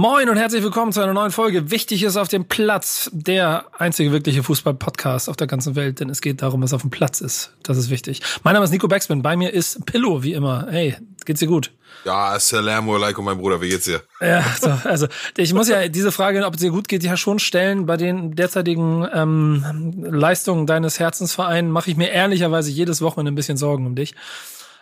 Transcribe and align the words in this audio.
Moin 0.00 0.30
und 0.30 0.38
herzlich 0.38 0.62
willkommen 0.62 0.92
zu 0.92 1.02
einer 1.02 1.12
neuen 1.12 1.30
Folge. 1.30 1.70
Wichtig 1.70 2.02
ist 2.04 2.16
auf 2.16 2.26
dem 2.26 2.46
Platz 2.46 3.10
der 3.12 3.66
einzige 3.78 4.12
wirkliche 4.12 4.42
Fußball-Podcast 4.42 5.28
auf 5.28 5.36
der 5.36 5.46
ganzen 5.46 5.76
Welt, 5.76 6.00
denn 6.00 6.08
es 6.08 6.22
geht 6.22 6.40
darum, 6.40 6.62
was 6.62 6.72
auf 6.72 6.80
dem 6.80 6.88
Platz 6.88 7.20
ist. 7.20 7.52
Das 7.64 7.76
ist 7.76 7.90
wichtig. 7.90 8.22
Mein 8.42 8.54
Name 8.54 8.64
ist 8.64 8.70
Nico 8.70 8.88
Backspin. 8.88 9.20
Bei 9.20 9.36
mir 9.36 9.52
ist 9.52 9.84
Pillow, 9.84 10.22
wie 10.22 10.32
immer. 10.32 10.68
Hey, 10.70 10.96
geht's 11.26 11.40
dir 11.40 11.48
gut? 11.48 11.72
Ja, 12.06 12.30
assalamu 12.30 12.94
alaikum, 12.94 13.26
mein 13.26 13.36
Bruder. 13.36 13.60
Wie 13.60 13.68
geht's 13.68 13.84
dir? 13.84 14.00
Ja, 14.22 14.42
so, 14.58 14.70
also 14.88 15.06
ich 15.36 15.52
muss 15.52 15.68
ja 15.68 15.86
diese 15.88 16.12
Frage, 16.12 16.46
ob 16.46 16.54
es 16.54 16.60
dir 16.60 16.70
gut 16.70 16.88
geht, 16.88 17.02
ja 17.02 17.18
schon 17.18 17.38
stellen. 17.38 17.84
Bei 17.84 17.98
den 17.98 18.34
derzeitigen 18.34 19.06
ähm, 19.12 19.92
Leistungen 20.02 20.66
deines 20.66 20.98
Herzensvereins 20.98 21.70
mache 21.70 21.90
ich 21.90 21.98
mir 21.98 22.08
ehrlicherweise 22.08 22.70
jedes 22.70 23.02
Wochenende 23.02 23.32
ein 23.32 23.34
bisschen 23.34 23.58
Sorgen 23.58 23.84
um 23.84 23.96
dich. 23.96 24.14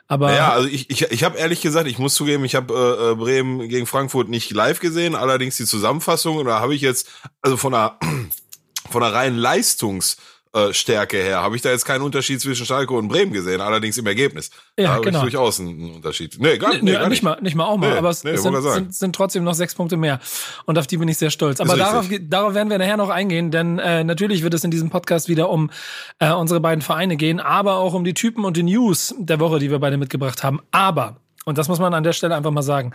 Aber 0.09 0.35
ja, 0.35 0.53
also 0.53 0.69
ich, 0.69 0.89
ich, 0.91 1.03
ich 1.03 1.23
habe 1.23 1.39
ehrlich 1.39 1.61
gesagt, 1.61 1.87
ich 1.87 1.99
muss 1.99 2.15
zugeben, 2.15 2.45
ich 2.45 2.55
habe 2.55 3.13
äh, 3.13 3.15
Bremen 3.15 3.69
gegen 3.69 3.87
Frankfurt 3.87 4.29
nicht 4.29 4.51
live 4.51 4.81
gesehen, 4.81 5.15
allerdings 5.15 5.59
die 5.59 5.67
Zusammenfassung, 5.67 6.45
da 6.47 6.61
habe 6.61 6.75
ich 6.75 6.81
jetzt, 6.81 7.09
also 7.43 7.57
von 7.59 7.73
der, 7.73 7.99
von 8.91 9.03
der 9.03 9.13
reinen 9.13 9.39
Leistungs- 9.39 10.17
äh, 10.17 10.38
Stärke 10.73 11.17
her 11.17 11.43
habe 11.43 11.57
ich 11.57 11.63
da 11.63 11.71
jetzt 11.71 11.85
keinen 11.85 12.03
Unterschied 12.03 12.41
zwischen 12.41 12.67
Schalke 12.67 12.95
und 12.95 13.09
Bremen 13.09 13.33
gesehen, 13.33 13.61
allerdings 13.61 13.97
im 13.99 14.07
Ergebnis. 14.07 14.51
Ja, 14.79 14.97
da 14.97 15.01
genau. 15.01 15.19
Ich 15.19 15.33
durchaus 15.33 15.61
einen 15.61 15.95
Unterschied. 15.97 16.37
Nee, 16.39 16.59
gar, 16.59 16.75
nee, 16.75 16.81
nee, 16.83 16.93
gar 16.93 17.01
nicht. 17.03 17.11
nicht. 17.11 17.23
mal, 17.23 17.39
nicht 17.41 17.55
mal 17.55 17.65
auch 17.67 17.77
mal, 17.77 17.91
Nee, 17.91 17.99
aber 17.99 18.11
es, 18.11 18.25
nee, 18.25 18.31
es 18.31 18.43
sind, 18.43 18.63
sind, 18.63 18.95
sind 18.95 19.17
trotzdem 19.17 19.45
noch 19.45 19.55
sechs 19.55 19.75
Punkte 19.75 19.97
mehr. 19.97 20.21
Und 20.67 20.79
auf 20.79 20.87
die 20.87 20.97
bin 20.97 21.09
ich 21.09 21.19
sehr 21.19 21.31
stolz. 21.31 21.61
Aber 21.61 21.77
darauf, 21.77 22.07
darauf 22.23 22.55
werden 22.55 22.71
wir 22.71 22.79
nachher 22.79 22.97
noch 22.97 23.11
eingehen, 23.11 23.51
denn 23.51 23.79
äh, 23.79 24.05
natürlich 24.05 24.43
wird 24.43 24.55
es 24.55 24.65
in 24.65 24.71
diesem 24.71 24.91
Podcast 24.91 25.29
wieder 25.29 25.51
um 25.51 25.71
äh, 26.19 26.33
unsere 26.33 26.61
beiden 26.61 26.83
Vereine 26.83 27.17
gehen, 27.17 27.41
aber 27.41 27.77
auch 27.77 27.95
um 27.95 28.05
die 28.05 28.15
Typen 28.15 28.45
und 28.45 28.57
die 28.57 28.63
News 28.63 29.15
der 29.19 29.41
Woche, 29.41 29.59
die 29.59 29.71
wir 29.71 29.79
beide 29.79 29.97
mitgebracht 29.97 30.43
haben. 30.43 30.61
Aber, 30.71 31.17
und 31.45 31.59
das 31.59 31.69
muss 31.69 31.79
man 31.79 31.95
an 31.95 32.05
der 32.05 32.13
Stelle 32.13 32.35
einfach 32.35 32.51
mal 32.51 32.63
sagen, 32.63 32.93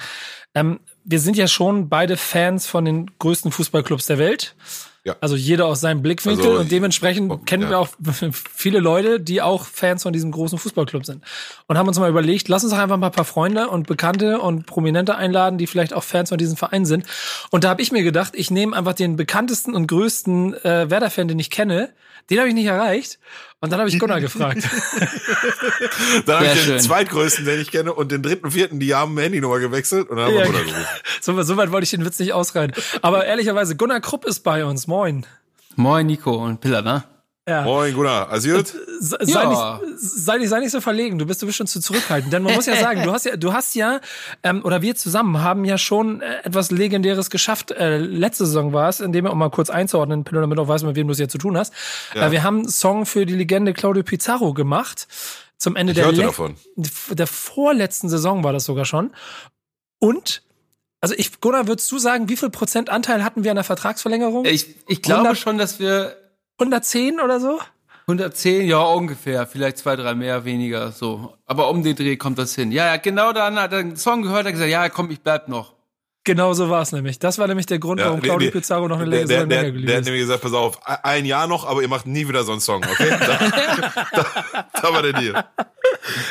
ähm, 0.56 0.80
wir 1.04 1.20
sind 1.20 1.38
ja 1.38 1.48
schon 1.48 1.90
beide 1.90 2.18
Fans 2.18 2.68
von 2.68 2.86
den 2.86 3.12
größten 3.20 3.52
Fußballclubs 3.52 4.06
der 4.06 4.18
Welt. 4.18 4.56
Ja. 5.06 5.18
Also 5.20 5.36
jeder 5.36 5.66
aus 5.66 5.82
seinem 5.82 6.02
Blickwinkel 6.02 6.46
Also, 6.46 6.60
und 6.62 6.72
dementsprechend 6.72 7.30
oh, 7.30 7.38
kennen 7.38 7.64
ja. 7.64 7.72
wir 7.72 7.80
auch 7.80 7.90
viele 8.32 8.80
Leute, 8.80 9.20
die 9.20 9.42
auch 9.42 9.66
Fans 9.66 10.04
von 10.04 10.14
diesem 10.14 10.32
großen 10.32 10.58
Fußballclub 10.58 11.06
sind. 11.06 11.24
Und 11.68 11.78
haben 11.78 11.90
uns 11.90 12.00
mal 12.00 12.10
überlegt, 12.10 12.48
lass 12.48 12.64
uns 12.64 12.72
doch 12.72 12.80
einfach 12.80 12.96
mal 12.96 13.08
ein 13.08 13.12
paar 13.12 13.26
Freunde 13.26 13.68
und 13.68 13.86
Bekannte 13.86 14.40
und 14.40 14.66
Prominente 14.66 15.16
einladen, 15.16 15.58
die 15.58 15.68
vielleicht 15.68 15.94
auch 15.94 16.04
Fans 16.04 16.30
von 16.30 16.38
diesem 16.38 16.56
Verein 16.56 16.86
sind. 16.86 17.06
Und 17.52 17.66
da 17.66 17.70
habe 17.70 17.82
ich 17.82 17.92
mir 17.92 18.04
gedacht, 18.04 18.34
ich 18.36 18.50
nehme 18.50 18.76
einfach 18.76 18.94
den 18.94 19.18
bekanntesten 19.18 19.76
und 19.76 19.88
größten 19.88 20.54
äh, 20.64 20.90
Werder-Fan, 20.90 21.28
den 21.28 21.40
ich 21.40 21.50
kenne. 21.50 21.94
Den 22.30 22.40
habe 22.40 22.48
ich 22.48 22.56
nicht 22.56 22.68
erreicht. 22.68 23.20
Und 23.64 23.72
dann 23.72 23.80
habe 23.80 23.90
ich 23.90 23.98
Gunnar 23.98 24.20
gefragt. 24.22 24.68
Dann 26.26 26.36
habe 26.36 26.48
ich 26.48 26.52
den 26.52 26.64
schön. 26.64 26.80
zweitgrößten, 26.82 27.46
den 27.46 27.62
ich 27.62 27.72
kenne, 27.72 27.94
und 27.94 28.12
den 28.12 28.22
dritten, 28.22 28.52
vierten, 28.52 28.82
die 28.82 28.94
haben 28.94 29.18
Handynummer 29.18 29.60
gewechselt 29.60 30.10
und 30.10 30.18
dann 30.18 30.26
haben 30.26 30.34
wir 30.34 30.44
Bruder 30.44 30.66
gerufen. 30.66 30.86
so, 31.22 31.42
so 31.44 31.56
weit 31.56 31.72
wollte 31.72 31.86
ich 31.86 31.92
den 31.92 32.04
Witz 32.04 32.20
nicht 32.20 32.34
ausreiten. 32.34 32.76
Aber 33.02 33.26
ehrlicherweise, 33.26 33.78
Gunnar 33.78 34.02
Krupp 34.02 34.26
ist 34.26 34.42
bei 34.42 34.66
uns. 34.66 34.88
Moin. 34.88 35.26
Moin 35.78 36.08
Nico 36.08 36.32
und 36.32 36.60
Piller, 36.60 36.82
ne? 36.82 37.06
Ja. 37.48 37.64
Moin, 37.64 37.94
Gunnar. 37.94 38.30
Also 38.30 38.50
gut? 38.56 38.74
Sei, 39.02 39.18
Ja. 39.26 39.80
nicht, 39.84 40.00
sei, 40.00 40.38
nicht, 40.38 40.48
sei 40.50 40.60
nicht 40.60 40.72
so 40.72 40.80
verlegen, 40.80 41.20
du 41.20 41.26
bist 41.26 41.42
du 41.42 41.46
bist 41.46 41.58
schon 41.58 41.68
zu 41.68 41.82
zurückhaltend. 41.82 42.32
Denn 42.32 42.42
man 42.42 42.54
muss 42.56 42.68
ja 42.68 42.78
sagen, 42.78 43.04
du 43.04 43.12
hast 43.12 43.26
ja, 43.26 43.36
du 43.36 43.52
hast 43.52 43.76
ja, 43.76 44.00
ähm, 44.44 44.64
oder 44.64 44.82
wir 44.82 44.96
zusammen 44.96 45.42
haben 45.42 45.66
ja 45.66 45.78
schon 45.78 46.22
äh, 46.22 46.38
etwas 46.44 46.72
Legendäres 46.72 47.30
geschafft. 47.30 47.72
Äh, 47.72 47.98
letzte 47.98 48.46
Saison 48.46 48.72
war 48.72 48.88
es, 48.88 49.02
indem 49.02 49.26
wir, 49.26 49.32
um 49.34 49.40
mal 49.40 49.50
kurz 49.50 49.70
einzuordnen, 49.70 50.24
Pillow, 50.24 50.40
damit 50.40 50.58
auch 50.58 50.70
weißt, 50.70 50.86
mit 50.86 50.96
wem 50.96 51.08
du 51.08 51.12
es 51.12 51.20
jetzt 51.20 51.34
zu 51.34 51.38
tun 51.38 51.58
hast. 51.58 51.74
Ja. 52.16 52.28
Äh, 52.28 52.32
wir 52.32 52.44
haben 52.44 52.60
einen 52.60 52.70
Song 52.70 53.06
für 53.06 53.26
die 53.26 53.36
Legende 53.36 53.74
Claudio 53.74 54.04
Pizarro 54.04 54.54
gemacht. 54.54 55.08
Zum 55.58 55.76
Ende 55.76 55.92
Ich 55.92 55.98
der, 56.00 56.12
davon. 56.14 56.56
der 56.76 57.28
vorletzten 57.28 58.08
Saison 58.08 58.44
war 58.46 58.54
das 58.54 58.64
sogar 58.66 58.86
schon. 58.86 59.12
Und, 60.00 60.44
also 61.02 61.14
ich, 61.18 61.42
Gunnar, 61.42 61.68
würdest 61.68 61.92
du 61.92 62.00
sagen, 62.00 62.30
wie 62.30 62.38
viel 62.38 62.50
Prozent 62.50 62.90
Anteil 62.90 63.22
hatten 63.24 63.44
wir 63.44 63.52
an 63.52 63.56
der 63.56 63.64
Vertragsverlängerung? 63.66 64.46
Ich, 64.46 64.76
ich 64.88 65.02
glaube 65.02 65.22
100 65.24 65.38
schon, 65.38 65.58
dass 65.58 65.80
wir 65.80 66.16
110 66.60 67.20
oder 67.20 67.40
so? 67.40 67.60
110, 68.08 68.68
ja 68.68 68.82
ungefähr, 68.82 69.48
vielleicht 69.48 69.78
zwei, 69.78 69.96
drei 69.96 70.14
mehr, 70.14 70.44
weniger, 70.44 70.92
so. 70.92 71.36
Aber 71.46 71.70
um 71.70 71.84
den 71.84 71.96
Dreh 71.96 72.18
kommt 72.18 72.38
das 72.38 72.54
hin. 72.54 72.72
Ja, 72.72 72.88
ja, 72.88 72.98
genau 72.98 73.32
dann 73.32 73.58
hat 73.58 73.72
er 73.72 73.80
einen 73.80 73.96
Song 73.96 74.24
gehört, 74.24 74.46
hat 74.46 74.52
gesagt, 74.52 74.70
ja, 74.70 74.90
komm, 74.90 75.10
ich 75.10 75.22
bleib 75.22 75.48
noch. 75.48 75.74
Genau 76.26 76.54
so 76.54 76.70
war 76.70 76.82
es 76.82 76.94
nämlich. 76.94 77.20
Das 77.20 77.38
war 77.38 77.48
nämlich 77.48 77.66
der 77.66 77.80
Grund, 77.80 78.00
warum 78.00 78.20
nee, 78.20 78.28
Claudio 78.28 78.48
nee. 78.48 78.52
Pizarro 78.52 78.88
noch 78.88 79.00
eine 79.00 79.10
der, 79.10 79.20
Länge 79.20 79.28
der, 79.28 79.46
der, 79.46 79.62
der 79.64 79.72
geblieben 79.72 79.94
hat 79.94 80.06
nämlich 80.06 80.22
gesagt, 80.22 80.42
pass 80.42 80.54
auf, 80.54 80.80
ein 80.86 81.26
Jahr 81.26 81.48
noch, 81.48 81.68
aber 81.68 81.82
ihr 81.82 81.90
macht 81.90 82.08
nie 82.08 82.28
wieder 82.28 82.44
so 82.44 82.54
einen 82.54 82.62
Song, 82.62 82.82
okay? 82.84 83.10
Da, 83.24 83.40
da, 84.14 84.66
da 84.82 84.94
war 84.94 85.02
der 85.02 85.14
Deal. 85.14 85.44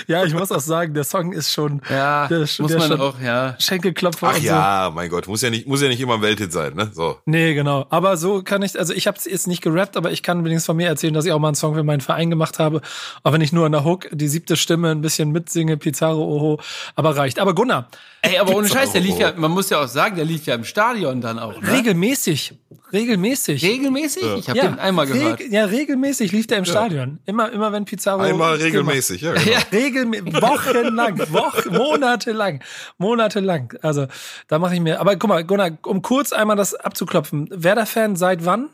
Ja, 0.07 0.25
ich 0.25 0.35
muss 0.35 0.51
auch 0.53 0.61
sagen, 0.61 0.95
der 0.95 1.05
Song 1.05 1.33
ist 1.33 1.53
schon, 1.53 1.81
Ja, 1.91 2.27
der 2.29 2.41
ist 2.41 2.55
schon, 2.55 2.65
muss 2.65 2.73
der 2.73 2.81
man 2.81 2.89
schon 2.91 3.01
auch, 3.01 3.21
ja. 3.21 3.57
Schenkelklopfer 3.59 4.29
Ach 4.29 4.35
und 4.35 4.41
so. 4.41 4.47
ja, 4.47 4.91
mein 4.95 5.09
Gott, 5.11 5.29
muss 5.29 5.43
ja 5.43 5.51
nicht, 5.51 5.67
muss 5.67 5.83
ja 5.83 5.89
nicht 5.89 6.01
immer 6.01 6.15
ein 6.15 6.23
Welthit 6.23 6.53
sein, 6.53 6.75
ne? 6.75 6.91
So. 6.93 7.19
Nee, 7.27 7.55
genau. 7.55 7.87
Aber 7.91 8.17
so 8.17 8.43
kann 8.43 8.63
ich, 8.63 8.79
also 8.79 8.93
ich 8.93 9.07
habe 9.07 9.19
jetzt 9.25 9.47
nicht 9.47 9.63
gerappt, 9.63 9.97
aber 9.97 10.11
ich 10.11 10.23
kann 10.23 10.45
wenigstens 10.45 10.67
von 10.67 10.77
mir 10.77 10.89
erzählen, 10.89 11.15
dass 11.15 11.25
ich 11.25 11.33
auch 11.33 11.39
mal 11.39 11.49
einen 11.49 11.55
Song 11.55 11.75
für 11.75 11.85
meinen 11.85 12.01
Verein 12.01 12.31
gemacht 12.31 12.59
habe. 12.59 12.81
Auch 13.23 13.33
wenn 13.33 13.41
ich 13.41 13.53
nur 13.53 13.67
an 13.67 13.73
der 13.73 13.85
Hook 13.85 14.09
die 14.11 14.29
siebte 14.29 14.57
Stimme 14.57 14.91
ein 14.91 15.01
bisschen 15.01 15.33
mitsinge, 15.33 15.77
Pizarro, 15.77 16.23
oho, 16.23 16.61
aber 16.95 17.17
reicht. 17.17 17.39
Aber 17.39 17.55
Gunnar, 17.55 17.89
Ey, 18.25 18.39
aber 18.39 18.55
ohne 18.55 18.69
Scheiß, 18.69 18.93
der 18.93 19.01
lief 19.01 19.19
ja, 19.19 19.33
man 19.37 19.51
muss 19.51 19.69
ja 19.71 19.83
auch 19.83 19.89
sagen, 19.89 20.15
der 20.15 20.25
lief 20.25 20.47
ja 20.47 20.55
im 20.55 20.63
Stadion 20.65 21.21
dann 21.21 21.41
auch. 21.41 21.61
Ne? 21.61 21.73
regelmäßig, 21.73 22.55
regelmäßig. 22.93 23.65
Regelmäßig? 23.65 24.23
Ich 24.39 24.49
habe 24.49 24.61
den 24.61 24.79
einmal 24.79 25.07
gehört. 25.09 25.41
reg- 25.41 25.51
Ja, 25.53 25.65
regelmäßig 25.65 26.31
lief 26.31 26.47
der 26.47 26.59
im 26.59 26.65
Stadion. 26.65 27.19
Immer, 27.27 27.51
immer 27.51 27.73
wenn 27.73 27.85
Pizarro. 27.85 28.21
Einmal 28.23 28.55
regelmäßig, 28.59 29.23
ja. 29.23 29.33
Genau. 29.35 29.51
Ja, 29.51 29.59
regelmäßig, 29.73 30.35
wochenlang, 30.41 31.19
Wochen, 31.33 31.73
monatelang, 31.77 32.63
monatelang. 32.97 33.75
Also 33.83 34.07
da 34.47 34.61
mache 34.61 34.75
ich 34.75 34.81
mir. 34.81 35.01
Aber 35.01 35.17
guck 35.17 35.29
mal, 35.29 35.43
Gunnar, 35.45 35.73
um 35.85 36.01
kurz 36.01 36.33
einmal 36.33 36.55
das 36.57 36.75
abzuklopfen. 36.77 37.49
Werder-Fan 37.51 38.15
seit 38.15 38.45
wann? 38.45 38.69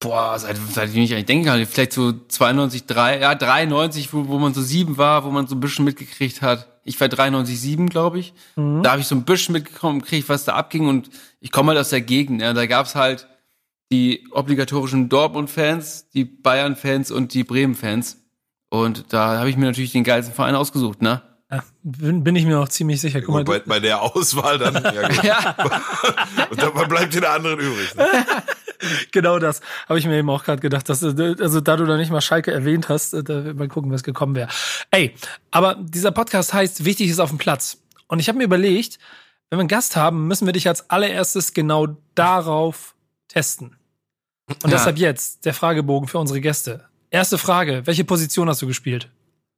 Boah, 0.00 0.38
seit, 0.38 0.58
seit 0.72 0.90
ich 0.90 0.94
mich 0.96 1.10
eigentlich 1.14 1.24
denken 1.24 1.46
kann, 1.46 1.64
vielleicht 1.64 1.94
so 1.94 2.12
92, 2.28 2.84
3, 2.84 3.20
ja, 3.20 3.34
93, 3.34 4.12
wo, 4.12 4.28
wo 4.28 4.38
man 4.38 4.52
so 4.52 4.60
sieben 4.60 4.98
war, 4.98 5.24
wo 5.24 5.30
man 5.30 5.46
so 5.46 5.54
ein 5.54 5.60
bisschen 5.60 5.86
mitgekriegt 5.86 6.42
hat. 6.42 6.68
Ich 6.84 7.00
war 7.00 7.08
93, 7.08 7.58
7, 7.58 7.88
glaube 7.88 8.18
ich. 8.18 8.34
Da 8.56 8.90
habe 8.90 9.00
ich 9.00 9.06
so 9.06 9.14
ein 9.14 9.24
bisschen 9.24 9.54
mitgekommen, 9.54 10.00
gekriegt, 10.00 10.28
was 10.28 10.44
da 10.44 10.54
abging 10.54 10.86
und 10.86 11.10
ich 11.40 11.50
komme 11.50 11.70
halt 11.70 11.80
aus 11.80 11.88
der 11.88 12.02
Gegend. 12.02 12.42
Ja. 12.42 12.52
Da 12.52 12.66
gab's 12.66 12.94
halt 12.94 13.26
die 13.90 14.26
obligatorischen 14.32 15.08
Dortmund-Fans, 15.08 16.10
die 16.10 16.24
Bayern-Fans 16.24 17.10
und 17.10 17.32
die 17.32 17.44
Bremen-Fans. 17.44 18.18
Und 18.68 19.12
da 19.12 19.38
habe 19.38 19.48
ich 19.48 19.56
mir 19.56 19.66
natürlich 19.66 19.92
den 19.92 20.04
geilsten 20.04 20.34
Verein 20.34 20.54
ausgesucht, 20.54 21.00
ne? 21.00 21.22
Bin, 21.82 22.24
bin 22.24 22.34
ich 22.34 22.44
mir 22.44 22.58
auch 22.58 22.68
ziemlich 22.68 23.00
sicher. 23.00 23.20
Guck 23.20 23.34
mal, 23.34 23.44
Gut, 23.44 23.64
bei, 23.66 23.74
bei 23.74 23.80
der 23.80 24.02
Auswahl 24.02 24.58
dann, 24.58 24.74
ja 24.82 25.08
gut. 25.08 25.22
Ja. 25.22 25.56
Und 26.50 26.60
dann 26.60 26.88
bleibt 26.88 27.14
der 27.14 27.30
anderen 27.30 27.60
übrig. 27.60 27.94
Ne? 27.94 28.04
genau 29.12 29.38
das 29.38 29.60
habe 29.88 29.98
ich 29.98 30.06
mir 30.06 30.16
eben 30.18 30.30
auch 30.30 30.44
gerade 30.44 30.60
gedacht. 30.60 30.88
Dass, 30.88 31.02
äh, 31.02 31.34
also 31.40 31.60
da 31.60 31.76
du 31.76 31.84
da 31.86 31.96
nicht 31.96 32.10
mal 32.10 32.20
Schalke 32.20 32.52
erwähnt 32.52 32.88
hast, 32.88 33.14
äh, 33.14 33.22
da 33.24 33.52
mal 33.54 33.68
gucken, 33.68 33.90
was 33.92 34.02
gekommen 34.02 34.34
wäre. 34.34 34.48
Ey, 34.90 35.14
aber 35.50 35.76
dieser 35.80 36.10
Podcast 36.10 36.52
heißt, 36.54 36.84
wichtig 36.84 37.08
ist 37.10 37.20
auf 37.20 37.30
dem 37.30 37.38
Platz. 37.38 37.78
Und 38.06 38.18
ich 38.18 38.28
habe 38.28 38.38
mir 38.38 38.44
überlegt, 38.44 38.98
wenn 39.50 39.58
wir 39.58 39.60
einen 39.60 39.68
Gast 39.68 39.96
haben, 39.96 40.26
müssen 40.26 40.46
wir 40.46 40.52
dich 40.52 40.68
als 40.68 40.90
allererstes 40.90 41.52
genau 41.54 41.96
darauf 42.14 42.94
testen. 43.28 43.76
Und 44.48 44.70
Ja. 44.70 44.76
deshalb 44.76 44.98
jetzt 44.98 45.44
der 45.46 45.54
Fragebogen 45.54 46.08
für 46.08 46.18
unsere 46.18 46.40
Gäste. 46.40 46.84
Erste 47.10 47.38
Frage, 47.38 47.82
welche 47.86 48.04
Position 48.04 48.48
hast 48.48 48.60
du 48.62 48.66
gespielt? 48.66 49.08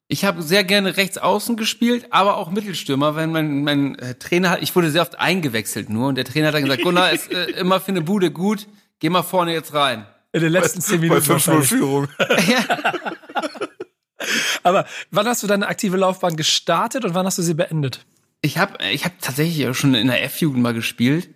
Ich 0.08 0.25
habe 0.25 0.40
sehr 0.43 0.62
gerne 0.62 0.96
rechts 0.96 1.19
außen 1.19 1.56
gespielt, 1.56 2.06
aber 2.11 2.37
auch 2.37 2.50
Mittelstürmer, 2.52 3.17
wenn 3.17 3.32
mein, 3.32 3.64
mein 3.64 3.99
äh, 3.99 4.14
Trainer 4.14 4.50
hat, 4.50 4.62
ich 4.62 4.76
wurde 4.76 4.93
sehr 4.93 5.02
oft 5.02 5.19
eingewechselt 5.19 5.88
nur 5.90 6.06
und 6.08 6.14
der 6.14 6.25
Trainer 6.25 6.49
hat 6.49 6.55
dann 6.55 6.62
gesagt, 6.62 6.82
Gunnar 6.82 7.11
ist 7.11 7.32
äh, 7.32 7.46
immer 7.52 7.81
für 7.81 7.88
eine 7.88 8.02
Bude 8.02 8.31
gut, 8.31 8.69
geh 9.00 9.08
mal 9.10 9.22
vorne 9.22 9.52
jetzt 9.52 9.75
rein. 9.75 10.06
In 10.32 10.40
den 10.43 10.52
letzten 10.52 10.81
zehn 10.81 11.00
Bei 11.00 11.08
Minuten. 11.08 11.22
5-0 11.25 11.28
wahrscheinlich. 11.31 11.69
Führung. 11.69 12.08
Aber 14.62 14.87
wann 15.10 15.26
hast 15.26 15.43
du 15.43 15.46
deine 15.46 15.66
aktive 15.69 15.96
Laufbahn 15.96 16.37
gestartet 16.37 17.04
und 17.04 17.14
wann 17.14 17.26
hast 17.26 17.38
du 17.38 17.43
sie 17.43 17.54
beendet? 17.54 18.04
Ich 18.43 18.58
habe 18.58 18.78
ich 18.93 19.04
hab 19.04 19.20
tatsächlich 19.20 19.66
auch 19.69 19.75
schon 19.75 19.94
in 19.94 20.08
der 20.08 20.22
F-Jugend 20.25 20.62
mal 20.62 20.75
gespielt 20.75 21.28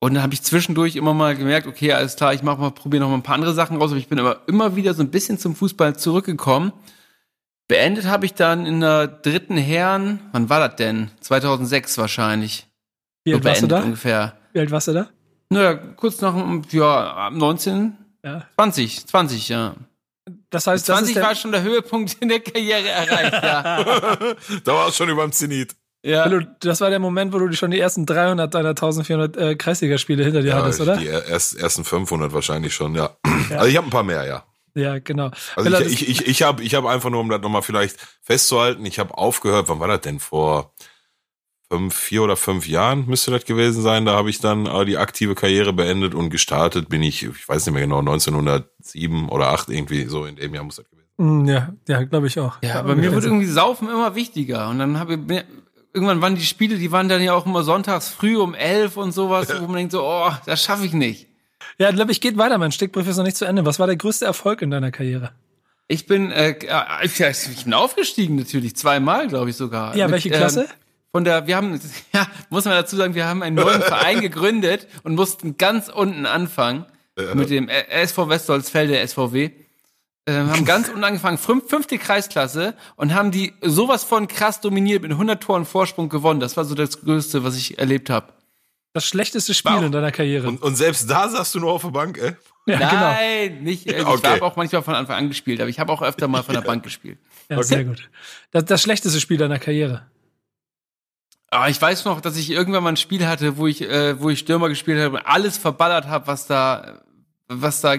und 0.00 0.14
dann 0.14 0.22
habe 0.22 0.34
ich 0.34 0.42
zwischendurch 0.42 0.96
immer 0.96 1.14
mal 1.14 1.36
gemerkt, 1.36 1.66
okay, 1.66 1.92
alles 1.92 2.16
klar, 2.16 2.34
ich 2.34 2.42
mach 2.42 2.58
mal 2.58 2.70
probiere 2.70 3.02
noch 3.02 3.08
mal 3.08 3.16
ein 3.16 3.22
paar 3.22 3.34
andere 3.36 3.54
Sachen 3.54 3.76
raus, 3.76 3.90
aber 3.90 3.98
ich 4.00 4.08
bin 4.08 4.18
aber 4.18 4.42
immer 4.46 4.76
wieder 4.76 4.94
so 4.94 5.02
ein 5.02 5.10
bisschen 5.10 5.38
zum 5.38 5.54
Fußball 5.54 5.96
zurückgekommen. 5.96 6.72
Beendet 7.68 8.06
habe 8.06 8.26
ich 8.26 8.34
dann 8.34 8.66
in 8.66 8.80
der 8.80 9.06
dritten 9.06 9.56
Herren, 9.56 10.20
wann 10.32 10.48
war 10.50 10.66
das 10.66 10.76
denn? 10.76 11.10
2006 11.20 11.96
wahrscheinlich. 11.98 12.66
Wie 13.24 13.30
So 13.30 13.36
alt 13.36 13.44
warst 13.44 13.62
du 13.62 13.66
beendet 13.68 13.78
da? 13.78 13.84
ungefähr. 13.86 14.36
Wie 14.52 14.60
alt 14.60 14.70
warst 14.70 14.88
du 14.88 14.92
da? 14.92 15.08
Naja, 15.52 15.74
kurz 15.96 16.20
nach, 16.20 16.34
dem- 16.34 16.62
ja, 16.70 17.30
19, 17.30 17.96
Ja. 18.24 18.44
20, 18.56 19.06
20, 19.06 19.48
ja. 19.48 19.74
Das 20.50 20.66
heißt, 20.66 20.88
das 20.88 20.96
20 20.98 21.16
ist 21.16 21.22
war 21.22 21.34
schon 21.34 21.52
der 21.52 21.62
Höhepunkt 21.62 22.16
in 22.20 22.28
der 22.28 22.40
Karriere 22.40 22.88
erreicht, 22.88 23.32
ja. 23.42 23.84
da 24.64 24.72
war 24.72 24.88
es 24.88 24.96
schon 24.96 25.08
über 25.08 25.22
dem 25.22 25.32
Zenit. 25.32 25.74
ja. 26.04 26.22
Pillow, 26.24 26.42
das 26.60 26.80
war 26.80 26.90
der 26.90 26.98
Moment, 27.00 27.32
wo 27.32 27.38
du 27.38 27.52
schon 27.54 27.70
die 27.72 27.80
ersten 27.80 28.06
300 28.06 28.52
deiner 28.54 28.70
1400 28.70 29.36
äh, 29.36 29.54
Kreisligaspiele 29.56 30.22
hinter 30.24 30.42
dir 30.42 30.54
hattest, 30.54 30.80
oder? 30.80 30.96
Die 30.96 31.06
erst, 31.06 31.58
ersten 31.58 31.84
500 31.84 32.32
wahrscheinlich 32.32 32.74
schon, 32.74 32.94
ja. 32.94 33.16
Also 33.50 33.66
ich 33.66 33.76
habe 33.76 33.86
ein 33.88 33.90
paar 33.90 34.02
mehr, 34.04 34.24
ja. 34.24 34.44
Ja, 34.74 34.98
genau. 35.00 35.30
Also 35.56 35.68
Pillow, 35.70 35.80
ich, 35.80 36.08
ich, 36.08 36.20
ich, 36.22 36.28
ich 36.28 36.42
habe 36.42 36.62
ich 36.62 36.74
hab 36.74 36.86
einfach 36.86 37.10
nur, 37.10 37.20
um 37.20 37.28
das 37.28 37.40
nochmal 37.42 37.62
vielleicht 37.62 37.96
festzuhalten, 38.22 38.86
ich 38.86 38.98
habe 38.98 39.16
aufgehört, 39.18 39.68
wann 39.68 39.80
war 39.80 39.88
das 39.88 40.00
denn? 40.02 40.18
Vor 40.20 40.72
vier 41.90 42.22
oder 42.22 42.36
fünf 42.36 42.66
Jahren 42.68 43.06
müsste 43.06 43.30
das 43.30 43.44
gewesen 43.44 43.82
sein. 43.82 44.04
Da 44.04 44.12
habe 44.14 44.30
ich 44.30 44.38
dann 44.40 44.66
äh, 44.66 44.84
die 44.84 44.96
aktive 44.98 45.34
Karriere 45.34 45.72
beendet 45.72 46.14
und 46.14 46.30
gestartet 46.30 46.88
bin 46.88 47.02
ich, 47.02 47.22
ich 47.24 47.48
weiß 47.48 47.66
nicht 47.66 47.72
mehr 47.74 47.82
genau, 47.82 47.98
1907 48.00 49.28
oder 49.28 49.48
8 49.48 49.68
irgendwie, 49.70 50.04
so 50.06 50.24
in 50.24 50.36
dem 50.36 50.54
Jahr 50.54 50.64
muss 50.64 50.76
das 50.76 50.88
gewesen 50.90 51.06
sein. 51.16 51.26
Mm, 51.44 51.48
Ja, 51.48 51.72
ja, 51.88 52.02
glaube 52.04 52.26
ich 52.26 52.38
auch. 52.38 52.56
Ja, 52.62 52.76
aber 52.80 52.94
mir 52.94 53.12
wird 53.12 53.24
irgendwie 53.24 53.46
Saufen 53.46 53.88
immer 53.88 54.14
wichtiger. 54.14 54.68
Und 54.68 54.78
dann 54.78 54.98
habe 54.98 55.14
ich, 55.14 55.20
mir- 55.20 55.44
irgendwann 55.94 56.20
waren 56.22 56.34
die 56.36 56.44
Spiele, 56.44 56.76
die 56.78 56.90
waren 56.92 57.08
dann 57.08 57.22
ja 57.22 57.34
auch 57.34 57.46
immer 57.46 57.62
sonntags 57.62 58.08
früh 58.08 58.36
um 58.36 58.54
elf 58.54 58.96
und 58.96 59.12
sowas, 59.12 59.48
wo 59.60 59.66
man 59.66 59.76
denkt 59.76 59.92
so, 59.92 60.02
oh, 60.04 60.30
das 60.46 60.62
schaffe 60.62 60.86
ich 60.86 60.92
nicht. 60.92 61.28
Ja, 61.78 61.90
glaube 61.90 62.12
ich, 62.12 62.20
geht 62.20 62.36
weiter. 62.38 62.58
Mein 62.58 62.72
Stickbrief 62.72 63.06
ist 63.08 63.16
noch 63.16 63.24
nicht 63.24 63.36
zu 63.36 63.44
Ende. 63.44 63.64
Was 63.64 63.78
war 63.78 63.86
der 63.86 63.96
größte 63.96 64.24
Erfolg 64.24 64.62
in 64.62 64.70
deiner 64.70 64.90
Karriere? 64.90 65.32
Ich 65.88 66.06
bin, 66.06 66.30
äh, 66.30 66.54
ich 67.02 67.18
ja, 67.18 67.28
ich 67.30 67.64
bin 67.64 67.74
aufgestiegen 67.74 68.36
natürlich, 68.36 68.76
zweimal, 68.76 69.28
glaube 69.28 69.50
ich 69.50 69.56
sogar. 69.56 69.94
Ja, 69.96 70.06
Mit, 70.06 70.12
welche 70.14 70.30
Klasse? 70.30 70.62
Ähm, 70.62 70.66
von 71.12 71.24
der, 71.24 71.46
wir 71.46 71.56
haben, 71.56 71.78
ja, 72.12 72.26
muss 72.50 72.64
man 72.64 72.74
dazu 72.74 72.96
sagen, 72.96 73.14
wir 73.14 73.26
haben 73.26 73.42
einen 73.42 73.56
neuen 73.56 73.82
Verein 73.82 74.20
gegründet 74.28 74.88
und 75.04 75.14
mussten 75.14 75.56
ganz 75.58 75.88
unten 75.88 76.26
anfangen 76.26 76.86
mit 77.34 77.50
dem 77.50 77.68
äh, 77.68 77.84
SV 77.88 78.28
Westholzfelde 78.30 79.06
SVW. 79.06 79.50
Ähm, 80.26 80.50
haben 80.50 80.64
ganz 80.64 80.88
unten 80.88 81.04
angefangen, 81.04 81.36
fünf, 81.36 81.68
fünfte 81.68 81.98
Kreisklasse 81.98 82.74
und 82.96 83.12
haben 83.12 83.30
die 83.32 83.52
sowas 83.60 84.04
von 84.04 84.28
krass 84.28 84.60
dominiert 84.60 85.02
mit 85.02 85.10
100 85.10 85.42
Toren 85.42 85.64
Vorsprung 85.66 86.08
gewonnen. 86.08 86.38
Das 86.40 86.56
war 86.56 86.64
so 86.64 86.74
das 86.74 87.00
Größte, 87.00 87.42
was 87.44 87.56
ich 87.56 87.78
erlebt 87.78 88.08
habe. 88.08 88.32
Das 88.94 89.04
schlechteste 89.04 89.52
Spiel 89.52 89.72
Wow. 89.72 89.82
in 89.84 89.92
deiner 89.92 90.12
Karriere. 90.12 90.46
Und, 90.48 90.62
und 90.62 90.76
selbst 90.76 91.10
da 91.10 91.28
saßt 91.28 91.54
du 91.56 91.60
nur 91.60 91.72
auf 91.72 91.82
der 91.82 91.90
Bank, 91.90 92.18
ey. 92.18 92.32
ja, 92.66 92.78
genau. 92.78 92.92
Nein, 92.92 93.62
nicht. 93.64 93.86
Äh, 93.88 93.98
Ich 94.00 94.06
Okay. 94.06 94.28
habe 94.28 94.42
auch 94.44 94.54
manchmal 94.56 94.82
von 94.82 94.94
Anfang 94.94 95.16
an 95.16 95.28
gespielt, 95.28 95.60
aber 95.60 95.68
ich 95.70 95.80
habe 95.80 95.92
auch 95.92 96.02
öfter 96.02 96.28
mal 96.28 96.42
von 96.44 96.54
der 96.54 96.62
Bank 96.70 96.84
gespielt. 96.84 97.18
Ja, 97.50 97.62
sehr 97.62 97.84
gut. 97.84 98.08
Das, 98.52 98.64
das 98.64 98.80
schlechteste 98.80 99.20
Spiel 99.20 99.38
deiner 99.38 99.58
Karriere. 99.58 100.06
Aber 101.52 101.68
ich 101.68 101.80
weiß 101.82 102.06
noch, 102.06 102.22
dass 102.22 102.38
ich 102.38 102.50
irgendwann 102.50 102.82
mal 102.82 102.88
ein 102.88 102.96
Spiel 102.96 103.26
hatte, 103.26 103.58
wo 103.58 103.66
ich, 103.66 103.82
äh, 103.82 104.18
wo 104.18 104.30
ich 104.30 104.38
Stürmer 104.38 104.70
gespielt 104.70 104.98
habe 104.98 105.16
und 105.16 105.26
alles 105.26 105.58
verballert 105.58 106.06
habe, 106.06 106.26
was 106.26 106.46
da, 106.46 107.02
was 107.46 107.82
da 107.82 107.96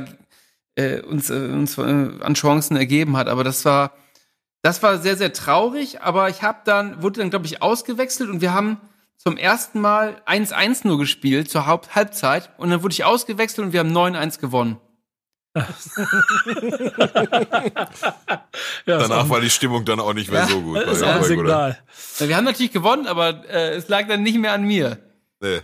äh, 0.73 1.01
uns, 1.01 1.29
äh, 1.29 1.35
uns 1.35 1.77
äh, 1.77 1.81
an 1.81 2.33
Chancen 2.33 2.75
ergeben 2.75 3.15
hat. 3.15 3.27
Aber 3.27 3.43
das 3.43 3.63
war, 3.63 3.91
das 4.63 4.81
war 4.81 4.97
sehr, 4.97 5.17
sehr 5.17 5.33
traurig. 5.33 6.01
Aber 6.01 6.29
ich 6.29 6.41
habe 6.41 6.61
dann, 6.65 7.03
wurde 7.03 7.19
dann, 7.19 7.29
glaube 7.29 7.45
ich, 7.45 7.61
ausgewechselt 7.61 8.31
und 8.31 8.41
wir 8.41 8.55
haben 8.55 8.81
zum 9.17 9.37
ersten 9.37 9.79
Mal 9.79 10.19
1-1 10.25 10.87
nur 10.87 10.97
gespielt 10.97 11.51
zur 11.51 11.67
Haupt 11.67 11.93
Halbzeit 11.93 12.49
und 12.57 12.71
dann 12.71 12.81
wurde 12.81 12.93
ich 12.93 13.05
ausgewechselt 13.05 13.67
und 13.67 13.71
wir 13.71 13.81
haben 13.81 13.95
9-1 13.95 14.39
gewonnen. 14.39 14.77
Ja, 18.85 18.97
Danach 18.97 19.29
war 19.29 19.39
die 19.41 19.49
Stimmung 19.49 19.85
dann 19.85 19.99
auch 19.99 20.13
nicht 20.13 20.31
mehr 20.31 20.41
Ja, 20.41 20.47
so 20.47 20.61
gut. 20.61 20.77
ist 20.79 21.03
ein 21.03 21.09
Hamburg, 21.13 21.17
oder? 21.19 21.23
Signal. 21.27 21.77
Ja, 22.19 22.27
Wir 22.27 22.37
haben 22.37 22.45
natürlich 22.45 22.71
gewonnen, 22.71 23.07
aber 23.07 23.47
äh, 23.49 23.75
es 23.75 23.87
lag 23.87 24.07
dann 24.07 24.23
nicht 24.23 24.37
mehr 24.37 24.53
an 24.53 24.63
mir. 24.63 24.97
Nee. 25.41 25.61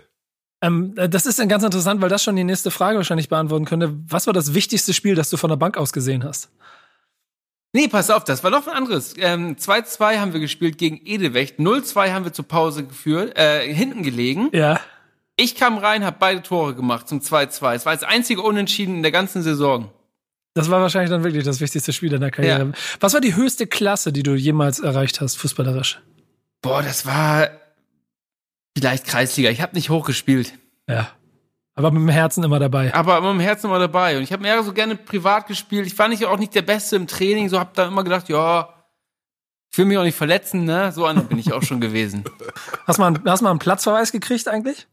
Ähm, 0.61 0.93
äh, 0.97 1.07
das 1.09 1.25
ist 1.25 1.39
dann 1.39 1.47
ganz 1.49 1.63
interessant, 1.63 2.01
weil 2.01 2.09
das 2.09 2.23
schon 2.23 2.35
die 2.35 2.43
nächste 2.43 2.71
Frage 2.71 2.97
wahrscheinlich 2.97 3.29
beantworten 3.29 3.65
könnte. 3.65 3.93
Was 4.07 4.27
war 4.27 4.33
das 4.33 4.53
wichtigste 4.53 4.93
Spiel, 4.93 5.15
das 5.15 5.29
du 5.29 5.37
von 5.37 5.49
der 5.49 5.57
Bank 5.57 5.77
aus 5.77 5.93
gesehen 5.93 6.23
hast? 6.23 6.49
Nee, 7.71 7.87
pass 7.87 8.09
auf, 8.09 8.23
das 8.23 8.43
war 8.43 8.49
noch 8.49 8.67
ein 8.67 8.73
anderes. 8.73 9.13
Ähm, 9.17 9.55
2-2 9.55 10.17
haben 10.17 10.33
wir 10.33 10.39
gespielt 10.39 10.77
gegen 10.79 10.97
Edewecht. 11.05 11.59
0-2 11.59 12.11
haben 12.13 12.25
wir 12.25 12.33
zur 12.33 12.47
Pause 12.47 12.83
geführt, 12.83 13.37
äh, 13.37 13.71
hinten 13.71 14.01
gelegen. 14.01 14.49
Ja. 14.53 14.79
Ich 15.39 15.55
kam 15.55 15.77
rein, 15.77 16.03
habe 16.03 16.17
beide 16.19 16.41
Tore 16.41 16.75
gemacht 16.75 17.07
zum 17.07 17.19
2-2. 17.19 17.73
Es 17.75 17.85
war 17.85 17.93
das 17.93 18.03
einzige 18.03 18.41
Unentschieden 18.41 18.95
in 18.97 19.01
der 19.03 19.11
ganzen 19.11 19.41
Saison. 19.41 19.89
Das 20.53 20.69
war 20.69 20.81
wahrscheinlich 20.81 21.09
dann 21.11 21.23
wirklich 21.23 21.43
das 21.45 21.61
wichtigste 21.61 21.93
Spiel 21.93 22.09
deiner 22.09 22.31
Karriere. 22.31 22.65
Ja. 22.65 22.71
Was 22.99 23.13
war 23.13 23.21
die 23.21 23.35
höchste 23.35 23.65
Klasse, 23.67 24.11
die 24.11 24.23
du 24.23 24.33
jemals 24.35 24.79
erreicht 24.79 25.21
hast, 25.21 25.35
fußballerisch? 25.37 26.01
Boah, 26.61 26.81
das 26.83 27.05
war 27.05 27.49
vielleicht 28.77 29.05
Kreisliga. 29.05 29.49
Ich 29.49 29.61
habe 29.61 29.75
nicht 29.75 29.89
hochgespielt, 29.89 30.53
Ja. 30.87 31.09
Aber 31.75 31.91
mit 31.91 32.01
dem 32.01 32.09
Herzen 32.09 32.43
immer 32.43 32.59
dabei. 32.59 32.93
aber 32.93 33.19
immer 33.19 33.31
im 33.31 33.39
Herzen 33.39 33.67
immer 33.67 33.79
dabei. 33.79 34.17
Und 34.17 34.23
ich 34.23 34.33
habe 34.33 34.41
mehr 34.41 34.61
so 34.63 34.73
gerne 34.73 34.97
privat 34.97 35.47
gespielt. 35.47 35.87
Ich 35.87 35.97
war 35.97 36.09
nicht 36.09 36.25
auch 36.25 36.37
nicht 36.37 36.53
der 36.53 36.61
Beste 36.61 36.97
im 36.97 37.07
Training. 37.07 37.47
So 37.47 37.57
habe 37.57 37.69
da 37.73 37.87
immer 37.87 38.03
gedacht, 38.03 38.27
ja, 38.27 38.73
ich 39.71 39.77
will 39.77 39.85
mich 39.85 39.97
auch 39.97 40.03
nicht 40.03 40.17
verletzen, 40.17 40.65
ne? 40.65 40.91
So 40.91 41.05
einer 41.05 41.21
bin 41.21 41.39
ich 41.39 41.53
auch 41.53 41.63
schon 41.63 41.79
gewesen. 41.79 42.25
Hast 42.85 42.97
du 42.97 43.01
mal, 43.03 43.07
einen- 43.15 43.23
hast 43.25 43.39
du 43.39 43.43
mal 43.45 43.51
einen 43.51 43.59
Platzverweis 43.59 44.11
gekriegt 44.11 44.49
eigentlich? 44.49 44.87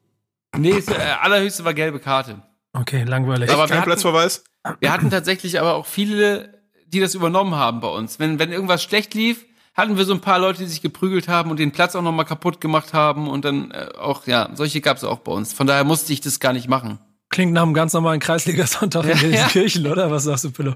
Nee, 0.56 0.70
äh, 0.78 0.94
allerhöchste 1.20 1.64
war 1.64 1.74
gelbe 1.74 1.98
Karte. 2.00 2.42
Okay, 2.72 3.02
langweilig. 3.04 3.50
Aber 3.50 3.62
wir 3.64 3.68
Kein 3.68 3.78
hatten- 3.78 3.86
Platzverweis? 3.90 4.44
Wir 4.80 4.92
hatten 4.92 5.10
tatsächlich 5.10 5.60
aber 5.60 5.74
auch 5.74 5.86
viele, 5.86 6.62
die 6.86 7.00
das 7.00 7.14
übernommen 7.14 7.54
haben 7.54 7.80
bei 7.80 7.88
uns. 7.88 8.18
Wenn, 8.18 8.38
wenn 8.38 8.52
irgendwas 8.52 8.82
schlecht 8.82 9.14
lief, 9.14 9.44
hatten 9.74 9.96
wir 9.96 10.04
so 10.04 10.12
ein 10.14 10.20
paar 10.20 10.38
Leute, 10.38 10.60
die 10.60 10.66
sich 10.68 10.82
geprügelt 10.82 11.28
haben 11.28 11.50
und 11.50 11.58
den 11.58 11.70
Platz 11.72 11.94
auch 11.94 12.02
nochmal 12.02 12.24
kaputt 12.24 12.60
gemacht 12.60 12.92
haben 12.94 13.28
und 13.28 13.44
dann 13.44 13.70
äh, 13.70 13.88
auch, 13.98 14.26
ja, 14.26 14.48
solche 14.54 14.80
gab 14.80 14.96
es 14.96 15.04
auch 15.04 15.18
bei 15.20 15.32
uns. 15.32 15.52
Von 15.52 15.66
daher 15.66 15.84
musste 15.84 16.12
ich 16.12 16.20
das 16.20 16.40
gar 16.40 16.52
nicht 16.52 16.68
machen. 16.68 16.98
Klingt 17.28 17.52
nach 17.52 17.62
einem 17.62 17.74
ganz 17.74 17.92
normalen 17.92 18.20
Kreisliga-Sonntag 18.20 19.04
in 19.04 19.18
Ja, 19.32 19.40
ja. 19.40 19.48
Kirchen, 19.48 19.86
oder? 19.86 20.10
Was 20.10 20.24
sagst 20.24 20.44
du, 20.44 20.50
Pillow? 20.50 20.74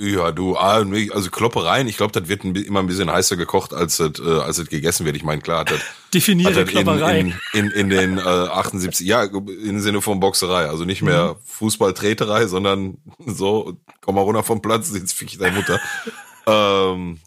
Ja, 0.00 0.30
du, 0.30 0.56
also 0.56 1.28
Kloppereien, 1.30 1.88
ich 1.88 1.96
glaube, 1.96 2.12
das 2.12 2.28
wird 2.28 2.44
immer 2.44 2.78
ein 2.78 2.86
bisschen 2.86 3.10
heißer 3.10 3.36
gekocht, 3.36 3.74
als 3.74 3.98
es, 3.98 4.20
äh, 4.20 4.40
als 4.40 4.58
es 4.58 4.68
gegessen 4.68 5.04
wird. 5.04 5.16
Ich 5.16 5.24
meine, 5.24 5.42
klar 5.42 5.60
hat 5.60 5.72
das, 5.72 5.80
hat 5.80 6.14
Definiere 6.14 6.64
das 6.64 6.70
in, 6.72 6.86
in, 6.92 7.34
in, 7.52 7.70
in 7.72 7.90
den 7.90 8.18
äh, 8.18 8.20
78, 8.20 9.04
ja, 9.04 9.24
im 9.24 9.80
Sinne 9.80 10.00
von 10.00 10.20
Boxerei. 10.20 10.66
Also 10.68 10.84
nicht 10.84 11.02
mehr 11.02 11.34
Fußballtreterei, 11.46 12.46
sondern 12.46 12.98
so, 13.26 13.76
komm 14.00 14.14
mal 14.14 14.20
runter 14.20 14.44
vom 14.44 14.62
Platz, 14.62 14.92
jetzt 14.94 15.14
fick 15.14 15.32
ich 15.32 15.38
deine 15.38 15.56
Mutter. 15.56 15.80
ähm, 16.46 17.18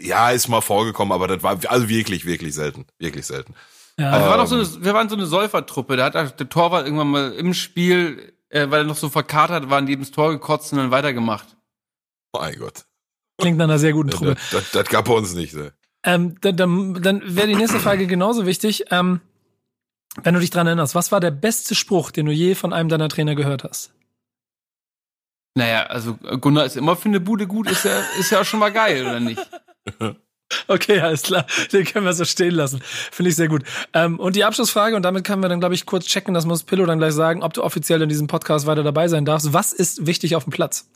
ja, 0.00 0.30
ist 0.30 0.46
mal 0.46 0.60
vorgekommen, 0.60 1.12
aber 1.12 1.26
das 1.26 1.42
war 1.42 1.58
also 1.66 1.88
wirklich, 1.88 2.24
wirklich 2.24 2.54
selten. 2.54 2.86
Wirklich 3.00 3.26
selten. 3.26 3.54
ja, 3.98 4.12
Also 4.12 4.26
wir, 4.26 4.30
waren 4.30 4.46
so 4.46 4.54
Ähm. 4.54 4.60
eine, 4.60 4.84
wir 4.84 4.94
waren 4.94 5.08
so 5.08 5.16
eine 5.16 5.26
Säufertruppe. 5.26 5.96
Da 5.96 6.12
hat 6.12 6.38
der 6.38 6.48
Torwart 6.48 6.86
irgendwann 6.86 7.08
mal 7.08 7.32
im 7.32 7.52
Spiel, 7.52 8.32
äh, 8.48 8.70
weil 8.70 8.82
er 8.82 8.84
noch 8.84 8.96
so 8.96 9.08
verkatert 9.08 9.70
war, 9.70 9.80
neben 9.80 10.02
das 10.02 10.12
Tor 10.12 10.30
gekotzt 10.30 10.72
und 10.72 10.78
dann 10.78 10.92
weitergemacht. 10.92 11.55
Mein 12.40 12.58
Gott. 12.58 12.84
klingt 13.38 13.58
nach 13.58 13.64
einer 13.64 13.78
sehr 13.78 13.92
guten 13.92 14.10
Truppe. 14.10 14.34
Das, 14.34 14.50
das, 14.50 14.70
das 14.70 14.88
gab 14.88 15.06
bei 15.06 15.14
uns 15.14 15.34
nicht. 15.34 15.54
Ne? 15.54 15.72
Ähm, 16.02 16.36
dann 16.40 16.56
dann, 16.56 17.02
dann 17.02 17.22
wäre 17.24 17.46
die 17.46 17.56
nächste 17.56 17.80
Frage 17.80 18.06
genauso 18.06 18.46
wichtig. 18.46 18.84
Ähm, 18.90 19.20
wenn 20.22 20.34
du 20.34 20.40
dich 20.40 20.50
dran 20.50 20.66
erinnerst, 20.66 20.94
was 20.94 21.12
war 21.12 21.20
der 21.20 21.30
beste 21.30 21.74
Spruch, 21.74 22.10
den 22.10 22.26
du 22.26 22.32
je 22.32 22.54
von 22.54 22.72
einem 22.72 22.88
deiner 22.88 23.08
Trainer 23.08 23.34
gehört 23.34 23.64
hast? 23.64 23.92
Naja, 25.54 25.84
also 25.84 26.14
Gunnar 26.14 26.66
ist 26.66 26.76
immer 26.76 26.96
für 26.96 27.08
eine 27.08 27.20
Bude 27.20 27.46
gut, 27.46 27.70
ist 27.70 27.84
ja, 27.84 28.02
ist 28.18 28.30
ja 28.30 28.40
auch 28.40 28.44
schon 28.44 28.60
mal 28.60 28.72
geil, 28.72 29.02
oder 29.02 29.20
nicht? 29.20 29.50
Okay, 30.68 31.00
alles 31.00 31.22
klar. 31.22 31.44
Den 31.72 31.84
können 31.84 32.04
wir 32.04 32.12
so 32.12 32.24
stehen 32.24 32.54
lassen. 32.54 32.80
Finde 32.82 33.30
ich 33.30 33.36
sehr 33.36 33.48
gut. 33.48 33.64
Ähm, 33.92 34.18
und 34.20 34.36
die 34.36 34.44
Abschlussfrage, 34.44 34.94
und 34.94 35.02
damit 35.02 35.24
können 35.24 35.42
wir 35.42 35.48
dann, 35.48 35.60
glaube 35.60 35.74
ich, 35.74 35.86
kurz 35.86 36.06
checken, 36.06 36.34
das 36.34 36.46
muss 36.46 36.62
Pillow 36.62 36.86
dann 36.86 36.98
gleich 36.98 37.14
sagen, 37.14 37.42
ob 37.42 37.52
du 37.52 37.64
offiziell 37.64 38.00
in 38.02 38.08
diesem 38.08 38.26
Podcast 38.28 38.66
weiter 38.66 38.84
dabei 38.84 39.08
sein 39.08 39.24
darfst. 39.24 39.52
Was 39.52 39.72
ist 39.72 40.06
wichtig 40.06 40.36
auf 40.36 40.44
dem 40.44 40.52
Platz? 40.52 40.88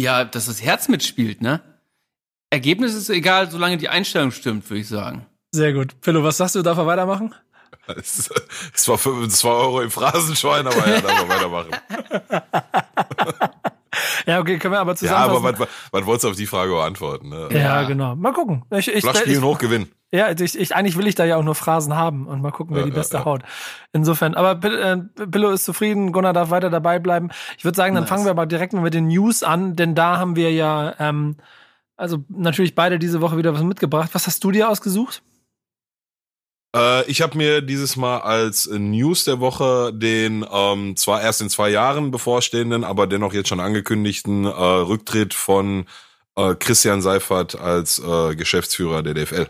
Ja, 0.00 0.24
dass 0.24 0.46
das 0.46 0.62
Herz 0.62 0.88
mitspielt, 0.88 1.42
ne? 1.42 1.60
Ergebnis 2.50 2.94
ist 2.94 3.10
egal, 3.10 3.50
solange 3.50 3.76
die 3.76 3.88
Einstellung 3.88 4.30
stimmt, 4.30 4.68
würde 4.70 4.80
ich 4.80 4.88
sagen. 4.88 5.26
Sehr 5.52 5.72
gut. 5.72 6.00
Pillow, 6.00 6.22
was 6.24 6.36
sagst 6.38 6.54
du? 6.54 6.62
Darf 6.62 6.78
er 6.78 6.86
weitermachen? 6.86 7.34
Es, 7.96 8.30
es 8.74 8.88
war 8.88 8.98
25 8.98 9.44
Euro 9.44 9.80
im 9.82 9.90
Phrasenschwein, 9.90 10.66
aber 10.66 10.88
ja, 10.88 11.00
darf 11.00 11.26
man 11.26 11.28
weitermachen. 11.28 11.70
Ja, 14.26 14.40
okay, 14.40 14.58
können 14.58 14.74
wir 14.74 14.80
aber 14.80 14.92
Ja, 14.92 14.96
zusammenfassen. 14.96 15.46
aber 15.46 15.58
was, 15.60 15.68
was 15.90 16.06
wolltest 16.06 16.24
du 16.24 16.28
auf 16.28 16.36
die 16.36 16.46
Frage 16.46 16.70
beantworten? 16.72 17.30
Ne? 17.30 17.48
ja, 17.50 17.58
Ja. 17.58 17.82
genau. 17.84 18.14
Mal 18.14 18.32
gucken. 18.32 18.62
Ich, 18.70 18.88
ich, 18.88 19.00
Flach 19.02 19.14
ich, 19.14 19.20
spielen, 19.20 19.42
hoch 19.42 19.58
gewinnen. 19.58 19.90
Ja, 20.12 20.30
ich, 20.30 20.58
ich, 20.58 20.74
eigentlich 20.74 20.96
will 20.96 21.06
ich 21.06 21.14
da 21.16 21.24
ja 21.26 21.36
auch 21.36 21.42
nur 21.42 21.54
Phrasen 21.54 21.94
haben 21.94 22.26
und 22.26 22.40
mal 22.40 22.50
gucken, 22.50 22.74
wer 22.74 22.82
Ja, 22.82 22.84
die 22.84 22.92
ja, 22.92 22.94
beste 22.94 23.18
ja. 23.18 23.24
haut. 23.26 23.42
Insofern, 23.92 24.34
aber 24.34 24.52
äh, 24.66 24.96
Pillow 25.26 25.50
ist 25.50 25.64
zufrieden, 25.66 26.12
Gunnar 26.12 26.32
darf 26.32 26.50
weiter 26.50 26.70
dabei 26.70 26.98
bleiben. 26.98 27.30
Ich 27.58 27.64
würde 27.64 27.76
sagen, 27.76 27.94
dann 27.94 28.04
Nice. 28.04 28.08
fangen 28.08 28.24
wir 28.24 28.30
aber 28.30 28.46
direkt 28.46 28.72
mal 28.72 28.80
mit 28.80 28.94
den 28.94 29.08
News 29.08 29.42
an, 29.42 29.76
denn 29.76 29.94
da 29.94 30.16
haben 30.16 30.34
wir 30.34 30.50
ja, 30.52 30.94
ähm, 30.98 31.36
also 31.96 32.24
natürlich 32.28 32.74
beide 32.74 32.98
diese 32.98 33.20
Woche 33.20 33.36
wieder 33.36 33.52
was 33.54 33.62
mitgebracht. 33.62 34.10
Was 34.14 34.26
hast 34.26 34.42
du 34.44 34.50
dir 34.50 34.70
ausgesucht? 34.70 35.22
Äh, 36.74 37.04
ich 37.10 37.20
habe 37.22 37.36
mir 37.36 37.60
dieses 37.62 37.96
Mal 37.96 38.18
als 38.20 38.68
News 38.70 39.24
der 39.24 39.40
Woche 39.40 39.92
den 39.92 40.44
ähm, 40.50 40.96
zwar 40.96 41.22
erst 41.22 41.40
in 41.42 41.50
zwei 41.50 41.70
Jahren 41.70 42.10
bevorstehenden, 42.10 42.84
aber 42.84 43.06
dennoch 43.06 43.32
jetzt 43.34 43.48
schon 43.48 43.60
angekündigten 43.60 44.44
äh, 44.44 44.48
Rücktritt 44.48 45.34
von 45.34 45.86
äh, 46.36 46.54
Christian 46.54 47.02
Seifert 47.02 47.58
als 47.58 47.98
äh, 47.98 48.36
Geschäftsführer 48.36 49.02
der 49.02 49.14
DFL. 49.14 49.48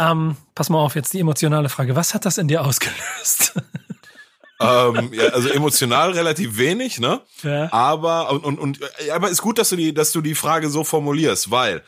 Ähm, 0.00 0.36
pass 0.54 0.70
mal 0.70 0.78
auf, 0.78 0.94
jetzt 0.94 1.12
die 1.12 1.20
emotionale 1.20 1.68
Frage. 1.68 1.94
Was 1.94 2.14
hat 2.14 2.24
das 2.24 2.38
in 2.38 2.48
dir 2.48 2.64
ausgelöst? 2.64 3.52
ähm, 4.60 5.10
ja, 5.12 5.24
also 5.26 5.50
emotional 5.50 6.12
relativ 6.12 6.56
wenig, 6.56 6.98
ne? 7.00 7.20
Ja. 7.42 7.70
Aber 7.70 8.30
und, 8.30 8.44
und, 8.44 8.58
und 8.58 8.80
aber 9.12 9.28
ist 9.28 9.42
gut, 9.42 9.58
dass 9.58 9.68
du 9.68 9.76
die, 9.76 9.92
dass 9.92 10.12
du 10.12 10.22
die 10.22 10.34
Frage 10.34 10.70
so 10.70 10.84
formulierst, 10.84 11.50
weil 11.50 11.82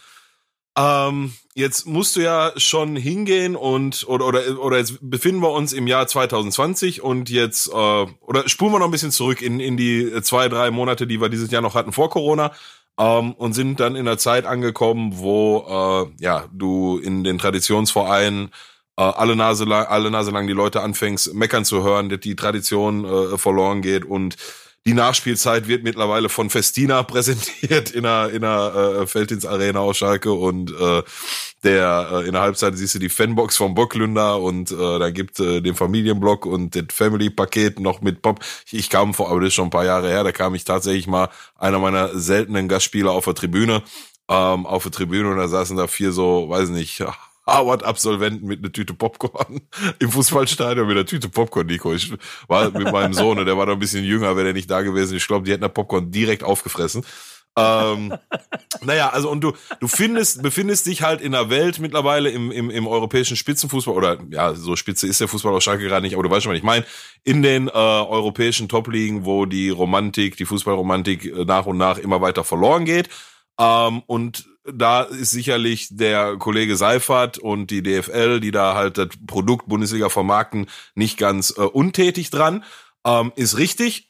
ähm, 0.76 1.33
jetzt 1.54 1.87
musst 1.87 2.16
du 2.16 2.21
ja 2.21 2.52
schon 2.59 2.97
hingehen 2.97 3.57
und 3.57 4.07
oder 4.07 4.26
oder 4.26 4.59
oder 4.59 4.76
jetzt 4.76 4.99
befinden 5.00 5.40
wir 5.40 5.52
uns 5.52 5.73
im 5.73 5.87
Jahr 5.87 6.07
2020 6.07 7.02
und 7.02 7.31
jetzt 7.31 7.69
äh, 7.69 7.73
oder 7.73 8.47
spulen 8.47 8.73
wir 8.73 8.78
noch 8.78 8.88
ein 8.88 8.92
bisschen 8.92 9.11
zurück 9.11 9.40
in 9.40 9.59
in 9.59 9.78
die 9.78 10.21
zwei 10.21 10.50
drei 10.50 10.71
Monate, 10.71 11.07
die 11.07 11.19
wir 11.19 11.31
dieses 11.31 11.50
Jahr 11.50 11.62
noch 11.62 11.75
hatten 11.75 11.92
vor 11.92 12.11
Corona 12.11 12.52
ähm, 12.99 13.33
und 13.33 13.53
sind 13.53 13.81
dann 13.81 13.97
in 13.97 14.07
einer 14.07 14.19
Zeit 14.19 14.47
angekommen, 14.47 15.13
wo 15.19 16.09
äh, 16.19 16.23
ja 16.23 16.47
du 16.53 16.99
in 16.99 17.25
den 17.25 17.39
Traditionsvereinen 17.39 18.51
äh, 18.97 19.03
alle 19.03 19.37
Nase 19.37 19.65
lang, 19.65 19.87
alle 19.87 20.11
Nase 20.11 20.31
lang 20.31 20.47
die 20.47 20.53
Leute 20.53 20.83
anfängst 20.83 21.35
meckern 21.35 21.65
zu 21.65 21.83
hören, 21.83 22.09
dass 22.09 22.21
die 22.21 22.37
Tradition 22.37 23.05
äh, 23.05 23.39
verloren 23.39 23.83
geht 23.83 24.05
und 24.05 24.37
die 24.85 24.95
Nachspielzeit 24.95 25.69
wird 25.69 25.85
mittlerweile 25.85 26.29
von 26.29 26.51
Festina 26.51 27.03
präsentiert 27.05 27.91
in 27.91 28.05
einer, 28.05 28.31
in 28.31 28.45
einer 28.45 29.01
äh, 29.03 29.07
Felddienst-Arena 29.07 29.81
aus 29.81 29.99
Schalke 29.99 30.33
und 30.33 30.73
äh, 30.73 31.03
der 31.62 32.09
äh, 32.12 32.27
in 32.27 32.33
der 32.33 32.43
Halbzeit 32.43 32.77
siehst 32.77 32.95
du 32.95 32.99
die 32.99 33.09
Fanbox 33.09 33.57
vom 33.57 33.75
Bocklünder 33.75 34.41
und 34.41 34.73
äh, 34.73 34.99
da 34.99 35.11
gibt 35.11 35.39
äh, 35.39 35.61
den 35.61 35.77
Familienblock 35.77 36.47
und 36.47 36.75
das 36.75 36.87
Family-Paket 36.91 37.79
noch 37.79 38.01
mit 38.01 38.23
Pop. 38.23 38.41
Ich, 38.67 38.75
ich 38.75 38.91
kam 38.91 39.15
vor, 39.15 39.31
aber 39.31 39.41
das 39.41 39.49
ist 39.49 39.55
schon 39.55 39.69
ein 39.69 39.71
paar 39.71 39.85
Jahre 39.85 40.09
her, 40.09 40.25
da 40.25 40.33
kam 40.33 40.55
ich 40.55 40.65
tatsächlich 40.65 41.07
mal 41.07 41.29
einer 41.57 41.79
meiner 41.79 42.19
seltenen 42.19 42.69
Gastspieler 42.69 43.12
auf 43.12 43.25
der 43.25 43.35
Tribüne, 43.35 43.83
ähm, 44.29 44.67
auf 44.67 44.83
der 44.83 44.93
Tribüne 44.93 45.31
und 45.31 45.37
da 45.37 45.47
saßen 45.47 45.77
da 45.77 45.87
vier 45.87 46.11
so, 46.11 46.49
weiß 46.49 46.71
nicht, 46.71 47.05
Harvard-Absolventen 47.47 48.47
mit 48.47 48.61
einer 48.61 48.73
Tüte 48.73 48.95
Popcorn 48.95 49.61
im 49.99 50.11
Fußballstadion 50.11 50.87
mit 50.87 50.97
einer 50.97 51.07
Tüte 51.07 51.29
Popcorn, 51.29 51.67
Nico. 51.67 51.93
Ich 51.93 52.13
war 52.49 52.71
mit 52.71 52.93
meinem 52.93 53.15
Sohn, 53.15 53.45
der 53.45 53.57
war 53.57 53.67
noch 53.67 53.75
ein 53.75 53.79
bisschen 53.79 54.05
jünger, 54.05 54.37
wäre 54.37 54.45
der 54.45 54.53
nicht 54.53 54.71
da 54.71 54.83
gewesen. 54.83 55.17
Ich 55.17 55.27
glaube, 55.27 55.45
die 55.45 55.53
hätten 55.53 55.63
das 55.63 55.73
Popcorn 55.73 56.11
direkt 56.11 56.45
aufgefressen. 56.45 57.05
ähm, 57.59 58.15
naja, 58.81 59.11
also 59.11 59.29
und 59.31 59.43
du, 59.43 59.53
du 59.81 59.89
findest, 59.89 60.43
befindest 60.43 60.87
dich 60.87 61.03
halt 61.03 61.21
in 61.21 61.35
einer 61.35 61.51
Welt 61.51 61.81
mittlerweile 61.81 62.31
im, 62.31 62.51
im, 62.53 62.71
im 62.71 62.87
europäischen 62.87 63.37
Spitzenfußball, 63.37 63.95
oder 63.95 64.19
ja, 64.31 64.55
so 64.55 64.77
spitze 64.77 65.07
ist 65.07 65.21
der 65.21 65.29
Fußball 65.29 65.53
aus 65.53 65.65
Schalke 65.65 65.85
gerade 65.85 66.07
nicht, 66.07 66.15
aber 66.15 66.23
du 66.23 66.31
weißt 66.31 66.45
schon, 66.45 66.53
was 66.53 66.59
ich 66.59 66.65
meine, 66.65 66.87
in 67.25 67.43
den 67.43 67.69
äh, 67.69 67.73
europäischen 67.73 68.69
Top-Ligen, 68.69 69.25
wo 69.25 69.47
die 69.47 69.69
Romantik, 69.69 70.37
die 70.37 70.47
Fußballromantik 70.47 71.25
äh, 71.25 71.45
nach 71.45 71.67
und 71.67 71.77
nach 71.77 71.99
immer 71.99 72.21
weiter 72.21 72.45
verloren 72.45 72.85
geht. 72.85 73.11
Ähm, 73.59 74.03
und 74.07 74.47
da 74.64 75.02
ist 75.02 75.31
sicherlich 75.31 75.88
der 75.90 76.37
Kollege 76.37 76.76
Seifert 76.76 77.38
und 77.38 77.71
die 77.71 77.83
DFL, 77.83 78.40
die 78.40 78.50
da 78.50 78.75
halt 78.75 78.99
das 78.99 79.09
Produkt 79.26 79.69
Bundesliga 79.69 80.09
vermarkten, 80.09 80.66
nicht 80.95 81.19
ganz 81.19 81.54
äh, 81.57 81.62
untätig 81.62 82.31
dran. 82.31 82.64
Ähm, 83.04 83.33
ist 83.37 83.59
richtig. 83.59 84.09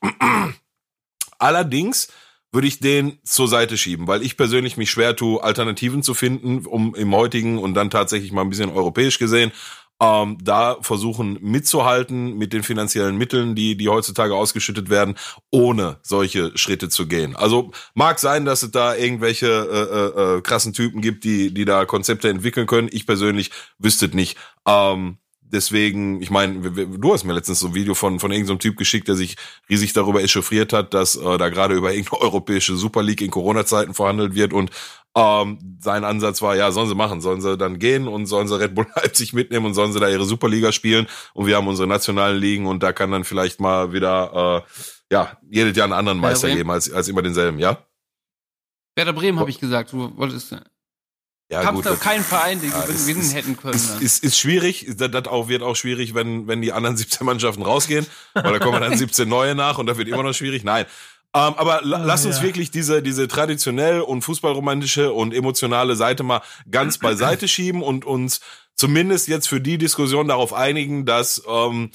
Allerdings 1.39 2.09
würde 2.53 2.67
ich 2.67 2.81
den 2.81 3.19
zur 3.25 3.49
Seite 3.49 3.79
schieben, 3.79 4.07
weil 4.07 4.23
ich 4.23 4.37
persönlich 4.37 4.77
mich 4.77 4.91
schwer 4.91 5.17
tue, 5.17 5.43
Alternativen 5.43 6.03
zu 6.03 6.13
finden, 6.13 6.67
um 6.67 6.95
im 6.95 7.15
heutigen 7.15 7.59
und 7.59 7.73
dann 7.73 7.89
tatsächlich 7.89 8.31
mal 8.31 8.43
ein 8.43 8.51
bisschen 8.51 8.71
europäisch 8.71 9.19
gesehen 9.19 9.53
ähm, 10.03 10.37
da 10.43 10.79
versuchen 10.81 11.39
mitzuhalten 11.41 12.37
mit 12.37 12.53
den 12.53 12.65
finanziellen 12.65 13.17
Mitteln, 13.17 13.55
die, 13.55 13.77
die 13.77 13.89
heutzutage 13.89 14.35
ausgeschüttet 14.35 14.91
werden, 14.91 15.15
ohne 15.53 15.99
solche 16.03 16.51
Schritte 16.59 16.89
zu 16.89 17.07
gehen. 17.07 17.37
Also 17.37 17.71
mag 17.95 18.19
sein, 18.19 18.45
dass 18.45 18.65
es 18.65 18.73
da 18.73 18.97
irgendwelche 18.97 19.47
äh, 19.47 20.21
äh, 20.21 20.39
äh 20.39 20.41
krassen 20.41 20.73
Typen 20.73 21.03
gibt, 21.03 21.23
die, 21.23 21.55
die 21.55 21.65
da 21.65 21.85
Konzepte 21.85 22.29
entwickeln 22.29 22.67
können. 22.67 22.89
Ich 22.91 23.07
persönlich 23.07 23.53
wüsste 23.79 24.09
nicht. 24.09 24.37
Ähm, 24.67 25.19
deswegen, 25.53 26.21
ich 26.23 26.31
meine, 26.31 26.71
du 26.71 27.13
hast 27.13 27.25
mir 27.25 27.35
letztens 27.35 27.61
so 27.61 27.69
ein 27.69 27.75
Video 27.75 27.95
von, 27.95 28.19
von 28.19 28.33
irgendeinem 28.33 28.59
Typ 28.59 28.77
geschickt, 28.77 29.09
der 29.09 29.15
sich 29.15 29.37
riesig 29.69 29.93
darüber 29.93 30.23
echauffiert 30.23 30.73
hat, 30.73 30.95
dass 30.95 31.17
äh, 31.17 31.39
da 31.39 31.49
gerade 31.51 31.75
über 31.75 31.93
irgendeine 31.93 32.23
europäische 32.23 32.77
Super 32.77 33.03
League 33.03 33.21
in 33.21 33.31
Corona-Zeiten 33.31 33.95
verhandelt 33.95 34.35
wird 34.35 34.53
und 34.53 34.71
ähm, 35.15 35.79
sein 35.81 36.05
Ansatz 36.05 36.41
war, 36.41 36.57
ja, 36.57 36.73
sollen 36.73 36.89
sie 36.89 36.95
machen, 36.95 37.21
sollen 37.21 37.43
sie 37.43 37.59
dann 37.59 37.79
gehen 37.79 38.09
und 38.09 38.27
sollen 38.27 38.49
sie 38.49 38.59
Red 38.59 38.75
Bull 38.75 38.87
Leipzig 38.97 39.35
mitnehmen 39.35 39.67
und 39.67 39.75
sollen 39.75 39.93
sie 39.93 40.01
da 40.01 40.09
ihre 40.09 40.25
Superliga 40.25 40.73
spielen 40.73 41.07
und 41.35 41.47
wir 41.47 41.57
haben 41.57 41.69
unsere 41.69 41.87
nationalen 41.87 42.39
Ligen 42.39 42.67
und 42.67 42.83
da 42.83 42.93
kann 42.93 43.11
dann 43.11 43.25
vielleicht 43.25 43.61
mal 43.61 43.93
wieder, 43.93 44.65
äh, 44.67 45.13
ja, 45.13 45.37
jedes 45.51 45.77
Jahr 45.77 45.85
einen 45.85 45.93
anderen 45.93 46.19
Meister 46.19 46.49
geben 46.49 46.71
als, 46.71 46.91
als 46.91 47.09
immer 47.09 47.23
denselben, 47.23 47.59
ja? 47.59 47.85
Werder 48.97 49.13
Bremen, 49.13 49.39
habe 49.39 49.51
ich 49.51 49.59
gesagt, 49.59 49.93
du 49.93 50.17
wolltest 50.17 50.55
ja, 51.53 51.63
Gab 51.63 51.77
es 51.77 51.85
noch 51.85 52.01
keinen 52.01 52.25
Verein, 52.25 52.63
den 52.63 52.71
ja, 52.71 52.87
gewinnen 52.87 53.31
hätten 53.31 53.59
können. 53.59 53.75
Ist, 53.75 54.01
ist, 54.01 54.25
ist 54.25 54.39
schwierig. 54.39 54.87
Das, 54.97 55.11
das 55.11 55.27
auch, 55.27 55.49
wird 55.49 55.63
auch 55.63 55.77
schwierig, 55.77 56.15
wenn, 56.15 56.49
wenn 56.49 56.63
die 56.63 56.73
anderen 56.73 56.97
17 56.97 57.27
Mannschaften 57.27 57.63
rausgehen, 57.63 58.07
weil 58.33 58.53
da 58.55 58.59
kommen 58.59 58.81
dann 58.81 58.97
17 58.97 59.29
neue 59.29 59.55
nach 59.55 59.77
und 59.77 59.87
da 59.87 59.99
wird 59.99 60.09
immer 60.09 60.23
noch 60.23 60.33
schwierig. 60.33 60.65
Nein. 60.65 60.87
Ähm, 61.35 61.55
aber 61.57 61.81
la 61.83 61.99
ah, 61.99 62.05
lass 62.05 62.25
uns 62.25 62.39
ja. 62.39 62.43
wirklich 62.43 62.71
diese, 62.71 63.03
diese 63.03 63.29
traditionell 63.29 64.01
und 64.01 64.23
fußballromantische 64.23 65.13
und 65.13 65.35
emotionale 65.35 65.95
Seite 65.95 66.23
mal 66.23 66.41
ganz 66.71 66.97
beiseite 66.99 67.49
schieben 67.49 67.83
und 67.83 68.07
uns 68.07 68.41
zumindest 68.75 69.29
jetzt 69.29 69.49
für 69.49 69.61
die 69.61 69.77
Diskussion 69.77 70.29
darauf 70.29 70.55
einigen, 70.55 71.05
dass 71.05 71.43
ähm, 71.47 71.91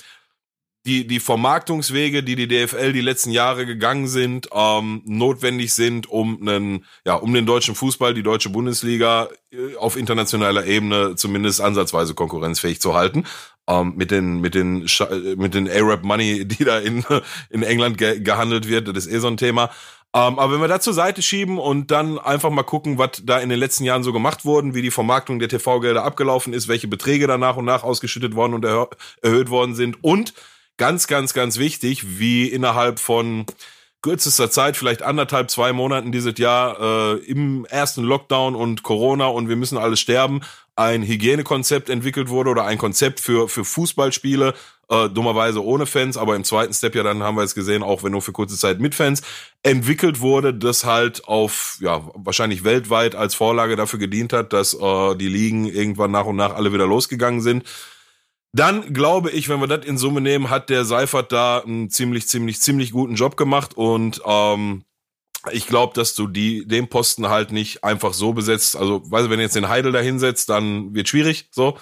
die, 0.88 1.06
die 1.06 1.20
Vermarktungswege, 1.20 2.24
die 2.24 2.36
die 2.36 2.48
DFL 2.48 2.94
die 2.94 3.02
letzten 3.02 3.32
Jahre 3.32 3.66
gegangen 3.66 4.08
sind, 4.08 4.48
ähm, 4.54 5.02
notwendig 5.06 5.74
sind, 5.74 6.10
um 6.10 6.42
einen, 6.42 6.86
ja, 7.06 7.16
um 7.16 7.34
den 7.34 7.46
deutschen 7.46 7.76
Fußball, 7.76 8.14
die 8.14 8.24
deutsche 8.24 8.50
Bundesliga 8.50 9.28
äh, 9.52 9.76
auf 9.76 9.98
internationaler 9.98 10.66
Ebene 10.66 11.16
zumindest 11.16 11.60
ansatzweise 11.60 12.14
konkurrenzfähig 12.14 12.80
zu 12.80 12.96
halten. 12.96 13.26
Ähm, 13.70 13.96
mit 13.98 14.12
den, 14.12 14.40
mit 14.40 14.56
den, 14.56 14.88
mit 15.36 15.54
den 15.54 15.70
Arab 15.70 16.04
Money, 16.04 16.46
die 16.48 16.64
da 16.64 16.80
in, 16.80 17.04
in 17.50 17.64
England 17.64 17.98
ge 17.98 18.22
gehandelt 18.22 18.70
wird, 18.70 18.88
das 18.88 19.06
ist 19.06 19.14
eh 19.14 19.20
so 19.20 19.28
ein 19.28 19.38
Thema. 19.38 19.70
Ähm, 20.16 20.40
aber 20.40 20.54
wenn 20.54 20.62
wir 20.62 20.70
da 20.70 20.80
zur 20.80 20.94
Seite 20.94 21.22
schieben 21.22 21.58
und 21.58 21.92
dann 21.92 22.18
einfach 22.18 22.50
mal 22.50 22.64
gucken, 22.64 22.98
was 22.98 23.22
da 23.24 23.40
in 23.40 23.50
den 23.50 23.60
letzten 23.60 23.84
Jahren 23.84 24.04
so 24.04 24.14
gemacht 24.14 24.46
wurden, 24.46 24.74
wie 24.74 24.82
die 24.82 24.90
Vermarktung 24.90 25.40
der 25.40 25.50
TV-Gelder 25.50 26.06
abgelaufen 26.06 26.54
ist, 26.54 26.70
welche 26.70 26.88
Beträge 26.88 27.28
da 27.28 27.38
nach 27.38 27.58
und 27.58 27.66
nach 27.66 27.84
ausgeschüttet 27.84 28.34
worden 28.34 28.54
und 28.54 28.64
erhö 28.64 28.86
erhöht 29.22 29.50
worden 29.50 29.76
sind 29.76 30.02
und 30.02 30.34
ganz, 30.78 31.08
ganz, 31.08 31.34
ganz 31.34 31.58
wichtig, 31.58 32.20
wie 32.20 32.48
innerhalb 32.48 33.00
von 33.00 33.46
kürzester 34.02 34.50
Zeit, 34.50 34.78
vielleicht 34.78 35.02
anderthalb, 35.02 35.50
zwei 35.50 35.74
Monaten 35.74 36.12
dieses 36.12 36.38
Jahr 36.38 36.80
äh, 36.80 37.18
im 37.26 37.66
ersten 37.66 38.04
Lockdown 38.04 38.56
und 38.56 38.84
Corona 38.84 39.26
und 39.28 39.50
wir 39.50 39.56
müssen 39.56 39.78
alles 39.78 40.00
sterben, 40.00 40.42
ein 40.76 41.02
Hygienekonzept 41.02 41.90
entwickelt 41.90 42.30
wurde 42.30 42.52
oder 42.52 42.66
ein 42.66 42.78
Konzept 42.78 43.20
für, 43.20 43.50
für 43.50 43.66
Fußballspiele, 43.66 44.54
äh, 44.90 45.10
dummerweise 45.10 45.64
ohne 45.66 45.88
Fans, 45.88 46.16
aber 46.16 46.36
im 46.36 46.44
zweiten 46.44 46.74
Step 46.74 46.94
ja 46.96 47.02
dann 47.02 47.24
haben 47.24 47.36
wir 47.36 47.44
es 47.44 47.56
gesehen, 47.56 47.82
auch 47.82 48.04
wenn 48.04 48.12
nur 48.12 48.22
für 48.22 48.32
kurze 48.32 48.56
Zeit 48.56 48.80
mit 48.80 48.94
Fans, 48.94 49.24
entwickelt 49.64 50.22
wurde, 50.22 50.54
das 50.54 50.86
halt 50.86 51.28
auf, 51.28 51.78
ja, 51.82 52.08
wahrscheinlich 52.14 52.64
weltweit 52.64 53.16
als 53.16 53.34
Vorlage 53.34 53.76
dafür 53.76 54.00
gedient 54.00 54.32
hat, 54.32 54.54
dass 54.54 54.76
äh, 54.76 55.16
die 55.16 55.28
Ligen 55.28 55.66
irgendwann 55.66 56.12
nach 56.12 56.26
und 56.26 56.36
nach 56.36 56.54
alle 56.54 56.72
wieder 56.72 56.86
losgegangen 56.86 57.42
sind. 57.42 57.64
Dann 58.58 58.92
glaube 58.92 59.30
ich, 59.30 59.50
wenn 59.50 59.60
wir 59.60 59.68
das 59.68 59.86
in 59.86 60.00
Summe 60.00 60.20
nehmen, 60.20 60.50
hat 60.50 60.72
der 60.72 60.84
Seifert 60.84 61.32
da 61.32 61.60
einen 61.60 61.92
ziemlich, 61.92 62.28
ziemlich, 62.28 62.60
ziemlich 62.60 62.92
guten 62.92 63.14
Job 63.14 63.38
gemacht 63.38 63.78
und 63.78 64.20
ähm, 64.26 64.84
ich 65.52 65.68
glaube, 65.68 65.94
dass 65.94 66.16
du 66.16 66.26
die 66.26 66.66
den 66.66 66.88
Posten 66.90 67.30
halt 67.30 67.52
nicht 67.52 67.84
einfach 67.84 68.14
so 68.14 68.34
besetzt. 68.34 68.76
Also, 68.76 69.04
weißt 69.12 69.28
du, 69.28 69.30
wenn 69.30 69.38
du 69.38 69.44
jetzt 69.44 69.56
den 69.56 69.70
Heidel 69.70 69.92
da 69.92 70.00
hinsetzt, 70.00 70.50
dann 70.50 70.96
wird 70.96 71.08
schwierig. 71.08 71.50
So. 71.52 71.78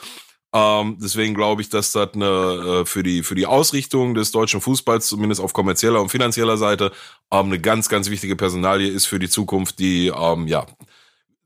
Ähm, 0.53 0.97
deswegen 1.01 1.33
glaube 1.33 1.61
ich, 1.61 1.69
dass 1.69 1.93
das 1.93 2.13
eine 2.13 2.81
äh, 2.81 2.85
für 2.85 3.03
die 3.03 3.23
für 3.23 3.35
die 3.35 3.45
Ausrichtung 3.45 4.13
des 4.13 4.31
deutschen 4.31 4.59
Fußballs 4.59 5.07
zumindest 5.07 5.39
auf 5.39 5.53
kommerzieller 5.53 6.01
und 6.01 6.09
finanzieller 6.09 6.57
Seite 6.57 6.91
ähm, 7.31 7.45
eine 7.45 7.59
ganz 7.61 7.87
ganz 7.87 8.09
wichtige 8.09 8.35
Personalie 8.35 8.89
ist 8.89 9.05
für 9.05 9.19
die 9.19 9.29
Zukunft, 9.29 9.79
die 9.79 10.07
ähm, 10.07 10.45
ja 10.47 10.65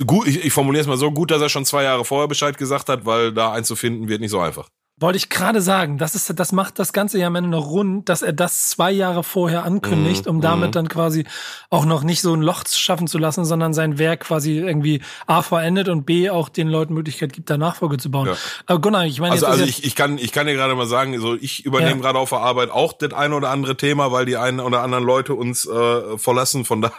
gut. 0.07 0.27
Ich, 0.27 0.43
ich 0.43 0.53
formuliere 0.53 0.81
es 0.81 0.87
mal 0.87 0.97
so 0.97 1.11
gut, 1.11 1.29
dass 1.29 1.41
er 1.41 1.49
schon 1.49 1.65
zwei 1.65 1.83
Jahre 1.83 2.03
vorher 2.03 2.27
Bescheid 2.27 2.57
gesagt 2.57 2.89
hat, 2.89 3.05
weil 3.05 3.31
da 3.31 3.51
einzufinden 3.53 4.09
wird 4.09 4.21
nicht 4.21 4.31
so 4.31 4.39
einfach. 4.39 4.69
Wollte 4.99 5.17
ich 5.17 5.29
gerade 5.29 5.61
sagen, 5.61 5.97
das 5.97 6.13
ist, 6.13 6.37
das 6.37 6.51
macht 6.51 6.77
das 6.77 6.91
Ganze 6.91 7.19
ja 7.19 7.27
am 7.27 7.35
Ende 7.35 7.49
noch 7.49 7.67
rund, 7.67 8.09
dass 8.09 8.21
er 8.21 8.33
das 8.33 8.69
zwei 8.69 8.91
Jahre 8.91 9.23
vorher 9.23 9.63
ankündigt, 9.63 10.27
um 10.27 10.41
damit 10.41 10.69
mhm. 10.69 10.73
dann 10.73 10.89
quasi 10.89 11.25
auch 11.69 11.85
noch 11.85 12.03
nicht 12.03 12.21
so 12.21 12.33
ein 12.33 12.41
Loch 12.41 12.63
schaffen 12.67 13.07
zu 13.07 13.17
lassen, 13.17 13.45
sondern 13.45 13.73
sein 13.73 13.97
Werk 13.97 14.21
quasi 14.21 14.57
irgendwie 14.57 15.01
A 15.25 15.41
verendet 15.41 15.87
und 15.87 16.05
B 16.05 16.29
auch 16.29 16.49
den 16.49 16.67
Leuten 16.67 16.93
Möglichkeit 16.93 17.31
gibt, 17.31 17.49
da 17.49 17.57
Nachfolge 17.57 17.97
zu 17.97 18.11
bauen. 18.11 18.27
Ja. 18.27 18.37
Aber 18.65 18.81
Gunnar, 18.81 19.05
ich 19.05 19.21
meine, 19.21 19.31
also, 19.31 19.45
also 19.45 19.63
ich, 19.63 19.85
ich 19.85 19.95
kann, 19.95 20.17
ich 20.17 20.33
kann 20.33 20.47
dir 20.47 20.53
gerade 20.53 20.75
mal 20.75 20.85
sagen, 20.85 21.17
so 21.21 21.35
ich 21.35 21.65
übernehme 21.65 21.91
ja. 21.91 22.01
gerade 22.01 22.19
auf 22.19 22.29
der 22.29 22.39
Arbeit 22.39 22.69
auch 22.69 22.91
das 22.91 23.13
eine 23.13 23.35
oder 23.35 23.51
andere 23.51 23.77
Thema, 23.77 24.11
weil 24.11 24.25
die 24.25 24.35
einen 24.35 24.59
oder 24.59 24.81
anderen 24.81 25.05
Leute 25.05 25.33
uns 25.33 25.65
äh, 25.65 26.17
verlassen. 26.17 26.65
Von 26.65 26.81
daher, 26.81 26.97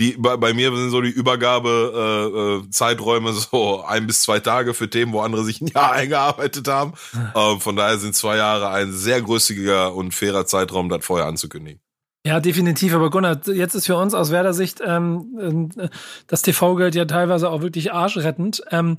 die 0.00 0.16
bei, 0.18 0.38
bei 0.38 0.54
mir 0.54 0.74
sind 0.74 0.90
so 0.90 1.02
die 1.02 1.10
Übergabe 1.10 2.62
äh, 2.64 2.66
äh 2.66 2.70
Zeiträume 2.70 3.34
so 3.34 3.84
ein 3.86 4.06
bis 4.06 4.22
zwei 4.22 4.40
Tage 4.40 4.72
für 4.72 4.88
Themen, 4.88 5.12
wo 5.12 5.20
andere 5.20 5.44
sich 5.44 5.60
ein 5.60 5.66
Jahr 5.66 5.92
eingearbeitet 5.96 6.66
haben. 6.68 6.94
Ähm, 7.34 7.60
von 7.60 7.76
daher 7.76 7.98
sind 7.98 8.14
zwei 8.14 8.36
Jahre 8.36 8.70
ein 8.70 8.92
sehr 8.92 9.20
größiger 9.22 9.94
und 9.94 10.14
fairer 10.14 10.46
Zeitraum, 10.46 10.88
das 10.88 11.04
vorher 11.04 11.26
anzukündigen. 11.26 11.80
Ja, 12.26 12.40
definitiv. 12.40 12.92
Aber 12.92 13.08
Gunnar, 13.10 13.40
jetzt 13.46 13.74
ist 13.74 13.86
für 13.86 13.96
uns 13.96 14.12
aus 14.12 14.32
Werder-Sicht 14.32 14.82
ähm, 14.84 15.70
äh, 15.78 15.88
das 16.26 16.42
TV-Geld 16.42 16.96
ja 16.96 17.04
teilweise 17.04 17.48
auch 17.50 17.62
wirklich 17.62 17.92
arschrettend. 17.92 18.62
Ähm, 18.72 18.98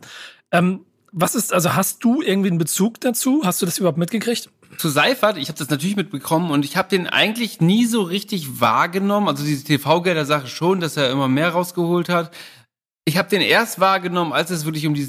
ähm, 0.52 0.86
was 1.12 1.36
ist, 1.36 1.54
also 1.54 1.76
hast 1.76 2.04
du 2.06 2.22
irgendwie 2.22 2.50
einen 2.50 2.58
Bezug 2.58 3.02
dazu? 3.02 3.42
Hast 3.44 3.62
du 3.62 3.66
das 3.66 3.80
überhaupt 3.80 3.98
mitgekriegt? 3.98 4.50
Zu 4.78 4.88
Seifert, 4.88 5.38
ich 5.38 5.50
habe 5.50 5.60
das 5.60 5.70
natürlich 5.70 5.98
mitbekommen 5.98 6.52
und 6.52 6.64
ich 6.64 6.78
habe 6.78 6.88
den 6.88 7.08
eigentlich 7.08 7.60
nie 7.60 7.86
so 7.86 8.02
richtig 8.02 8.62
wahrgenommen. 8.62 9.28
Also 9.28 9.44
diese 9.44 9.66
TV-Gelder-Sache 9.66 10.48
schon, 10.48 10.80
dass 10.80 10.96
er 10.96 11.10
immer 11.10 11.28
mehr 11.28 11.50
rausgeholt 11.50 12.08
hat. 12.08 12.32
Ich 13.04 13.18
habe 13.18 13.30
den 13.30 13.42
erst 13.42 13.80
wahrgenommen, 13.80 14.32
als 14.32 14.52
es 14.52 14.66
wirklich 14.66 14.88
um 14.88 14.94
die 14.94 15.04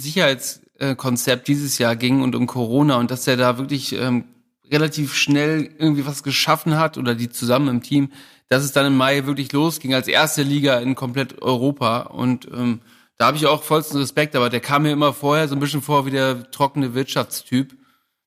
Sicherheitskonzept 0.78 1.48
dieses 1.48 1.78
Jahr 1.78 1.96
ging 1.96 2.22
und 2.22 2.34
um 2.34 2.46
Corona 2.46 2.96
und 2.96 3.10
dass 3.10 3.26
er 3.26 3.36
da 3.36 3.58
wirklich 3.58 3.92
ähm, 3.94 4.24
relativ 4.70 5.14
schnell 5.14 5.70
irgendwie 5.78 6.06
was 6.06 6.22
geschaffen 6.22 6.78
hat 6.78 6.98
oder 6.98 7.14
die 7.14 7.28
zusammen 7.28 7.68
im 7.68 7.82
Team, 7.82 8.10
dass 8.48 8.64
es 8.64 8.72
dann 8.72 8.86
im 8.86 8.96
Mai 8.96 9.26
wirklich 9.26 9.52
losging 9.52 9.94
als 9.94 10.08
erste 10.08 10.42
Liga 10.42 10.78
in 10.78 10.94
komplett 10.94 11.42
Europa. 11.42 12.02
Und 12.02 12.48
ähm, 12.52 12.80
da 13.16 13.26
habe 13.26 13.36
ich 13.36 13.46
auch 13.46 13.62
vollsten 13.62 13.98
Respekt, 13.98 14.36
aber 14.36 14.50
der 14.50 14.60
kam 14.60 14.82
mir 14.82 14.92
immer 14.92 15.12
vorher 15.12 15.48
so 15.48 15.56
ein 15.56 15.60
bisschen 15.60 15.82
vor 15.82 16.06
wie 16.06 16.10
der 16.10 16.50
trockene 16.50 16.94
Wirtschaftstyp, 16.94 17.74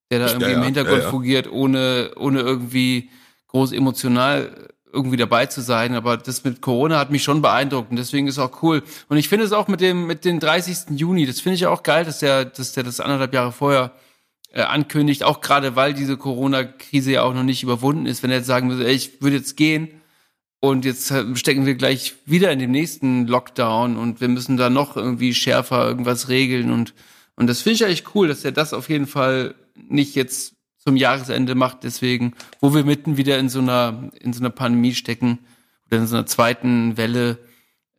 der 0.10 0.20
da 0.20 0.28
irgendwie 0.28 0.46
ja, 0.46 0.52
ja, 0.52 0.58
im 0.58 0.64
Hintergrund 0.64 1.04
ja, 1.04 1.10
fungiert, 1.10 1.52
ohne, 1.52 2.12
ohne 2.18 2.42
irgendwie 2.42 3.10
groß 3.48 3.72
emotional 3.72 4.70
irgendwie 4.94 5.18
dabei 5.18 5.46
zu 5.46 5.62
sein. 5.62 5.96
Aber 5.96 6.18
das 6.18 6.44
mit 6.44 6.62
Corona 6.62 7.00
hat 7.00 7.12
mich 7.12 7.24
schon 7.24 7.42
beeindruckt 7.42 7.92
und 7.92 7.98
deswegen 7.98 8.28
ist 8.28 8.40
auch 8.40 8.62
cool. 8.64 8.84
Und 9.10 9.18
ich 9.18 9.30
finde 9.30 9.46
es 9.46 9.52
auch 9.52 9.68
mit 9.68 9.82
dem, 9.82 10.08
mit 10.08 10.26
dem 10.26 10.40
30. 10.40 10.98
Juni, 10.98 11.26
das 11.26 11.42
finde 11.42 11.56
ich 11.56 11.66
auch 11.66 11.84
geil, 11.84 12.06
dass 12.06 12.20
der, 12.20 12.46
dass 12.46 12.74
der 12.74 12.84
das 12.84 13.00
anderthalb 13.00 13.34
Jahre 13.34 13.52
vorher 13.52 13.92
äh, 14.54 14.62
ankündigt, 14.62 15.24
auch 15.24 15.42
gerade 15.42 15.76
weil 15.76 15.94
diese 15.94 16.18
Corona-Krise 16.18 17.12
ja 17.14 17.24
auch 17.24 17.34
noch 17.34 17.44
nicht 17.44 17.64
überwunden 17.64 18.06
ist. 18.06 18.24
Wenn 18.24 18.32
er 18.32 18.38
jetzt 18.38 18.48
sagen 18.48 18.70
würde, 18.70 18.86
ey, 18.86 18.94
ich 18.94 19.22
würde 19.22 19.38
jetzt 19.38 19.58
gehen, 19.58 19.90
und 20.62 20.86
jetzt 20.86 21.12
äh, 21.12 21.36
stecken 21.36 21.66
wir 21.66 21.76
gleich 21.76 22.14
wieder 22.26 22.52
in 22.52 22.60
dem 22.60 22.72
nächsten 22.72 23.28
Lockdown 23.28 23.98
und 23.98 24.22
wir 24.22 24.28
müssen 24.30 24.58
da 24.58 24.70
noch 24.70 24.96
irgendwie 24.96 25.34
schärfer 25.34 25.88
irgendwas 25.88 26.30
regeln 26.30 26.72
und, 26.72 26.94
und 27.36 27.48
das 27.48 27.62
finde 27.62 27.76
ich 27.76 27.86
eigentlich 27.86 28.16
cool, 28.16 28.28
dass 28.28 28.46
er 28.46 28.52
das 28.52 28.72
auf 28.74 28.88
jeden 28.88 29.08
Fall 29.08 29.56
nicht 29.76 30.16
jetzt 30.16 30.54
zum 30.84 30.96
Jahresende 30.96 31.56
macht, 31.56 31.84
deswegen, 31.84 32.34
wo 32.60 32.74
wir 32.74 32.84
mitten 32.84 33.18
wieder 33.18 33.38
in 33.38 33.50
so 33.50 33.60
einer, 33.60 34.10
in 34.20 34.34
so 34.34 34.40
einer 34.40 34.50
Pandemie 34.50 34.94
stecken 34.94 35.40
oder 35.88 36.00
in 36.00 36.08
so 36.08 36.16
einer 36.16 36.26
zweiten 36.26 36.98
Welle, 36.98 37.38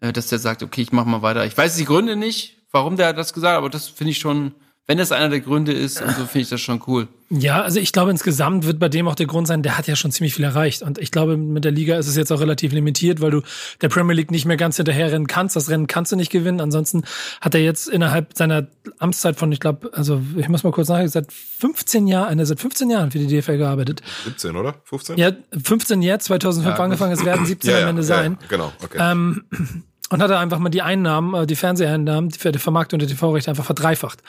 äh, 0.01 0.13
dass 0.13 0.27
der 0.27 0.39
sagt, 0.39 0.63
okay, 0.63 0.83
ich 0.83 0.93
mach 0.93 1.05
mal 1.05 1.23
weiter. 1.23 1.47
Ich 1.47 1.57
weiß 1.57 1.77
die 1.77 1.85
Gründe 1.85 2.17
nicht, 2.17 2.59
warum 2.73 2.97
der 2.97 3.13
das 3.13 3.33
gesagt 3.33 3.53
hat, 3.53 3.59
aber 3.59 3.71
das 3.71 3.89
finde 3.89 4.11
ich 4.11 4.19
schon, 4.19 4.55
wenn 4.87 4.99
das 4.99 5.13
einer 5.13 5.29
der 5.29 5.41
Gründe 5.41 5.73
ist, 5.73 6.03
und 6.03 6.09
so 6.09 6.27
finde 6.27 6.41
ich 6.41 6.49
das 6.49 6.61
schon 6.61 6.83
cool. 6.89 7.07
Ja, 7.31 7.63
also 7.63 7.79
ich 7.79 7.93
glaube, 7.93 8.11
insgesamt 8.11 8.67
wird 8.67 8.79
bei 8.81 8.89
dem 8.89 9.07
auch 9.07 9.15
der 9.15 9.27
Grund 9.27 9.47
sein, 9.47 9.63
der 9.63 9.79
hat 9.79 9.87
ja 9.87 9.95
schon 9.95 10.11
ziemlich 10.11 10.35
viel 10.35 10.45
erreicht. 10.45 10.83
Und 10.83 10.99
ich 10.99 11.13
glaube, 11.13 11.37
mit 11.37 11.65
der 11.65 11.71
Liga 11.71 11.97
ist 11.97 12.09
es 12.09 12.17
jetzt 12.17 12.33
auch 12.33 12.41
relativ 12.41 12.73
limitiert, 12.73 13.21
weil 13.21 13.31
du 13.31 13.43
der 13.81 13.89
Premier 13.89 14.15
League 14.15 14.33
nicht 14.33 14.45
mehr 14.45 14.57
ganz 14.57 14.77
hinterher 14.77 15.13
rennen 15.13 15.29
kannst. 15.29 15.55
Das 15.55 15.71
Rennen 15.71 15.87
kannst 15.87 16.11
du 16.11 16.17
nicht 16.17 16.31
gewinnen. 16.31 16.61
Ansonsten 16.61 17.05
hat 17.41 17.55
er 17.55 17.63
jetzt 17.63 17.89
innerhalb 17.89 18.37
seiner 18.37 18.67
Amtszeit 18.99 19.37
von, 19.37 19.51
ich 19.53 19.61
glaube, 19.61 19.91
also 19.95 20.21
ich 20.37 20.49
muss 20.49 20.65
mal 20.65 20.73
kurz 20.73 20.89
nachdenken, 20.89 21.13
seit 21.13 21.33
15 21.33 22.09
Jahren, 22.09 22.39
er 22.39 22.47
seit 22.47 22.61
15 22.61 22.91
Jahren 22.91 23.13
für 23.13 23.19
die 23.19 23.29
DFL 23.29 23.59
gearbeitet. 23.59 24.03
17, 24.25 24.57
oder? 24.57 24.75
15? 24.85 25.17
Ja, 25.17 25.31
15 25.63 26.03
jetzt, 26.03 26.25
2005 26.25 26.77
ja, 26.77 26.85
angefangen, 26.85 27.13
es 27.13 27.25
werden 27.25 27.47
17 27.47 27.71
ja, 27.71 27.83
am 27.83 27.89
Ende 27.89 28.03
sein. 28.03 28.37
Ja, 28.43 28.47
genau, 28.49 28.73
okay. 28.83 28.99
Ähm, 29.01 29.45
und 30.13 30.23
hat 30.23 30.31
er 30.31 30.39
einfach 30.39 30.59
mal 30.59 30.69
die 30.69 30.83
Einnahmen, 30.83 31.35
äh, 31.35 31.47
die 31.47 31.57
Fernseheinnahmen, 31.57 32.29
die 32.29 32.39
für 32.39 32.53
die 32.53 32.59
Vermarktung 32.59 32.99
der 32.99 33.09
TV-Rechte 33.09 33.51
einfach 33.51 33.65
verdreifacht. 33.65 34.21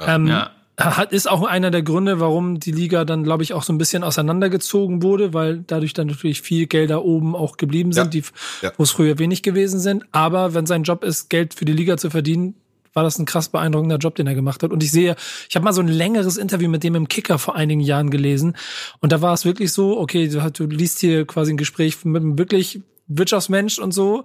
Ja. 0.00 0.16
Ähm, 0.16 0.26
ja. 0.26 0.50
Hat, 0.76 1.12
ist 1.12 1.28
auch 1.28 1.42
einer 1.44 1.72
der 1.72 1.82
Gründe, 1.82 2.20
warum 2.20 2.60
die 2.60 2.70
Liga 2.70 3.04
dann, 3.04 3.24
glaube 3.24 3.42
ich, 3.42 3.52
auch 3.52 3.64
so 3.64 3.72
ein 3.72 3.78
bisschen 3.78 4.04
auseinandergezogen 4.04 5.02
wurde, 5.02 5.34
weil 5.34 5.64
dadurch 5.66 5.92
dann 5.92 6.06
natürlich 6.06 6.40
viel 6.40 6.66
Gelder 6.66 7.04
oben 7.04 7.34
auch 7.34 7.56
geblieben 7.56 7.92
sind, 7.92 8.14
ja. 8.14 8.20
die, 8.20 8.24
ja. 8.62 8.72
wo 8.76 8.84
es 8.84 8.92
früher 8.92 9.18
wenig 9.18 9.42
gewesen 9.42 9.80
sind. 9.80 10.04
Aber 10.12 10.54
wenn 10.54 10.66
sein 10.66 10.84
Job 10.84 11.02
ist, 11.02 11.30
Geld 11.30 11.54
für 11.54 11.64
die 11.64 11.72
Liga 11.72 11.96
zu 11.96 12.10
verdienen, 12.10 12.54
war 12.92 13.02
das 13.02 13.18
ein 13.18 13.26
krass 13.26 13.48
beeindruckender 13.48 13.98
Job, 13.98 14.14
den 14.14 14.26
er 14.26 14.34
gemacht 14.34 14.62
hat. 14.62 14.72
Und 14.72 14.82
ich 14.82 14.90
sehe, 14.90 15.16
ich 15.48 15.56
habe 15.56 15.64
mal 15.64 15.72
so 15.72 15.80
ein 15.80 15.88
längeres 15.88 16.36
Interview 16.36 16.68
mit 16.68 16.84
dem 16.84 16.94
im 16.94 17.08
Kicker 17.08 17.38
vor 17.38 17.56
einigen 17.56 17.80
Jahren 17.80 18.10
gelesen. 18.10 18.56
Und 19.00 19.12
da 19.12 19.20
war 19.20 19.34
es 19.34 19.44
wirklich 19.44 19.72
so, 19.72 19.98
okay, 19.98 20.28
du, 20.28 20.40
du 20.50 20.66
liest 20.66 21.00
hier 21.00 21.26
quasi 21.26 21.52
ein 21.52 21.56
Gespräch 21.56 22.04
mit 22.04 22.22
einem 22.22 22.38
wirklich 22.38 22.80
Wirtschaftsmensch 23.08 23.78
und 23.78 23.92
so 23.92 24.24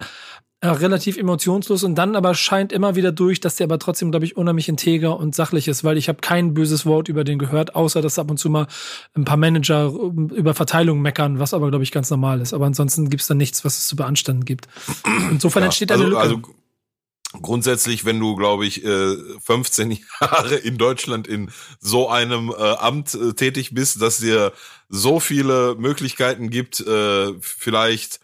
äh, 0.64 0.68
relativ 0.70 1.18
emotionslos 1.18 1.84
und 1.84 1.96
dann 1.96 2.16
aber 2.16 2.34
scheint 2.36 2.72
immer 2.72 2.96
wieder 2.96 3.12
durch, 3.12 3.42
dass 3.42 3.56
der 3.56 3.66
aber 3.66 3.80
trotzdem, 3.80 4.12
glaube 4.12 4.26
ich, 4.26 4.38
unheimlich 4.38 4.70
integer 4.70 5.20
und 5.20 5.36
sachlich 5.36 5.68
ist, 5.68 5.84
weil 5.84 5.98
ich 5.98 6.08
habe 6.08 6.22
kein 6.22 6.54
böses 6.54 6.86
Wort 6.86 7.10
über 7.10 7.26
den 7.26 7.38
gehört, 7.38 7.76
außer 7.76 8.02
dass 8.02 8.18
ab 8.18 8.32
und 8.32 8.38
zu 8.38 8.50
mal 8.50 8.68
ein 9.14 9.26
paar 9.26 9.36
Manager 9.36 9.88
ähm, 9.94 10.30
über 10.30 10.54
Verteilung 10.54 11.02
meckern, 11.02 11.38
was 11.38 11.54
aber, 11.54 11.68
glaube 11.70 11.84
ich, 11.84 11.92
ganz 11.92 12.10
normal 12.10 12.40
ist. 12.40 12.54
Aber 12.54 12.66
ansonsten 12.66 13.10
gibt's 13.10 13.28
da 13.28 13.34
nichts, 13.34 13.66
was 13.66 13.78
es 13.78 13.88
zu 13.88 13.98
beanstanden 13.98 14.46
gibt. 14.46 14.70
Insofern 15.30 15.64
ja, 15.64 15.66
entsteht 15.66 15.90
da 15.90 15.96
also, 15.96 16.06
eine 16.06 16.12
Lücke. 16.12 16.22
Also 16.22 16.42
grundsätzlich, 17.42 18.06
wenn 18.06 18.22
du, 18.22 18.38
glaube 18.38 18.66
ich, 18.66 18.84
15 18.84 19.92
äh, 19.92 19.98
Jahre 20.22 20.56
in 20.56 20.78
Deutschland 20.78 21.28
in 21.28 21.52
so 21.82 22.08
einem 22.08 22.52
äh, 22.58 22.64
Amt 22.76 23.16
äh, 23.16 23.34
tätig 23.34 23.74
bist, 23.74 24.02
dass 24.02 24.20
dir 24.20 24.54
so 24.88 25.20
viele 25.20 25.76
Möglichkeiten 25.76 26.50
gibt, 26.50 26.86
vielleicht 27.42 28.22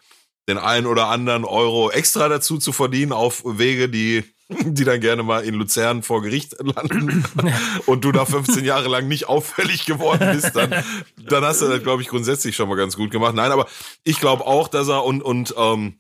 den 0.50 0.58
einen 0.58 0.88
oder 0.88 1.08
anderen 1.08 1.46
Euro 1.46 1.90
extra 1.90 2.28
dazu 2.28 2.58
zu 2.58 2.72
verdienen 2.72 3.14
auf 3.14 3.44
Wege, 3.46 3.88
die 3.90 4.24
die 4.66 4.84
dann 4.84 5.00
gerne 5.00 5.24
mal 5.24 5.44
in 5.44 5.54
Luzern 5.54 6.02
vor 6.02 6.24
Gericht 6.24 6.56
landen 6.60 7.24
und 7.86 8.04
du 8.04 8.12
da 8.12 8.26
15 8.26 8.66
Jahre 8.66 8.90
lang 8.90 9.08
nicht 9.08 9.30
auffällig 9.30 9.86
geworden 9.86 10.32
bist, 10.34 10.56
dann, 10.56 10.74
dann 11.18 11.44
hast 11.44 11.62
du 11.62 11.68
das, 11.68 11.84
glaube 11.84 12.02
ich, 12.02 12.08
grundsätzlich 12.08 12.56
schon 12.56 12.68
mal 12.68 12.76
ganz 12.76 12.96
gut 12.96 13.12
gemacht. 13.12 13.36
Nein, 13.36 13.52
aber 13.52 13.68
ich 14.04 14.20
glaube 14.20 14.48
auch, 14.48 14.68
dass 14.68 14.88
er 14.88 15.06
und, 15.06 15.22
und 15.22 15.54
ähm, 15.56 16.00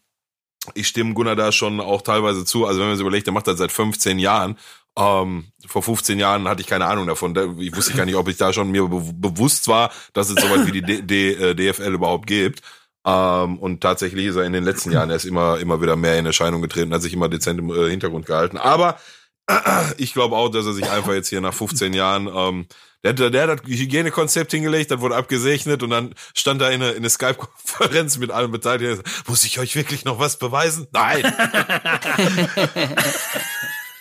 ich 0.73 0.87
stimme 0.87 1.13
Gunnar 1.13 1.35
da 1.35 1.51
schon 1.51 1.79
auch 1.79 2.01
teilweise 2.01 2.43
zu. 2.43 2.65
Also 2.65 2.79
wenn 2.79 2.87
man 2.87 2.97
sich 2.97 3.05
überlegt, 3.05 3.27
der 3.27 3.33
macht 3.33 3.47
das 3.47 3.59
seit 3.59 3.71
15 3.71 4.17
Jahren. 4.17 4.57
Ähm, 4.97 5.45
vor 5.67 5.83
15 5.83 6.17
Jahren 6.19 6.47
hatte 6.47 6.61
ich 6.61 6.67
keine 6.67 6.85
Ahnung 6.85 7.05
davon. 7.05 7.35
Ich 7.59 7.75
wusste 7.75 7.93
gar 7.93 8.05
nicht, 8.05 8.15
ob 8.15 8.27
ich 8.27 8.37
da 8.37 8.51
schon 8.51 8.71
mir 8.71 8.87
be 8.87 8.99
bewusst 9.13 9.67
war, 9.67 9.91
dass 10.13 10.29
es 10.29 10.41
sowas 10.41 10.65
wie 10.65 10.71
die 10.71 10.81
D 10.81 11.01
D 11.03 11.53
DFL 11.53 11.93
überhaupt 11.93 12.25
gibt. 12.27 12.61
Ähm, 13.05 13.59
und 13.59 13.81
tatsächlich 13.81 14.25
ist 14.25 14.35
er 14.35 14.43
in 14.43 14.53
den 14.53 14.63
letzten 14.63 14.91
Jahren 14.91 15.09
erst 15.09 15.25
immer, 15.25 15.59
immer 15.59 15.81
wieder 15.81 15.95
mehr 15.95 16.17
in 16.19 16.25
Erscheinung 16.25 16.61
getreten, 16.61 16.93
hat 16.93 17.01
sich 17.01 17.13
immer 17.13 17.29
dezent 17.29 17.59
im 17.59 17.71
äh, 17.71 17.89
Hintergrund 17.89 18.25
gehalten. 18.25 18.57
Aber 18.57 18.99
äh, 19.47 19.53
ich 19.97 20.13
glaube 20.13 20.35
auch, 20.35 20.49
dass 20.49 20.65
er 20.65 20.73
sich 20.73 20.89
einfach 20.89 21.13
jetzt 21.13 21.29
hier 21.29 21.41
nach 21.41 21.53
15 21.53 21.93
Jahren, 21.93 22.27
ähm, 22.27 22.67
der, 23.03 23.13
der, 23.13 23.29
der 23.29 23.47
hat 23.47 23.61
das 23.61 23.65
Hygienekonzept 23.65 24.51
hingelegt, 24.51 24.91
das 24.91 24.99
wurde 24.99 25.15
abgesegnet 25.15 25.83
und 25.83 25.91
dann 25.91 26.13
stand 26.35 26.61
er 26.61 26.71
in 26.71 26.81
eine, 26.81 26.91
in 26.91 26.97
eine 26.97 27.09
Skype-Konferenz 27.09 28.17
mit 28.17 28.31
allen 28.31 28.51
Beteiligten. 28.51 29.01
Muss 29.27 29.45
ich 29.45 29.59
euch 29.59 29.75
wirklich 29.75 30.03
noch 30.03 30.19
was 30.19 30.37
beweisen? 30.37 30.87
Nein! 30.91 31.23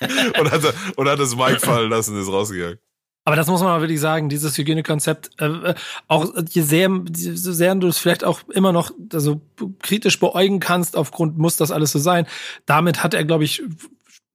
und, 0.38 0.50
hat, 0.50 0.74
und 0.96 1.08
hat 1.08 1.18
das 1.18 1.36
Mic 1.36 1.60
fallen 1.60 1.90
lassen, 1.90 2.20
ist 2.20 2.28
rausgegangen. 2.28 2.78
Aber 3.28 3.36
das 3.36 3.46
muss 3.46 3.60
man 3.60 3.68
mal 3.68 3.82
wirklich 3.82 4.00
sagen, 4.00 4.30
dieses 4.30 4.56
Hygienekonzept, 4.56 5.32
äh, 5.38 5.44
äh 5.48 5.74
auch 6.06 6.32
je 6.48 6.62
sehr, 6.62 6.88
so 7.12 7.52
sehr 7.52 7.74
du 7.74 7.86
es 7.86 7.98
vielleicht 7.98 8.24
auch 8.24 8.40
immer 8.48 8.72
noch 8.72 8.90
also 9.12 9.42
kritisch 9.82 10.18
beäugen 10.18 10.60
kannst, 10.60 10.96
aufgrund 10.96 11.36
muss 11.36 11.58
das 11.58 11.70
alles 11.70 11.92
so 11.92 11.98
sein, 11.98 12.26
damit 12.64 13.02
hat 13.02 13.12
er, 13.12 13.26
glaube 13.26 13.44
ich, 13.44 13.62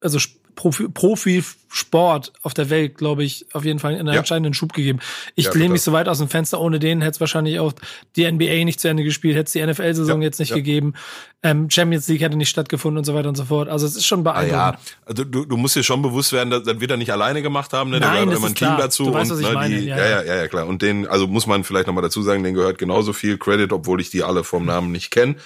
also 0.00 0.20
Profi, 0.54 0.88
Profisport 0.88 2.32
auf 2.42 2.54
der 2.54 2.70
Welt, 2.70 2.96
glaube 2.96 3.24
ich, 3.24 3.46
auf 3.52 3.64
jeden 3.64 3.78
Fall 3.78 3.94
einen 3.94 4.08
ja. 4.08 4.14
entscheidenden 4.14 4.54
Schub 4.54 4.72
gegeben. 4.72 5.00
Ich 5.34 5.46
ja, 5.46 5.52
lehne 5.52 5.70
mich 5.70 5.82
so 5.82 5.92
weit 5.92 6.08
aus 6.08 6.18
dem 6.18 6.28
Fenster, 6.28 6.60
ohne 6.60 6.78
den 6.78 7.00
hätte 7.00 7.12
es 7.12 7.20
wahrscheinlich 7.20 7.58
auch 7.60 7.72
die 8.16 8.30
NBA 8.30 8.64
nicht 8.64 8.80
zu 8.80 8.88
Ende 8.88 9.04
gespielt, 9.04 9.36
hätte 9.36 9.46
es 9.46 9.52
die 9.52 9.64
NFL-Saison 9.64 10.20
ja, 10.20 10.26
jetzt 10.26 10.38
nicht 10.38 10.54
gegeben, 10.54 10.94
ähm, 11.44 11.68
Champions 11.68 12.08
League 12.08 12.22
hätte 12.22 12.36
nicht 12.36 12.48
stattgefunden 12.48 12.98
und 12.98 13.04
so 13.04 13.14
weiter 13.14 13.28
und 13.28 13.36
so 13.36 13.44
fort. 13.44 13.68
Also 13.68 13.86
es 13.86 13.96
ist 13.96 14.06
schon 14.06 14.24
beeindruckend. 14.24 14.58
Ah, 14.58 14.72
ja, 14.72 14.78
also 15.04 15.24
du, 15.24 15.44
du 15.44 15.56
musst 15.58 15.76
dir 15.76 15.82
schon 15.82 16.00
bewusst 16.00 16.32
werden, 16.32 16.48
dass, 16.48 16.62
das 16.62 16.80
wird 16.80 16.90
er 16.90 16.96
nicht 16.96 17.12
alleine 17.12 17.42
gemacht 17.42 17.72
haben, 17.74 17.90
ne? 17.90 18.00
Nein, 18.00 18.10
da 18.10 18.24
gehört 18.24 18.38
immer 18.38 18.46
ein 18.46 18.54
Team 18.54 18.76
dazu. 18.78 19.04
Du 19.04 19.12
weißt, 19.12 19.30
und, 19.30 19.36
was 19.36 19.42
ich 19.42 19.48
ne, 19.48 19.54
meine. 19.54 19.76
Die, 19.78 19.86
ja, 19.86 19.98
ja, 19.98 20.22
ja, 20.22 20.34
ja, 20.36 20.48
klar. 20.48 20.66
Und 20.66 20.80
den, 20.80 21.06
also 21.06 21.26
muss 21.26 21.46
man 21.46 21.62
vielleicht 21.62 21.86
nochmal 21.86 22.02
dazu 22.02 22.22
sagen, 22.22 22.42
den 22.42 22.54
gehört 22.54 22.78
genauso 22.78 23.12
viel 23.12 23.36
Credit, 23.36 23.72
obwohl 23.72 24.00
ich 24.00 24.08
die 24.08 24.22
alle 24.22 24.42
vom 24.42 24.64
Namen 24.64 24.90
nicht 24.90 25.10
kenne. 25.10 25.36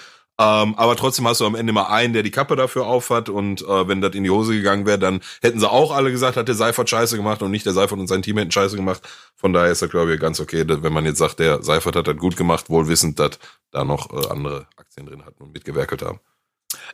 Ähm, 0.40 0.76
aber 0.76 0.94
trotzdem 0.94 1.26
hast 1.26 1.40
du 1.40 1.46
am 1.46 1.56
Ende 1.56 1.72
mal 1.72 1.86
einen, 1.86 2.12
der 2.12 2.22
die 2.22 2.30
Kappe 2.30 2.54
dafür 2.54 2.86
aufhat 2.86 3.28
und 3.28 3.62
äh, 3.62 3.88
wenn 3.88 4.00
das 4.00 4.14
in 4.14 4.22
die 4.22 4.30
Hose 4.30 4.52
gegangen 4.52 4.86
wäre, 4.86 4.98
dann 4.98 5.20
hätten 5.42 5.58
sie 5.58 5.68
auch 5.68 5.90
alle 5.90 6.12
gesagt, 6.12 6.36
hat 6.36 6.46
der 6.46 6.54
Seifert 6.54 6.88
scheiße 6.88 7.16
gemacht 7.16 7.42
und 7.42 7.50
nicht 7.50 7.66
der 7.66 7.72
Seifert 7.72 7.98
und 7.98 8.06
sein 8.06 8.22
Team 8.22 8.38
hätten 8.38 8.52
scheiße 8.52 8.76
gemacht. 8.76 9.02
Von 9.34 9.52
daher 9.52 9.72
ist 9.72 9.82
das, 9.82 9.90
glaube 9.90 10.14
ich, 10.14 10.20
ganz 10.20 10.38
okay, 10.38 10.64
wenn 10.66 10.92
man 10.92 11.04
jetzt 11.04 11.18
sagt, 11.18 11.40
der 11.40 11.62
Seifert 11.64 11.96
hat 11.96 12.06
das 12.06 12.16
gut 12.16 12.36
gemacht, 12.36 12.70
wohl 12.70 12.86
wissend, 12.86 13.18
dass 13.18 13.38
da 13.72 13.84
noch 13.84 14.12
äh, 14.12 14.28
andere 14.30 14.68
Aktien 14.76 15.06
drin 15.06 15.24
hatten 15.24 15.42
und 15.42 15.52
mitgewerkelt 15.52 16.02
haben. 16.02 16.20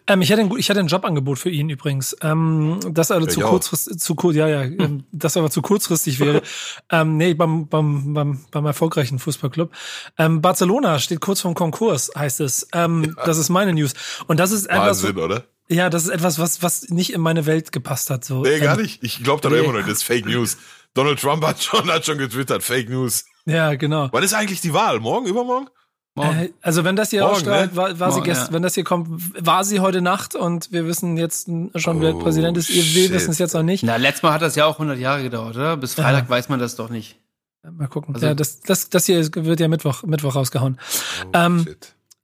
Ähm, 0.07 0.23
ich 0.23 0.31
hatte 0.31 0.43
ein, 0.43 0.57
ich 0.57 0.71
hatte 0.71 0.81
ein 0.81 0.87
Jobangebot 0.87 1.39
für 1.39 1.51
ihn 1.51 1.69
übrigens. 1.69 2.17
Ähm, 2.21 2.79
das 2.91 3.11
aber 3.11 3.29
zu 3.29 3.41
kurzfristig, 3.41 3.99
zu 3.99 4.15
kurz, 4.15 4.37
ja, 4.37 4.47
ja, 4.49 4.63
ähm, 4.79 5.05
das 5.13 5.37
aber 5.37 5.51
zu 5.51 5.63
kurzfristig 5.63 6.21
wäre. 6.21 6.43
ähm, 6.91 7.17
nee, 7.17 7.35
beim, 7.35 7.69
beim, 7.69 8.15
beim, 8.15 8.45
beim 8.51 8.67
erfolgreichen 8.67 9.19
Fußballclub. 9.19 9.73
Ähm, 10.19 10.41
Barcelona 10.41 10.99
steht 10.99 11.21
kurz 11.21 11.41
vorm 11.41 11.55
Konkurs, 11.55 12.11
heißt 12.17 12.41
es. 12.41 12.69
Ähm, 12.73 13.15
ja. 13.17 13.25
Das 13.25 13.39
ist 13.39 13.49
meine 13.49 13.73
News. 13.73 13.95
Und 14.27 14.39
das 14.39 14.53
ist 14.53 14.67
etwas. 14.67 15.03
Wahnsinn, 15.03 15.19
oder? 15.19 15.45
Ja, 15.69 15.89
das 15.89 16.05
ist 16.05 16.11
etwas, 16.11 16.39
was, 16.39 16.63
was 16.63 16.91
nicht 16.91 17.13
in 17.13 17.21
meine 17.21 17.47
Welt 17.47 17.73
gepasst 17.73 18.11
hat. 18.11 18.25
So. 18.25 18.43
Nee, 18.43 18.61
gar 18.61 18.77
ähm, 18.77 18.83
nicht. 18.83 19.03
Ich 19.03 19.25
glaube 19.25 19.41
da 19.41 19.49
nee. 19.49 19.59
immer 19.59 19.73
noch, 19.73 19.81
das 19.81 19.99
ist 19.99 20.05
Fake 20.05 20.27
News. 20.27 20.59
Donald 20.93 21.19
Trump 21.19 21.45
hat 21.45 21.63
schon, 21.63 21.91
hat 21.91 22.05
schon 22.05 22.19
getwittert, 22.19 22.63
Fake 22.63 22.89
News. 22.89 23.25
Ja, 23.47 23.75
genau. 23.75 24.09
Wann 24.13 24.23
ist 24.23 24.35
eigentlich 24.35 24.61
die 24.61 24.73
Wahl? 24.73 25.01
Morgen, 25.01 25.27
übermorgen? 25.27 25.69
Äh, 26.17 26.51
also 26.63 26.85
wenn 26.85 26.95
das 26.95 27.11
hier 27.11 27.23
Morgen, 27.23 27.35
ausstrahlt, 27.35 27.73
ne? 27.73 27.77
war, 27.77 27.99
war 27.99 28.11
sie 28.13 28.19
Morgen, 28.19 28.25
gestern, 28.31 28.47
ja. 28.49 28.53
wenn 28.53 28.63
das 28.63 28.75
hier 28.75 28.85
kommt, 28.85 29.09
war 29.47 29.65
sie 29.65 29.81
heute 29.81 30.01
Nacht 30.01 30.35
und 30.37 30.71
wir 30.71 30.87
wissen 30.87 31.17
jetzt 31.17 31.49
schon, 31.75 32.01
wer 32.01 32.15
Oh, 32.15 32.19
Präsident 32.21 32.57
ist. 32.57 32.69
Wir 32.69 32.83
shit. 32.83 33.13
wissen 33.13 33.31
es 33.33 33.39
jetzt 33.39 33.55
noch 33.55 33.65
nicht. 33.65 33.83
Na, 33.83 33.97
letztes 33.97 34.23
Mal 34.23 34.33
hat 34.33 34.43
das 34.43 34.55
ja 34.55 34.67
auch 34.67 34.75
100 34.79 34.99
Jahre 34.99 35.23
gedauert, 35.25 35.57
oder? 35.57 35.77
Bis 35.77 35.95
Freitag 35.95 36.25
Ja. 36.25 36.29
weiß 36.31 36.49
man 36.49 36.61
das 36.61 36.77
doch 36.77 36.89
nicht. 36.89 37.19
Mal 37.69 37.89
gucken. 37.89 38.15
Also- 38.15 38.27
ja, 38.27 38.35
das, 38.35 38.61
das, 38.61 38.91
das 38.91 39.07
hier 39.07 39.27
wird 39.35 39.59
ja 39.59 39.67
Mittwoch, 39.69 40.03
Mittwoch 40.05 40.37
rausgehauen. 40.37 40.79
Oh, 41.27 41.31
Ähm. 41.35 41.67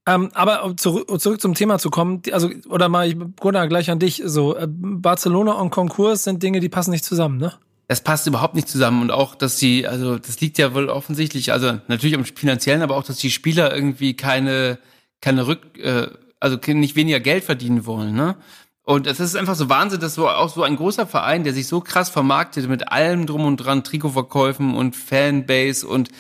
Ähm, 0.07 0.31
aber 0.33 0.65
um 0.65 0.79
zurück, 0.79 1.21
zurück 1.21 1.41
zum 1.43 1.55
Thema 1.55 1.79
zu 1.79 1.91
kommen, 1.91 2.23
also, 2.33 2.49
oder 2.71 2.89
mal, 2.89 3.07
ich, 3.07 3.17
Gunnar, 3.39 3.69
gleich 3.69 3.91
an 3.91 3.99
dich, 3.99 4.23
so, 4.25 4.57
äh, 4.57 4.67
Barcelona 4.67 5.53
und 5.53 5.71
Konkurs 5.71 6.25
sind 6.25 6.43
Dinge, 6.43 6.61
die 6.61 6.71
passen 6.71 6.91
nicht 6.91 7.05
zusammen, 7.05 7.37
ne? 7.37 7.53
Das 7.91 8.03
passt 8.03 8.29
überhaupt 8.29 8.55
nicht 8.55 8.69
zusammen 8.69 9.03
und 9.03 9.11
auch, 9.11 9.35
dass 9.35 9.59
sie, 9.59 9.85
also 9.85 10.17
das 10.17 10.41
liegt 10.41 10.59
ja 10.59 10.75
wohl 10.75 10.89
offensichtlich, 10.89 11.51
also 11.53 11.81
natürlich 11.89 12.15
am 12.15 12.25
finanziellen, 12.25 12.83
aber 12.83 12.95
auch, 12.97 13.03
dass 13.03 13.17
die 13.17 13.33
Spieler 13.33 13.75
irgendwie 13.75 14.15
keine, 14.15 14.79
keine 15.21 15.49
Rück, 15.49 15.77
äh, 15.77 16.07
also 16.39 16.57
nicht 16.69 16.95
weniger 16.95 17.19
Geld 17.19 17.43
verdienen 17.43 17.87
wollen, 17.87 18.15
ne? 18.15 18.37
Und 18.85 19.09
es 19.09 19.19
ist 19.19 19.35
einfach 19.37 19.57
so 19.57 19.69
Wahnsinn, 19.69 19.99
dass 19.99 20.15
so 20.15 20.29
auch 20.29 20.55
so 20.55 20.63
ein 20.63 20.77
großer 20.77 21.05
Verein, 21.05 21.43
der 21.43 21.53
sich 21.53 21.67
so 21.67 21.81
krass 21.81 22.11
vermarktet 22.11 22.69
mit 22.69 22.93
allem 22.93 23.27
drum 23.27 23.45
und 23.45 23.57
dran, 23.57 23.83
Trikotverkäufen 23.83 24.75
und 24.77 24.95
Fanbase 24.95 25.85
und 25.89 26.11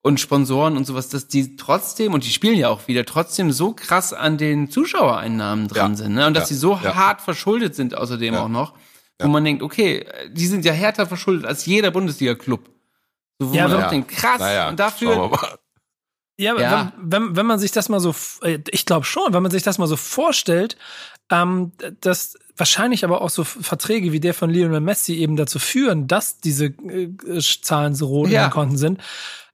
und 0.00 0.20
Sponsoren 0.20 0.78
und 0.78 0.86
sowas, 0.86 1.10
dass 1.10 1.26
die 1.28 1.56
trotzdem, 1.56 2.14
und 2.14 2.24
die 2.24 2.30
spielen 2.30 2.56
ja 2.56 2.70
auch 2.70 2.88
wieder, 2.88 3.04
trotzdem 3.04 3.52
so 3.52 3.74
krass 3.74 4.14
an 4.14 4.38
den 4.38 4.70
Zuschauereinnahmen 4.70 5.68
dran 5.68 5.90
Ja. 5.92 5.96
sind. 5.98 6.14
Ne? 6.14 6.26
Und 6.26 6.34
dass 6.34 6.48
Ja. 6.48 6.56
so 6.56 6.72
Ja. 6.82 6.94
hart 6.94 7.20
verschuldet 7.20 7.74
sind 7.74 7.94
außerdem 7.94 8.34
auch 8.34 8.48
noch, 8.48 8.72
wo 9.20 9.28
man 9.28 9.44
denkt, 9.44 9.62
okay, 9.62 10.06
die 10.30 10.46
sind 10.46 10.64
ja 10.64 10.72
härter 10.72 11.06
verschuldet 11.06 11.46
als 11.46 11.66
jeder 11.66 11.90
Bundesliga-Club. 11.90 12.68
So, 13.40 13.50
wo 13.50 13.54
Ja, 13.54 13.68
man 13.68 13.84
auch 13.84 13.90
denkt, 13.90 14.08
krass, 14.10 14.38
Naja, 14.40 14.68
und 14.68 14.78
dafür. 14.78 15.30
Ja, 16.38 16.52
aber 16.52 16.60
Ja. 16.62 16.92
Wenn, 16.98 17.22
wenn, 17.28 17.36
wenn 17.36 17.46
man 17.46 17.58
sich 17.58 17.72
das 17.72 17.88
mal 17.88 18.00
so, 18.00 18.14
äh, 18.42 18.58
ich 18.70 18.86
glaube 18.86 19.04
schon, 19.04 19.32
wenn 19.34 19.42
man 19.42 19.50
sich 19.50 19.62
das 19.64 19.78
mal 19.78 19.86
so 19.88 19.96
vorstellt, 19.96 20.76
ähm, 21.30 21.72
dass 22.00 22.34
wahrscheinlich 22.56 23.04
aber 23.04 23.20
auch 23.22 23.30
so 23.30 23.44
Verträge 23.44 24.12
wie 24.12 24.20
der 24.20 24.34
von 24.34 24.50
Lionel 24.50 24.80
Messi 24.80 25.14
eben 25.14 25.36
dazu 25.36 25.58
führen, 25.58 26.06
dass 26.06 26.38
diese 26.40 26.66
äh, 26.66 27.10
äh, 27.26 27.40
Zahlen 27.62 27.94
so 27.94 28.06
rot 28.06 28.28
Ja. 28.30 28.44
in 28.44 28.48
den 28.48 28.52
Konten 28.52 28.76
sind. 28.78 29.00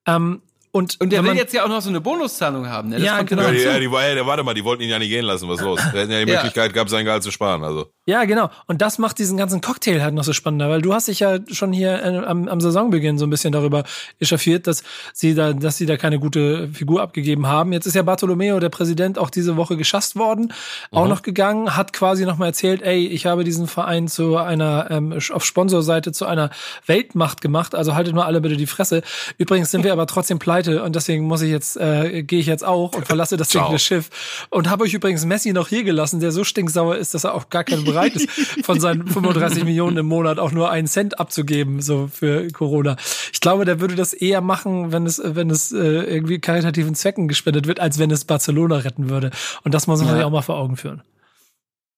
Ähm, 0.06 0.42
und, 0.72 1.00
und 1.00 1.10
der 1.10 1.22
will 1.22 1.28
man, 1.30 1.36
jetzt 1.36 1.54
ja 1.54 1.64
auch 1.64 1.68
noch 1.68 1.80
so 1.82 1.88
eine 1.88 2.00
Bonuszahlung 2.00 2.68
haben. 2.68 2.88
Ne? 2.88 2.96
Das 2.96 3.04
Ja, 3.04 3.22
genau. 3.22 3.42
Ja, 3.42 3.50
die, 3.52 3.58
ja, 3.58 3.78
die, 3.78 3.90
war- 3.90 4.06
ja, 4.08 4.26
warte 4.26 4.42
mal, 4.42 4.54
die 4.54 4.64
wollten 4.64 4.82
ihn 4.82 4.90
ja 4.90 4.98
nicht 4.98 5.08
gehen 5.08 5.24
lassen, 5.24 5.48
was 5.48 5.58
ist 5.60 5.64
los? 5.64 5.80
Wir 5.92 6.00
hätten 6.00 6.10
ja 6.10 6.24
die 6.24 6.30
Ja. 6.30 6.36
Möglichkeit 6.38 6.72
gehabt, 6.74 6.90
sein 6.90 7.04
Gehalt 7.04 7.22
zu 7.22 7.30
sparen, 7.30 7.62
also. 7.62 7.90
Ja, 8.06 8.24
genau. 8.26 8.50
Und 8.66 8.82
das 8.82 8.98
macht 8.98 9.18
diesen 9.18 9.38
ganzen 9.38 9.62
Cocktail 9.62 10.02
halt 10.02 10.12
noch 10.12 10.24
so 10.24 10.34
spannender, 10.34 10.68
weil 10.68 10.82
du 10.82 10.92
hast 10.92 11.08
dich 11.08 11.20
ja 11.20 11.38
schon 11.50 11.72
hier 11.72 12.02
äh, 12.02 12.18
am, 12.18 12.48
am 12.48 12.60
Saisonbeginn 12.60 13.16
so 13.16 13.24
ein 13.24 13.30
bisschen 13.30 13.50
darüber 13.50 13.84
echauffiert, 14.20 14.66
dass 14.66 14.82
sie 15.14 15.34
da, 15.34 15.54
dass 15.54 15.78
sie 15.78 15.86
da 15.86 15.96
keine 15.96 16.18
gute 16.18 16.68
Figur 16.68 17.00
abgegeben 17.00 17.46
haben. 17.46 17.72
Jetzt 17.72 17.86
ist 17.86 17.94
ja 17.94 18.02
Bartolomeo, 18.02 18.60
der 18.60 18.68
Präsident, 18.68 19.18
auch 19.18 19.30
diese 19.30 19.56
Woche 19.56 19.78
geschasst 19.78 20.16
worden, 20.16 20.52
auch 20.90 21.08
noch 21.08 21.22
gegangen, 21.22 21.76
hat 21.76 21.94
quasi 21.94 22.26
nochmal 22.26 22.48
erzählt, 22.48 22.82
ey, 22.82 23.06
ich 23.06 23.24
habe 23.24 23.42
diesen 23.42 23.66
Verein 23.68 24.06
zu 24.06 24.36
einer, 24.36 24.90
ähm, 24.90 25.18
auf 25.32 25.44
Sponsorseite 25.46 26.12
zu 26.12 26.26
einer 26.26 26.50
Weltmacht 26.84 27.40
gemacht, 27.40 27.74
also 27.74 27.94
haltet 27.94 28.14
mal 28.14 28.26
alle 28.26 28.42
bitte 28.42 28.58
die 28.58 28.66
Fresse. 28.66 29.00
Übrigens 29.38 29.70
sind 29.70 29.82
wir 29.82 29.92
aber 29.94 30.06
trotzdem 30.06 30.38
pleite 30.38 30.82
und 30.82 30.94
deswegen 30.94 31.24
muss 31.24 31.40
ich 31.40 31.50
jetzt, 31.50 31.78
äh, 31.78 32.22
gehe 32.22 32.40
ich 32.40 32.46
jetzt 32.46 32.66
auch 32.66 32.92
und 32.94 33.06
verlasse 33.06 33.38
das 33.38 33.50
Schiff 33.78 34.10
und 34.50 34.68
habe 34.68 34.84
euch 34.84 34.92
übrigens 34.92 35.24
Messi 35.24 35.54
noch 35.54 35.68
hier 35.68 35.84
gelassen, 35.84 36.20
der 36.20 36.32
so 36.32 36.44
stinksauer 36.44 36.96
ist, 36.96 37.14
dass 37.14 37.24
er 37.24 37.34
auch 37.34 37.48
gar 37.48 37.64
keinen 37.64 37.93
bereit 37.94 38.16
ist, 38.16 38.28
von 38.64 38.80
seinen 38.80 39.06
35 39.08 39.64
Millionen 39.64 39.96
im 39.96 40.06
Monat 40.06 40.38
auch 40.38 40.52
nur 40.52 40.70
einen 40.70 40.86
Cent 40.86 41.18
abzugeben, 41.20 41.80
so 41.80 42.08
für 42.12 42.48
Corona. 42.48 42.96
Ich 43.32 43.40
glaube, 43.40 43.64
der 43.64 43.80
würde 43.80 43.94
das 43.94 44.12
eher 44.12 44.40
machen, 44.40 44.92
wenn 44.92 45.06
es, 45.06 45.20
wenn 45.24 45.50
es 45.50 45.72
äh, 45.72 45.78
irgendwie 45.78 46.38
karitativen 46.40 46.94
Zwecken 46.94 47.28
gespendet 47.28 47.66
wird, 47.66 47.80
als 47.80 47.98
wenn 47.98 48.10
es 48.10 48.24
Barcelona 48.24 48.76
retten 48.78 49.08
würde. 49.10 49.30
Und 49.62 49.74
das 49.74 49.86
muss 49.86 50.00
man 50.00 50.08
Ja. 50.08 50.14
sich 50.16 50.24
auch 50.24 50.30
mal 50.30 50.42
vor 50.42 50.56
Augen 50.56 50.76
führen. 50.76 51.02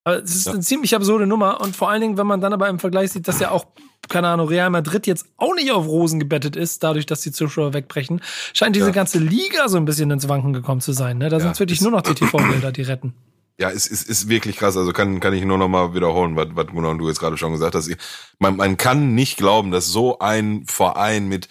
Aber 0.04 0.22
es 0.22 0.36
ist 0.36 0.46
Ja. 0.46 0.52
eine 0.52 0.60
ziemlich 0.60 0.94
absurde 0.94 1.26
Nummer 1.26 1.60
und 1.60 1.74
vor 1.74 1.90
allen 1.90 2.00
Dingen, 2.00 2.16
wenn 2.16 2.28
man 2.28 2.40
dann 2.40 2.52
aber 2.52 2.68
im 2.68 2.78
Vergleich 2.78 3.10
sieht, 3.10 3.26
dass 3.26 3.40
ja 3.40 3.50
auch, 3.50 3.66
keine 4.08 4.28
Ahnung, 4.28 4.46
Real 4.46 4.70
Madrid 4.70 5.04
jetzt 5.08 5.26
auch 5.36 5.52
nicht 5.56 5.72
auf 5.72 5.84
Rosen 5.86 6.20
gebettet 6.20 6.54
ist, 6.54 6.84
dadurch, 6.84 7.06
dass 7.06 7.22
die 7.22 7.32
Zuschauer 7.32 7.74
wegbrechen, 7.74 8.20
scheint 8.52 8.76
diese 8.76 8.86
Ja. 8.86 8.92
ganze 8.92 9.18
Liga 9.18 9.68
so 9.68 9.78
ein 9.78 9.84
bisschen 9.84 10.10
ins 10.12 10.28
Wanken 10.28 10.52
gekommen 10.52 10.80
zu 10.80 10.92
sein. 10.92 11.18
Ne? 11.18 11.28
Da 11.28 11.38
Ja, 11.38 11.40
sind 11.42 11.52
es 11.52 11.58
wirklich 11.58 11.80
nur 11.80 11.90
noch 11.90 12.02
die 12.02 12.14
TV-Bilder, 12.14 12.70
die 12.70 12.82
retten. 12.82 13.14
Ja, 13.58 13.70
es 13.70 13.86
ist, 13.86 14.08
ist 14.08 14.28
wirklich 14.28 14.56
krass. 14.56 14.76
Also 14.76 14.92
kann, 14.92 15.20
kann 15.20 15.32
ich 15.32 15.44
nur 15.44 15.56
noch 15.56 15.68
mal 15.68 15.94
wiederholen, 15.94 16.36
was, 16.36 16.48
was 16.52 16.66
Gunnar 16.66 16.90
und 16.90 16.98
du 16.98 17.08
jetzt 17.08 17.20
gerade 17.20 17.38
schon 17.38 17.52
gesagt 17.52 17.74
hast. 17.74 17.90
Man, 18.38 18.56
man 18.56 18.76
kann 18.76 19.14
nicht 19.14 19.38
glauben, 19.38 19.70
dass 19.70 19.86
so 19.86 20.18
ein 20.18 20.66
Verein 20.66 21.28
mit 21.28 21.48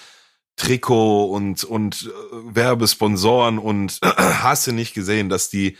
Trikot 0.56 1.26
und, 1.26 1.63
und 1.63 2.04
äh, 2.04 2.56
Werbesponsoren 2.56 3.58
und 3.58 4.00
hast 4.04 4.68
du 4.68 4.72
nicht 4.72 4.94
gesehen, 4.94 5.30
dass 5.30 5.50
die 5.50 5.78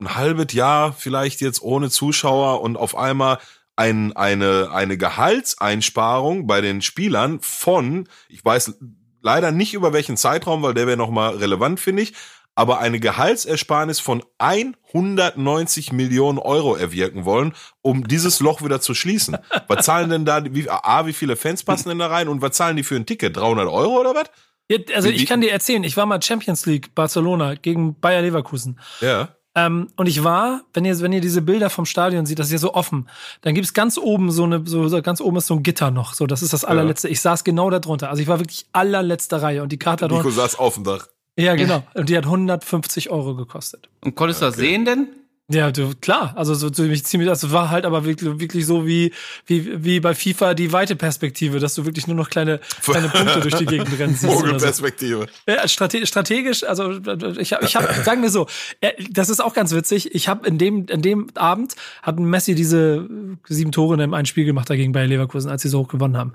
ein 0.00 0.14
halbes 0.14 0.52
Jahr 0.52 0.92
vielleicht 0.92 1.40
jetzt 1.40 1.62
ohne 1.62 1.90
Zuschauer 1.90 2.60
und 2.60 2.76
auf 2.76 2.96
einmal 2.96 3.38
ein, 3.76 4.14
eine, 4.14 4.70
eine 4.72 4.96
Gehaltseinsparung 4.96 6.46
bei 6.46 6.60
den 6.60 6.82
Spielern 6.82 7.40
von, 7.40 8.08
ich 8.28 8.44
weiß 8.44 8.74
leider 9.22 9.50
nicht 9.50 9.74
über 9.74 9.92
welchen 9.92 10.16
Zeitraum, 10.16 10.62
weil 10.62 10.74
der 10.74 10.86
wäre 10.86 10.96
noch 10.96 11.10
mal 11.10 11.36
relevant, 11.36 11.80
finde 11.80 12.02
ich, 12.02 12.14
aber 12.54 12.78
eine 12.78 13.00
Gehaltsersparnis 13.00 14.00
von 14.00 14.22
190 14.38 15.92
Millionen 15.92 16.38
Euro 16.38 16.76
erwirken 16.76 17.24
wollen, 17.24 17.54
um 17.82 18.06
dieses 18.06 18.40
Loch 18.40 18.62
wieder 18.62 18.80
zu 18.80 18.94
schließen. 18.94 19.36
Was 19.68 19.86
zahlen 19.86 20.10
denn 20.10 20.24
da, 20.24 20.42
wie, 20.44 20.68
A, 20.70 21.06
wie 21.06 21.12
viele 21.12 21.36
Fans 21.36 21.64
passen 21.64 21.88
denn 21.88 21.98
da 21.98 22.06
rein 22.06 22.28
und 22.28 22.42
was 22.42 22.52
zahlen 22.52 22.76
die 22.76 22.82
für 22.84 22.96
ein 22.96 23.06
Ticket? 23.06 23.36
300 23.36 23.66
Euro 23.68 24.00
oder 24.00 24.14
was? 24.14 24.30
Ja, 24.68 24.78
also 24.94 25.08
Wie- 25.08 25.12
ich 25.14 25.26
kann 25.26 25.40
dir 25.40 25.52
erzählen, 25.52 25.84
ich 25.84 25.96
war 25.96 26.06
mal 26.06 26.22
Champions 26.22 26.66
League 26.66 26.94
Barcelona 26.94 27.54
gegen 27.54 27.98
Bayer 28.00 28.22
Leverkusen. 28.22 28.78
Ja. 29.00 29.28
Ähm, 29.56 29.88
und 29.96 30.08
ich 30.08 30.24
war, 30.24 30.62
wenn 30.72 30.84
ihr, 30.84 30.98
wenn 31.00 31.12
ihr 31.12 31.20
diese 31.20 31.40
Bilder 31.40 31.70
vom 31.70 31.86
Stadion 31.86 32.26
seht, 32.26 32.38
das 32.40 32.46
ist 32.46 32.52
ja 32.52 32.58
so 32.58 32.74
offen, 32.74 33.08
dann 33.42 33.54
gibt's 33.54 33.72
ganz 33.72 33.98
oben 33.98 34.32
so 34.32 34.44
eine, 34.44 34.62
so, 34.66 34.88
so 34.88 35.00
ganz 35.00 35.20
oben 35.20 35.36
ist 35.36 35.46
so 35.46 35.54
ein 35.54 35.62
Gitter 35.62 35.90
noch. 35.92 36.14
So, 36.14 36.26
das 36.26 36.42
ist 36.42 36.52
das 36.52 36.64
allerletzte. 36.64 37.08
Ich 37.08 37.20
saß 37.20 37.44
genau 37.44 37.70
da 37.70 37.78
drunter. 37.78 38.10
Also 38.10 38.20
ich 38.20 38.26
war 38.28 38.40
wirklich 38.40 38.66
allerletzte 38.72 39.42
Reihe 39.42 39.62
und 39.62 39.70
die 39.70 39.78
Karte 39.78 40.06
hat 40.06 40.10
Nico 40.12 40.30
saß 40.30 40.58
auf 40.58 40.74
dem 40.74 40.84
Dach. 40.84 41.06
Ja, 41.36 41.54
genau. 41.56 41.82
Und 41.94 42.08
die 42.08 42.16
hat 42.16 42.24
150 42.24 43.10
Euro 43.10 43.34
gekostet. 43.34 43.88
Und 44.00 44.14
konntest 44.14 44.40
du 44.40 44.46
das 44.46 44.56
sehen 44.56 44.84
denn? 44.84 45.08
Ja, 45.50 45.70
du, 45.70 45.92
klar. 46.00 46.32
Also 46.36 46.54
so 46.54 46.70
ziemlich, 46.70 47.04
ziemlich, 47.04 47.28
das 47.28 47.52
war 47.52 47.68
halt 47.68 47.84
aber 47.84 48.06
wirklich, 48.06 48.40
wirklich 48.40 48.64
so 48.64 48.86
wie, 48.86 49.12
wie, 49.44 49.84
wie 49.84 50.00
bei 50.00 50.14
FIFA 50.14 50.54
die 50.54 50.72
weite 50.72 50.96
Perspektive, 50.96 51.58
dass 51.58 51.74
du 51.74 51.84
wirklich 51.84 52.06
nur 52.06 52.16
noch 52.16 52.30
kleine, 52.30 52.60
kleine 52.80 53.10
Punkte 53.10 53.40
durch 53.40 53.54
die 53.56 53.66
Gegend 53.66 53.98
rennen 53.98 54.14
siehst. 54.14 54.24
oder 54.24 54.36
so. 54.36 54.46
Vogelperspektive. 54.46 55.26
Ja, 55.46 55.68
strate 55.68 56.06
strategisch, 56.06 56.64
also 56.64 56.92
ich 57.38 57.52
habe, 57.52 57.64
ich 57.66 57.76
hab, 57.76 57.92
sagen 58.04 58.22
wir 58.22 58.30
so, 58.30 58.46
äh, 58.80 58.92
das 59.10 59.28
ist 59.28 59.44
auch 59.44 59.52
ganz 59.52 59.74
witzig. 59.74 60.14
Ich 60.14 60.28
habe 60.28 60.48
in 60.48 60.56
dem, 60.56 60.86
in 60.86 61.02
dem 61.02 61.26
Abend 61.34 61.76
hat 62.00 62.18
Messi 62.18 62.54
diese 62.54 63.06
sieben 63.46 63.70
Tore 63.70 63.96
in 63.96 64.00
einem 64.00 64.14
einen 64.14 64.26
Spiel 64.26 64.46
gemacht 64.46 64.70
dagegen 64.70 64.92
bei 64.92 65.04
Leverkusen, 65.04 65.50
als 65.50 65.60
sie 65.60 65.68
so 65.68 65.80
hoch 65.80 65.88
gewonnen 65.88 66.16
haben. 66.16 66.32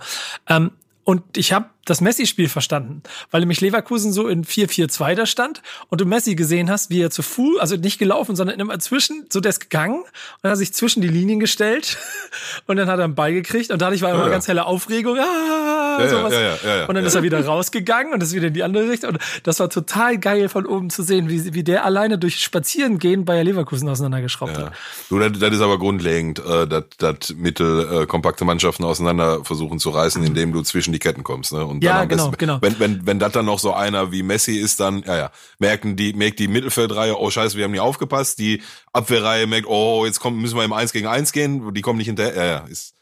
Ähm, 0.47 0.69
und 1.03 1.23
ich 1.35 1.51
habe 1.51 1.65
das 1.89 2.01
Messi-Spiel 2.01 2.49
verstanden, 2.49 3.01
weil 3.31 3.41
nämlich 3.41 3.61
Leverkusen 3.61 4.11
so 4.13 4.27
in 4.27 4.45
4-4-2 4.45 5.15
da 5.15 5.25
stand 5.25 5.61
und 5.89 6.01
du 6.01 6.05
Messi 6.05 6.35
gesehen 6.35 6.69
hast, 6.69 6.89
wie 6.89 7.01
er 7.01 7.09
zu 7.11 7.21
Fuß, 7.23 7.59
also 7.59 7.75
nicht 7.75 7.97
gelaufen, 7.99 8.35
sondern 8.35 8.59
immer 8.59 8.77
zwischen, 8.79 9.25
so 9.29 9.39
der 9.39 9.49
ist 9.49 9.59
gegangen 9.59 9.99
und 10.01 10.43
hat 10.43 10.51
er 10.51 10.55
sich 10.55 10.73
zwischen 10.73 11.01
die 11.01 11.07
Linien 11.07 11.39
gestellt 11.39 11.97
und 12.67 12.77
dann 12.77 12.87
hat 12.89 12.99
er 12.99 13.05
einen 13.05 13.15
Ball 13.15 13.33
gekriegt 13.33 13.71
und 13.71 13.81
dadurch 13.81 14.01
war 14.01 14.11
immer 14.13 14.25
Ja. 14.25 14.29
ganz 14.29 14.47
helle 14.47 14.65
Aufregung. 14.65 15.17
Ah, 15.17 15.97
Ja, 15.99 16.09
sowas. 16.09 16.33
ja, 16.33 16.39
ja, 16.41 16.57
ja, 16.63 16.77
ja. 16.79 16.85
und 16.85 16.95
dann 16.95 17.03
ist 17.05 17.15
er 17.15 17.23
wieder 17.23 17.43
rausgegangen 17.43 18.13
und 18.13 18.21
ist 18.23 18.33
wieder 18.33 18.47
in 18.47 18.53
die 18.53 18.63
andere 18.63 18.89
Richtung. 18.89 19.11
Und 19.11 19.19
das 19.43 19.59
war 19.59 19.69
total 19.69 20.17
geil 20.17 20.49
von 20.49 20.65
oben 20.65 20.89
zu 20.89 21.03
sehen, 21.03 21.29
wie, 21.29 21.53
wie 21.53 21.63
der 21.63 21.85
alleine 21.85 22.17
durch 22.17 22.39
Spazierengehen 22.39 23.25
Bayer 23.25 23.43
Leverkusen 23.43 23.89
auseinandergeschraubt 23.89 24.57
Ja. 24.57 24.65
hat. 24.67 24.73
Du, 25.09 25.19
das, 25.19 25.37
das 25.39 25.53
ist 25.53 25.61
aber 25.61 25.79
grundlegend, 25.79 26.39
äh, 26.39 26.67
dass 26.67 26.83
das 26.97 27.33
Mittel 27.35 28.03
äh, 28.03 28.05
kompakte 28.05 28.45
Mannschaften 28.45 28.83
auseinander 28.83 29.43
versuchen 29.43 29.79
zu 29.79 29.89
reißen, 29.89 30.23
indem 30.23 30.53
du 30.53 30.61
zwischen 30.61 30.91
die 30.93 30.99
Ketten 30.99 31.23
kommst. 31.23 31.51
Ne? 31.53 31.65
Und 31.65 31.78
Ja, 31.81 31.99
dann 31.99 32.09
genau, 32.09 32.31
genau. 32.37 32.57
Wenn, 32.61 32.79
wenn, 32.79 33.05
wenn 33.05 33.19
das 33.19 33.31
dann 33.31 33.45
noch 33.45 33.59
so 33.59 33.73
einer 33.73 34.11
wie 34.11 34.23
Messi 34.23 34.57
ist, 34.57 34.79
dann, 34.79 35.03
ja, 35.03 35.17
ja, 35.17 35.31
merken 35.59 35.95
die, 35.95 36.13
merkt 36.13 36.39
die 36.39 36.47
Mittelfeldreihe, 36.47 37.17
oh 37.17 37.29
scheiße, 37.29 37.57
wir 37.57 37.65
haben 37.65 37.71
nie 37.71 37.79
aufgepasst. 37.79 38.39
Die 38.39 38.61
Abwehrreihe 38.93 39.47
merkt, 39.47 39.67
oh, 39.67 40.05
jetzt 40.05 40.19
kommen, 40.19 40.39
müssen 40.41 40.57
wir 40.57 40.63
im 40.63 40.73
Eins 40.73 40.91
gegen 40.91 41.07
Eins 41.07 41.31
gehen, 41.31 41.73
die 41.73 41.81
kommen 41.81 41.97
nicht 41.97 42.07
hinterher. 42.07 42.35
Ja, 42.35 42.45
ja, 42.45 42.57
ist, 42.67 42.93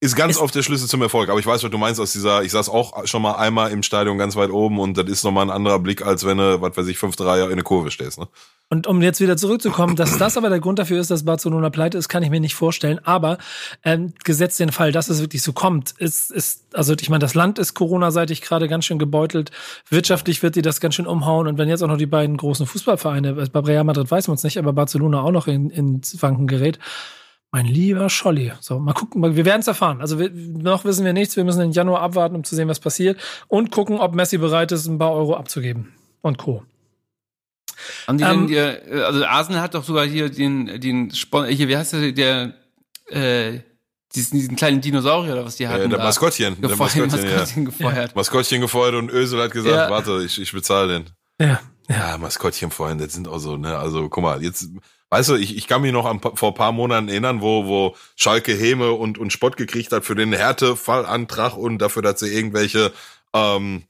ist 0.00 0.14
ganz 0.16 0.36
Ist- 0.36 0.42
oft 0.42 0.54
der 0.54 0.62
Schlüssel 0.62 0.88
zum 0.88 1.02
Erfolg. 1.02 1.28
Aber 1.28 1.40
ich 1.40 1.46
weiß, 1.46 1.62
was 1.62 1.70
du 1.70 1.78
meinst 1.78 2.00
aus 2.00 2.12
dieser, 2.12 2.42
ich 2.42 2.52
saß 2.52 2.68
auch 2.68 3.06
schon 3.06 3.22
mal 3.22 3.32
einmal 3.32 3.72
im 3.72 3.82
Stadion 3.82 4.16
ganz 4.18 4.36
weit 4.36 4.50
oben 4.50 4.78
und 4.78 4.96
das 4.96 5.06
ist 5.08 5.24
nochmal 5.24 5.46
ein 5.46 5.50
anderer 5.50 5.78
Blick, 5.80 6.02
als 6.02 6.24
wenn 6.24 6.38
du, 6.38 6.60
was 6.60 6.76
weiß 6.76 6.86
ich, 6.86 6.98
fünf 6.98 7.16
Dreier 7.16 7.46
in 7.46 7.52
eine 7.52 7.62
Kurve 7.62 7.90
stehst. 7.90 8.18
Ne? 8.18 8.28
Und 8.70 8.86
um 8.86 9.00
jetzt 9.00 9.20
wieder 9.20 9.38
zurückzukommen, 9.38 9.96
dass 9.96 10.18
das 10.18 10.36
aber 10.36 10.50
der 10.50 10.60
Grund 10.60 10.78
dafür 10.78 11.00
ist, 11.00 11.10
dass 11.10 11.24
Barcelona 11.24 11.70
pleite 11.70 11.96
ist, 11.96 12.10
kann 12.10 12.22
ich 12.22 12.28
mir 12.28 12.38
nicht 12.38 12.54
vorstellen. 12.54 13.00
Aber 13.02 13.38
ähm, 13.82 14.12
gesetzt 14.24 14.60
den 14.60 14.72
Fall, 14.72 14.92
dass 14.92 15.08
es 15.08 15.22
wirklich 15.22 15.42
so 15.42 15.54
kommt, 15.54 15.92
ist, 15.92 16.30
ist 16.30 16.66
also 16.74 16.94
ich 17.00 17.08
meine, 17.08 17.20
das 17.20 17.34
Land 17.34 17.58
ist 17.58 17.72
Corona-seitig 17.72 18.42
gerade 18.42 18.68
ganz 18.68 18.84
schön 18.84 18.98
gebeutelt. 18.98 19.52
Wirtschaftlich 19.88 20.42
wird 20.42 20.54
die 20.54 20.60
das 20.60 20.80
ganz 20.80 20.96
schön 20.96 21.06
umhauen. 21.06 21.46
Und 21.46 21.56
wenn 21.56 21.70
jetzt 21.70 21.82
auch 21.82 21.88
noch 21.88 21.96
die 21.96 22.04
beiden 22.04 22.36
großen 22.36 22.66
Fußballvereine, 22.66 23.32
bei 23.32 23.60
Real 23.60 23.84
Madrid 23.84 24.10
weiß 24.10 24.28
man 24.28 24.34
es 24.34 24.44
nicht, 24.44 24.58
aber 24.58 24.74
Barcelona 24.74 25.22
auch 25.22 25.32
noch 25.32 25.46
in, 25.46 25.70
ins 25.70 26.20
Wanken 26.22 26.46
gerät. 26.46 26.78
Mein 27.50 27.64
lieber 27.64 28.10
Scholli. 28.10 28.52
So, 28.60 28.78
mal 28.78 28.92
gucken, 28.92 29.22
wir 29.22 29.44
werden 29.46 29.60
es 29.60 29.66
erfahren. 29.66 30.02
Also 30.02 30.18
wir, 30.18 30.30
noch 30.30 30.84
wissen 30.84 31.06
wir 31.06 31.14
nichts. 31.14 31.38
Wir 31.38 31.44
müssen 31.44 31.60
den 31.60 31.72
Januar 31.72 32.02
abwarten, 32.02 32.36
um 32.36 32.44
zu 32.44 32.54
sehen, 32.54 32.68
was 32.68 32.80
passiert. 32.80 33.18
Und 33.46 33.70
gucken, 33.70 33.98
ob 33.98 34.14
Messi 34.14 34.36
bereit 34.36 34.72
ist, 34.72 34.86
ein 34.86 34.98
paar 34.98 35.14
Euro 35.14 35.34
abzugeben. 35.34 35.94
Und 36.20 36.36
Co. 36.36 36.64
Haben 38.06 38.18
die 38.18 38.24
Ähm, 38.24 38.46
denn 38.46 38.48
hier, 38.48 39.06
also 39.06 39.24
Arsenal 39.24 39.60
hat 39.60 39.74
doch 39.74 39.84
sogar 39.84 40.06
hier 40.06 40.28
den, 40.30 40.80
den 40.80 41.14
Spon 41.14 41.46
hier, 41.46 41.68
wie 41.68 41.76
heißt 41.76 41.92
der, 41.94 42.12
der, 42.12 42.54
äh, 43.10 43.60
diesen, 44.14 44.38
diesen 44.38 44.56
kleinen 44.56 44.80
Dinosaurier 44.80 45.32
oder 45.34 45.44
was 45.44 45.56
die 45.56 45.68
hatten. 45.68 45.86
Äh, 45.86 45.88
der 45.88 45.98
da 45.98 46.04
Maskottchen. 46.04 46.60
Der 46.60 46.70
Gefeuert, 46.70 46.96
Maskottchen, 46.96 47.24
ja. 47.24 47.36
Maskottchen 47.36 47.64
gefeuert. 47.64 48.16
Maskottchen 48.16 48.60
gefeuert 48.60 48.94
und 48.94 49.10
Ösel 49.10 49.42
hat 49.42 49.50
gesagt, 49.52 49.74
Ja. 49.74 49.90
warte, 49.90 50.22
ich, 50.24 50.40
ich 50.40 50.52
bezahle 50.52 50.88
den. 50.88 51.10
Ja. 51.40 51.60
Ja, 51.90 52.18
Maskottchen 52.18 52.70
vorhin, 52.70 52.98
das 52.98 53.14
sind 53.14 53.28
auch 53.28 53.38
so, 53.38 53.56
ne, 53.56 53.78
also 53.78 54.10
guck 54.10 54.22
mal, 54.22 54.42
jetzt, 54.42 54.68
weißt 55.08 55.30
du, 55.30 55.36
ich, 55.36 55.56
ich 55.56 55.66
kann 55.66 55.80
mich 55.80 55.92
noch 55.92 56.04
an, 56.04 56.20
vor 56.20 56.50
ein 56.50 56.54
paar 56.54 56.72
Monaten 56.72 57.08
erinnern, 57.08 57.40
wo, 57.40 57.64
wo 57.66 57.96
Schalke 58.14 58.52
Häme 58.52 58.92
und, 58.92 59.16
und 59.16 59.32
Spott 59.32 59.56
gekriegt 59.56 59.90
hat 59.92 60.04
für 60.04 60.14
den 60.14 60.34
Härtefallantrag 60.34 61.56
und 61.56 61.78
dafür, 61.78 62.02
dass 62.02 62.20
sie 62.20 62.28
irgendwelche, 62.28 62.92
ähm, 63.32 63.84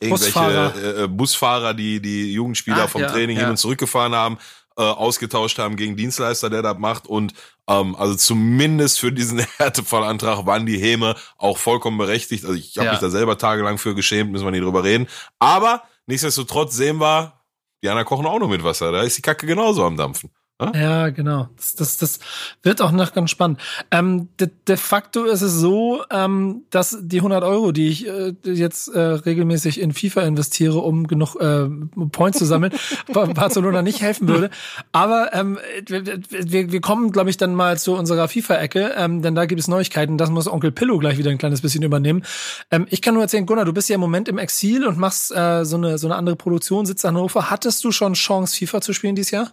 irgendwelche 0.00 0.10
Busfahrer. 0.10 0.70
Busfahrer, 0.70 0.98
äh, 1.04 1.08
Busfahrer 1.08 1.74
die 1.74 2.00
die 2.00 2.32
Jugendspieler 2.32 2.84
Ach, 2.84 2.90
vom 2.90 3.02
ja, 3.02 3.10
Training 3.10 3.36
ja. 3.36 3.42
hin 3.42 3.50
und 3.50 3.56
zurück 3.56 3.78
gefahren 3.78 4.14
haben, 4.14 4.38
äh, 4.76 4.82
ausgetauscht 4.82 5.58
haben 5.58 5.76
gegen 5.76 5.96
Dienstleister, 5.96 6.50
der 6.50 6.62
das 6.62 6.78
macht 6.78 7.06
und 7.06 7.32
ähm, 7.68 7.94
also 7.96 8.14
zumindest 8.14 8.98
für 9.00 9.12
diesen 9.12 9.38
Härtefallantrag 9.58 10.46
waren 10.46 10.66
die 10.66 10.78
Häme 10.78 11.14
auch 11.38 11.58
vollkommen 11.58 11.98
berechtigt. 11.98 12.44
Also 12.44 12.56
ich 12.56 12.76
habe 12.76 12.86
Ja. 12.86 12.92
mich 12.92 13.00
da 13.00 13.10
selber 13.10 13.38
tagelang 13.38 13.78
für 13.78 13.94
geschämt, 13.94 14.32
müssen 14.32 14.44
wir 14.44 14.50
nicht 14.50 14.64
drüber 14.64 14.84
reden. 14.84 15.06
Aber 15.38 15.82
nichtsdestotrotz 16.06 16.74
sehen 16.74 16.98
wir, 17.00 17.34
die 17.82 17.88
anderen 17.88 18.06
kochen 18.06 18.26
auch 18.26 18.38
nur 18.38 18.48
mit 18.48 18.64
Wasser. 18.64 18.92
Da 18.92 19.02
ist 19.02 19.16
die 19.18 19.22
Kacke 19.22 19.46
genauso 19.46 19.84
am 19.84 19.96
Dampfen. 19.96 20.30
Ja, 20.72 21.10
genau. 21.10 21.48
Das, 21.56 21.74
das, 21.74 21.96
das 21.96 22.20
wird 22.62 22.80
auch 22.80 22.92
noch 22.92 23.12
ganz 23.12 23.30
spannend. 23.30 23.60
Ähm, 23.90 24.28
de, 24.38 24.48
de 24.68 24.76
facto 24.76 25.24
ist 25.24 25.42
es 25.42 25.52
so, 25.54 26.04
ähm, 26.10 26.62
dass 26.70 26.96
die 27.02 27.16
100 27.18 27.42
Euro, 27.42 27.72
die 27.72 27.88
ich 27.88 28.06
äh, 28.06 28.34
jetzt 28.44 28.86
äh, 28.88 29.00
regelmäßig 29.00 29.80
in 29.80 29.92
FIFA 29.92 30.22
investiere, 30.22 30.78
um 30.78 31.08
genug 31.08 31.34
äh, 31.40 31.68
Points 32.12 32.38
zu 32.38 32.44
sammeln, 32.44 32.72
Ba- 33.12 33.26
Barcelona 33.26 33.82
nicht 33.82 34.00
helfen 34.00 34.28
würde. 34.28 34.48
Aber 34.92 35.34
ähm, 35.34 35.58
wir, 35.86 36.06
wir, 36.30 36.70
wir 36.72 36.80
kommen, 36.80 37.10
glaube 37.10 37.30
ich, 37.30 37.36
dann 37.36 37.56
mal 37.56 37.76
zu 37.76 37.94
unserer 37.94 38.28
FIFA-Ecke, 38.28 38.92
ähm, 38.96 39.22
denn 39.22 39.34
da 39.34 39.46
gibt 39.46 39.60
es 39.60 39.66
Neuigkeiten. 39.66 40.18
Das 40.18 40.30
muss 40.30 40.46
Onkel 40.46 40.70
Pillow 40.70 40.98
gleich 40.98 41.18
wieder 41.18 41.32
ein 41.32 41.38
kleines 41.38 41.62
bisschen 41.62 41.82
übernehmen. 41.82 42.22
Ähm, 42.70 42.86
ich 42.90 43.02
kann 43.02 43.14
nur 43.14 43.24
erzählen, 43.24 43.44
Gunnar, 43.44 43.64
du 43.64 43.72
bist 43.72 43.88
ja 43.88 43.96
im 43.96 44.00
Moment 44.00 44.28
im 44.28 44.38
Exil 44.38 44.86
und 44.86 44.98
machst 44.98 45.34
äh, 45.34 45.64
so, 45.64 45.76
eine, 45.76 45.98
so 45.98 46.06
eine 46.06 46.14
andere 46.14 46.36
Produktion, 46.36 46.86
sitzt 46.86 47.02
in 47.04 47.08
Hannover. 47.08 47.50
Hattest 47.50 47.82
du 47.82 47.90
schon 47.90 48.12
Chance, 48.14 48.56
FIFA 48.56 48.80
zu 48.80 48.92
spielen 48.92 49.16
dieses 49.16 49.32
Jahr? 49.32 49.50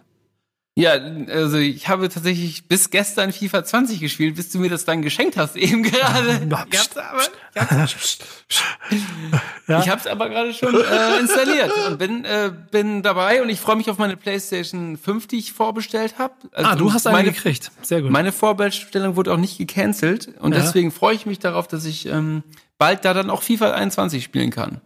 Ja, 0.74 0.92
also 1.28 1.58
ich 1.58 1.88
habe 1.88 2.08
tatsächlich 2.08 2.66
bis 2.66 2.88
gestern 2.88 3.30
FIFA 3.30 3.62
20 3.62 4.00
gespielt, 4.00 4.36
bis 4.36 4.48
du 4.48 4.58
mir 4.58 4.70
das 4.70 4.86
dann 4.86 5.02
geschenkt 5.02 5.36
hast, 5.36 5.54
eben 5.56 5.82
gerade. 5.82 6.40
Ich 6.72 6.78
hab's 6.78 6.96
aber, 6.96 7.20
ich 7.54 7.60
hab's, 7.60 8.18
Ja. 9.68 9.80
ich 9.80 9.88
hab's 9.90 10.06
aber 10.06 10.30
gerade 10.30 10.54
schon 10.54 10.74
äh, 10.74 11.18
installiert 11.20 11.70
und 11.88 11.98
bin, 11.98 12.24
äh, 12.24 12.50
bin 12.70 13.02
dabei 13.02 13.42
und 13.42 13.50
ich 13.50 13.60
freue 13.60 13.76
mich 13.76 13.90
auf 13.90 13.98
meine 13.98 14.16
PlayStation 14.16 14.96
5, 14.96 15.26
die 15.26 15.38
ich 15.40 15.52
vorbestellt 15.52 16.14
habe. 16.18 16.32
Also 16.52 16.70
Ah, 16.70 16.74
du 16.76 16.90
hast 16.92 17.06
eine 17.06 17.18
meine, 17.18 17.32
gekriegt. 17.32 17.70
Sehr 17.82 18.00
gut. 18.00 18.10
Meine 18.10 18.32
Vorbestellung 18.32 19.16
wurde 19.16 19.32
auch 19.34 19.36
nicht 19.38 19.58
gecancelt 19.58 20.28
und 20.40 20.54
Ja. 20.54 20.60
deswegen 20.62 20.90
freue 20.90 21.14
ich 21.14 21.26
mich 21.26 21.38
darauf, 21.38 21.68
dass 21.68 21.84
ich 21.84 22.06
ähm, 22.06 22.42
bald 22.78 23.04
da 23.04 23.12
dann 23.12 23.28
auch 23.28 23.42
FIFA 23.42 23.72
21 23.72 24.24
spielen 24.24 24.50
kann. 24.50 24.80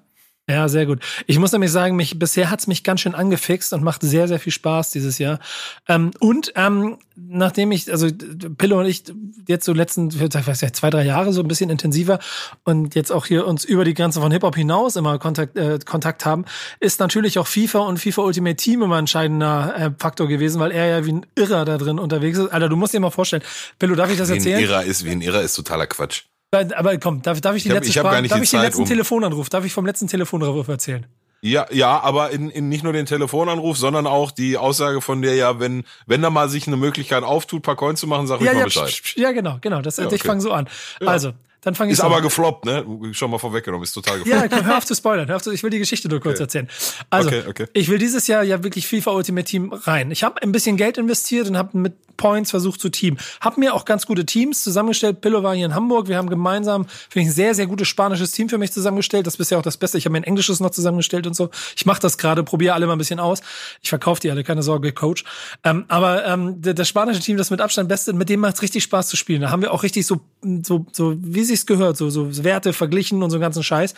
Ja, 0.48 0.68
sehr 0.68 0.86
gut. 0.86 1.00
Ich 1.26 1.40
muss 1.40 1.50
nämlich 1.50 1.72
sagen, 1.72 1.96
mich 1.96 2.20
bisher 2.20 2.50
hat's 2.50 2.68
mich 2.68 2.84
ganz 2.84 3.00
schön 3.00 3.16
angefixt 3.16 3.72
und 3.72 3.82
macht 3.82 4.02
sehr, 4.02 4.28
sehr 4.28 4.38
viel 4.38 4.52
Spaß 4.52 4.92
dieses 4.92 5.18
Jahr. 5.18 5.40
Ähm, 5.88 6.12
und 6.20 6.52
ähm, 6.54 6.98
nachdem 7.16 7.72
ich, 7.72 7.90
also 7.90 8.08
Pille 8.56 8.76
und 8.76 8.86
ich 8.86 9.02
jetzt 9.48 9.64
so 9.64 9.72
letzten, 9.72 10.10
ich 10.10 10.20
weiß 10.20 10.60
ja, 10.60 10.72
zwei, 10.72 10.90
drei 10.90 11.04
Jahre 11.04 11.32
so 11.32 11.40
ein 11.40 11.48
bisschen 11.48 11.68
intensiver 11.68 12.20
und 12.62 12.94
jetzt 12.94 13.10
auch 13.10 13.26
hier 13.26 13.44
uns 13.44 13.64
über 13.64 13.84
die 13.84 13.94
Grenze 13.94 14.20
von 14.20 14.30
Hip-Hop 14.30 14.54
hinaus 14.54 14.94
immer 14.94 15.18
Kontakt, 15.18 15.56
äh, 15.56 15.80
Kontakt 15.84 16.24
haben, 16.24 16.44
ist 16.78 17.00
natürlich 17.00 17.40
auch 17.40 17.48
FIFA 17.48 17.80
und 17.80 17.98
FIFA 17.98 18.22
Ultimate 18.22 18.56
Team 18.56 18.82
immer 18.82 18.96
ein 18.96 19.06
entscheidender 19.06 19.74
äh, 19.76 19.90
Faktor 19.98 20.28
gewesen, 20.28 20.60
weil 20.60 20.70
er 20.70 20.86
ja 20.86 21.06
wie 21.06 21.12
ein 21.12 21.26
Irrer 21.34 21.64
da 21.64 21.76
drin 21.76 21.98
unterwegs 21.98 22.38
ist. 22.38 22.52
Alter, 22.52 22.68
du 22.68 22.76
musst 22.76 22.94
dir 22.94 23.00
mal 23.00 23.10
vorstellen, 23.10 23.42
Pillow, 23.80 23.96
darf 23.96 24.12
ich 24.12 24.18
das 24.18 24.28
Wie 24.28 24.34
ein 24.34 24.38
erzählen? 24.38 24.60
Irrer 24.60 24.84
ist, 24.84 25.04
wie 25.04 25.10
ein 25.10 25.22
Irrer 25.22 25.42
ist 25.42 25.54
totaler 25.54 25.88
Quatsch. 25.88 26.22
Aber 26.52 26.96
komm, 26.98 27.22
darf, 27.22 27.40
darf 27.40 27.56
ich 27.56 27.62
die 27.64 27.68
Ich 27.68 27.74
hab- 27.74 27.82
letzte 27.82 27.88
ich 27.90 27.94
Sprache, 27.98 28.22
darf 28.28 28.40
ich 28.42 28.50
den 28.50 28.60
letzten 28.60 28.82
um- 28.82 28.88
Telefonanruf, 28.88 29.48
darf 29.48 29.64
ich 29.64 29.72
vom 29.72 29.84
letzten 29.84 30.06
Telefonanruf 30.08 30.68
erzählen? 30.68 31.06
Ja, 31.42 31.66
ja, 31.70 32.00
aber 32.00 32.30
in, 32.30 32.48
in 32.50 32.68
nicht 32.68 32.82
nur 32.82 32.92
den 32.94 33.04
Telefonanruf, 33.06 33.76
sondern 33.76 34.06
auch 34.06 34.30
die 34.30 34.56
Aussage 34.56 35.00
von 35.02 35.20
dir, 35.22 35.34
ja, 35.34 35.60
wenn, 35.60 35.84
wenn 36.06 36.22
da 36.22 36.30
mal 36.30 36.48
sich 36.48 36.66
eine 36.66 36.76
Möglichkeit 36.76 37.24
auftut, 37.24 37.62
paar 37.62 37.76
Coins 37.76 38.00
zu 38.00 38.06
machen, 38.06 38.26
sag 38.26 38.40
ich 38.40 38.46
ja, 38.46 38.52
mal 38.52 38.60
ja, 38.60 38.64
Bescheid. 38.64 38.86
psch, 38.86 39.02
psch, 39.02 39.16
ja, 39.18 39.32
genau, 39.32 39.58
genau. 39.60 39.82
Das, 39.82 39.98
Ja, 39.98 40.06
Ich 40.06 40.12
okay. 40.14 40.26
fange 40.26 40.40
so 40.40 40.50
an. 40.52 40.66
Also, 41.04 41.32
dann 41.60 41.74
fange 41.74 41.92
ich 41.92 41.98
Ist 41.98 42.04
aber 42.04 42.16
an. 42.16 42.22
gefloppt, 42.22 42.64
ne? 42.64 42.84
Schon 43.12 43.30
mal 43.30 43.38
vorweggenommen, 43.38 43.84
ist 43.84 43.92
total 43.92 44.18
gefloppt. 44.20 44.40
Ja, 44.40 44.48
komm, 44.48 44.66
hör 44.66 44.78
auf 44.78 44.86
zu 44.86 44.94
spoilern. 44.94 45.28
Hör 45.28 45.36
auf 45.36 45.42
zu, 45.42 45.50
ich 45.52 45.62
will 45.62 45.70
die 45.70 45.78
Geschichte 45.78 46.08
nur 46.08 46.20
kurz 46.20 46.36
Okay. 46.36 46.44
erzählen. 46.44 46.68
Also, 47.10 47.28
Okay, 47.28 47.42
okay. 47.48 47.66
ich 47.74 47.88
will 47.88 47.98
dieses 47.98 48.26
Jahr 48.28 48.42
ja 48.42 48.62
wirklich 48.64 48.86
FIFA 48.88 49.10
Ultimate 49.12 49.44
Team 49.46 49.72
rein. 49.72 50.10
Ich 50.10 50.24
habe 50.24 50.40
ein 50.42 50.52
bisschen 50.52 50.76
Geld 50.76 50.96
investiert 50.96 51.48
und 51.48 51.56
habe 51.58 51.76
mit 51.76 51.94
Points 52.16 52.50
versucht 52.50 52.80
zu 52.80 52.88
teamen. 52.88 53.18
Hab 53.40 53.58
mir 53.58 53.74
auch 53.74 53.84
ganz 53.84 54.06
gute 54.06 54.26
Teams 54.26 54.62
zusammengestellt. 54.62 55.20
Pillow 55.20 55.42
war 55.42 55.54
hier 55.54 55.66
in 55.66 55.74
Hamburg. 55.74 56.08
Wir 56.08 56.16
haben 56.16 56.28
gemeinsam, 56.28 56.86
finde 57.08 57.24
ich, 57.24 57.28
ein 57.28 57.34
sehr, 57.34 57.54
sehr 57.54 57.66
gutes 57.66 57.88
spanisches 57.88 58.32
Team 58.32 58.48
für 58.48 58.58
mich 58.58 58.72
zusammengestellt. 58.72 59.26
Das 59.26 59.34
ist 59.34 59.38
bisher 59.38 59.58
auch 59.58 59.62
das 59.62 59.76
Beste. 59.76 59.98
Ich 59.98 60.04
habe 60.04 60.12
mir 60.12 60.18
ein 60.18 60.24
englisches 60.24 60.60
noch 60.60 60.70
zusammengestellt 60.70 61.26
und 61.26 61.34
so. 61.34 61.50
Ich 61.76 61.86
mache 61.86 62.00
das 62.00 62.18
gerade, 62.18 62.42
probiere 62.42 62.74
alle 62.74 62.86
mal 62.86 62.92
ein 62.92 62.98
bisschen 62.98 63.20
aus. 63.20 63.40
Ich 63.82 63.88
verkaufe 63.88 64.20
die 64.20 64.30
alle, 64.30 64.44
keine 64.44 64.62
Sorge, 64.62 64.92
Coach. 64.92 65.24
Ähm, 65.64 65.84
aber 65.88 66.26
ähm, 66.26 66.60
das 66.60 66.88
spanische 66.88 67.20
Team, 67.20 67.36
das 67.36 67.50
mit 67.50 67.60
Abstand 67.60 67.88
Beste, 67.88 68.12
mit 68.12 68.28
dem 68.28 68.40
macht 68.40 68.56
es 68.56 68.62
richtig 68.62 68.82
Spaß 68.84 69.08
zu 69.08 69.16
spielen. 69.16 69.42
Da 69.42 69.50
haben 69.50 69.62
wir 69.62 69.72
auch 69.72 69.82
richtig 69.82 70.06
so, 70.06 70.20
so, 70.62 70.86
so 70.92 71.14
wie 71.18 71.44
sich's 71.44 71.66
gehört, 71.66 71.96
so, 71.96 72.10
so 72.10 72.44
Werte 72.44 72.72
verglichen 72.72 73.22
und 73.22 73.30
so 73.30 73.38
ganzen 73.38 73.62
Scheiß. 73.62 73.94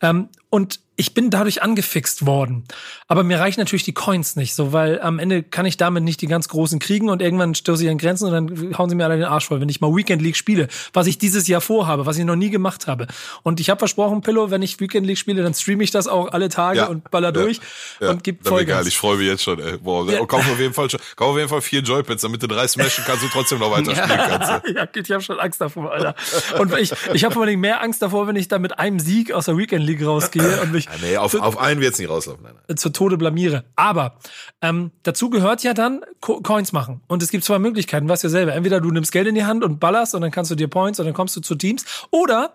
Ähm, 0.00 0.28
und 0.50 0.80
ich 0.96 1.14
bin 1.14 1.30
dadurch 1.30 1.62
angefixt 1.62 2.26
worden. 2.26 2.64
Aber 3.08 3.22
mir 3.24 3.40
reichen 3.40 3.58
natürlich 3.58 3.84
die 3.84 3.94
Coins 3.94 4.36
nicht, 4.36 4.54
so, 4.54 4.74
weil 4.74 5.00
am 5.00 5.18
Ende 5.18 5.42
kann 5.42 5.64
ich 5.64 5.78
damit 5.78 6.02
nicht 6.04 6.20
die 6.20 6.26
ganz 6.26 6.48
großen 6.48 6.78
kriegen 6.78 7.08
und 7.08 7.22
irgendwann 7.22 7.54
stoße 7.54 7.84
ich 7.84 7.88
an 7.90 7.96
Grenzen 7.96 8.26
und 8.26 8.32
dann 8.34 8.76
hauen 8.76 8.90
sie 8.90 8.96
mir 8.96 9.04
alle 9.06 9.16
den 9.16 9.24
Arsch 9.24 9.46
voll, 9.46 9.62
wenn 9.62 9.70
ich 9.70 9.80
mal 9.80 9.96
Weekend 9.96 10.20
League 10.20 10.36
spiele, 10.36 10.68
was 10.92 11.06
ich 11.06 11.16
dieses 11.16 11.48
Jahr 11.48 11.62
vorhabe, 11.62 12.04
was 12.04 12.18
ich 12.18 12.26
noch 12.26 12.36
nie 12.36 12.50
gemacht 12.50 12.86
habe. 12.86 13.06
Und 13.42 13.60
ich 13.60 13.70
habe 13.70 13.78
versprochen, 13.78 14.20
Pillow, 14.20 14.50
wenn 14.50 14.60
ich 14.60 14.78
Weekend 14.78 15.06
League 15.06 15.16
spiele, 15.16 15.42
dann 15.42 15.54
streame 15.54 15.82
ich 15.84 15.90
das 15.90 16.06
auch 16.06 16.32
alle 16.32 16.50
Tage 16.50 16.80
Ja, 16.80 16.86
und 16.88 17.10
baller 17.10 17.28
ja, 17.28 17.32
durch 17.32 17.60
Ja, 17.98 18.10
und 18.10 18.22
gib 18.22 18.44
wär 18.44 18.50
geil. 18.50 18.58
Vollgas. 18.58 18.86
Ich 18.86 18.98
freue 18.98 19.16
mich 19.16 19.26
jetzt 19.26 19.42
schon, 19.42 19.58
ey. 19.58 19.78
Boah, 19.78 20.06
Ja. 20.06 20.22
kauf 20.26 20.46
auf 20.50 20.58
jeden 20.60 20.74
Fall 20.74 20.90
schon, 20.90 21.00
kauf 21.16 21.28
auf 21.30 21.36
jeden 21.38 21.48
Fall 21.48 21.62
vier 21.62 21.80
Joypads, 21.80 22.20
damit 22.20 22.42
du 22.42 22.46
drei 22.46 22.68
smashen 22.68 23.04
kannst 23.06 23.24
und 23.24 23.30
trotzdem 23.32 23.58
noch 23.60 23.70
weiter 23.70 23.96
spielen 23.96 24.20
kannst. 24.28 24.50
ja, 24.76 24.86
ich 24.94 25.10
habe 25.12 25.22
schon 25.22 25.40
Angst 25.40 25.62
davor, 25.62 25.92
Alter. 25.92 26.14
Und 26.58 26.76
ich, 26.76 26.92
ich 27.14 27.24
habe 27.24 27.32
vor 27.32 27.44
allem 27.44 27.58
mehr 27.60 27.82
Angst 27.82 28.02
davor, 28.02 28.26
wenn 28.26 28.36
ich 28.36 28.48
da 28.48 28.58
mit 28.58 28.78
einem 28.78 29.00
Sieg 29.00 29.32
aus 29.32 29.46
der 29.46 29.56
Weekend 29.56 29.86
League 29.86 30.04
rausgehe 30.04 30.39
und 30.62 30.72
mich 30.72 30.88
Ah, 30.88 30.92
nee, 31.00 31.16
auf, 31.16 31.34
auf 31.34 31.58
einen 31.58 31.80
wird's 31.80 31.98
nicht 31.98 32.08
rauslaufen. 32.10 32.42
Nein, 32.44 32.54
nein. 32.68 32.76
zu 32.76 32.90
Tode 32.90 33.16
blamiere. 33.16 33.64
Aber 33.76 34.16
ähm, 34.62 34.90
dazu 35.02 35.30
gehört 35.30 35.62
ja 35.62 35.74
dann 35.74 36.00
Co 36.20 36.40
Coins 36.40 36.72
machen. 36.72 37.00
Und 37.08 37.22
es 37.22 37.30
gibt 37.30 37.44
zwei 37.44 37.58
Möglichkeiten, 37.58 38.08
weißt 38.08 38.24
du 38.24 38.28
ja 38.28 38.30
selber. 38.30 38.54
Entweder 38.54 38.80
du 38.80 38.90
nimmst 38.90 39.12
Geld 39.12 39.26
in 39.26 39.34
die 39.34 39.44
Hand 39.44 39.64
und 39.64 39.80
ballerst 39.80 40.14
und 40.14 40.20
dann 40.22 40.30
kannst 40.30 40.50
du 40.50 40.54
dir 40.54 40.68
Points 40.68 40.98
und 41.00 41.06
dann 41.06 41.14
kommst 41.14 41.34
du 41.36 41.40
zu 41.40 41.54
Teams. 41.54 41.84
Oder 42.10 42.52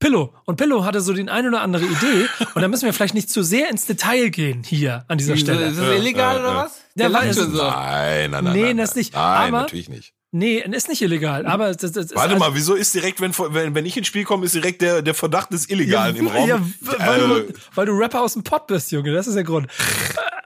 Pillow. 0.00 0.34
Und 0.44 0.56
Pillow 0.56 0.84
hatte 0.84 1.00
so 1.00 1.12
den 1.12 1.28
eine 1.28 1.48
oder 1.48 1.60
andere 1.62 1.84
Idee. 1.84 2.26
Und 2.54 2.62
da 2.62 2.68
müssen 2.68 2.84
wir 2.84 2.92
vielleicht 2.92 3.14
nicht 3.14 3.30
zu 3.30 3.42
sehr 3.42 3.70
ins 3.70 3.86
Detail 3.86 4.28
gehen 4.30 4.62
hier 4.64 5.04
an 5.08 5.18
dieser 5.18 5.34
Ist 5.34 5.40
Stelle. 5.40 5.72
das 5.72 5.78
illegal 5.98 6.34
ja, 6.36 6.40
oder 6.40 6.48
ja. 6.50 6.64
was? 6.64 6.80
Ja, 6.96 7.08
Der 7.08 7.32
so. 7.34 7.44
Nein, 7.46 8.30
nein, 8.30 8.44
nein. 8.44 8.52
Nee, 8.52 8.62
nein, 8.62 8.76
das 8.78 8.90
nein. 8.90 8.98
nicht. 8.98 9.14
Nein, 9.14 9.22
Aber- 9.48 9.60
natürlich 9.62 9.88
nicht. 9.88 10.13
Nee, 10.36 10.58
ist 10.58 10.88
nicht 10.88 11.00
illegal. 11.00 11.46
Aber 11.46 11.72
das, 11.72 11.92
das 11.92 12.06
ist 12.06 12.16
Warte 12.16 12.34
also- 12.34 12.44
mal, 12.44 12.56
wieso 12.56 12.74
ist 12.74 12.92
direkt, 12.92 13.20
wenn, 13.20 13.32
wenn, 13.54 13.74
wenn 13.76 13.86
ich 13.86 13.96
ins 13.96 14.08
Spiel 14.08 14.24
komme, 14.24 14.44
ist 14.46 14.54
direkt 14.56 14.82
der, 14.82 15.00
der 15.00 15.14
Verdacht 15.14 15.52
des 15.52 15.70
Illegalen 15.70 16.16
im 16.16 16.26
Raum? 16.26 16.48
Ja, 16.48 16.58
weil, 16.80 17.18
Äh, 17.20 17.20
du, 17.46 17.52
weil 17.76 17.86
du 17.86 17.92
Rapper 17.92 18.20
aus 18.20 18.32
dem 18.32 18.42
Pott 18.42 18.66
bist, 18.66 18.90
Junge. 18.90 19.12
Das 19.12 19.28
ist 19.28 19.34
der 19.34 19.44
Grund. 19.44 19.68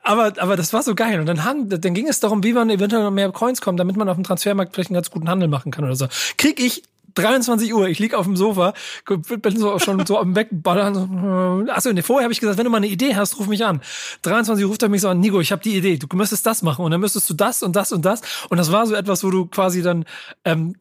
Aber, 0.03 0.35
aber 0.37 0.57
das 0.57 0.74
war 0.74 0.83
so 0.83 0.94
geil. 0.94 1.20
Und 1.20 1.27
dann, 1.27 1.42
haben, 1.44 1.68
dann 1.70 1.94
ging 1.94 2.07
es 2.07 2.20
darum, 2.20 2.44
wie 2.44 2.53
man 2.53 2.68
eventuell 2.68 3.03
noch 3.03 3.11
mehr 3.11 3.31
Coins 3.33 3.62
kommt, 3.62 3.81
damit 3.81 3.96
man 3.96 4.11
auf 4.11 4.16
dem 4.16 4.24
Transfermarkt 4.24 4.74
vielleicht 4.74 4.90
einen 4.90 4.94
ganz 4.96 5.11
guten 5.11 5.29
Handel 5.31 5.48
machen 5.48 5.72
kann 5.72 5.85
oder 5.85 5.96
so. 5.96 6.07
Krieg 6.37 6.61
ich 6.61 6.83
23 7.19 7.75
Uhr, 7.75 7.89
ich 7.89 7.99
lieg 7.99 8.15
auf 8.15 8.27
dem 8.27 8.37
Sofa, 8.37 8.75
bin 9.05 9.57
so 9.57 9.79
schon 9.79 10.07
so 10.07 10.19
am 10.19 10.37
Wegballern. 10.37 10.95
So, 10.95 11.73
achso, 11.73 11.93
nee, 11.93 12.03
vorher 12.03 12.25
habe 12.25 12.33
ich 12.33 12.41
gesagt, 12.41 12.59
wenn 12.59 12.65
du 12.65 12.71
mal 12.71 12.79
eine 12.79 12.87
Idee 12.87 13.17
hast, 13.17 13.39
ruf 13.39 13.49
mich 13.49 13.65
an. 13.65 13.81
23 14.23 14.65
Uhr 14.65 14.71
ruft 14.71 14.83
er 14.83 14.89
mich 14.89 15.01
so 15.01 15.09
an, 15.09 15.21
Nico, 15.21 15.41
ich 15.41 15.53
habe 15.53 15.63
die 15.63 15.77
Idee, 15.77 15.97
du 15.97 16.07
müsstest 16.17 16.47
das 16.47 16.63
machen 16.63 16.85
und 16.85 16.91
dann 16.91 17.01
müsstest 17.01 17.29
du 17.29 17.35
das 17.35 17.63
und 17.63 17.75
das 17.75 17.93
und 17.93 18.05
das. 18.05 18.23
Und 18.49 18.59
das 18.59 18.71
war 18.73 18.87
so 18.87 18.95
etwas, 18.95 19.25
wo 19.25 19.31
du 19.31 19.47
quasi 19.47 19.83
dann 19.83 20.05
ähm, 20.45 20.75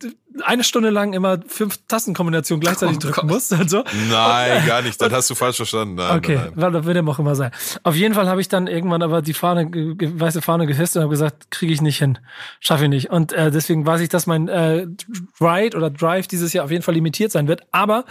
eine 0.43 0.63
Stunde 0.63 0.89
lang 0.89 1.13
immer 1.13 1.39
fünf 1.47 1.77
Tastenkombinationen 1.87 2.61
gleichzeitig 2.61 2.97
Oh 2.97 2.99
drücken 2.99 3.21
Gott. 3.21 3.29
musst. 3.29 3.51
Und 3.53 3.69
so. 3.69 3.83
Nein, 4.09 4.65
gar 4.65 4.81
nicht. 4.81 5.01
Das 5.01 5.11
hast 5.13 5.29
du 5.29 5.35
falsch 5.35 5.57
verstanden. 5.57 5.95
Nein, 5.95 6.17
Okay, 6.17 6.35
nein, 6.35 6.51
nein. 6.55 6.73
das 6.73 6.85
wird 6.85 6.95
dem 6.97 7.09
auch 7.09 7.19
immer 7.19 7.35
sein. 7.35 7.51
Auf 7.83 7.95
jeden 7.95 8.13
Fall 8.13 8.27
habe 8.27 8.41
ich 8.41 8.47
dann 8.47 8.67
irgendwann 8.67 9.01
aber 9.01 9.21
die 9.21 9.33
Fahne, 9.33 9.69
weiße 9.71 10.41
Fahne 10.41 10.67
gehisst 10.67 10.95
und 10.95 11.03
habe 11.03 11.11
gesagt, 11.11 11.51
kriege 11.51 11.73
ich 11.73 11.81
nicht 11.81 11.97
hin, 11.97 12.17
schaffe 12.59 12.83
ich 12.83 12.89
nicht. 12.89 13.09
Und 13.09 13.33
äh, 13.33 13.51
deswegen 13.51 13.85
weiß 13.85 14.01
ich, 14.01 14.09
dass 14.09 14.27
mein 14.27 14.47
äh, 14.47 14.87
Ride 15.39 15.75
oder 15.77 15.89
Drive 15.89 16.27
dieses 16.27 16.53
Jahr 16.53 16.65
auf 16.65 16.71
jeden 16.71 16.83
Fall 16.83 16.93
limitiert 16.95 17.31
sein 17.31 17.47
wird. 17.47 17.61
Aber 17.71 18.05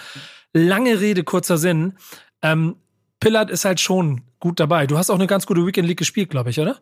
lange 0.53 1.01
Rede, 1.01 1.25
kurzer 1.25 1.59
Sinn. 1.59 1.95
Ähm, 2.43 2.77
Pillard 3.21 3.51
ist 3.51 3.65
halt 3.65 3.81
schon 3.81 4.23
gut 4.41 4.61
dabei. 4.61 4.87
Du 4.87 4.99
hast 4.99 5.11
auch 5.11 5.15
eine 5.17 5.27
ganz 5.27 5.47
gute 5.47 5.67
Weekend 5.67 5.89
League 5.89 5.99
gespielt, 5.99 6.31
glaube 6.31 6.51
ich, 6.51 6.61
oder? 6.61 6.77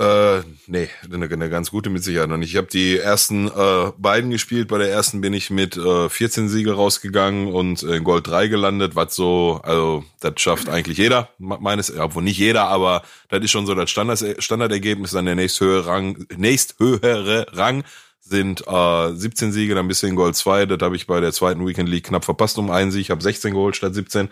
Äh, 0.00 0.40
nee, 0.66 0.88
eine, 1.12 1.26
eine 1.26 1.50
ganz 1.50 1.70
gute 1.70 1.90
mit 1.90 2.02
Sicherheit 2.02 2.30
noch 2.30 2.38
nicht. 2.38 2.52
Ich 2.52 2.56
habe 2.56 2.68
die 2.68 2.96
ersten 2.96 3.48
äh, 3.48 3.92
beiden 3.98 4.30
gespielt. 4.30 4.68
Bei 4.68 4.78
der 4.78 4.90
ersten 4.90 5.20
bin 5.20 5.34
ich 5.34 5.50
mit 5.50 5.76
äh, 5.76 6.08
14 6.08 6.48
Siege 6.48 6.72
rausgegangen 6.72 7.52
und 7.52 7.82
in 7.82 8.02
Gold 8.02 8.26
3 8.26 8.46
gelandet, 8.46 8.96
was 8.96 9.14
so, 9.14 9.60
also 9.62 10.02
das 10.20 10.32
schafft 10.38 10.70
eigentlich 10.70 10.96
jeder, 10.96 11.28
meines, 11.36 11.94
obwohl 11.94 12.22
nicht 12.22 12.38
jeder, 12.38 12.68
aber 12.68 13.02
das 13.28 13.44
ist 13.44 13.50
schon 13.50 13.66
so 13.66 13.74
das 13.74 13.90
Standard, 13.90 14.42
Standardergebnis. 14.42 15.10
Dann 15.10 15.26
der 15.26 15.34
nächsthöhere 15.34 15.84
Rang, 15.84 16.26
nächsthöhere 16.34 17.48
Rang 17.52 17.84
sind 18.20 18.66
äh, 18.66 19.12
17 19.12 19.52
Siege, 19.52 19.74
dann 19.74 19.84
ein 19.84 19.88
bisschen 19.88 20.16
Gold 20.16 20.34
2. 20.34 20.64
Das 20.64 20.78
habe 20.80 20.96
ich 20.96 21.06
bei 21.06 21.20
der 21.20 21.32
zweiten 21.32 21.66
Weekend 21.66 21.90
League 21.90 22.04
knapp 22.04 22.24
verpasst 22.24 22.56
um 22.56 22.70
einen 22.70 22.90
Sieg. 22.90 23.02
Ich 23.02 23.10
habe 23.10 23.22
16 23.22 23.52
geholt 23.52 23.76
statt 23.76 23.94
17. 23.94 24.30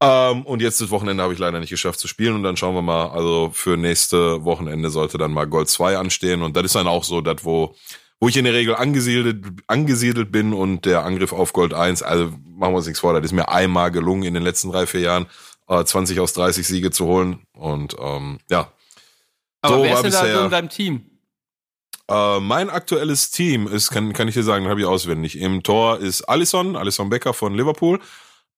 Ähm, 0.00 0.42
und 0.42 0.60
jetzt 0.60 0.80
das 0.80 0.90
Wochenende 0.90 1.22
habe 1.22 1.32
ich 1.32 1.38
leider 1.38 1.58
nicht 1.58 1.70
geschafft 1.70 1.98
zu 1.98 2.06
spielen 2.06 2.34
und 2.34 2.42
dann 2.42 2.56
schauen 2.56 2.74
wir 2.74 2.82
mal, 2.82 3.08
also 3.08 3.50
für 3.52 3.78
nächste 3.78 4.44
Wochenende 4.44 4.90
sollte 4.90 5.16
dann 5.16 5.32
mal 5.32 5.46
Gold 5.46 5.68
2 5.70 5.96
anstehen 5.96 6.42
und 6.42 6.54
das 6.54 6.64
ist 6.64 6.74
dann 6.74 6.86
auch 6.86 7.02
so 7.02 7.22
das, 7.22 7.44
wo, 7.44 7.74
wo 8.20 8.28
ich 8.28 8.36
in 8.36 8.44
der 8.44 8.52
Regel 8.52 8.74
angesiedelt, 8.74 9.42
angesiedelt 9.68 10.30
bin 10.30 10.52
und 10.52 10.84
der 10.84 11.04
Angriff 11.04 11.32
auf 11.32 11.54
Gold 11.54 11.72
1, 11.72 12.02
also 12.02 12.26
machen 12.44 12.72
wir 12.72 12.76
uns 12.76 12.86
nichts 12.86 13.00
vor, 13.00 13.14
das 13.14 13.24
ist 13.24 13.32
mir 13.32 13.48
einmal 13.48 13.90
gelungen 13.90 14.24
in 14.24 14.34
den 14.34 14.42
letzten 14.42 14.70
drei, 14.70 14.86
vier 14.86 15.00
Jahren, 15.00 15.26
äh, 15.66 15.82
20 15.82 16.20
aus 16.20 16.34
30 16.34 16.66
Siege 16.66 16.90
zu 16.90 17.06
holen 17.06 17.46
und 17.54 17.96
ähm, 17.98 18.38
ja. 18.50 18.70
Aber 19.62 19.76
so 19.76 19.82
wer 19.82 19.94
ist 19.94 20.02
denn 20.02 20.12
da 20.12 20.38
so 20.38 20.44
in 20.44 20.50
deinem 20.50 20.68
Team? 20.68 21.10
Äh, 22.08 22.40
mein 22.40 22.68
aktuelles 22.68 23.30
Team 23.30 23.66
ist, 23.66 23.90
kann, 23.90 24.12
kann 24.12 24.28
ich 24.28 24.34
dir 24.34 24.42
sagen, 24.42 24.68
habe 24.68 24.80
ich 24.80 24.86
auswendig. 24.86 25.38
Im 25.38 25.62
Tor 25.62 25.98
ist 25.98 26.22
Alisson, 26.24 26.76
Alisson 26.76 27.08
Becker 27.08 27.32
von 27.32 27.54
Liverpool. 27.54 27.98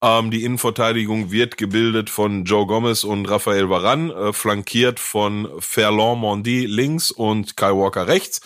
Ähm, 0.00 0.30
die 0.30 0.44
Innenverteidigung 0.44 1.32
wird 1.32 1.56
gebildet 1.56 2.08
von 2.08 2.44
Joe 2.44 2.66
Gomez 2.66 3.02
und 3.02 3.26
Raphael 3.26 3.68
Varan, 3.68 4.10
äh, 4.10 4.32
flankiert 4.32 5.00
von 5.00 5.48
Ferland 5.58 6.20
Mondi 6.20 6.66
links 6.66 7.10
und 7.10 7.56
Kyle 7.56 7.76
Walker 7.76 8.06
rechts. 8.06 8.40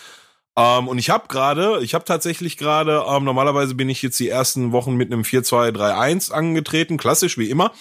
Ähm, 0.56 0.88
und 0.88 0.98
ich 0.98 1.10
habe 1.10 1.28
gerade, 1.28 1.80
ich 1.82 1.94
habe 1.94 2.04
tatsächlich 2.04 2.56
gerade, 2.56 3.04
ähm, 3.08 3.24
normalerweise 3.24 3.74
bin 3.74 3.88
ich 3.88 4.02
jetzt 4.02 4.18
die 4.20 4.28
ersten 4.28 4.72
Wochen 4.72 4.94
mit 4.94 5.12
einem 5.12 5.22
4-2-3-1 5.24 6.32
angetreten, 6.32 6.96
klassisch 6.96 7.36
wie 7.36 7.50
immer. 7.50 7.72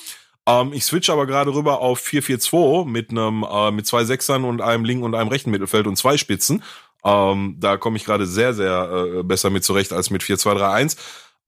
Ähm, 0.47 0.73
ich 0.73 0.85
switch 0.85 1.09
aber 1.09 1.25
gerade 1.25 1.53
rüber 1.53 1.79
auf 1.81 2.01
4-4-2 2.01 2.85
mit 2.85 3.11
einem 3.11 3.43
äh, 3.49 3.71
mit 3.71 3.87
zwei 3.87 4.05
Sechsern 4.05 4.43
und 4.45 4.61
einem 4.61 4.85
linken 4.85 5.03
und 5.03 5.15
einem 5.15 5.29
rechten 5.29 5.51
Mittelfeld 5.51 5.87
und 5.87 5.97
zwei 5.97 6.17
Spitzen. 6.17 6.63
Ähm, 7.03 7.55
da 7.59 7.77
komme 7.77 7.97
ich 7.97 8.05
gerade 8.05 8.25
sehr, 8.27 8.53
sehr 8.53 9.19
äh, 9.19 9.23
besser 9.23 9.49
mit 9.49 9.63
zurecht 9.63 9.93
als 9.93 10.09
mit 10.09 10.23
4-2-3-1. 10.23 10.97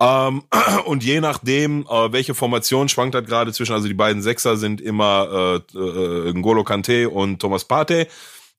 Ähm, 0.03 0.43
und 0.85 1.03
je 1.03 1.21
nachdem, 1.21 1.85
äh, 1.89 2.11
welche 2.11 2.33
Formation 2.33 2.89
schwankt 2.89 3.15
hat 3.15 3.25
gerade 3.25 3.53
zwischen, 3.53 3.73
also 3.73 3.87
die 3.87 3.93
beiden 3.93 4.21
Sechser 4.21 4.57
sind 4.57 4.81
immer 4.81 5.63
äh, 5.73 5.77
äh, 5.77 6.33
Ngolo 6.33 6.63
Kante 6.63 7.09
und 7.09 7.39
Thomas 7.39 7.65
Partey. 7.65 8.07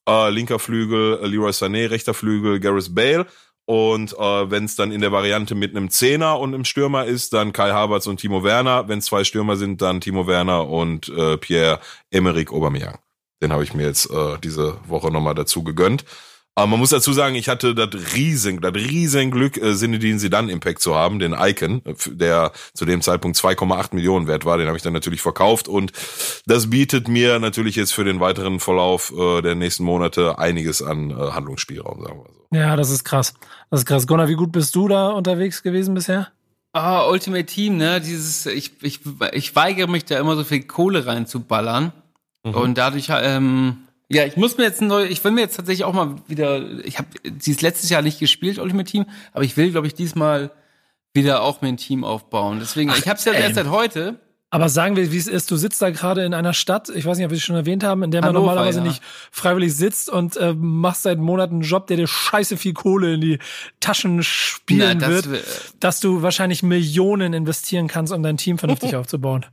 Äh, 0.09 0.31
linker 0.31 0.59
Flügel 0.59 1.21
äh, 1.23 1.27
Leroy 1.27 1.51
Sané, 1.51 1.91
rechter 1.91 2.15
Flügel 2.15 2.61
Gareth 2.61 2.95
Bale. 2.95 3.27
Und 3.67 4.13
äh, 4.13 4.51
wenn 4.51 4.65
es 4.65 4.77
dann 4.77 4.93
in 4.93 5.01
der 5.01 5.13
Variante 5.13 5.55
mit 5.55 5.75
einem 5.75 5.89
Zehner 5.89 6.39
und 6.39 6.53
einem 6.53 6.67
Stürmer 6.67 7.07
ist, 7.07 7.33
dann 7.33 7.53
Kai 7.53 7.71
Havertz 7.71 8.07
und 8.07 8.21
Timo 8.21 8.45
Werner. 8.45 8.89
Wenn 8.89 9.01
zwei 9.01 9.25
Stürmer 9.25 9.57
sind, 9.57 9.81
dann 9.81 10.03
Timo 10.03 10.27
Werner 10.27 10.69
und 10.69 11.09
äh, 11.09 11.39
Pierre 11.39 11.81
Emerick 12.11 12.53
Aubameyang. 12.53 12.99
Den 13.43 13.53
habe 13.53 13.65
ich 13.65 13.73
mir 13.73 13.87
jetzt 13.87 14.11
äh, 14.11 14.39
diese 14.43 14.79
Woche 14.87 15.11
nochmal 15.11 15.35
dazu 15.35 15.63
gegönnt. 15.65 16.05
Aber 16.57 16.69
man 16.69 16.79
muss 16.79 16.91
dazu 16.91 17.13
sagen, 17.13 17.35
ich 17.35 17.49
hatte 17.49 17.75
das 17.75 18.15
riesen, 18.15 18.61
das 18.61 18.75
riesen 18.75 19.33
Glück, 19.33 19.57
äh, 19.57 19.75
Sinedin 19.75 20.21
Sidan 20.21 20.49
Impact 20.49 20.81
zu 20.81 20.95
haben, 20.95 21.19
den 21.19 21.33
Icon, 21.33 21.83
der 22.07 22.53
zu 22.75 22.85
dem 22.85 23.03
Zeitpunkt 23.03 23.37
2,8 23.37 23.95
Millionen 23.95 24.29
wert 24.29 24.45
war. 24.45 24.57
Den 24.57 24.69
habe 24.69 24.77
ich 24.77 24.83
dann 24.83 24.93
natürlich 24.93 25.21
verkauft 25.21 25.67
und 25.67 25.93
das 26.47 26.71
bietet 26.71 27.09
mir 27.09 27.41
natürlich 27.41 27.75
jetzt 27.75 27.93
für 27.93 28.05
den 28.05 28.21
weiteren 28.21 28.61
Verlauf 28.61 29.13
äh, 29.17 29.43
der 29.43 29.57
nächsten 29.57 29.83
Monate 29.83 30.39
einiges 30.39 30.81
an 30.81 31.11
äh, 31.11 31.15
Handlungsspielraum, 31.15 32.03
sagen 32.03 32.19
wir 32.19 32.33
so. 32.33 32.57
Ja, 32.57 32.77
das 32.77 32.91
ist 32.91 33.03
krass. 33.03 33.35
Das 33.71 33.81
ist 33.81 33.87
krass. 33.87 34.07
Gunnar, 34.07 34.29
wie 34.29 34.37
gut 34.37 34.53
bist 34.53 34.77
du 34.77 34.87
da 34.87 35.09
unterwegs 35.09 35.63
gewesen 35.65 35.95
bisher? 35.95 36.29
Ah, 36.73 37.09
Ultimate 37.09 37.47
Team, 37.47 37.77
ne? 37.77 38.01
Dieses, 38.01 38.47
ich, 38.47 38.83
ich, 38.83 39.01
ich 39.33 39.57
weigere 39.57 39.89
mich 39.89 40.05
da 40.05 40.19
immer 40.19 40.37
so 40.37 40.45
viel 40.45 40.63
Kohle 40.63 41.07
reinzuballern. 41.07 41.93
Mhm. 42.45 42.55
Und 42.55 42.79
dadurch, 42.79 43.09
ähm, 43.11 43.84
ja, 44.09 44.25
ich 44.25 44.37
muss 44.37 44.57
mir 44.57 44.65
jetzt 44.65 44.83
neu, 44.83 45.05
ich 45.05 45.23
will 45.25 45.33
mir 45.33 45.41
jetzt 45.41 45.57
tatsächlich 45.57 45.85
auch 45.85 45.95
mal 45.95 46.17
wieder, 46.29 46.85
ich 46.85 46.99
habe 46.99 47.09
dieses 47.25 47.63
letztes 47.63 47.91
Jahr 47.91 48.03
nicht 48.03 48.19
gespielt, 48.19 48.59
Ultimate 48.59 48.91
Team, 48.91 49.07
aber 49.33 49.45
ich 49.45 49.57
will, 49.57 49.71
glaube 49.71 49.87
ich, 49.87 49.95
diesmal 49.95 50.51
wieder 51.15 51.43
auch 51.43 51.63
mir 51.63 51.69
ein 51.69 51.77
Team 51.77 52.05
aufbauen. 52.05 52.59
Deswegen, 52.61 52.91
Ach, 52.91 52.99
ich 52.99 53.09
habe 53.09 53.19
es 53.19 53.25
ja 53.25 53.33
erst 53.33 53.55
seit 53.55 53.69
heute. 53.69 54.21
Aber 54.51 54.69
sagen 54.69 54.95
wir, 54.95 55.11
wie 55.11 55.17
es 55.17 55.27
ist, 55.27 55.51
du 55.51 55.57
sitzt 55.57 55.83
da 55.83 55.91
gerade 55.91 56.25
in 56.25 56.33
einer 56.33 56.53
Stadt, 56.53 56.89
ich 56.89 57.05
weiß 57.05 57.17
nicht, 57.17 57.25
ob 57.25 57.33
wir 57.33 57.39
es 57.39 57.43
schon 57.43 57.57
erwähnt 57.57 57.83
haben, 57.83 58.05
in 58.05 58.13
der 58.13 58.21
man 58.21 58.29
Hannover, 58.29 58.47
normalerweise 58.47 58.79
ja. 58.79 58.85
nicht 58.85 59.03
freiwillig 59.33 59.75
sitzt 59.75 60.09
und 60.09 60.37
äh, 60.37 60.55
machst 60.55 61.03
seit 61.03 61.19
Monaten 61.19 61.55
einen 61.55 61.63
Job, 61.63 61.89
der 61.89 61.97
dir 61.97 62.07
scheiße 62.07 62.57
viel 62.57 62.73
Kohle 62.73 63.15
in 63.15 63.21
die 63.21 63.39
Taschen 63.81 64.23
spielen 64.23 64.99
Na, 65.01 65.09
das 65.09 65.29
wird, 65.29 65.45
dass 65.81 65.99
du 65.99 66.23
wahrscheinlich 66.23 66.63
Millionen 66.63 67.33
investieren 67.33 67.89
kannst, 67.89 68.13
um 68.13 68.23
dein 68.23 68.37
Team 68.37 68.59
vernünftig 68.59 68.95
aufzubauen. 68.97 69.45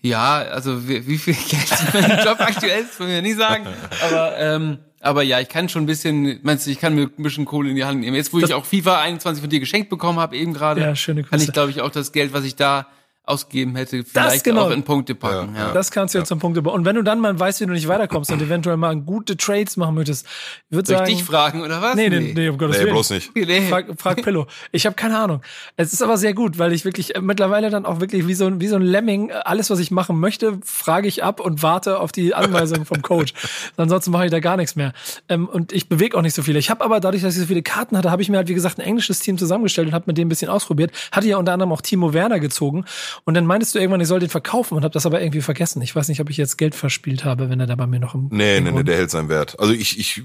Ja, 0.00 0.38
also 0.38 0.88
wie, 0.88 1.06
wie 1.06 1.18
viel 1.18 1.34
Geld 1.48 1.94
mein 1.94 2.24
Job 2.24 2.40
aktuell 2.40 2.82
ist, 2.82 3.00
will 3.00 3.08
ich 3.08 3.22
nicht 3.22 3.38
sagen. 3.38 3.66
Aber 4.02 4.38
ähm, 4.38 4.78
aber 5.00 5.22
ja, 5.22 5.38
ich 5.40 5.48
kann 5.48 5.68
schon 5.68 5.84
ein 5.84 5.86
bisschen, 5.86 6.40
meinst 6.42 6.66
du, 6.66 6.70
ich 6.70 6.80
kann 6.80 6.94
mir 6.94 7.02
ein 7.02 7.22
bisschen 7.22 7.44
Kohle 7.44 7.70
in 7.70 7.76
die 7.76 7.84
Hand 7.84 8.00
nehmen. 8.00 8.16
Jetzt, 8.16 8.32
wo 8.32 8.40
das 8.40 8.50
ich 8.50 8.54
auch 8.54 8.64
FIFA 8.64 9.00
21 9.00 9.40
von 9.40 9.50
dir 9.50 9.60
geschenkt 9.60 9.90
bekommen 9.90 10.18
habe, 10.18 10.36
eben 10.36 10.52
gerade, 10.52 10.80
ja, 10.80 10.94
kann 11.22 11.40
ich, 11.40 11.52
glaube 11.52 11.70
ich, 11.70 11.80
auch 11.80 11.90
das 11.90 12.10
Geld, 12.12 12.32
was 12.32 12.44
ich 12.44 12.56
da 12.56 12.88
ausgeben 13.28 13.76
hätte, 13.76 14.04
vielleicht 14.04 14.44
genau. 14.44 14.66
auch 14.66 14.70
in 14.70 14.82
Punkte 14.82 15.14
packen. 15.14 15.54
Ja, 15.54 15.68
ja. 15.68 15.72
Das 15.72 15.90
kannst 15.90 16.14
du 16.14 16.18
ja. 16.18 16.24
zum 16.24 16.38
Punkte 16.38 16.60
Und 16.62 16.84
wenn 16.84 16.96
du 16.96 17.02
dann 17.02 17.20
mal 17.20 17.38
weißt, 17.38 17.60
wie 17.60 17.66
du 17.66 17.72
nicht 17.72 17.88
weiterkommst 17.88 18.30
und 18.32 18.40
eventuell 18.40 18.76
mal 18.76 18.96
gute 18.96 19.36
Trades 19.36 19.76
machen 19.76 19.94
möchtest, 19.94 20.26
ich 20.70 20.76
würde 20.76 20.88
sagen. 20.88 21.06
dich 21.06 21.22
fragen 21.24 21.62
oder 21.62 21.82
was? 21.82 21.94
Nee, 21.94 22.08
nee, 22.08 22.32
nee, 22.34 22.48
um 22.48 22.58
Gottes 22.58 22.76
nee, 22.76 22.84
Willen. 22.84 22.94
bloß 22.94 23.10
nicht. 23.10 23.30
Nee. 23.34 23.68
Frag, 23.68 23.86
frag 23.98 24.22
Pillow. 24.22 24.46
Ich 24.72 24.86
habe 24.86 24.96
keine 24.96 25.18
Ahnung. 25.18 25.42
Es 25.76 25.92
ist 25.92 26.02
aber 26.02 26.16
sehr 26.16 26.34
gut, 26.34 26.58
weil 26.58 26.72
ich 26.72 26.84
wirklich 26.84 27.14
äh, 27.14 27.20
mittlerweile 27.20 27.70
dann 27.70 27.86
auch 27.86 28.00
wirklich 28.00 28.26
wie 28.26 28.34
so, 28.34 28.46
ein 28.46 28.60
wie 28.60 28.68
so 28.68 28.76
ein 28.76 28.82
Lemming, 28.82 29.30
äh, 29.30 29.34
alles, 29.44 29.70
was 29.70 29.78
ich 29.78 29.90
machen 29.90 30.18
möchte, 30.20 30.58
frage 30.64 31.08
ich 31.08 31.22
ab 31.22 31.40
und 31.40 31.62
warte 31.62 32.00
auf 32.00 32.12
die 32.12 32.34
Anweisung 32.34 32.84
vom 32.84 33.02
Coach. 33.02 33.34
Ansonsten 33.76 34.10
mache 34.10 34.26
ich 34.26 34.30
da 34.30 34.40
gar 34.40 34.56
nichts 34.56 34.76
mehr. 34.76 34.92
Ähm, 35.28 35.48
und 35.48 35.72
ich 35.72 35.88
bewege 35.88 36.16
auch 36.16 36.22
nicht 36.22 36.34
so 36.34 36.42
viele. 36.42 36.58
Ich 36.58 36.70
habe 36.70 36.84
aber 36.84 37.00
dadurch, 37.00 37.22
dass 37.22 37.34
ich 37.34 37.40
so 37.40 37.46
viele 37.46 37.62
Karten 37.62 37.96
hatte, 37.96 38.10
habe 38.10 38.22
ich 38.22 38.28
mir 38.28 38.36
halt, 38.38 38.48
wie 38.48 38.54
gesagt, 38.54 38.78
ein 38.78 38.82
englisches 38.82 39.20
Team 39.20 39.38
zusammengestellt 39.38 39.88
und 39.88 39.94
habe 39.94 40.04
mit 40.06 40.18
dem 40.18 40.28
ein 40.28 40.30
bisschen 40.30 40.50
ausprobiert. 40.50 40.92
Hatte 41.12 41.28
ja 41.28 41.36
unter 41.36 41.52
anderem 41.52 41.72
auch 41.72 41.80
Timo 41.80 42.12
Werner 42.12 42.40
gezogen. 42.40 42.84
Und 43.24 43.34
dann 43.34 43.46
meintest 43.46 43.74
du 43.74 43.78
irgendwann, 43.78 44.00
ich 44.00 44.08
soll 44.08 44.20
den 44.20 44.28
verkaufen 44.28 44.74
und 44.74 44.84
habe 44.84 44.92
das 44.92 45.06
aber 45.06 45.20
irgendwie 45.20 45.40
vergessen. 45.40 45.82
Ich 45.82 45.94
weiß 45.94 46.08
nicht, 46.08 46.20
ob 46.20 46.30
ich 46.30 46.36
jetzt 46.36 46.56
Geld 46.56 46.74
verspielt 46.74 47.24
habe, 47.24 47.50
wenn 47.50 47.60
er 47.60 47.66
da 47.66 47.74
bei 47.74 47.86
mir 47.86 48.00
noch 48.00 48.14
im. 48.14 48.28
Nee, 48.30 48.60
nee, 48.60 48.70
nee, 48.70 48.82
der 48.82 48.96
hält 48.96 49.10
seinen 49.10 49.28
Wert. 49.28 49.58
Also 49.58 49.72
ich, 49.72 49.98
ich 49.98 50.22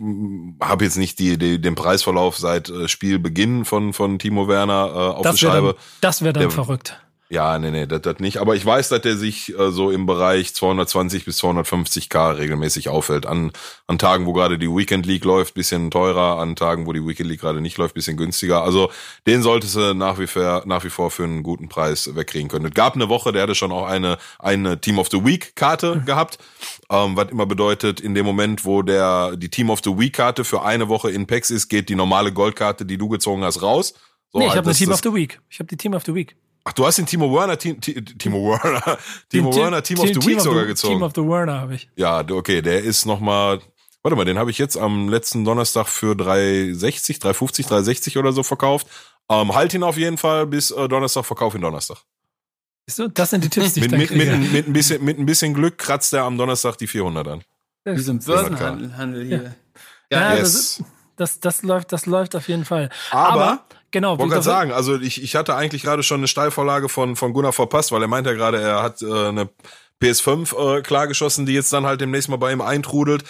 habe 0.61 0.83
jetzt 0.85 0.97
nicht 0.97 1.19
die, 1.19 1.37
die, 1.37 1.59
den 1.59 1.75
Preisverlauf 1.75 2.37
seit 2.37 2.69
äh, 2.69 2.87
Spielbeginn 2.87 3.65
von, 3.65 3.93
von 3.93 4.19
Timo 4.19 4.47
Werner 4.47 4.87
äh, 4.87 4.97
auf 5.15 5.23
das 5.23 5.35
der 5.35 5.47
Scheibe. 5.47 5.67
Dann, 5.67 5.75
das 6.01 6.21
wäre 6.21 6.33
dann 6.33 6.41
der, 6.41 6.51
verrückt. 6.51 6.99
Ja, 7.33 7.57
nee, 7.57 7.71
nee, 7.71 7.87
das, 7.87 8.03
das 8.03 8.19
nicht. 8.19 8.37
Aber 8.37 8.55
ich 8.55 8.63
weiß, 8.63 8.89
dass 8.89 9.01
der 9.01 9.17
sich 9.17 9.57
äh, 9.57 9.71
so 9.71 9.89
im 9.89 10.05
Bereich 10.05 10.53
220 10.53 11.25
bis 11.25 11.43
250k 11.43 12.37
regelmäßig 12.37 12.89
aufhält. 12.89 13.25
An, 13.25 13.51
an 13.87 13.97
Tagen, 13.97 14.27
wo 14.27 14.33
gerade 14.33 14.59
die 14.59 14.69
Weekend 14.69 15.07
League 15.07 15.25
läuft, 15.25 15.55
bisschen 15.55 15.89
teurer, 15.89 16.37
an 16.37 16.55
Tagen, 16.55 16.85
wo 16.85 16.93
die 16.93 17.03
Weekend 17.03 17.31
League 17.31 17.41
gerade 17.41 17.59
nicht 17.59 17.79
läuft, 17.79 17.95
bisschen 17.95 18.17
günstiger. 18.17 18.61
Also 18.61 18.91
den 19.25 19.41
solltest 19.41 19.75
du 19.75 19.95
nach 19.95 20.19
wie 20.19 20.27
vor, 20.27 20.61
nach 20.67 20.83
wie 20.83 20.91
vor 20.91 21.09
für 21.09 21.23
einen 21.23 21.41
guten 21.41 21.69
Preis 21.69 22.15
wegkriegen 22.15 22.49
können. 22.49 22.65
Es 22.65 22.75
gab 22.75 22.93
eine 22.93 23.09
Woche, 23.09 23.31
der 23.31 23.41
hatte 23.41 23.55
schon 23.55 23.71
auch 23.71 23.87
eine, 23.87 24.19
eine 24.37 24.79
Team 24.79 24.99
of 24.99 25.09
the 25.09 25.25
Week 25.25 25.55
Karte 25.55 25.95
mhm. 25.95 26.05
gehabt. 26.05 26.37
Ähm, 26.91 27.17
was 27.17 27.31
immer 27.31 27.47
bedeutet, 27.47 27.99
in 27.99 28.13
dem 28.13 28.27
Moment, 28.27 28.63
wo 28.63 28.83
der, 28.83 29.37
die 29.37 29.49
Team 29.49 29.71
of 29.71 29.81
the 29.83 29.97
Week 29.97 30.13
Karte 30.13 30.43
für 30.43 30.61
eine 30.61 30.87
Woche 30.87 31.09
in 31.09 31.25
PAX 31.25 31.49
ist, 31.49 31.67
geht 31.67 31.89
die 31.89 31.95
normale 31.95 32.31
Goldkarte, 32.31 32.85
die 32.85 32.99
du 32.99 33.09
gezogen 33.09 33.43
hast, 33.43 33.63
raus. 33.63 33.95
So, 34.31 34.37
nee, 34.37 34.45
ich 34.45 34.55
habe 34.55 34.67
eine 34.67 34.75
Team 34.75 34.91
of 34.91 35.01
the 35.01 35.11
Week. 35.11 35.41
Ich 35.49 35.57
habe 35.57 35.67
die 35.67 35.77
Team 35.77 35.95
of 35.95 36.03
the 36.05 36.13
Week. 36.13 36.35
Ach, 36.65 36.71
du 36.73 36.85
hast 36.85 36.97
den 36.97 37.05
Timo 37.05 37.33
Werner, 37.33 37.57
Team, 37.57 37.79
Timo 37.81 38.49
Werner, 38.49 38.97
Timo 39.29 39.51
Team, 39.51 39.61
Werner 39.61 39.83
Team, 39.83 39.97
Team 39.97 40.09
of 40.09 40.23
the 40.23 40.29
Week 40.29 40.39
sogar 40.39 40.65
gezogen. 40.65 40.93
Team 40.93 41.03
of 41.03 41.11
the 41.15 41.21
Werner 41.21 41.59
habe 41.59 41.75
ich. 41.75 41.89
Ja, 41.95 42.19
okay, 42.29 42.61
der 42.61 42.83
ist 42.83 43.05
noch 43.05 43.19
mal, 43.19 43.59
warte 44.01 44.15
mal, 44.15 44.23
den 44.23 44.37
habe 44.37 44.49
ich 44.49 44.57
jetzt 44.57 44.77
am 44.77 45.09
letzten 45.09 45.43
Donnerstag 45.43 45.87
für 45.87 46.15
360, 46.15 47.19
350, 47.19 47.65
360 47.65 48.17
oder 48.17 48.31
so 48.31 48.43
verkauft. 48.43 48.87
Ähm, 49.29 49.53
halt 49.53 49.73
ihn 49.73 49.83
auf 49.83 49.97
jeden 49.97 50.17
Fall 50.17 50.47
bis 50.47 50.71
äh, 50.71 50.87
Donnerstag, 50.87 51.25
verkauf 51.25 51.53
ihn 51.53 51.61
Donnerstag. 51.61 51.97
Siehst 52.85 52.99
du, 52.99 53.07
das 53.09 53.29
sind 53.29 53.43
die 53.43 53.49
Tipps, 53.49 53.73
die 53.73 53.81
ich 53.81 53.91
mit, 53.91 54.11
mit, 54.11 54.11
mit, 54.11 54.51
mit, 54.51 54.67
ein 54.67 54.73
bisschen, 54.73 55.03
mit 55.03 55.17
ein 55.17 55.25
bisschen 55.25 55.53
Glück 55.53 55.77
kratzt 55.77 56.13
er 56.13 56.23
am 56.23 56.37
Donnerstag 56.37 56.77
die 56.77 56.87
400 56.87 57.27
an. 57.27 57.43
Wie 57.85 57.99
so 57.99 58.11
ein 58.11 58.19
Börsenhandel 58.19 59.25
hier. 59.25 59.55
Ja, 60.11 60.31
ja 60.31 60.35
yes. 60.35 60.77
das, 60.77 60.83
das, 61.15 61.39
das 61.39 61.63
läuft, 61.63 61.91
das 61.91 62.05
läuft 62.05 62.35
auf 62.35 62.47
jeden 62.47 62.65
Fall. 62.65 62.89
Aber, 63.11 63.43
Aber 63.43 63.65
Genau. 63.93 64.17
Wollte 64.17 64.31
gerade 64.31 64.43
sagen, 64.43 64.71
also 64.71 64.99
ich, 64.99 65.21
ich 65.21 65.35
hatte 65.35 65.55
eigentlich 65.55 65.83
gerade 65.83 66.01
schon 66.01 66.19
eine 66.19 66.27
Steilvorlage 66.27 66.89
von, 66.89 67.15
von 67.15 67.31
Gunnar 67.31 67.53
verpasst, 67.53 67.91
weil 67.91 68.01
er 68.01 68.07
meinte 68.07 68.31
ja 68.31 68.35
gerade, 68.35 68.59
er 68.59 68.81
hat 68.81 69.03
äh, 69.03 69.27
eine 69.27 69.49
PS5 70.01 70.77
äh, 70.77 70.81
klargeschossen, 70.81 71.45
die 71.45 71.53
jetzt 71.53 71.71
dann 71.71 71.85
halt 71.85 72.01
demnächst 72.01 72.27
mal 72.27 72.37
bei 72.37 72.51
ihm 72.51 72.61
eintrudelt. 72.61 73.23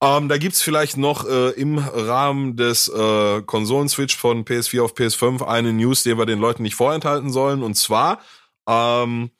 Ähm, 0.00 0.28
da 0.28 0.38
gibt's 0.38 0.62
vielleicht 0.62 0.96
noch 0.96 1.26
äh, 1.26 1.50
im 1.50 1.78
Rahmen 1.78 2.56
des 2.56 2.86
äh, 2.86 3.42
Konsolen-Switch 3.42 4.16
von 4.16 4.44
PS4 4.44 4.82
auf 4.82 4.94
PS5 4.94 5.44
eine 5.44 5.72
News, 5.72 6.04
die 6.04 6.16
wir 6.16 6.24
den 6.24 6.38
Leuten 6.38 6.62
nicht 6.62 6.76
vorenthalten 6.76 7.32
sollen. 7.32 7.64
Und 7.64 7.74
zwar 7.74 8.20
ähm, 8.68 9.30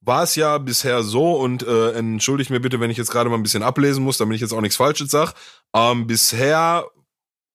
war 0.00 0.22
es 0.22 0.36
ja 0.36 0.58
bisher 0.58 1.02
so 1.02 1.32
und 1.32 1.64
äh, 1.64 1.90
entschuldigt 1.92 2.50
mir 2.50 2.60
bitte, 2.60 2.78
wenn 2.78 2.90
ich 2.90 2.98
jetzt 2.98 3.10
gerade 3.10 3.30
mal 3.30 3.36
ein 3.36 3.42
bisschen 3.42 3.64
ablesen 3.64 4.04
muss, 4.04 4.18
damit 4.18 4.36
ich 4.36 4.42
jetzt 4.42 4.52
auch 4.52 4.60
nichts 4.60 4.76
Falsches 4.76 5.10
sag. 5.10 5.34
Ähm, 5.74 6.06
bisher 6.06 6.84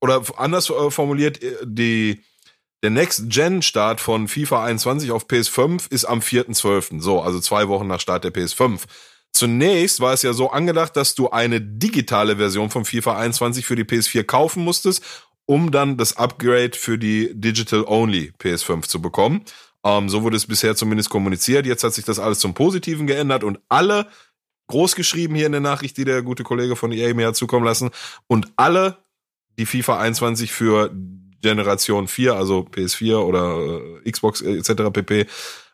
oder 0.02 0.22
anders 0.36 0.70
äh, 0.70 0.92
formuliert, 0.92 1.42
äh, 1.42 1.56
die 1.64 2.22
der 2.84 2.92
Next-Gen-Start 2.92 4.00
von 4.00 4.28
FIFA 4.28 4.64
21 4.66 5.12
auf 5.12 5.28
PS5 5.28 5.92
ist 5.92 6.06
am 6.06 6.20
4.12. 6.20 7.02
So, 7.02 7.22
also 7.22 7.40
zwei 7.40 7.68
Wochen 7.68 7.88
nach 7.88 8.00
Start 8.00 8.24
der 8.24 8.34
PS5. 8.34 8.82
Zunächst 9.32 10.00
war 10.00 10.14
es 10.14 10.22
ja 10.22 10.34
so 10.34 10.50
angedacht, 10.52 10.96
dass 10.96 11.16
du 11.16 11.30
eine 11.30 11.62
digitale 11.62 12.38
Version 12.38 12.70
von 12.70 12.86
FIFA 12.86 13.18
21 13.18 13.66
für 13.66 13.76
die 13.76 13.84
PS4 13.84 14.24
kaufen 14.24 14.64
musstest, 14.64 15.04
um 15.46 15.72
dann 15.72 15.98
das 15.98 16.18
Upgrade 16.18 16.72
für 16.74 16.98
die 16.98 17.32
Digital-Only 17.34 18.34
PS5 18.40 18.88
zu 18.88 19.02
bekommen. 19.02 19.44
Ähm, 19.84 20.10
so 20.10 20.24
wurde 20.24 20.38
es 20.38 20.48
bisher 20.48 20.76
zumindest 20.76 21.10
kommuniziert. 21.10 21.66
Jetzt 21.66 21.84
hat 21.84 21.94
sich 21.94 22.06
das 22.06 22.20
alles 22.20 22.40
zum 22.40 22.54
Positiven 22.54 23.08
geändert 23.08 23.44
und 23.44 23.60
alle 23.70 24.08
groß 24.68 24.96
geschrieben 24.96 25.36
hier 25.36 25.48
in 25.48 25.52
der 25.52 25.62
Nachricht, 25.62 25.98
die 25.98 26.06
der 26.06 26.22
gute 26.22 26.44
Kollege 26.44 26.76
von 26.76 26.92
EA 26.92 27.14
mir 27.14 27.28
hat 27.28 27.36
zukommen 27.36 27.66
lassen 27.66 27.90
und 28.28 28.48
alle, 28.56 28.98
die 29.58 29.66
FIFA 29.66 30.00
21 30.00 30.52
für 30.52 30.92
Generation 31.42 32.08
4, 32.08 32.36
also 32.36 32.60
PS4 32.60 33.18
oder 33.18 34.02
äh, 34.06 34.12
Xbox 34.12 34.42
äh, 34.42 34.58
etc. 34.58 34.92
pp 34.92 35.26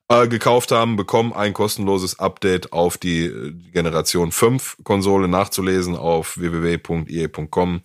äh, 0.07 0.28
gekauft 0.28 0.72
haben, 0.72 0.95
bekommen 0.95 1.34
ein 1.34 1.53
kostenloses 1.53 2.20
Update 2.20 2.72
auf 2.74 2.97
die 2.97 3.32
Generation 3.74 4.32
5 4.32 4.78
Konsole 4.84 5.28
nachzulesen 5.28 5.95
auf 5.95 6.38
www.ea.com 6.38 7.82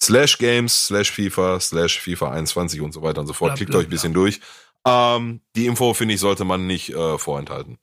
slash 0.00 0.38
games 0.38 0.86
slash 0.86 1.10
FIFA 1.10 1.60
slash 1.60 2.00
FIFA 2.00 2.30
21 2.30 2.80
und 2.80 2.92
so 2.92 3.02
weiter 3.02 3.20
und 3.20 3.26
so 3.26 3.32
fort. 3.32 3.50
Bla, 3.50 3.56
Klickt 3.56 3.70
bla, 3.70 3.80
euch 3.80 3.86
ein 3.86 3.90
bisschen 3.90 4.12
bla. 4.12 4.22
durch. 4.22 4.40
Ähm, 4.86 5.40
die 5.56 5.66
Info, 5.66 5.92
finde 5.94 6.14
ich, 6.14 6.20
sollte 6.20 6.44
man 6.44 6.66
nicht 6.66 6.90
äh, 6.90 7.18
vorenthalten. 7.18 7.78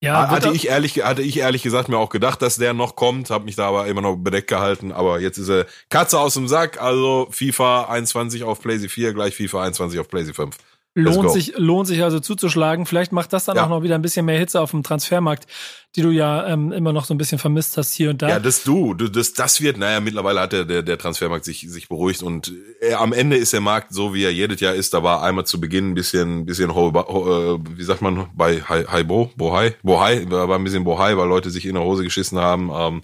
Ja, 0.00 0.30
hatte 0.30 0.52
ich 0.52 0.68
ehrlich, 0.68 1.02
hatte 1.02 1.22
ich 1.22 1.38
ehrlich 1.38 1.64
gesagt 1.64 1.88
mir 1.88 1.98
auch 1.98 2.08
gedacht, 2.08 2.40
dass 2.40 2.56
der 2.56 2.72
noch 2.72 2.94
kommt, 2.94 3.30
habe 3.30 3.44
mich 3.44 3.56
da 3.56 3.66
aber 3.66 3.88
immer 3.88 4.00
noch 4.00 4.14
bedeckt 4.14 4.46
gehalten, 4.46 4.92
aber 4.92 5.18
jetzt 5.18 5.38
ist 5.38 5.48
er 5.48 5.66
Katze 5.88 6.20
aus 6.20 6.34
dem 6.34 6.46
Sack, 6.46 6.80
also 6.80 7.26
FIFA 7.32 7.86
21 7.86 8.44
auf 8.44 8.60
PlayStation 8.60 8.90
4 8.90 9.14
gleich 9.14 9.34
FIFA 9.34 9.62
21 9.62 9.98
auf 9.98 10.08
PlayStation 10.08 10.52
5. 10.52 10.77
Lohnt 10.94 11.30
sich, 11.30 11.56
lohnt 11.56 11.86
sich 11.86 12.02
also 12.02 12.18
zuzuschlagen. 12.18 12.84
Vielleicht 12.84 13.12
macht 13.12 13.32
das 13.32 13.44
dann 13.44 13.56
ja. 13.56 13.64
auch 13.64 13.68
noch 13.68 13.82
wieder 13.82 13.94
ein 13.94 14.02
bisschen 14.02 14.26
mehr 14.26 14.38
Hitze 14.38 14.60
auf 14.60 14.72
dem 14.72 14.82
Transfermarkt, 14.82 15.46
die 15.94 16.02
du 16.02 16.10
ja 16.10 16.46
ähm, 16.48 16.72
immer 16.72 16.92
noch 16.92 17.04
so 17.04 17.14
ein 17.14 17.18
bisschen 17.18 17.38
vermisst 17.38 17.76
hast 17.76 17.92
hier 17.92 18.10
und 18.10 18.20
da. 18.20 18.28
Ja, 18.28 18.40
das 18.40 18.64
du, 18.64 18.94
das, 18.94 19.32
das 19.32 19.60
wird, 19.60 19.78
naja, 19.78 20.00
mittlerweile 20.00 20.40
hat 20.40 20.52
der, 20.52 20.64
der, 20.64 20.82
der 20.82 20.98
Transfermarkt 20.98 21.44
sich, 21.44 21.60
sich 21.68 21.88
beruhigt 21.88 22.22
und 22.22 22.52
er, 22.80 22.90
äh, 22.90 22.94
am 22.94 23.12
Ende 23.12 23.36
ist 23.36 23.52
der 23.52 23.60
Markt 23.60 23.94
so, 23.94 24.12
wie 24.12 24.24
er 24.24 24.32
jedes 24.32 24.60
Jahr 24.60 24.74
ist. 24.74 24.92
Da 24.92 25.02
war 25.02 25.22
einmal 25.22 25.46
zu 25.46 25.60
Beginn 25.60 25.90
ein 25.90 25.94
bisschen, 25.94 26.46
bisschen, 26.46 26.74
ho, 26.74 26.92
ho, 26.92 27.54
äh, 27.54 27.58
wie 27.76 27.84
sagt 27.84 28.02
man, 28.02 28.26
bei 28.34 28.60
Haibo, 28.60 29.30
Bohai, 29.36 29.76
Bohai, 29.82 30.28
war 30.28 30.50
ein 30.56 30.64
bisschen 30.64 30.84
Bohai, 30.84 31.16
weil 31.16 31.28
Leute 31.28 31.50
sich 31.50 31.66
in 31.66 31.74
der 31.74 31.84
Hose 31.84 32.02
geschissen 32.02 32.38
haben. 32.38 32.70
Ähm, 32.74 33.02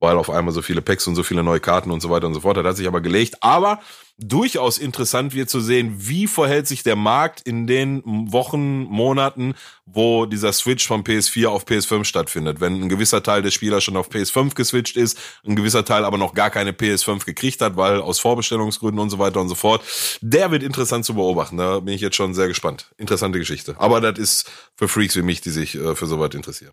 weil 0.00 0.16
auf 0.16 0.30
einmal 0.30 0.52
so 0.52 0.62
viele 0.62 0.82
Packs 0.82 1.06
und 1.06 1.14
so 1.14 1.22
viele 1.22 1.42
neue 1.42 1.60
Karten 1.60 1.90
und 1.90 2.00
so 2.00 2.10
weiter 2.10 2.26
und 2.26 2.34
so 2.34 2.40
fort. 2.40 2.56
Das 2.56 2.66
hat 2.66 2.76
sich 2.76 2.86
aber 2.86 3.00
gelegt. 3.00 3.42
Aber 3.42 3.80
durchaus 4.18 4.78
interessant 4.78 5.34
wird 5.34 5.50
zu 5.50 5.60
sehen, 5.60 5.94
wie 5.98 6.26
verhält 6.26 6.66
sich 6.66 6.82
der 6.82 6.96
Markt 6.96 7.40
in 7.42 7.66
den 7.66 8.02
Wochen, 8.04 8.84
Monaten, 8.84 9.54
wo 9.84 10.26
dieser 10.26 10.52
Switch 10.52 10.86
von 10.86 11.02
PS4 11.02 11.48
auf 11.48 11.64
PS5 11.64 12.04
stattfindet. 12.04 12.60
Wenn 12.60 12.82
ein 12.82 12.88
gewisser 12.88 13.22
Teil 13.22 13.42
der 13.42 13.50
Spieler 13.50 13.80
schon 13.80 13.96
auf 13.96 14.10
PS5 14.10 14.54
geswitcht 14.54 14.96
ist, 14.96 15.18
ein 15.46 15.56
gewisser 15.56 15.84
Teil 15.84 16.04
aber 16.04 16.18
noch 16.18 16.34
gar 16.34 16.50
keine 16.50 16.72
PS5 16.72 17.24
gekriegt 17.24 17.60
hat, 17.60 17.76
weil 17.76 18.00
aus 18.00 18.20
Vorbestellungsgründen 18.20 19.00
und 19.00 19.10
so 19.10 19.18
weiter 19.18 19.40
und 19.40 19.48
so 19.48 19.54
fort. 19.54 19.82
Der 20.20 20.50
wird 20.50 20.62
interessant 20.62 21.04
zu 21.04 21.14
beobachten. 21.14 21.56
Da 21.56 21.80
bin 21.80 21.94
ich 21.94 22.00
jetzt 22.00 22.16
schon 22.16 22.34
sehr 22.34 22.48
gespannt. 22.48 22.90
Interessante 22.98 23.38
Geschichte. 23.38 23.76
Aber 23.78 24.00
das 24.00 24.18
ist 24.18 24.50
für 24.76 24.88
Freaks 24.88 25.16
wie 25.16 25.22
mich, 25.22 25.40
die 25.40 25.50
sich 25.50 25.74
äh, 25.74 25.94
für 25.94 26.06
sowas 26.06 26.34
interessieren. 26.34 26.72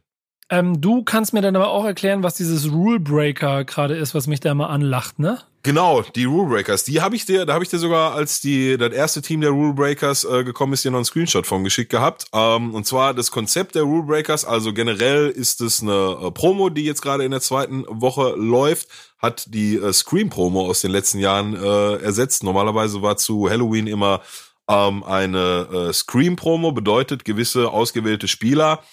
Ähm, 0.53 0.79
du 0.79 1.01
kannst 1.03 1.33
mir 1.33 1.41
dann 1.41 1.55
aber 1.55 1.69
auch 1.69 1.83
erklären, 1.83 2.21
was 2.21 2.35
dieses 2.35 2.71
Rule 2.71 2.99
Breaker 2.99 3.65
gerade 3.65 3.95
ist, 3.95 4.13
was 4.13 4.27
mich 4.27 4.39
da 4.39 4.51
immer 4.51 4.69
anlacht, 4.69 5.17
ne? 5.17 5.39
Genau, 5.63 6.03
die 6.03 6.25
Rule 6.25 6.47
Breakers. 6.47 6.83
Die 6.83 7.01
habe 7.01 7.15
ich 7.15 7.25
dir, 7.25 7.47
da 7.47 7.53
habe 7.53 7.63
ich 7.63 7.71
dir 7.71 7.79
sogar, 7.79 8.13
als 8.13 8.39
die 8.39 8.77
das 8.77 8.93
erste 8.93 9.23
Team 9.23 9.41
der 9.41 9.49
Rule 9.49 9.73
Breakers 9.73 10.25
äh, 10.25 10.43
gekommen 10.43 10.73
ist, 10.73 10.85
dir 10.85 10.91
noch 10.91 10.99
einen 10.99 11.05
Screenshot 11.05 11.47
von 11.47 11.63
geschickt 11.63 11.89
gehabt. 11.89 12.25
Ähm, 12.33 12.75
und 12.75 12.85
zwar 12.85 13.15
das 13.15 13.31
Konzept 13.31 13.73
der 13.73 13.81
Rule 13.81 14.03
Breakers. 14.03 14.45
Also 14.45 14.73
generell 14.73 15.29
ist 15.29 15.59
es 15.59 15.81
eine 15.81 16.19
äh, 16.21 16.29
Promo, 16.29 16.69
die 16.69 16.83
jetzt 16.83 17.01
gerade 17.01 17.23
in 17.23 17.31
der 17.31 17.41
zweiten 17.41 17.85
Woche 17.89 18.35
läuft, 18.37 18.89
hat 19.17 19.45
die 19.55 19.77
äh, 19.77 19.91
Scream 19.91 20.29
Promo 20.29 20.67
aus 20.67 20.81
den 20.81 20.91
letzten 20.91 21.17
Jahren 21.17 21.55
äh, 21.55 21.95
ersetzt. 21.95 22.43
Normalerweise 22.43 23.01
war 23.01 23.17
zu 23.17 23.49
Halloween 23.49 23.87
immer 23.87 24.21
ähm, 24.69 25.03
eine 25.03 25.89
äh, 25.89 25.93
Scream 25.93 26.35
Promo, 26.35 26.73
bedeutet 26.73 27.25
gewisse 27.25 27.71
ausgewählte 27.71 28.27
Spieler 28.27 28.83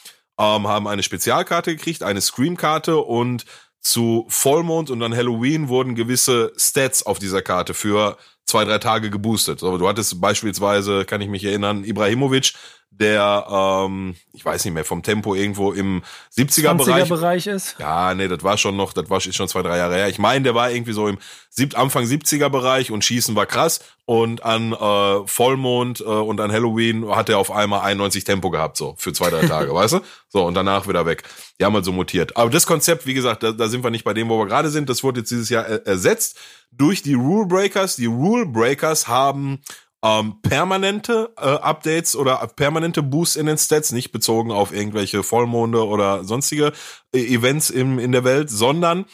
ähm, 0.40 0.66
haben 0.66 0.88
eine 0.88 1.02
Spezialkarte 1.02 1.76
gekriegt, 1.76 2.02
eine 2.02 2.20
Scream-Karte 2.20 2.96
und 2.96 3.44
zu 3.80 4.26
Vollmond 4.28 4.90
und 4.90 5.00
dann 5.00 5.14
Halloween 5.14 5.68
wurden 5.68 5.94
gewisse 5.94 6.52
Stats 6.56 7.02
auf 7.04 7.18
dieser 7.18 7.42
Karte 7.42 7.74
für 7.74 8.16
zwei, 8.46 8.64
drei 8.64 8.78
Tage 8.78 9.10
geboostet. 9.10 9.60
So, 9.60 9.76
du 9.78 9.88
hattest 9.88 10.20
beispielsweise, 10.20 11.04
kann 11.04 11.20
ich 11.20 11.28
mich 11.28 11.44
erinnern, 11.44 11.84
Ibrahimovic, 11.84 12.54
der, 12.90 13.46
ähm, 13.48 14.14
ich 14.32 14.44
weiß 14.44 14.64
nicht 14.64 14.74
mehr, 14.74 14.84
vom 14.84 15.02
Tempo 15.02 15.34
irgendwo 15.34 15.72
im 15.72 16.02
70er-Bereich. 16.36 17.04
20er 17.04 17.08
Bereich 17.08 17.46
ist? 17.46 17.76
Ja, 17.78 18.14
nee, 18.14 18.28
das 18.28 18.42
war 18.42 18.58
schon 18.58 18.76
noch, 18.76 18.92
das 18.92 19.08
war 19.08 19.20
schon 19.20 19.48
zwei, 19.48 19.62
drei 19.62 19.78
Jahre 19.78 19.94
her. 19.94 20.08
Ich 20.08 20.18
meine, 20.18 20.42
der 20.42 20.54
war 20.54 20.70
irgendwie 20.70 20.92
so 20.92 21.08
im 21.08 21.18
sieb 21.48 21.78
Anfang 21.78 22.04
70er-Bereich 22.04 22.90
und 22.90 23.04
Schießen 23.04 23.34
war 23.36 23.46
krass. 23.46 23.80
Und 24.04 24.42
an 24.42 24.72
äh, 24.72 25.26
Vollmond 25.26 26.00
äh, 26.00 26.04
und 26.04 26.40
an 26.40 26.50
Halloween 26.50 27.08
hat 27.14 27.28
er 27.28 27.38
auf 27.38 27.50
einmal 27.50 27.80
91 27.80 28.24
Tempo 28.24 28.50
gehabt, 28.50 28.76
so 28.76 28.96
für 28.98 29.12
zwei, 29.12 29.30
drei 29.30 29.46
Tage, 29.46 29.72
weißt 29.74 29.94
du? 29.94 30.00
So, 30.28 30.44
und 30.44 30.54
danach 30.54 30.88
wieder 30.88 31.06
weg. 31.06 31.22
Die 31.58 31.64
haben 31.64 31.74
halt 31.74 31.84
so 31.84 31.92
mutiert. 31.92 32.36
Aber 32.36 32.50
das 32.50 32.66
Konzept, 32.66 33.06
wie 33.06 33.14
gesagt, 33.14 33.42
da, 33.44 33.52
da 33.52 33.68
sind 33.68 33.84
wir 33.84 33.90
nicht 33.90 34.04
bei 34.04 34.14
dem, 34.14 34.28
wo 34.28 34.38
wir 34.38 34.46
gerade 34.46 34.68
sind. 34.68 34.90
Das 34.90 35.02
wurde 35.04 35.20
jetzt 35.20 35.30
dieses 35.30 35.48
Jahr 35.48 35.64
er 35.64 35.86
ersetzt 35.86 36.38
durch 36.72 37.02
die 37.02 37.14
Rule 37.14 37.46
Breakers. 37.46 37.96
Die 37.96 38.06
Rule 38.06 38.46
Breakers 38.46 39.08
haben 39.08 39.60
ähm, 40.02 40.40
permanente 40.42 41.32
äh, 41.36 41.46
Updates 41.46 42.16
oder 42.16 42.36
permanente 42.56 43.02
Boosts 43.02 43.36
in 43.36 43.46
den 43.46 43.58
Stats, 43.58 43.92
nicht 43.92 44.12
bezogen 44.12 44.50
auf 44.50 44.72
irgendwelche 44.72 45.22
Vollmonde 45.22 45.86
oder 45.86 46.24
sonstige 46.24 46.72
äh, 47.14 47.34
Events 47.34 47.70
im, 47.70 47.98
in 47.98 48.12
der 48.12 48.24
Welt, 48.24 48.50
sondern 48.50 49.04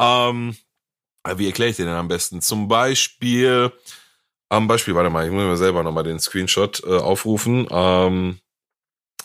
ähm, 0.00 0.56
wie 1.34 1.46
erkläre 1.46 1.70
ich 1.70 1.76
den 1.76 1.86
denn 1.86 1.96
am 1.96 2.08
besten? 2.08 2.40
Zum 2.40 2.68
Beispiel, 2.68 3.72
am 4.48 4.68
Beispiel, 4.68 4.94
warte 4.94 5.10
mal, 5.10 5.26
ich 5.26 5.32
muss 5.32 5.42
mir 5.42 5.56
selber 5.56 5.82
nochmal 5.82 6.04
den 6.04 6.20
Screenshot 6.20 6.84
äh, 6.84 6.98
aufrufen. 6.98 7.66
Ähm, 7.70 8.38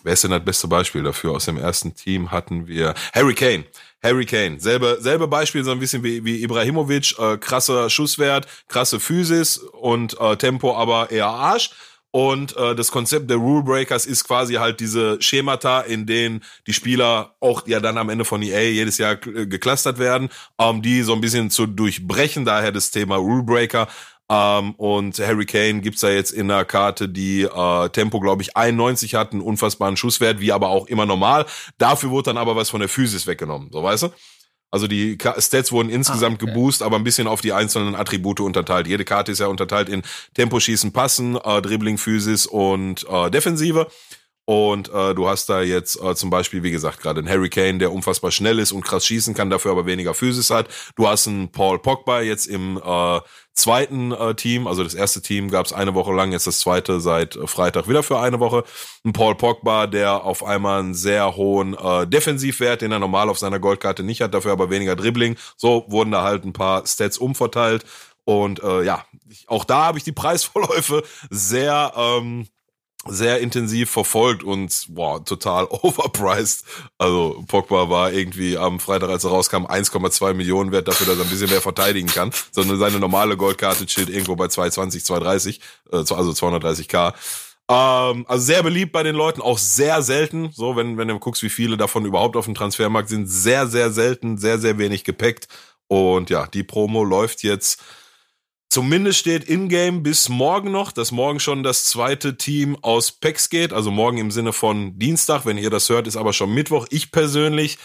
wer 0.04 0.14
ist 0.14 0.24
denn 0.24 0.32
das 0.32 0.44
beste 0.44 0.68
Beispiel 0.68 1.04
dafür? 1.04 1.32
Aus 1.32 1.46
dem 1.46 1.58
ersten 1.58 1.96
Team 1.96 2.32
hatten 2.32 2.68
wir 2.68 2.94
Harry 3.14 3.34
Kane. 3.34 3.66
Harry 4.04 4.26
Kane. 4.26 4.60
Selbe, 4.60 4.98
selbe 5.00 5.28
Beispiel, 5.28 5.64
so 5.64 5.72
ein 5.72 5.80
bisschen 5.80 6.04
wie, 6.04 6.26
wie 6.26 6.44
Ibrahimovic, 6.44 7.18
äh, 7.20 7.38
krasser 7.38 7.90
Schusswert, 7.90 8.48
krasse 8.68 9.00
Physis 9.00 9.58
und 9.58 10.20
äh, 10.20 10.36
Tempo 10.38 10.76
aber 10.76 11.12
eher 11.12 11.28
Arsch. 11.28 11.72
Und 12.14 12.58
äh, 12.58 12.76
das 12.76 12.92
Konzept 12.92 13.30
der 13.30 13.38
Rule 13.38 13.64
Breakers 13.64 14.06
ist 14.06 14.26
quasi 14.26 14.56
halt 14.56 14.82
diese 14.82 15.22
Schemata, 15.22 15.80
in 15.82 16.06
denen 16.06 16.44
die 16.68 16.74
Spieler 16.74 17.36
auch 17.40 17.66
ja 17.68 17.80
dann 17.80 17.98
am 17.98 18.10
Ende 18.10 18.26
von 18.26 18.42
EA 18.42 18.64
jedes 18.64 18.98
Jahr 18.98 19.16
geklustert 19.16 19.98
werden, 19.98 20.30
ähm, 20.60 20.82
die 20.82 21.04
so 21.04 21.14
ein 21.14 21.22
bisschen 21.22 21.50
zu 21.50 21.68
durchbrechen. 21.68 22.44
Daher 22.44 22.74
das 22.74 22.92
Thema 22.92 23.16
Rule 23.16 23.44
Breaker. 23.44 23.88
Ähm, 24.32 24.76
und 24.76 25.20
Harry 25.20 25.46
Kane 25.46 25.82
gibt's 25.82 26.00
da 26.00 26.10
jetzt 26.10 26.32
in 26.32 26.48
der 26.48 26.64
Karte, 26.64 27.10
die 27.10 27.42
äh, 27.42 27.90
Tempo, 27.90 28.22
glaube 28.22 28.42
ich, 28.42 28.56
91 28.56 29.16
hat, 29.16 29.34
einen 29.34 29.42
unfassbaren 29.42 29.98
Schusswert, 29.98 30.40
wie 30.40 30.54
aber 30.54 30.70
auch 30.70 30.88
immer 30.88 31.06
normal. 31.06 31.46
Dafür 31.78 32.12
wurde 32.12 32.30
dann 32.30 32.38
aber 32.38 32.56
was 32.56 32.70
von 32.70 32.80
der 32.80 32.88
Physis 32.88 33.28
weggenommen, 33.28 33.70
so 33.74 33.84
weißt 33.84 34.04
du? 34.04 34.10
Also 34.74 34.88
die 34.88 35.18
Stats 35.38 35.74
wurden 35.74 35.90
insgesamt 35.90 36.40
ah, 36.40 36.44
okay. 36.44 36.54
geboostet, 36.54 36.88
aber 36.88 36.96
ein 36.96 37.04
bisschen 37.04 37.28
auf 37.28 37.42
die 37.42 37.52
einzelnen 37.52 37.94
Attribute 37.94 38.40
unterteilt. 38.40 38.88
Jede 38.88 39.04
Karte 39.04 39.34
ist 39.34 39.40
ja 39.40 39.48
unterteilt 39.48 39.90
in 39.90 40.02
Tempo, 40.34 40.62
Schießen, 40.62 40.94
Passen, 40.94 41.36
äh, 41.36 41.62
Dribbling, 41.62 41.98
Physis 41.98 42.46
und 42.46 43.06
äh, 43.10 43.30
Defensive. 43.30 43.88
Und 44.46 44.90
äh, 44.90 45.14
du 45.14 45.28
hast 45.28 45.50
da 45.50 45.62
jetzt 45.62 46.02
äh, 46.02 46.16
zum 46.16 46.30
Beispiel, 46.30 46.64
wie 46.64 46.72
gesagt, 46.72 47.00
gerade 47.00 47.20
einen 47.20 47.30
Harry 47.30 47.50
Kane, 47.50 47.78
der 47.78 47.92
unfassbar 47.92 48.32
schnell 48.32 48.60
ist 48.60 48.72
und 48.72 48.84
krass 48.84 49.06
schießen 49.06 49.34
kann, 49.34 49.50
dafür 49.50 49.72
aber 49.72 49.86
weniger 49.86 50.14
Physis 50.14 50.50
hat. 50.50 50.68
Du 50.96 51.08
hast 51.08 51.28
einen 51.28 51.52
Paul 51.52 51.80
Pogba 51.80 52.22
jetzt 52.22 52.48
im 52.48 52.82
äh, 52.84 53.20
zweiten 53.54 54.12
äh, 54.12 54.34
Team, 54.34 54.66
also 54.66 54.84
das 54.84 54.96
erste 54.96 55.22
Team 55.22 55.52
gab 55.52 55.68
es 55.68 55.74
eine 55.74 55.94
Woche 55.94 56.12
lang, 56.12 56.32
jetzt 56.32 56.48
das 56.48 56.60
zweite 56.60 57.00
seit 57.00 57.36
äh, 57.36 57.46
Freitag 57.46 57.88
wieder 57.88 58.02
für 58.02 58.20
eine 58.20 58.40
Woche. 58.40 58.64
Ein 59.06 59.14
Paul 59.14 59.36
Pogba, 59.36 59.86
der 59.88 60.24
auf 60.24 60.44
einmal 60.44 60.80
einen 60.80 60.96
sehr 60.96 61.36
hohen 61.36 61.76
äh, 61.76 62.08
Defensivwert, 62.08 62.82
den 62.82 62.92
er 62.92 63.00
normal 63.00 63.30
auf 63.30 63.38
seiner 63.38 63.60
Goldkarte 63.60 64.04
nicht 64.04 64.22
hat, 64.22 64.34
dafür 64.34 64.54
aber 64.54 64.70
weniger 64.72 64.96
Dribbling. 64.96 65.38
So 65.56 65.86
wurden 65.88 66.12
da 66.12 66.24
halt 66.24 66.46
ein 66.46 66.54
paar 66.54 66.86
Stats 66.88 67.18
umverteilt. 67.18 67.86
Und 68.24 68.62
äh, 68.64 68.84
ja, 68.84 69.06
auch 69.48 69.66
da 69.66 69.86
habe 69.86 69.98
ich 69.98 70.04
die 70.04 70.12
Preisvorläufe 70.14 71.04
sehr 71.30 71.94
ähm, 71.96 72.48
sehr 73.08 73.40
intensiv 73.40 73.90
verfolgt 73.90 74.44
und 74.44 74.86
boah, 74.90 75.24
total 75.24 75.66
overpriced. 75.70 76.64
Also 76.98 77.44
Pogba 77.48 77.90
war 77.90 78.12
irgendwie 78.12 78.58
am 78.58 78.80
Freitag, 78.80 79.10
als 79.10 79.24
er 79.24 79.32
rauskam, 79.32 79.66
1,2 79.66 80.34
Millionen 80.34 80.72
wert 80.72 80.88
dafür, 80.88 81.08
dass 81.08 81.18
er 81.18 81.24
ein 81.24 81.30
bisschen 81.30 81.50
mehr 81.50 81.62
verteidigen 81.62 82.08
kann. 82.08 82.32
Sondern 82.52 82.78
seine 82.78 83.00
normale 83.00 83.38
Goldkarte 83.38 83.86
chillt 83.86 84.10
irgendwo 84.10 84.36
bei 84.36 84.48
220, 84.48 85.04
230, 85.04 85.62
äh, 85.92 85.96
also 85.98 86.14
230k. 86.14 87.14
Ähm, 87.70 88.26
also 88.28 88.46
sehr 88.46 88.64
beliebt 88.64 88.92
bei 88.92 89.04
den 89.04 89.16
Leuten, 89.16 89.42
auch 89.42 89.58
sehr 89.58 90.02
selten. 90.02 90.52
So, 90.54 90.76
wenn, 90.76 90.98
wenn 90.98 91.08
du 91.08 91.18
guckst, 91.20 91.42
wie 91.42 91.50
viele 91.50 91.78
davon 91.78 92.06
überhaupt 92.06 92.36
auf 92.36 92.46
dem 92.46 92.56
Transfermarkt 92.56 93.10
sind, 93.10 93.28
sehr, 93.28 93.68
sehr 93.68 93.92
selten, 93.92 94.38
sehr, 94.38 94.60
sehr 94.60 94.78
wenig 94.78 95.04
gepackt. 95.04 95.48
Und 95.88 96.30
ja, 96.30 96.48
die 96.48 96.64
Promo 96.64 97.04
läuft 97.04 97.44
jetzt. 97.44 97.82
Zumindest 98.72 99.20
steht 99.20 99.44
in-game 99.44 100.02
bis 100.02 100.30
morgen 100.30 100.72
noch, 100.72 100.94
dass 100.94 101.12
morgen 101.12 101.42
schon 101.42 101.62
das 101.62 101.84
zweite 101.84 102.38
Team 102.38 102.78
aus 102.82 103.12
PEX 103.12 103.50
geht. 103.50 103.74
Also 103.74 103.92
morgen 103.92 104.18
im 104.18 104.32
Sinne 104.32 104.54
von 104.54 104.98
Dienstag. 104.98 105.46
Wenn 105.46 105.58
ihr 105.58 105.70
das 105.70 105.90
hört, 105.90 106.08
ist 106.08 106.16
aber 106.16 106.32
schon 106.32 106.54
Mittwoch. 106.54 106.88
Ich 106.90 107.12
persönlich 107.12 107.80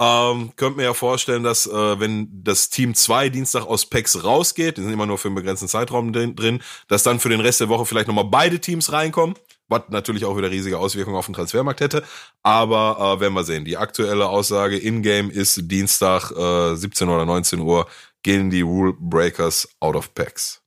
ähm, 0.00 0.50
könnt 0.56 0.76
mir 0.76 0.82
ja 0.82 0.92
vorstellen, 0.92 1.44
dass 1.44 1.68
äh, 1.68 2.00
wenn 2.00 2.42
das 2.42 2.68
Team 2.68 2.96
2 2.96 3.28
Dienstag 3.28 3.64
aus 3.64 3.86
PEX 3.86 4.24
rausgeht, 4.24 4.76
die 4.76 4.82
sind 4.82 4.92
immer 4.92 5.06
nur 5.06 5.18
für 5.18 5.28
einen 5.28 5.36
begrenzten 5.36 5.68
Zeitraum 5.68 6.12
drin, 6.12 6.60
dass 6.88 7.04
dann 7.04 7.20
für 7.20 7.28
den 7.28 7.40
Rest 7.40 7.60
der 7.60 7.68
Woche 7.68 7.86
vielleicht 7.86 8.08
nochmal 8.08 8.24
beide 8.24 8.58
Teams 8.58 8.90
reinkommen, 8.90 9.36
was 9.68 9.82
natürlich 9.90 10.24
auch 10.24 10.36
wieder 10.36 10.50
riesige 10.50 10.78
Auswirkungen 10.78 11.16
auf 11.16 11.26
den 11.26 11.34
Transfermarkt 11.36 11.80
hätte. 11.80 12.02
Aber 12.42 12.96
äh, 12.98 13.20
werden 13.20 13.34
wir 13.34 13.44
sehen. 13.44 13.64
Die 13.64 13.76
aktuelle 13.76 14.28
Aussage 14.28 14.78
in-game 14.78 15.30
ist 15.30 15.70
Dienstag 15.70 16.32
äh, 16.32 16.74
17 16.74 17.08
oder 17.08 17.24
19 17.24 17.60
Uhr 17.60 17.86
gehen 18.24 18.50
die 18.50 18.62
Rule 18.62 18.94
Breakers 18.98 19.68
out 19.80 19.94
of 19.94 20.12
packs. 20.14 20.64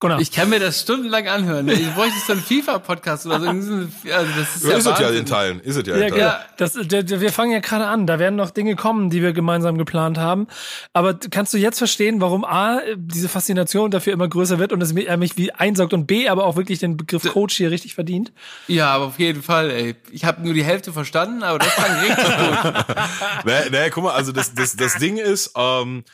Genau. 0.00 0.20
Ich 0.20 0.30
kann 0.30 0.48
mir 0.48 0.60
das 0.60 0.82
stundenlang 0.82 1.26
anhören. 1.26 1.68
Ich 1.68 1.92
bräuchte 1.92 2.20
so 2.24 2.32
einen 2.32 2.40
FIFA-Podcast 2.42 3.26
oder 3.26 3.40
so. 3.40 3.48
Also 3.48 3.88
das 4.04 4.54
ist 4.54 4.64
ja, 4.64 4.76
ist 4.76 4.86
es 4.86 4.98
ja 5.00 5.10
in 5.10 5.26
Teilen. 5.26 5.58
Ist 5.58 5.74
es 5.74 5.84
ja, 5.88 5.96
ja 5.96 6.04
in 6.04 6.10
Teilen. 6.10 6.20
Ja, 6.20 6.40
das, 6.56 6.74
der, 6.74 7.20
wir 7.20 7.32
fangen 7.32 7.50
ja 7.50 7.58
gerade 7.58 7.88
an. 7.88 8.06
Da 8.06 8.20
werden 8.20 8.36
noch 8.36 8.50
Dinge 8.50 8.76
kommen, 8.76 9.10
die 9.10 9.22
wir 9.22 9.32
gemeinsam 9.32 9.76
geplant 9.76 10.16
haben. 10.16 10.46
Aber 10.92 11.14
kannst 11.14 11.52
du 11.52 11.58
jetzt 11.58 11.78
verstehen, 11.78 12.20
warum 12.20 12.44
A, 12.44 12.78
diese 12.94 13.28
Faszination 13.28 13.90
dafür 13.90 14.12
immer 14.12 14.28
größer 14.28 14.60
wird 14.60 14.72
und 14.72 14.80
es 14.82 14.92
mich 14.92 15.36
wie 15.36 15.50
einsaugt 15.50 15.92
und 15.92 16.06
B, 16.06 16.28
aber 16.28 16.46
auch 16.46 16.54
wirklich 16.54 16.78
den 16.78 16.96
Begriff 16.96 17.24
Coach 17.24 17.56
hier 17.56 17.72
richtig 17.72 17.96
verdient? 17.96 18.32
Ja, 18.68 18.90
aber 18.90 19.06
auf 19.06 19.18
jeden 19.18 19.42
Fall, 19.42 19.68
ey. 19.72 19.96
Ich 20.12 20.24
habe 20.24 20.42
nur 20.42 20.54
die 20.54 20.62
Hälfte 20.62 20.92
verstanden, 20.92 21.42
aber 21.42 21.58
das 21.58 21.74
klang 21.74 21.98
richtig 21.98 22.24
gut. 22.24 22.96
naja, 23.44 23.70
naja, 23.72 23.90
guck 23.90 24.04
mal, 24.04 24.12
also 24.12 24.30
das, 24.30 24.54
das, 24.54 24.76
das 24.76 24.94
Ding 24.98 25.16
ist, 25.16 25.50
ähm, 25.56 26.04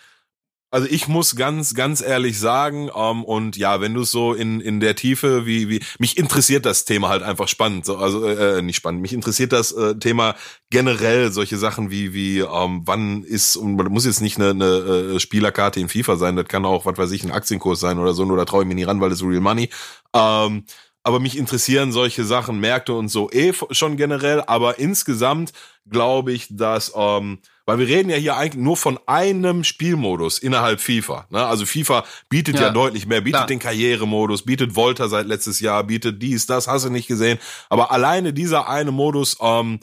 also 0.71 0.89
ich 0.91 1.07
muss 1.07 1.37
ganz, 1.37 1.75
ganz 1.75 2.01
ehrlich 2.01 2.39
sagen, 2.39 2.91
ähm, 2.95 3.25
und 3.25 3.57
ja, 3.57 3.81
wenn 3.81 3.95
du 3.95 4.03
so 4.03 4.35
in, 4.35 4.61
in 4.61 4.81
der 4.81 4.97
Tiefe, 4.97 5.47
wie, 5.47 5.69
wie, 5.69 5.81
mich 5.99 6.17
interessiert 6.17 6.67
das 6.67 6.85
Thema 6.85 7.09
halt 7.11 7.23
einfach 7.23 7.47
spannend. 7.47 7.85
So, 7.87 7.97
also 7.97 8.27
äh, 8.27 8.61
nicht 8.61 8.77
spannend, 8.77 9.01
mich 9.01 9.13
interessiert 9.13 9.53
das 9.53 9.71
äh, 9.71 9.95
Thema 9.95 10.35
generell, 10.71 11.31
solche 11.31 11.59
Sachen 11.59 11.91
wie, 11.91 12.13
wie, 12.13 12.41
ähm, 12.41 12.83
wann 12.87 13.23
ist, 13.23 13.57
und 13.57 13.77
man 13.77 13.87
muss 13.93 14.05
jetzt 14.05 14.21
nicht 14.21 14.39
eine, 14.39 14.51
eine 14.51 14.65
äh, 15.15 15.21
Spielerkarte 15.21 15.79
in 15.79 15.89
FIFA 15.89 16.17
sein, 16.17 16.35
das 16.35 16.49
kann 16.49 16.65
auch, 16.65 16.87
was 16.87 16.99
weiß 16.99 17.13
ich, 17.13 17.23
ein 17.23 17.31
Aktienkurs 17.31 17.79
sein 17.79 18.01
oder 18.01 18.13
so, 18.13 18.25
nur 18.25 18.37
da 18.37 18.45
traue 18.45 18.65
ich 18.65 18.69
mir 18.69 18.75
nie 18.75 18.83
ran, 18.83 19.01
weil 19.01 19.11
das 19.11 19.23
Real 19.23 19.41
Money. 19.41 19.71
Ähm, 20.13 20.65
aber 21.05 21.21
mich 21.21 21.37
interessieren 21.37 21.93
solche 21.93 22.25
Sachen, 22.25 22.59
Märkte 22.59 22.95
und 22.95 23.09
so 23.09 23.31
eh 23.31 23.53
schon 23.71 23.97
generell, 23.97 24.43
aber 24.47 24.79
insgesamt 24.79 25.53
glaube 25.89 26.33
ich, 26.33 26.49
dass 26.51 26.93
ähm, 26.97 27.39
weil 27.67 27.79
wir 27.79 27.87
reden 27.87 28.11
ja 28.11 28.17
hier 28.17 28.37
eigentlich 28.37 28.63
nur 28.63 28.77
von 28.77 28.99
einem 29.07 29.65
Spielmodus 29.65 30.39
innerhalb 30.39 30.81
FIFA. 30.81 31.27
Ne? 31.31 31.45
Also 31.45 31.67
FIFA 31.67 32.05
bietet 32.29 32.57
ja, 32.57 32.63
ja 32.63 32.71
deutlich 32.71 33.07
mehr, 33.07 33.21
bietet 33.21 33.39
klar. 33.39 33.47
den 33.47 33.59
Karrieremodus, 33.59 34.45
bietet 34.45 34.77
Volta 34.77 35.09
seit 35.09 35.27
letztes 35.27 35.61
Jahr, 35.61 35.85
bietet 35.85 36.23
dies, 36.23 36.47
das, 36.47 36.69
hast 36.69 36.85
du 36.85 36.91
nicht 36.91 37.09
gesehen. 37.09 37.39
Aber 37.69 37.91
alleine 37.91 38.33
dieser 38.33 38.69
eine 38.69 38.91
Modus, 38.91 39.39
ähm, 39.41 39.81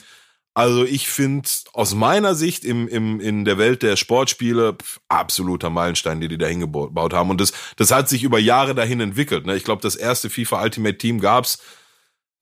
also 0.54 0.84
ich 0.84 1.08
finde 1.08 1.48
aus 1.74 1.96
meiner 1.96 2.36
Sicht 2.36 2.66
im, 2.66 2.88
im, 2.88 3.22
in 3.22 3.46
der 3.46 3.58
Welt 3.58 3.84
der 3.84 3.96
Sportspiele 3.96 4.74
pf, 4.74 5.00
absoluter 5.08 5.70
Meilenstein, 5.70 6.20
die 6.20 6.28
die 6.28 6.38
da 6.38 6.48
hingebaut 6.48 7.14
haben. 7.14 7.30
Und 7.30 7.40
das, 7.40 7.54
das 7.78 7.92
hat 7.92 8.10
sich 8.10 8.24
über 8.24 8.38
Jahre 8.38 8.76
dahin 8.76 9.00
entwickelt. 9.00 9.46
Ne? 9.46 9.56
Ich 9.56 9.64
glaube, 9.64 9.82
das 9.82 9.96
erste 9.96 10.30
FIFA 10.30 10.62
Ultimate 10.62 10.98
Team 10.98 11.22
gab's 11.22 11.60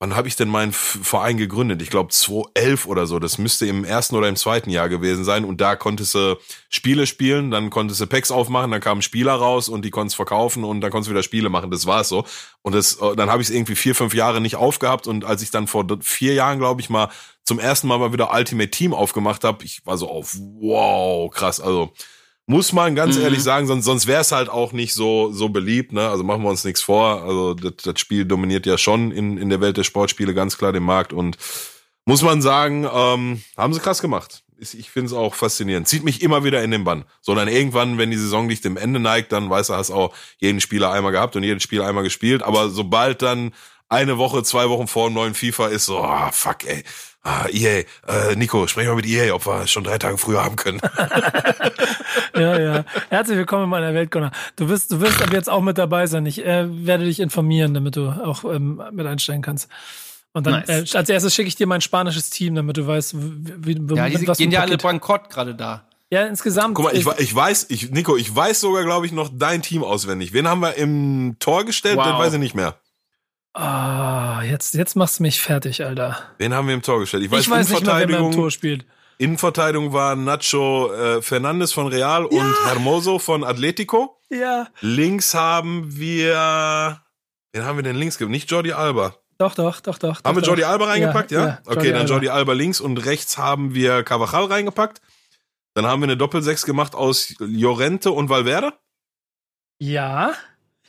Wann 0.01 0.15
habe 0.15 0.29
ich 0.29 0.37
denn 0.37 0.47
meinen 0.47 0.71
Verein 0.71 1.35
gegründet? 1.35 1.81
Ich 1.81 1.89
glaube 1.89 2.09
2011 2.09 2.85
oder 2.85 3.05
so. 3.05 3.19
Das 3.19 3.37
müsste 3.37 3.65
im 3.65 3.83
ersten 3.83 4.15
oder 4.15 4.29
im 4.29 4.37
zweiten 4.37 4.69
Jahr 4.69 4.87
gewesen 4.87 5.25
sein. 5.25 5.43
Und 5.43 5.59
da 5.59 5.75
konntest 5.75 6.15
du 6.15 6.37
Spiele 6.69 7.05
spielen, 7.05 7.51
dann 7.51 7.69
konntest 7.69 7.99
du 7.99 8.07
Packs 8.07 8.31
aufmachen, 8.31 8.71
dann 8.71 8.79
kamen 8.79 9.01
Spieler 9.01 9.33
raus 9.33 9.67
und 9.67 9.83
die 9.83 9.89
konntest 9.89 10.15
verkaufen 10.15 10.63
und 10.63 10.79
dann 10.79 10.89
konntest 10.89 11.09
du 11.09 11.11
wieder 11.11 11.23
Spiele 11.23 11.49
machen. 11.49 11.69
Das 11.69 11.85
war's 11.85 12.07
so. 12.07 12.23
Und 12.61 12.75
das, 12.75 12.95
äh, 13.01 13.13
dann 13.17 13.29
habe 13.29 13.41
ich 13.41 13.49
es 13.49 13.53
irgendwie 13.53 13.75
vier, 13.75 13.93
fünf 13.93 14.13
Jahre 14.13 14.39
nicht 14.39 14.55
aufgehabt. 14.55 15.05
Und 15.05 15.25
als 15.25 15.41
ich 15.41 15.51
dann 15.51 15.67
vor 15.67 15.85
vier 15.99 16.33
Jahren, 16.33 16.59
glaube 16.59 16.79
ich, 16.79 16.89
mal 16.89 17.09
zum 17.43 17.59
ersten 17.59 17.87
Mal 17.89 17.99
mal 17.99 18.13
wieder 18.13 18.33
Ultimate 18.33 18.71
Team 18.71 18.93
aufgemacht 18.93 19.43
habe, 19.43 19.65
ich 19.65 19.85
war 19.85 19.97
so 19.97 20.09
auf, 20.09 20.33
wow, 20.61 21.29
krass. 21.29 21.59
Also 21.59 21.91
muss 22.49 22.73
man 22.73 22.95
ganz 22.95 23.15
mhm. 23.15 23.25
ehrlich 23.25 23.43
sagen, 23.43 23.67
sonst, 23.67 23.85
sonst 23.85 24.07
wäre 24.07 24.21
es 24.21 24.31
halt 24.31 24.49
auch 24.49 24.73
nicht 24.73 24.95
so, 24.95 25.31
so 25.31 25.49
beliebt. 25.49 25.93
Ne? 25.93 26.09
Also 26.09 26.23
machen 26.23 26.41
wir 26.41 26.49
uns 26.49 26.65
nichts 26.65 26.81
vor. 26.81 27.21
Also 27.21 27.53
das, 27.53 27.73
das 27.83 27.99
Spiel 27.99 28.25
dominiert 28.25 28.65
ja 28.65 28.79
schon 28.79 29.11
in, 29.11 29.37
in 29.37 29.51
der 29.51 29.61
Welt 29.61 29.77
der 29.77 29.83
Sportspiele 29.83 30.33
ganz 30.33 30.57
klar 30.57 30.73
den 30.73 30.81
Markt. 30.81 31.13
Und 31.13 31.37
muss 32.05 32.23
man 32.23 32.41
sagen, 32.41 32.89
ähm, 32.91 33.43
haben 33.55 33.73
sie 33.75 33.79
krass 33.79 34.01
gemacht. 34.01 34.41
Ich 34.57 34.89
finde 34.89 35.05
es 35.05 35.13
auch 35.13 35.35
faszinierend. 35.35 35.87
Zieht 35.87 36.03
mich 36.03 36.23
immer 36.23 36.43
wieder 36.43 36.63
in 36.63 36.71
den 36.71 36.83
Bann. 36.83 37.05
Sondern 37.21 37.47
irgendwann, 37.49 37.99
wenn 37.99 38.09
die 38.09 38.17
Saison 38.17 38.47
nicht 38.47 38.65
dem 38.65 38.77
Ende 38.77 38.99
neigt, 38.99 39.31
dann 39.31 39.47
weißt 39.47 39.69
du, 39.69 39.75
hast 39.75 39.91
auch 39.91 40.15
jeden 40.39 40.59
Spieler 40.59 40.91
einmal 40.91 41.11
gehabt 41.11 41.35
und 41.35 41.43
jedes 41.43 41.61
Spiel 41.61 41.83
einmal 41.83 42.03
gespielt. 42.03 42.41
Aber 42.41 42.69
sobald 42.69 43.21
dann 43.21 43.51
eine 43.89 44.17
Woche, 44.17 44.43
zwei 44.43 44.69
Wochen 44.69 44.87
vor 44.87 45.09
dem 45.09 45.15
neuen 45.15 45.33
FIFA 45.33 45.67
ist 45.67 45.85
so, 45.85 45.99
ah, 45.99 46.31
fuck, 46.31 46.63
ey, 46.65 46.83
ah, 47.23 47.47
EA, 47.51 47.83
äh, 48.07 48.35
Nico, 48.35 48.67
sprech 48.67 48.87
mal 48.87 48.95
mit 48.95 49.07
EA, 49.07 49.33
ob 49.33 49.45
wir 49.47 49.67
schon 49.67 49.83
drei 49.83 49.97
Tage 49.97 50.17
früher 50.17 50.43
haben 50.43 50.55
können. 50.55 50.79
ja, 52.35 52.59
ja. 52.59 52.85
Herzlich 53.09 53.37
willkommen 53.37 53.63
in 53.63 53.69
meiner 53.69 53.93
Welt, 53.93 54.11
Gunnar. 54.11 54.31
Du 54.55 54.69
wirst, 54.69 54.91
du 54.91 55.01
wirst 55.01 55.21
ab 55.21 55.33
jetzt 55.33 55.49
auch 55.49 55.61
mit 55.61 55.77
dabei 55.79 56.05
sein. 56.05 56.25
Ich 56.27 56.45
äh, 56.45 56.67
werde 56.85 57.05
dich 57.05 57.19
informieren, 57.19 57.73
damit 57.73 57.95
du 57.95 58.09
auch 58.09 58.43
ähm, 58.45 58.81
mit 58.91 59.07
einsteigen 59.07 59.41
kannst. 59.41 59.67
Und 60.33 60.45
dann 60.45 60.63
nice. 60.67 60.93
äh, 60.93 60.97
als 60.97 61.09
erstes 61.09 61.33
schicke 61.33 61.47
ich 61.47 61.55
dir 61.55 61.65
mein 61.65 61.81
spanisches 61.81 62.29
Team, 62.29 62.53
damit 62.53 62.77
du 62.77 62.85
weißt, 62.85 63.15
wie, 63.17 63.77
wie 63.89 63.95
ja, 63.95 64.07
die 64.07 64.27
was 64.27 64.37
gehen 64.37 64.51
ja 64.51 64.61
alle 64.61 64.77
bankrott 64.77 65.31
gerade 65.31 65.55
da. 65.55 65.83
Ja, 66.11 66.25
insgesamt. 66.25 66.75
Guck 66.75 66.85
mal, 66.85 66.95
ich, 66.95 67.07
ich 67.17 67.35
weiß, 67.35 67.67
ich, 67.69 67.91
Nico, 67.91 68.17
ich 68.17 68.35
weiß 68.35 68.61
sogar, 68.61 68.83
glaube 68.83 69.07
ich, 69.07 69.11
noch 69.11 69.29
dein 69.31 69.61
Team 69.61 69.83
auswendig. 69.83 70.33
Wen 70.33 70.47
haben 70.47 70.59
wir 70.59 70.75
im 70.75 71.37
Tor 71.39 71.65
gestellt? 71.65 71.97
Wow. 71.97 72.05
Das 72.05 72.19
weiß 72.19 72.33
ich 72.33 72.39
nicht 72.39 72.55
mehr. 72.55 72.75
Ah, 73.53 74.39
oh, 74.39 74.41
jetzt, 74.43 74.75
jetzt 74.75 74.95
machst 74.95 75.19
du 75.19 75.23
mich 75.23 75.41
fertig, 75.41 75.83
Alter. 75.83 76.17
Wen 76.37 76.53
haben 76.53 76.67
wir 76.67 76.75
im 76.75 76.81
Tor 76.81 76.99
gestellt? 76.99 77.23
Ich 77.23 77.31
weiß, 77.31 77.41
ich 77.41 77.49
weiß 77.49 77.69
nicht 77.69 77.85
mehr, 77.85 78.07
wer 78.07 78.19
im 78.19 78.31
Tor 78.31 78.51
spielt. 78.51 78.85
Innenverteidigung 79.17 79.91
war 79.91 80.15
Nacho 80.15 80.93
äh, 80.93 81.21
Fernandes 81.21 81.73
von 81.73 81.87
Real 81.87 82.27
ja. 82.31 82.41
und 82.41 82.55
Hermoso 82.65 83.19
von 83.19 83.43
Atletico. 83.43 84.17
Ja. 84.29 84.67
Links 84.79 85.33
haben 85.33 85.97
wir. 85.97 87.01
Wen 87.51 87.65
haben 87.65 87.77
wir 87.77 87.83
denn 87.83 87.97
links 87.97 88.17
gegeben? 88.17 88.31
Nicht 88.31 88.49
Jordi 88.49 88.71
Alba. 88.71 89.15
Doch, 89.37 89.55
doch, 89.55 89.81
doch, 89.81 89.97
doch. 89.97 90.23
Haben 90.23 90.35
doch, 90.35 90.35
wir 90.35 90.47
Jordi 90.47 90.63
Alba 90.63 90.85
reingepackt, 90.85 91.31
ja? 91.31 91.39
ja? 91.39 91.47
ja 91.47 91.59
okay, 91.65 91.91
dann 91.91 92.01
Alba. 92.01 92.11
Jordi 92.11 92.29
Alba 92.29 92.53
links 92.53 92.79
und 92.79 92.97
rechts 93.05 93.37
haben 93.37 93.73
wir 93.73 94.03
Cavachal 94.03 94.45
reingepackt. 94.45 95.01
Dann 95.73 95.85
haben 95.85 96.01
wir 96.01 96.05
eine 96.05 96.17
Doppelsechs 96.17 96.65
gemacht 96.65 96.95
aus 96.95 97.35
Llorente 97.39 98.11
und 98.11 98.29
Valverde. 98.29 98.73
Ja. 99.79 100.33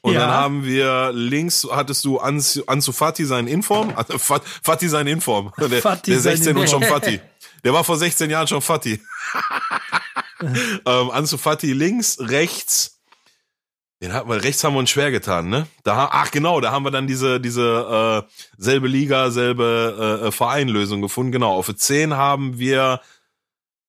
Und 0.03 0.15
ja. 0.15 0.21
dann 0.21 0.31
haben 0.31 0.65
wir 0.65 1.13
links, 1.13 1.67
hattest 1.71 2.05
du 2.05 2.19
Ansu, 2.19 2.65
Ansu 2.67 2.93
Fati 2.93 3.25
seinen 3.25 3.49
Inform, 3.57 3.95
Fati 4.63 4.89
seinen 4.89 5.09
Inform, 5.09 5.53
der, 5.59 5.83
Fati 5.83 6.13
der 6.13 6.21
16 6.21 6.57
und 6.57 6.71
schon 6.71 6.83
Fati. 6.83 7.21
Der 7.65 7.75
war 7.75 7.85
vor 7.85 7.97
16 7.97 8.31
Jahren 8.31 8.47
schon 8.47 8.63
Fati. 8.63 9.01
ähm, 10.41 11.11
Ansu 11.11 11.37
Fati 11.37 11.73
links, 11.73 12.19
rechts, 12.21 13.01
den 14.03 14.15
hat 14.15 14.27
man, 14.27 14.41
rechts 14.41 14.65
haben 14.65 14.73
wir 14.73 14.79
uns 14.79 14.89
schwer 14.89 15.11
getan, 15.11 15.51
ne? 15.51 15.67
Da, 15.85 16.09
ach 16.11 16.31
genau, 16.31 16.63
da 16.63 16.73
haben 16.73 16.85
wir 16.85 16.91
dann 16.91 17.07
diese, 17.07 17.39
diese 17.39 18.25
äh, 18.27 18.33
selbe 18.57 18.89
Liga, 18.89 19.31
selbe 19.31 20.23
äh, 20.23 20.29
äh 20.29 20.33
Vereinlösung 20.33 21.03
gefunden. 21.03 21.33
Genau, 21.33 21.53
auf 21.53 21.75
10 21.75 22.15
haben 22.15 22.59
wir 22.59 23.03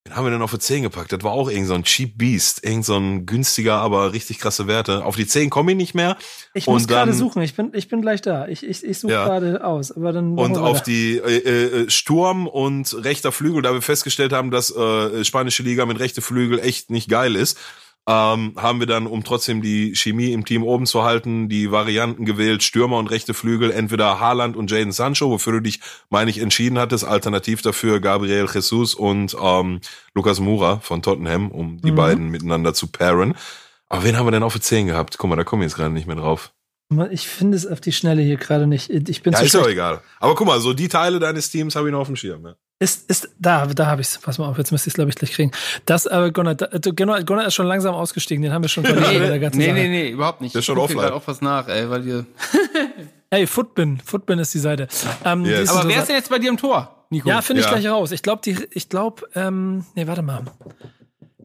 Wen 0.04 0.16
haben 0.16 0.26
wir 0.26 0.32
denn 0.32 0.41
auf 0.41 0.52
die 0.52 0.58
10 0.58 0.82
gepackt? 0.82 1.12
Das 1.12 1.22
war 1.22 1.32
auch 1.32 1.47
irgend 1.47 1.68
so 1.68 1.76
ein 1.76 1.84
Cheap 1.84 2.18
Beast. 2.18 2.66
Irgend 2.66 2.86
so 2.86 2.97
ein 2.97 3.28
günstiger, 3.28 3.76
aber 3.76 4.14
richtig 4.14 4.39
krasse 4.39 4.66
Werte. 4.66 5.06
Auf 5.06 5.16
die 5.16 5.28
10 5.28 5.52
komme 5.52 5.72
ich 5.72 5.78
nicht 5.78 5.93
mehr. 5.93 6.18
Ich 6.56 6.66
muss 6.66 6.88
gerade 6.88 7.14
suchen. 7.14 7.43
Ich 7.43 7.56
bin, 7.56 7.70
ich 7.74 7.88
bin 7.88 8.02
gleich 8.02 8.22
da. 8.22 8.47
Ich, 8.47 8.66
ich, 8.66 8.84
ich 8.84 8.97
suche 8.97 9.14
ja. 9.14 9.26
gerade 9.26 9.64
aus. 9.64 9.91
Aber 9.91 10.12
dann 10.12 10.38
und 10.39 10.58
auf 10.58 10.82
die 10.82 11.18
äh, 11.18 11.84
äh, 11.84 11.89
Sturm 11.91 12.47
und 12.47 12.91
rechter 13.04 13.32
Flügel, 13.32 13.62
da 13.62 13.74
wir 13.74 13.84
festgestellt 13.84 14.34
haben, 14.34 14.49
dass 14.49 14.76
äh, 14.76 15.24
spanische 15.24 15.62
Liga 15.62 15.86
mit 15.86 15.99
rechter 15.99 16.24
Flügel 16.24 16.60
echt 16.60 16.89
nicht 16.89 17.08
geil 17.08 17.36
ist, 17.36 17.60
ähm, 18.08 18.54
haben 18.58 18.80
wir 18.80 18.88
dann, 18.88 19.06
um 19.06 19.24
trotzdem 19.24 19.62
die 19.62 19.95
Chemie 19.95 20.32
im 20.32 20.43
Team 20.43 20.64
oben 20.64 20.86
zu 20.86 21.04
halten, 21.04 21.49
die 21.49 21.72
Varianten 21.72 22.26
gewählt, 22.26 22.64
Stürmer 22.64 22.97
und 22.97 23.08
rechte 23.08 23.34
Flügel, 23.34 23.72
entweder 23.72 24.20
Haaland 24.20 24.56
und 24.56 24.72
Jaden 24.72 24.91
Sancho, 24.91 25.30
wofür 25.30 25.54
du 25.54 25.60
dich, 25.62 25.80
meine 26.10 26.32
ich, 26.32 26.39
entschieden 26.39 26.80
hattest, 26.80 27.06
alternativ 27.06 27.62
dafür 27.62 27.99
Gabriel 27.99 28.47
Jesus 28.52 28.95
und 28.95 29.36
ähm, 29.39 29.82
Lukas 30.16 30.39
Moura 30.39 30.80
von 30.80 31.02
Tottenham, 31.02 31.52
um 31.52 31.80
die 31.82 31.91
mhm. 31.91 31.95
beiden 31.95 32.30
miteinander 32.30 32.74
zu 32.74 32.88
pairen. 32.88 33.36
Aber 33.88 34.04
wen 34.04 34.18
haben 34.18 34.26
wir 34.26 34.32
denn 34.32 34.43
auf 34.43 34.54
der 34.54 34.62
10 34.62 34.88
gehabt? 34.88 35.18
Guck 35.18 35.30
mal, 35.30 35.36
da 35.36 35.43
kommen 35.43 35.62
wir 35.62 35.68
jetzt 35.68 35.76
gerade 35.76 35.93
nicht 35.93 36.08
mehr 36.08 36.16
drauf. 36.16 36.54
Ich 37.11 37.27
finde 37.27 37.57
es 37.57 37.65
auf 37.67 37.79
die 37.81 37.91
Schnelle 37.91 38.21
hier 38.21 38.37
gerade 38.37 38.67
nicht. 38.67 38.89
Ich 38.89 39.23
bin 39.23 39.33
ja, 39.33 39.39
zu 39.39 39.45
ist 39.45 39.55
doch 39.55 39.67
egal. 39.67 40.01
Aber 40.19 40.35
guck 40.35 40.47
mal, 40.47 40.59
so 40.59 40.73
die 40.73 40.87
Teile 40.87 41.19
deines 41.19 41.49
Teams 41.49 41.75
habe 41.75 41.87
ich 41.87 41.91
noch 41.91 42.01
auf 42.01 42.07
dem 42.07 42.15
Schirm. 42.15 42.45
Ja. 42.45 42.55
Ist, 42.79 43.09
ist, 43.11 43.29
da, 43.37 43.67
da 43.67 43.85
habe 43.85 44.01
ich 44.01 44.07
es. 44.07 44.17
Pass 44.17 44.39
mal 44.39 44.47
auf, 44.47 44.57
jetzt 44.57 44.71
müsste 44.71 44.87
ich 44.87 44.93
es, 44.93 44.95
glaube 44.95 45.09
ich, 45.09 45.15
gleich 45.15 45.31
kriegen. 45.31 45.51
Das, 45.85 46.07
aber 46.07 46.31
Gunnar, 46.31 46.55
da, 46.55 46.67
Gunnar, 46.91 47.23
Gunnar 47.23 47.45
ist 47.45 47.53
schon 47.53 47.67
langsam 47.67 47.93
ausgestiegen, 47.93 48.41
den 48.41 48.51
haben 48.51 48.63
wir 48.63 48.69
schon 48.69 48.83
verloren. 48.85 49.11
nee, 49.39 49.49
nee, 49.51 49.71
nee, 49.73 49.87
nee, 49.89 50.09
überhaupt 50.09 50.41
nicht. 50.41 50.55
Der 50.55 50.59
ist 50.59 50.65
schon 50.65 50.79
offline. 50.79 51.11
auch 51.11 51.21
was 51.27 51.41
nach, 51.41 51.67
ey, 51.67 51.89
weil 51.89 52.05
ihr. 52.07 52.25
Hey, 53.33 53.47
Footbin. 53.47 54.01
Footbin 54.03 54.39
ist 54.39 54.53
die 54.53 54.59
Seite. 54.59 54.89
Ähm, 55.23 55.45
Yes. 55.45 55.71
die 55.71 55.77
Aber 55.77 55.87
wer 55.87 55.99
ist 56.01 56.07
denn 56.09 56.17
jetzt 56.17 56.29
bei 56.29 56.37
dir 56.37 56.49
im 56.49 56.57
Tor, 56.57 57.05
Nico? 57.09 57.29
Ja, 57.29 57.41
finde 57.41 57.61
ich 57.61 57.65
Ja. 57.65 57.71
gleich 57.71 57.87
raus. 57.87 58.11
Ich 58.11 58.23
glaube, 58.23 58.41
die, 58.43 58.57
ich 58.71 58.89
glaube, 58.89 59.21
ähm, 59.35 59.85
nee, 59.95 60.05
warte 60.05 60.21
mal. 60.21 60.43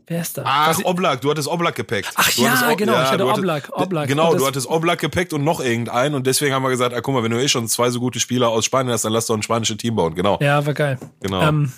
Wer 0.09 0.21
ist 0.21 0.39
da? 0.39 0.43
Ach, 0.47 0.79
Oblak, 0.85 1.21
du 1.21 1.31
hattest 1.31 1.49
Oblak 1.49 1.75
gepackt. 1.75 2.11
Ach 2.15 2.31
du 2.31 2.43
ja, 2.43 2.75
genau, 2.75 2.93
ich 2.93 2.99
hatte 3.09 3.19
du 3.19 3.25
hattest- 3.25 3.39
Oblak, 3.39 3.69
Oblak. 3.73 4.07
Genau, 4.09 4.33
das- 4.33 4.41
du 4.41 4.47
hattest 4.47 4.69
Oblak 4.69 5.01
gepackt 5.01 5.33
und 5.33 5.43
noch 5.43 5.61
irgendeinen 5.61 6.15
und 6.15 6.27
deswegen 6.29 6.55
haben 6.55 6.63
wir 6.63 6.71
gesagt, 6.71 6.95
ah, 6.95 7.01
guck 7.01 7.15
mal, 7.15 7.23
wenn 7.25 7.33
du 7.33 7.43
eh 7.43 7.49
schon 7.49 7.67
zwei 7.67 7.91
so 7.91 7.99
gute 7.99 8.21
Spieler 8.21 8.49
aus 8.51 8.65
Spanien 8.65 8.93
hast, 8.93 9.05
dann 9.05 9.13
lass 9.13 9.27
doch 9.27 9.35
ein 9.37 9.43
spanisches 9.43 9.79
Team 9.79 9.97
bauen. 9.97 10.15
Genau, 10.15 10.39
Ja, 10.41 10.65
war 10.65 10.75
geil. 10.75 10.99
genau. 11.21 11.43
Ähm, 11.43 11.73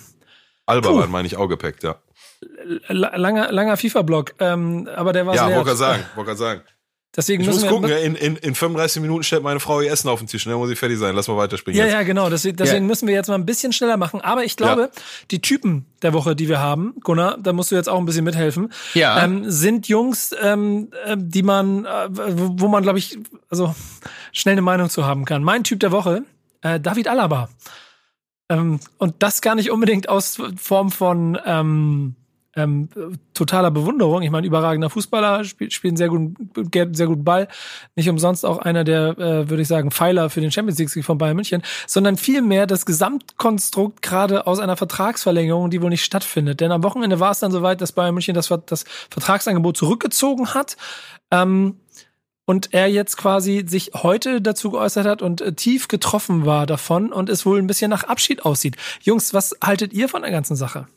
Alba 0.67 0.93
war, 0.95 1.07
meine 1.07 1.25
ich, 1.27 1.37
auch 1.37 1.47
gepackt, 1.47 1.81
ja. 1.83 1.95
la- 2.87 3.15
langer, 3.17 3.51
langer 3.51 3.75
FIFA-Block, 3.77 4.35
ähm, 4.39 4.87
aber 4.95 5.11
der 5.11 5.25
war 5.25 5.35
Ja, 5.35 5.45
wollte 5.47 5.63
gerade 5.65 5.75
sagen, 5.77 6.03
wollte 6.15 6.27
gerade 6.27 6.37
sagen. 6.39 6.61
Deswegen 7.15 7.41
Ich 7.41 7.47
müssen 7.47 7.61
muss 7.61 7.63
wir, 7.63 7.71
gucken, 7.71 7.89
ja, 7.89 7.97
in, 7.97 8.13
in, 8.15 8.35
in 8.37 8.53
35 8.53 9.01
Minuten 9.01 9.23
stellt 9.23 9.41
meine 9.41 9.59
Frau 9.59 9.81
ihr 9.81 9.91
Essen 9.91 10.09
auf 10.09 10.19
den 10.19 10.27
Tisch, 10.27 10.43
dann 10.43 10.53
muss 10.53 10.69
ich 10.69 10.77
fertig 10.77 10.99
sein. 10.99 11.15
Lass 11.15 11.27
mal 11.27 11.37
weiterspringen 11.37 11.77
Ja, 11.79 11.85
jetzt. 11.85 11.93
ja, 11.93 12.03
genau. 12.03 12.29
Deswegen, 12.29 12.55
deswegen 12.55 12.83
Ja. 12.83 12.87
müssen 12.87 13.07
wir 13.07 13.15
jetzt 13.15 13.27
mal 13.27 13.35
ein 13.35 13.47
bisschen 13.47 13.73
schneller 13.73 13.97
machen. 13.97 14.21
Aber 14.21 14.43
ich 14.43 14.55
glaube, 14.55 14.91
die 15.31 15.41
Typen 15.41 15.85
der 16.03 16.13
Woche, 16.13 16.35
die 16.35 16.47
wir 16.47 16.59
haben, 16.59 16.93
Gunnar, 17.03 17.37
da 17.41 17.51
musst 17.51 17.71
du 17.71 17.75
jetzt 17.75 17.89
auch 17.89 17.97
ein 17.97 18.05
bisschen 18.05 18.25
mithelfen, 18.25 18.71
Ja. 18.93 19.23
ähm, 19.23 19.49
sind 19.49 19.87
Jungs, 19.87 20.35
ähm, 20.39 20.89
äh, 21.05 21.17
die 21.19 21.41
man, 21.41 21.85
äh, 21.85 22.09
wo 22.11 22.49
wo 22.61 22.67
man, 22.67 22.83
glaube 22.83 22.99
ich, 22.99 23.17
also 23.49 23.73
schnell 24.31 24.53
eine 24.53 24.61
Meinung 24.61 24.89
zu 24.91 25.03
haben 25.05 25.25
kann. 25.25 25.43
Mein 25.43 25.63
Typ 25.63 25.79
der 25.79 25.91
Woche, 25.91 26.23
äh, 26.61 26.79
David 26.79 27.07
Alaba. 27.07 27.49
Ähm, 28.49 28.79
und 28.97 29.15
das 29.23 29.41
gar 29.41 29.55
nicht 29.55 29.71
unbedingt 29.71 30.09
aus 30.09 30.39
Form 30.57 30.91
von 30.91 31.39
ähm, 31.45 32.15
ähm, 32.59 32.89
totaler 33.33 33.71
Bewunderung. 33.71 34.21
Ich 34.21 34.31
meine, 34.31 34.45
überragender 34.45 34.89
Fußballer, 34.89 35.43
spielt, 35.43 35.73
einen 35.83 35.97
sehr 35.97 36.09
guten, 36.09 36.35
sehr 36.93 37.07
guten 37.07 37.23
Ball. 37.23 37.47
Nicht 37.95 38.09
umsonst 38.09 38.45
auch 38.45 38.57
einer 38.57 38.83
der, 38.83 39.17
äh, 39.17 39.49
würde 39.49 39.61
ich 39.61 39.67
sagen, 39.67 39.91
Pfeiler 39.91 40.29
für 40.29 40.41
den 40.41 40.51
Champions 40.51 40.79
League 40.79 41.05
von 41.05 41.17
Bayern 41.17 41.35
München, 41.35 41.61
sondern 41.87 42.17
vielmehr 42.17 42.67
das 42.67 42.85
Gesamtkonstrukt 42.85 44.01
gerade 44.01 44.47
aus 44.47 44.59
einer 44.59 44.77
Vertragsverlängerung, 44.77 45.69
die 45.69 45.81
wohl 45.81 45.89
nicht 45.89 46.03
stattfindet. 46.03 46.59
Denn 46.59 46.71
am 46.71 46.83
Wochenende 46.83 47.19
war 47.19 47.31
es 47.31 47.39
dann 47.39 47.51
soweit, 47.51 47.81
dass 47.81 47.93
Bayern 47.93 48.13
München 48.13 48.35
das, 48.35 48.53
das 48.65 48.85
Vertragsangebot 49.09 49.77
zurückgezogen 49.77 50.53
hat. 50.53 50.77
Ähm, 51.31 51.77
und 52.49 52.73
er 52.73 52.87
jetzt 52.87 53.15
quasi 53.15 53.63
sich 53.67 53.91
heute 53.93 54.41
dazu 54.41 54.71
geäußert 54.71 55.05
hat 55.05 55.21
und 55.21 55.39
äh, 55.39 55.53
tief 55.53 55.87
getroffen 55.87 56.47
war 56.47 56.65
davon 56.65 57.13
und 57.13 57.29
es 57.29 57.45
wohl 57.45 57.59
ein 57.59 57.67
bisschen 57.67 57.91
nach 57.91 58.05
Abschied 58.05 58.43
aussieht. 58.43 58.75
Jungs, 59.03 59.35
was 59.35 59.55
haltet 59.63 59.93
ihr 59.93 60.09
von 60.09 60.23
der 60.23 60.31
ganzen 60.31 60.55
Sache? 60.55 60.87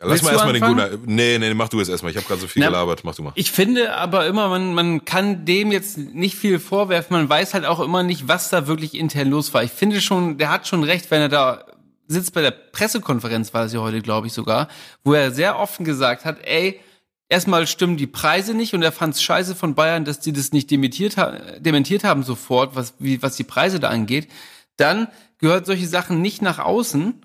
Ja, 0.00 0.06
lass 0.06 0.10
Willst 0.10 0.24
mal 0.24 0.32
erstmal 0.32 0.52
den? 0.52 0.62
Gunnar. 0.62 0.90
Nee, 1.06 1.38
nee, 1.38 1.54
mach 1.54 1.68
du 1.68 1.80
es 1.80 1.88
erstmal. 1.88 2.10
Ich 2.10 2.16
habe 2.16 2.26
gerade 2.26 2.40
so 2.40 2.46
viel 2.46 2.60
Na, 2.60 2.68
gelabert. 2.68 3.04
Mach 3.04 3.14
du 3.14 3.22
mal. 3.22 3.32
Ich 3.36 3.52
finde 3.52 3.94
aber 3.94 4.26
immer, 4.26 4.48
man, 4.48 4.74
man 4.74 5.04
kann 5.04 5.44
dem 5.44 5.70
jetzt 5.72 5.98
nicht 5.98 6.36
viel 6.36 6.58
vorwerfen. 6.58 7.16
Man 7.16 7.28
weiß 7.28 7.54
halt 7.54 7.64
auch 7.64 7.80
immer 7.80 8.02
nicht, 8.02 8.28
was 8.28 8.50
da 8.50 8.66
wirklich 8.66 8.94
intern 8.94 9.28
los 9.28 9.54
war. 9.54 9.62
Ich 9.62 9.70
finde 9.70 10.00
schon, 10.00 10.38
der 10.38 10.50
hat 10.50 10.66
schon 10.66 10.82
recht, 10.82 11.10
wenn 11.10 11.20
er 11.20 11.28
da 11.28 11.64
sitzt 12.06 12.34
bei 12.34 12.42
der 12.42 12.50
Pressekonferenz, 12.50 13.54
war 13.54 13.64
es 13.64 13.72
ja 13.72 13.80
heute, 13.80 14.02
glaube 14.02 14.26
ich 14.26 14.32
sogar, 14.32 14.68
wo 15.04 15.14
er 15.14 15.30
sehr 15.30 15.58
offen 15.58 15.84
gesagt 15.84 16.24
hat, 16.24 16.38
ey, 16.44 16.80
erstmal 17.28 17.66
stimmen 17.66 17.96
die 17.96 18.06
Preise 18.06 18.54
nicht 18.54 18.74
und 18.74 18.82
er 18.82 18.92
fand 18.92 19.14
es 19.14 19.22
scheiße 19.22 19.54
von 19.54 19.74
Bayern, 19.74 20.04
dass 20.04 20.20
die 20.20 20.32
das 20.32 20.52
nicht 20.52 20.70
dementiert, 20.70 21.16
ha 21.16 21.32
dementiert 21.58 22.04
haben 22.04 22.22
sofort, 22.22 22.76
was, 22.76 22.94
wie, 22.98 23.22
was 23.22 23.36
die 23.36 23.44
Preise 23.44 23.80
da 23.80 23.88
angeht. 23.88 24.28
Dann 24.76 25.08
gehört 25.38 25.66
solche 25.66 25.86
Sachen 25.86 26.20
nicht 26.20 26.42
nach 26.42 26.58
außen 26.58 27.24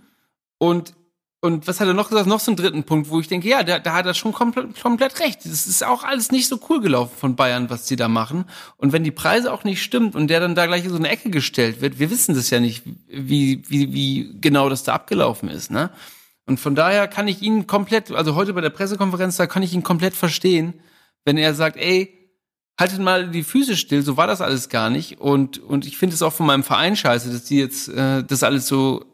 und 0.57 0.93
und 1.42 1.68
was 1.68 1.80
hat 1.80 1.88
er 1.88 1.94
noch 1.94 2.10
gesagt? 2.10 2.28
Noch 2.28 2.42
so 2.42 2.52
einen 2.52 2.58
dritten 2.58 2.84
Punkt, 2.84 3.10
wo 3.10 3.20
ich 3.20 3.30
denke, 3.30 3.48
ja, 3.48 3.64
da, 3.64 3.80
da 3.80 3.94
hat 3.94 4.06
er 4.06 4.14
schon 4.14 4.34
komplett, 4.34 4.82
komplett 4.82 5.22
recht. 5.22 5.46
Das 5.46 5.68
ist 5.68 5.86
auch 5.86 6.04
alles 6.04 6.32
nicht 6.32 6.50
so 6.50 6.60
cool 6.70 6.82
gelaufen 6.82 7.16
von 7.18 7.36
Bayern, 7.38 7.70
was 7.70 7.86
die 7.86 7.96
da 7.96 8.10
machen. 8.10 8.44
Und 8.76 8.92
wenn 8.92 9.06
die 9.06 9.12
Preise 9.12 9.54
auch 9.54 9.64
nicht 9.64 9.82
stimmt 9.82 10.16
und 10.16 10.28
der 10.28 10.42
dann 10.42 10.54
da 10.54 10.66
gleich 10.66 10.84
in 10.84 10.90
so 10.90 10.98
eine 10.98 11.08
Ecke 11.08 11.30
gestellt 11.30 11.80
wird, 11.80 11.98
wir 11.98 12.10
wissen 12.10 12.36
das 12.36 12.50
ja 12.50 12.60
nicht, 12.60 12.84
wie, 13.08 13.64
wie, 13.70 13.94
wie 13.94 14.38
genau 14.42 14.68
das 14.68 14.84
da 14.84 14.94
abgelaufen 14.94 15.50
ist, 15.50 15.72
ne? 15.72 15.92
Und 16.46 16.60
von 16.60 16.74
daher 16.74 17.08
kann 17.08 17.28
ich 17.28 17.44
ihn 17.44 17.68
komplett, 17.68 18.12
also 18.12 18.34
heute 18.34 18.54
bei 18.54 18.62
der 18.62 18.72
Pressekonferenz, 18.72 19.38
da 19.38 19.46
kann 19.46 19.62
ich 19.62 19.74
ihn 19.74 19.84
komplett 19.84 20.16
verstehen, 20.16 20.74
wenn 21.24 21.38
er 21.38 21.54
sagt, 21.54 21.78
ey, 21.78 22.20
haltet 22.78 23.00
mal 23.00 23.30
die 23.30 23.44
Füße 23.44 23.78
still, 23.78 24.02
so 24.02 24.18
war 24.18 24.26
das 24.26 24.42
alles 24.42 24.68
gar 24.68 24.90
nicht. 24.90 25.22
Und, 25.22 25.60
und 25.60 25.86
ich 25.86 25.98
finde 25.98 26.16
es 26.16 26.24
auch 26.24 26.34
von 26.34 26.48
meinem 26.48 26.64
Verein 26.64 26.96
scheiße, 26.96 27.32
dass 27.32 27.44
die 27.44 27.60
jetzt 27.60 27.88
äh, 27.90 28.24
das 28.24 28.42
alles 28.42 28.68
so 28.68 29.06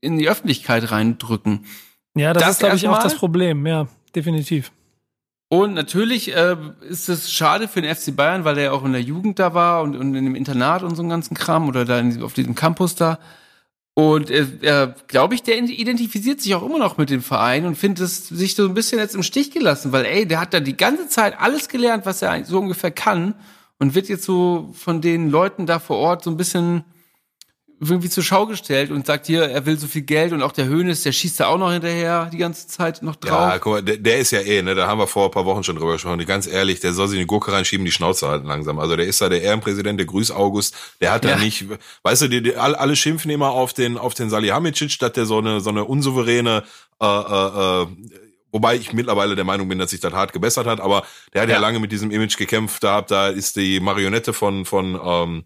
in 0.00 0.18
die 0.18 0.28
Öffentlichkeit 0.28 0.90
reindrücken. 0.90 1.66
Ja, 2.14 2.32
das, 2.32 2.42
Das 2.42 2.52
ist, 2.52 2.58
glaube 2.60 2.76
ich, 2.76 2.88
auch 2.88 3.02
das 3.02 3.16
Problem. 3.16 3.66
Ja, 3.66 3.88
definitiv. 4.14 4.72
Und 5.50 5.74
natürlich 5.74 6.34
äh, 6.34 6.56
ist 6.88 7.08
es 7.08 7.32
schade 7.32 7.68
für 7.68 7.80
den 7.80 7.94
FC 7.94 8.14
Bayern, 8.14 8.44
weil 8.44 8.58
er 8.58 8.64
ja 8.64 8.72
auch 8.72 8.84
in 8.84 8.92
der 8.92 9.00
Jugend 9.00 9.38
da 9.38 9.54
war 9.54 9.82
und, 9.82 9.96
und 9.96 10.14
in 10.14 10.24
dem 10.24 10.34
Internat 10.34 10.82
und 10.82 10.94
so 10.94 11.02
einen 11.02 11.08
ganzen 11.08 11.34
Kram 11.34 11.68
oder 11.68 11.86
da 11.86 11.98
in, 11.98 12.22
auf 12.22 12.34
diesem 12.34 12.54
Campus 12.54 12.94
da. 12.94 13.18
Und 13.94 14.30
er 14.30 14.94
glaube 15.08 15.34
ich, 15.34 15.42
der 15.42 15.58
identifiziert 15.58 16.40
sich 16.40 16.54
auch 16.54 16.64
immer 16.64 16.78
noch 16.78 16.98
mit 16.98 17.10
dem 17.10 17.22
Verein 17.22 17.66
und 17.66 17.76
findet 17.76 18.04
es 18.04 18.28
sich 18.28 18.54
so 18.54 18.64
ein 18.64 18.74
bisschen 18.74 19.00
jetzt 19.00 19.16
im 19.16 19.24
Stich 19.24 19.50
gelassen, 19.50 19.90
weil 19.90 20.04
ey, 20.04 20.24
der 20.24 20.40
hat 20.40 20.54
da 20.54 20.60
die 20.60 20.76
ganze 20.76 21.08
Zeit 21.08 21.40
alles 21.40 21.68
gelernt, 21.68 22.06
was 22.06 22.22
er 22.22 22.44
so 22.44 22.60
ungefähr 22.60 22.92
kann 22.92 23.34
und 23.80 23.96
wird 23.96 24.08
jetzt 24.08 24.22
so 24.22 24.70
von 24.74 25.00
den 25.00 25.30
Leuten 25.30 25.66
da 25.66 25.80
vor 25.80 25.96
Ort 25.96 26.22
so 26.22 26.30
ein 26.30 26.36
bisschen 26.36 26.84
irgendwie 27.80 28.08
zur 28.10 28.24
Schau 28.24 28.46
gestellt 28.46 28.90
und 28.90 29.06
sagt 29.06 29.26
hier, 29.26 29.42
er 29.44 29.64
will 29.64 29.78
so 29.78 29.86
viel 29.86 30.02
Geld 30.02 30.32
und 30.32 30.42
auch 30.42 30.50
der 30.52 30.66
Hönes, 30.66 31.02
der 31.02 31.12
schießt 31.12 31.38
da 31.40 31.46
auch 31.46 31.58
noch 31.58 31.70
hinterher 31.70 32.28
die 32.32 32.38
ganze 32.38 32.66
Zeit 32.66 33.02
noch 33.02 33.14
drauf. 33.16 33.30
Ja, 33.52 33.58
guck 33.58 33.72
mal, 33.72 33.82
der, 33.82 33.98
der 33.98 34.18
ist 34.18 34.32
ja 34.32 34.40
eh, 34.40 34.62
ne, 34.62 34.74
da 34.74 34.86
haben 34.88 34.98
wir 34.98 35.06
vor 35.06 35.26
ein 35.26 35.30
paar 35.30 35.44
Wochen 35.44 35.62
schon 35.62 35.76
drüber 35.76 35.92
gesprochen. 35.92 36.24
Ganz 36.26 36.46
ehrlich, 36.48 36.80
der 36.80 36.92
soll 36.92 37.06
sich 37.08 37.16
in 37.18 37.22
die 37.22 37.26
Gurke 37.28 37.52
reinschieben, 37.52 37.84
die 37.84 37.92
Schnauze 37.92 38.26
halten 38.28 38.46
langsam. 38.48 38.78
Also 38.80 38.96
der 38.96 39.06
ist 39.06 39.20
da 39.20 39.28
der 39.28 39.42
Ehrenpräsident, 39.42 39.98
der 39.98 40.06
Grüß 40.06 40.32
August, 40.32 40.74
der 41.00 41.12
hat 41.12 41.24
da 41.24 41.30
Ja. 41.30 41.36
nicht, 41.36 41.66
weißt 42.02 42.22
du, 42.22 42.28
die, 42.28 42.42
die, 42.42 42.56
alle, 42.56 42.78
alle 42.80 42.96
schimpfen 42.96 43.30
immer 43.30 43.50
auf 43.50 43.72
den, 43.72 43.96
auf 43.96 44.14
den 44.14 44.28
Salihamidzic, 44.28 44.90
statt 44.90 45.16
der 45.16 45.26
so 45.26 45.38
eine, 45.38 45.60
so 45.60 45.70
eine 45.70 45.84
unsouveräne, 45.84 46.64
äh, 47.00 47.06
äh, 47.06 47.82
äh, 47.82 47.86
Wobei 48.50 48.76
ich 48.76 48.94
mittlerweile 48.94 49.36
der 49.36 49.44
Meinung 49.44 49.68
bin, 49.68 49.78
dass 49.78 49.90
sich 49.90 50.00
das 50.00 50.14
hart 50.14 50.32
gebessert 50.32 50.66
hat, 50.66 50.80
aber 50.80 51.04
der 51.34 51.42
hat 51.42 51.48
ja, 51.50 51.56
Ja. 51.56 51.60
lange 51.60 51.80
mit 51.80 51.92
diesem 51.92 52.10
Image 52.10 52.38
gekämpft. 52.38 52.82
Da, 52.82 53.02
da 53.02 53.28
ist 53.28 53.56
die 53.56 53.78
Marionette 53.78 54.32
von, 54.32 54.64
von, 54.64 54.98
ähm, 55.04 55.44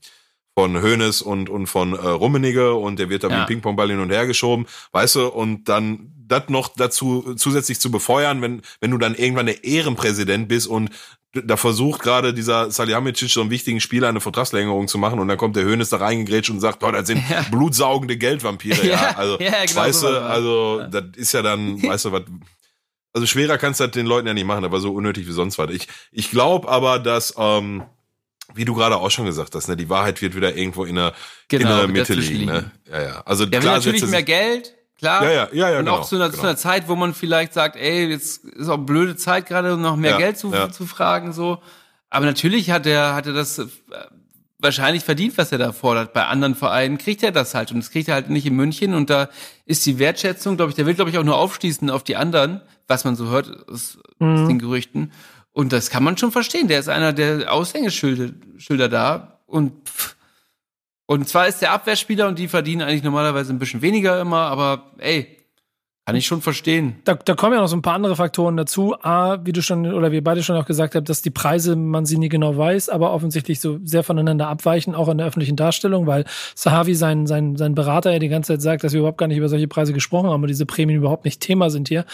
von 0.55 0.83
Hoeneß 0.83 1.23
und, 1.23 1.49
und 1.49 1.67
von 1.67 1.95
äh, 1.95 1.97
Rummenigge 1.97 2.75
und 2.75 2.99
der 2.99 3.09
wird 3.09 3.25
da 3.25 3.29
Ja. 3.29 3.41
ein 3.41 3.47
Ping-Pong-Ball 3.47 3.89
hin 3.89 4.01
und 4.01 4.11
her 4.11 4.27
geschoben, 4.27 4.67
weißt 4.93 5.17
du, 5.17 5.29
und 5.29 5.65
dann 5.69 6.13
das 6.27 6.49
noch 6.49 6.69
dazu 6.77 7.35
zusätzlich 7.37 7.81
zu 7.81 7.91
befeuern, 7.91 8.43
wenn, 8.43 8.63
wenn 8.81 8.91
du 8.91 8.99
dann 8.99 9.15
irgendwann 9.15 9.47
der 9.47 9.65
Ehrenpräsident 9.65 10.49
bist 10.49 10.67
und 10.67 10.91
da 11.35 11.57
versucht 11.57 12.03
gerade 12.03 12.35
dieser 12.35 12.71
Salihamidzic 12.71 13.31
so 13.31 13.41
einen 13.41 13.49
wichtigen 13.51 13.81
Spieler 13.81 14.09
eine 14.09 14.21
Vertragslängerung 14.21 14.87
zu 14.89 14.99
machen 14.99 15.19
und 15.19 15.29
dann 15.29 15.39
kommt 15.39 15.57
der 15.57 15.65
Hoeneß 15.65 15.89
da 15.89 15.97
reingegrätscht 15.97 16.51
und 16.51 16.61
sagt, 16.61 16.83
oh, 16.85 16.91
das 16.91 17.07
sind 17.07 17.23
Ja. 17.31 17.43
blutsaugende 17.51 18.19
Geldvampire, 18.19 18.87
ja, 18.87 18.93
Ja, 18.93 19.15
also, 19.17 19.39
ja, 19.41 19.65
genau 19.65 19.81
weißt 19.81 20.01
so 20.01 20.09
du, 20.11 20.23
also, 20.23 20.83
das 20.91 21.05
ist 21.17 21.33
ja 21.33 21.41
dann, 21.41 21.83
weißt 21.83 22.05
du, 22.07 22.13
was, 22.13 22.23
also 23.15 23.27
schwerer 23.27 23.57
kannst 23.57 23.81
du 23.81 23.85
das 23.85 23.93
den 23.93 24.05
Leuten 24.07 24.27
ja 24.27 24.35
nicht 24.35 24.45
machen, 24.47 24.65
aber 24.65 24.81
so 24.81 24.93
unnötig 24.93 25.27
wie 25.27 25.33
sonst 25.33 25.57
was. 25.57 25.71
Ich, 25.71 25.89
ich 26.13 26.31
glaube 26.31 26.69
aber, 26.69 26.99
dass, 26.99 27.35
ähm, 27.39 27.85
wie 28.55 28.65
du 28.65 28.75
gerade 28.75 28.97
auch 28.97 29.11
schon 29.11 29.27
gesagt 29.27 29.55
hast, 29.55 29.69
ne, 29.69 29.77
die 29.77 29.89
Wahrheit 29.89 30.21
wird 30.23 30.35
wieder 30.35 30.55
irgendwo 30.57 30.85
in 30.85 30.97
der, 30.97 31.13
Genau, 31.49 31.71
in 31.73 31.77
der 31.79 31.89
Mitte 31.89 32.15
dazwischen 32.15 32.33
liegen. 32.35 32.47
Ne? 32.47 32.59
liegen. 32.59 32.71
Ja, 32.91 33.03
ja. 33.03 33.23
Also 33.25 33.47
Der 33.47 33.61
will 33.61 33.69
klar 33.69 33.77
natürlich 33.77 34.01
setzt 34.01 34.13
er 34.13 34.17
mehr 34.17 34.23
Geld, 34.23 34.75
klar. 34.99 35.25
Ja, 35.25 35.31
ja, 35.31 35.49
ja, 35.53 35.71
ja, 35.71 35.79
Und 35.79 35.85
genau, 35.85 35.99
auch 35.99 36.09
zu 36.09 36.17
einer, 36.17 36.31
zu 36.31 36.37
genau. 36.37 36.49
einer 36.49 36.57
Zeit, 36.57 36.89
wo 36.89 36.97
man 36.97 37.15
vielleicht 37.15 37.53
sagt, 37.53 37.77
ey, 37.77 38.07
jetzt 38.09 38.45
ist 38.45 38.69
auch 38.69 38.79
blöde 38.79 39.17
Zeit 39.17 39.47
gerade, 39.47 39.75
um 39.75 39.81
noch 39.81 39.97
mehr 39.97 40.13
Ja, 40.13 40.19
Geld 40.19 40.39
zu, 40.39 40.53
ja. 40.53 40.71
zu 40.71 40.87
fragen, 40.87 41.33
so. 41.33 41.63
Aber 42.11 42.27
natürlich 42.27 42.71
hat 42.71 42.87
er, 42.87 43.15
hat 43.15 43.27
er 43.27 43.33
das 43.33 43.59
äh, 43.59 43.67
wahrscheinlich 44.59 45.03
verdient, 45.03 45.37
was 45.39 45.51
er 45.51 45.59
da 45.59 45.73
fordert. 45.73 46.13
Bei 46.13 46.27
anderen 46.27 46.55
Vereinen 46.55 46.99
kriegt 46.99 47.23
er 47.23 47.33
das 47.33 47.55
halt 47.55 47.73
und 47.73 47.79
das 47.79 47.91
kriegt 47.91 48.09
er 48.09 48.15
halt 48.15 48.31
nicht 48.31 48.47
in 48.47 48.55
München 48.55 48.95
und 48.95 49.11
da 49.11 49.29
ist 49.67 49.85
die 49.87 49.99
Wertschätzung, 49.99 50.57
glaube 50.57 50.71
ich, 50.71 50.77
der 50.77 50.87
will, 50.87 50.95
glaube 50.95 51.11
ich, 51.11 51.19
auch 51.19 51.25
nur 51.25 51.37
aufschließen 51.37 51.91
auf 51.91 52.05
die 52.05 52.17
anderen, 52.17 52.61
was 52.87 53.05
man 53.05 53.17
so 53.17 53.29
hört 53.29 53.49
aus, 53.69 53.99
aus 54.21 54.49
den 54.49 54.59
Gerüchten. 54.59 55.13
Und 55.53 55.73
das 55.73 55.91
kann 55.91 56.03
man 56.03 56.17
schon 56.17 56.33
verstehen. 56.33 56.69
Der 56.69 56.81
ist 56.81 56.89
einer 56.89 57.13
der 57.13 57.53
Aushängeschilder 57.53 58.35
Schilder 58.59 58.89
da 58.89 59.41
und 59.47 59.89
pff, 59.89 60.17
und 61.07 61.29
zwar 61.29 61.47
ist 61.47 61.61
der 61.61 61.73
Abwehrspieler 61.73 62.27
und 62.29 62.39
die 62.39 62.49
verdienen 62.49 62.83
eigentlich 62.83 63.03
normalerweise 63.03 63.53
ein 63.53 63.59
bisschen 63.59 63.83
weniger 63.83 64.21
immer, 64.21 64.47
aber 64.47 64.93
ey, 64.99 65.42
kann 66.05 66.17
ich 66.17 66.27
schon 66.27 66.43
verstehen. 66.43 66.97
Da, 67.05 67.15
da 67.15 67.35
kommen 67.35 67.55
ja 67.55 67.61
noch 67.61 67.69
so 67.69 67.77
ein 67.77 67.83
paar 67.83 67.95
andere 67.95 68.17
Faktoren 68.17 68.57
dazu. 68.57 68.95
A, 69.03 69.39
wie 69.45 69.53
du 69.53 69.63
schon 69.63 69.93
oder 69.93 70.11
wir 70.11 70.23
beide 70.25 70.43
schon 70.43 70.57
auch 70.57 70.67
gesagt 70.67 70.95
habt, 70.97 71.09
dass 71.09 71.23
die 71.23 71.31
Preise 71.31 71.77
man 71.77 72.07
sie 72.07 72.19
nie 72.19 72.29
genau 72.29 72.57
weiß, 72.57 72.89
aber 72.89 73.13
offensichtlich 73.13 73.61
so 73.61 73.79
sehr 73.85 74.03
voneinander 74.03 74.49
abweichen, 74.49 74.95
auch 74.97 75.09
in 75.09 75.19
der 75.19 75.29
öffentlichen 75.29 75.55
Darstellung, 75.57 76.07
weil 76.09 76.25
Sahavi, 76.57 76.95
sein, 76.97 77.27
sein, 77.29 77.57
sein 77.57 77.75
Berater, 77.77 78.11
ja 78.13 78.19
die 78.19 78.29
ganze 78.29 78.55
Zeit 78.55 78.63
sagt, 78.63 78.85
dass 78.85 78.93
wir 78.93 78.99
überhaupt 78.99 79.19
gar 79.19 79.29
nicht 79.29 79.39
über 79.39 79.49
solche 79.49 79.69
Preise 79.69 79.93
gesprochen 79.93 80.29
haben 80.31 80.43
und 80.43 80.49
diese 80.49 80.67
Prämien 80.67 80.99
überhaupt 80.99 81.25
nicht 81.25 81.41
Thema 81.41 81.71
sind 81.71 81.87
hier. 81.89 82.05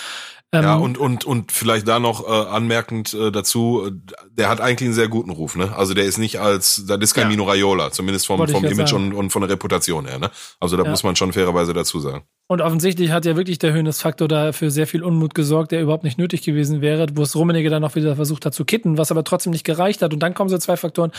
Ähm, 0.53 0.63
Ja, 0.65 0.77
und, 0.77 0.97
und, 0.97 1.25
und 1.27 1.53
vielleicht 1.53 1.87
da 1.89 1.99
noch 1.99 2.27
äh, 2.27 2.31
anmerkend 2.31 3.13
äh, 3.13 3.31
dazu, 3.31 3.87
äh, 3.87 4.13
der 4.31 4.49
hat 4.49 4.61
eigentlich 4.63 4.87
einen 4.89 4.95
sehr 4.95 5.09
guten 5.09 5.31
Ruf, 5.31 5.57
ne? 5.57 5.75
Also 5.77 5.93
der 5.93 6.05
ist 6.05 6.17
nicht 6.17 6.41
als, 6.41 6.85
das 6.87 6.99
ist 7.01 7.13
kein 7.15 7.25
Ja. 7.25 7.29
Mino 7.29 7.45
Raiola, 7.45 7.91
zumindest 7.91 8.27
vom, 8.27 8.39
Wollte 8.39 8.53
vom 8.55 8.65
Image 8.65 8.89
sagen. 8.91 9.09
und, 9.09 9.15
und 9.15 9.31
von 9.31 9.43
der 9.43 9.51
Reputation 9.51 10.07
her, 10.07 10.19
ne? 10.19 10.31
Also 10.59 10.77
da 10.79 10.85
Ja. 10.85 10.91
muss 10.91 11.03
man 11.05 11.17
schon 11.17 11.33
fairerweise 11.35 11.75
dazu 11.75 12.01
sagen. 12.01 12.23
Und 12.51 12.63
offensichtlich 12.63 13.11
hat 13.11 13.27
ja 13.27 13.37
wirklich 13.37 13.59
der 13.59 13.75
Höhnes-Faktor 13.79 14.29
da 14.29 14.53
für 14.53 14.71
sehr 14.71 14.87
viel 14.87 15.03
Unmut 15.03 15.35
gesorgt, 15.35 15.73
der 15.73 15.81
überhaupt 15.81 16.05
nicht 16.05 16.19
nötig 16.19 16.43
gewesen 16.43 16.81
wäre, 16.81 17.07
wo 17.15 17.23
es 17.23 17.35
Rummenigge 17.35 17.71
dann 17.71 17.85
auch 17.85 17.95
wieder 17.95 18.17
versucht 18.17 18.45
hat 18.45 18.55
zu 18.55 18.65
kitten, 18.65 18.99
was 18.99 19.11
aber 19.11 19.25
trotzdem 19.25 19.53
nicht 19.53 19.65
gereicht 19.65 20.03
hat. 20.03 20.13
Und 20.13 20.21
dann 20.21 20.35
kommen 20.35 20.51
so 20.51 20.59
zwei 20.59 20.77
Faktoren. 20.77 21.13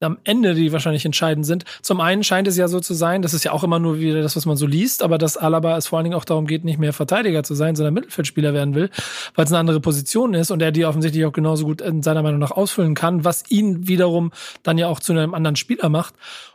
am 0.00 0.18
Ende, 0.24 0.54
die 0.54 0.70
wahrscheinlich 0.72 1.06
entscheidend 1.06 1.46
sind. 1.46 1.64
Zum 1.80 2.00
einen 2.00 2.24
scheint 2.24 2.46
es 2.46 2.58
ja 2.58 2.68
so 2.68 2.78
zu 2.80 2.92
sein, 2.92 3.22
das 3.22 3.32
ist 3.32 3.44
ja 3.44 3.52
auch 3.52 3.64
immer 3.64 3.78
nur 3.78 4.00
wieder 4.00 4.20
das, 4.20 4.36
was 4.36 4.44
man 4.44 4.56
so 4.56 4.66
liest, 4.66 5.02
aber 5.02 5.16
dass 5.16 5.38
Alaba 5.38 5.78
es 5.78 5.86
vor 5.86 5.98
allen 5.98 6.04
Dingen 6.04 6.16
auch 6.16 6.26
darum 6.26 6.46
geht, 6.46 6.64
nicht 6.64 6.78
mehr 6.78 6.92
Verteidiger 6.92 7.42
zu 7.42 7.54
sein, 7.54 7.74
sondern 7.74 7.94
Mittelfeldspieler 7.94 8.52
werden 8.52 8.74
will, 8.74 8.90
weil 9.34 9.46
es 9.46 9.52
eine 9.52 9.60
andere 9.60 9.80
Position 9.80 10.34
ist 10.34 10.50
und 10.50 10.60
er 10.60 10.72
die 10.72 10.84
offensichtlich 10.84 11.24
auch 11.24 11.32
genauso 11.32 11.64
gut 11.64 11.80
in 11.80 12.02
seiner 12.02 12.22
Meinung 12.22 12.40
nach 12.40 12.50
ausfüllen 12.50 12.94
kann, 12.94 13.24
was 13.24 13.44
ihn 13.50 13.88
wiederum 13.88 14.32
dann 14.62 14.76
ja 14.76 14.88
auch 14.88 15.00
zu 15.00 15.12
einem 15.12 15.32
anderen 15.32 15.56
Spieler 15.56 15.88
macht. 15.88 16.14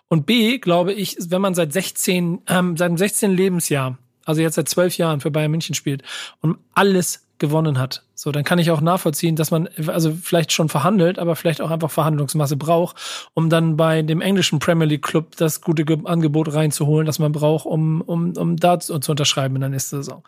Und 0.10 0.26
B, 0.26 0.58
glaube 0.58 0.92
ich, 0.92 1.18
wenn 1.30 1.42
man 1.42 1.56
seit 1.56 1.72
16, 1.72 2.42
ähm, 2.48 2.78
seit 2.78 2.90
dem 2.90 2.98
16. 2.98 3.32
Lebensjahr, 3.32 3.98
also 4.30 4.42
jetzt 4.42 4.56
seit 4.56 4.70
zwölf 4.70 4.98
Jahren 4.98 5.20
für 5.20 5.32
Bayern 5.32 5.52
München 5.52 5.74
spielt 5.76 6.04
und 6.40 6.58
alles 6.76 7.26
gewonnen 7.40 7.80
hat. 7.80 8.04
So, 8.14 8.32
dann 8.32 8.44
kann 8.44 8.60
ich 8.60 8.70
auch 8.70 8.82
nachvollziehen, 8.82 9.36
dass 9.36 9.50
man 9.50 9.70
also 9.88 10.14
vielleicht 10.22 10.52
schon 10.52 10.70
verhandelt, 10.70 11.18
aber 11.18 11.36
vielleicht 11.36 11.62
auch 11.62 11.72
einfach 11.72 11.90
Verhandlungsmasse 11.90 12.58
braucht, 12.58 13.32
um 13.34 13.50
dann 13.50 13.76
bei 13.76 14.02
dem 14.02 14.22
englischen 14.22 14.60
Premier 14.60 14.86
League 14.86 15.02
Club 15.02 15.36
das 15.38 15.62
gute 15.62 15.86
Angebot 16.04 16.54
reinzuholen, 16.54 17.06
das 17.06 17.18
man 17.18 17.32
braucht, 17.32 17.66
um, 17.66 18.02
um, 18.02 18.34
um 18.38 18.58
da 18.58 18.80
zu, 18.80 19.00
zu 19.00 19.12
unterschreiben 19.12 19.56
in 19.56 19.62
der 19.62 19.70
nächsten 19.70 19.98
Saison. 19.98 20.24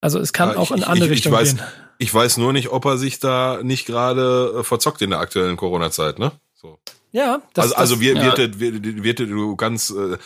Also 0.00 0.18
es 0.18 0.32
kann 0.32 0.50
ja, 0.50 0.56
auch 0.56 0.70
in 0.70 0.82
andere 0.82 1.06
ich, 1.06 1.16
Richtungen 1.16 1.34
ich 1.34 1.40
weiß, 1.40 1.56
gehen. 1.56 1.66
Ich 1.98 2.14
weiß 2.14 2.36
nur 2.38 2.52
nicht, 2.52 2.70
ob 2.70 2.84
er 2.86 2.98
sich 2.98 3.20
da 3.20 3.60
nicht 3.62 3.86
gerade 3.86 4.58
äh, 4.58 4.64
verzockt 4.64 5.02
in 5.02 5.10
der 5.10 5.20
aktuellen 5.20 5.56
Corona-Zeit, 5.56 6.18
ne? 6.18 6.32
So. 6.54 6.78
Ja, 7.12 7.40
das, 7.54 7.72
also, 7.72 7.76
also 7.76 8.00
wir, 8.00 8.14
ja. 8.14 8.36
wird, 8.36 8.60
wird, 8.60 9.02
wird, 9.04 9.20
du 9.20 9.56
ganz 9.56 9.90
äh, 9.90 10.18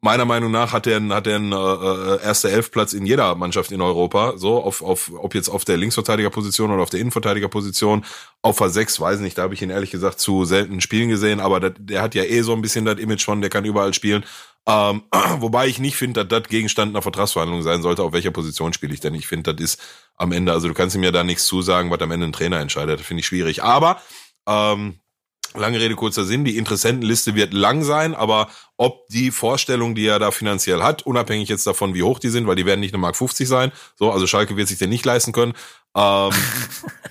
meiner 0.00 0.24
Meinung 0.24 0.50
nach 0.50 0.72
hat 0.72 0.86
er 0.86 0.96
einen, 0.96 1.12
hat 1.12 1.26
er 1.26 1.36
einen 1.36 1.52
äh, 1.52 1.56
äh 1.56 2.22
erster 2.22 2.48
Elfplatz 2.48 2.92
in 2.92 3.04
jeder 3.04 3.34
Mannschaft 3.34 3.70
in 3.70 3.82
Europa. 3.82 4.34
So, 4.36 4.62
auf, 4.62 4.82
auf, 4.82 5.12
ob 5.14 5.34
jetzt 5.34 5.48
auf 5.48 5.64
der 5.64 5.76
Linksverteidigerposition 5.76 6.70
oder 6.70 6.82
auf 6.82 6.90
der 6.90 7.00
Innenverteidigerposition. 7.00 8.04
Auf 8.42 8.58
der 8.58 8.70
6, 8.70 9.00
weiß 9.00 9.20
nicht, 9.20 9.36
da 9.36 9.42
habe 9.42 9.54
ich 9.54 9.62
ihn 9.62 9.70
ehrlich 9.70 9.90
gesagt 9.90 10.18
zu 10.18 10.44
selten 10.46 10.80
spielen 10.80 11.10
gesehen, 11.10 11.40
aber 11.40 11.60
dat, 11.60 11.74
der 11.78 12.00
hat 12.00 12.14
ja 12.14 12.24
eh 12.24 12.40
so 12.42 12.54
ein 12.54 12.62
bisschen 12.62 12.86
das 12.86 12.98
Image 12.98 13.24
von, 13.24 13.42
der 13.42 13.50
kann 13.50 13.66
überall 13.66 13.92
spielen. 13.92 14.24
Ähm, 14.66 15.02
wobei 15.38 15.66
ich 15.66 15.78
nicht 15.78 15.96
finde, 15.96 16.24
dass 16.24 16.40
das 16.40 16.48
Gegenstand 16.48 16.92
einer 16.92 17.02
Vertragsverhandlung 17.02 17.62
sein 17.62 17.82
sollte, 17.82 18.02
auf 18.02 18.12
welcher 18.12 18.30
Position 18.30 18.72
spiele 18.72 18.94
ich 18.94 19.00
denn. 19.00 19.14
Ich 19.14 19.26
finde, 19.26 19.54
das 19.54 19.62
ist 19.62 19.82
am 20.16 20.32
Ende, 20.32 20.52
also 20.52 20.68
du 20.68 20.74
kannst 20.74 20.96
ihm 20.96 21.02
ja 21.02 21.10
da 21.10 21.24
nichts 21.24 21.44
zusagen, 21.46 21.90
was 21.90 22.00
am 22.00 22.10
Ende 22.10 22.26
ein 22.26 22.32
Trainer 22.32 22.60
entscheidet. 22.60 23.00
Das 23.00 23.06
finde 23.06 23.20
ich 23.20 23.26
schwierig. 23.26 23.62
Aber 23.62 24.00
ähm, 24.46 25.00
Lange 25.54 25.80
Rede, 25.80 25.96
kurzer 25.96 26.24
Sinn. 26.24 26.44
Die 26.44 26.56
Interessentenliste 26.56 27.34
wird 27.34 27.52
lang 27.52 27.82
sein, 27.82 28.14
aber 28.14 28.48
ob 28.76 29.08
die 29.08 29.32
Vorstellung, 29.32 29.96
die 29.96 30.06
er 30.06 30.20
da 30.20 30.30
finanziell 30.30 30.82
hat, 30.82 31.02
unabhängig 31.02 31.48
jetzt 31.48 31.66
davon, 31.66 31.92
wie 31.94 32.04
hoch 32.04 32.20
die 32.20 32.28
sind, 32.28 32.46
weil 32.46 32.54
die 32.54 32.66
werden 32.66 32.80
nicht 32.80 32.94
eine 32.94 33.00
Mark 33.00 33.16
50 33.16 33.48
sein, 33.48 33.72
so, 33.96 34.12
also 34.12 34.26
Schalke 34.28 34.56
wird 34.56 34.68
sich 34.68 34.78
den 34.78 34.90
nicht 34.90 35.04
leisten 35.04 35.32
können, 35.32 35.54
ähm, 35.96 36.30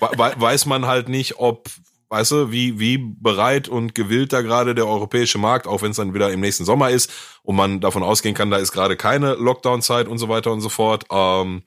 weiß 0.00 0.64
man 0.64 0.86
halt 0.86 1.10
nicht, 1.10 1.38
ob, 1.38 1.68
weißt 2.08 2.30
du, 2.30 2.50
wie, 2.50 2.78
wie 2.80 2.96
bereit 2.96 3.68
und 3.68 3.94
gewillt 3.94 4.32
da 4.32 4.40
gerade 4.40 4.74
der 4.74 4.86
europäische 4.86 5.36
Markt, 5.38 5.66
auch 5.66 5.82
wenn 5.82 5.90
es 5.90 5.98
dann 5.98 6.14
wieder 6.14 6.32
im 6.32 6.40
nächsten 6.40 6.64
Sommer 6.64 6.88
ist 6.88 7.12
und 7.42 7.56
man 7.56 7.80
davon 7.80 8.02
ausgehen 8.02 8.34
kann, 8.34 8.50
da 8.50 8.56
ist 8.56 8.72
gerade 8.72 8.96
keine 8.96 9.34
Lockdown-Zeit 9.34 10.08
und 10.08 10.16
so 10.16 10.30
weiter 10.30 10.50
und 10.50 10.62
so 10.62 10.70
fort, 10.70 11.04
ähm, 11.10 11.62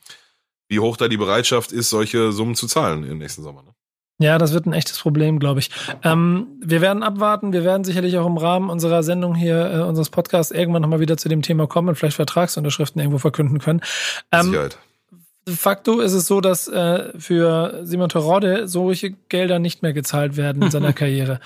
wie 0.70 0.80
hoch 0.80 0.98
da 0.98 1.08
die 1.08 1.18
Bereitschaft 1.18 1.72
ist, 1.72 1.92
solche 1.92 2.32
Summen 2.32 2.56
zu 2.56 2.66
zahlen 2.66 3.04
im 3.04 3.20
nächsten 3.20 3.44
Sommer. 3.44 3.62
Ne? 3.62 3.73
Ja, 4.20 4.38
das 4.38 4.54
wird 4.54 4.66
ein 4.66 4.74
echtes 4.74 5.00
Problem, 5.00 5.40
glaube 5.40 5.60
ich. 5.60 5.70
Ähm, 6.04 6.48
wir 6.62 6.82
werden 6.82 7.04
abwarten. 7.04 7.52
Wir 7.52 7.64
werden 7.64 7.84
sicherlich 7.84 8.18
auch 8.18 8.28
im 8.28 8.38
Rahmen 8.38 8.70
unserer 8.70 9.04
Sendung 9.04 9.36
hier, 9.36 9.72
äh, 9.72 9.80
unseres 9.80 10.10
Podcasts, 10.10 10.52
irgendwann 10.52 10.82
nochmal 10.82 11.00
wieder 11.00 11.18
zu 11.18 11.30
dem 11.30 11.42
Thema 11.42 11.68
kommen 11.68 11.90
und 11.90 11.96
vielleicht 11.96 12.16
Vertragsunterschriften 12.16 13.02
irgendwo 13.02 13.18
verkünden 13.18 13.60
können. 13.60 13.82
Ähm, 14.32 14.48
Sicherheit. 14.48 14.78
De 15.46 15.56
facto 15.56 16.00
ist 16.00 16.14
es 16.14 16.26
so, 16.26 16.40
dass 16.40 16.70
äh, 16.70 17.12
für 17.20 17.82
Simon 17.84 18.08
Terodde 18.08 18.68
solche 18.68 19.12
Gelder 19.28 19.60
nicht 19.60 19.82
mehr 19.82 19.92
gezahlt 19.92 20.38
werden 20.38 20.62
in 20.62 20.72
seiner 20.72 20.94
Karriere. 20.94 21.40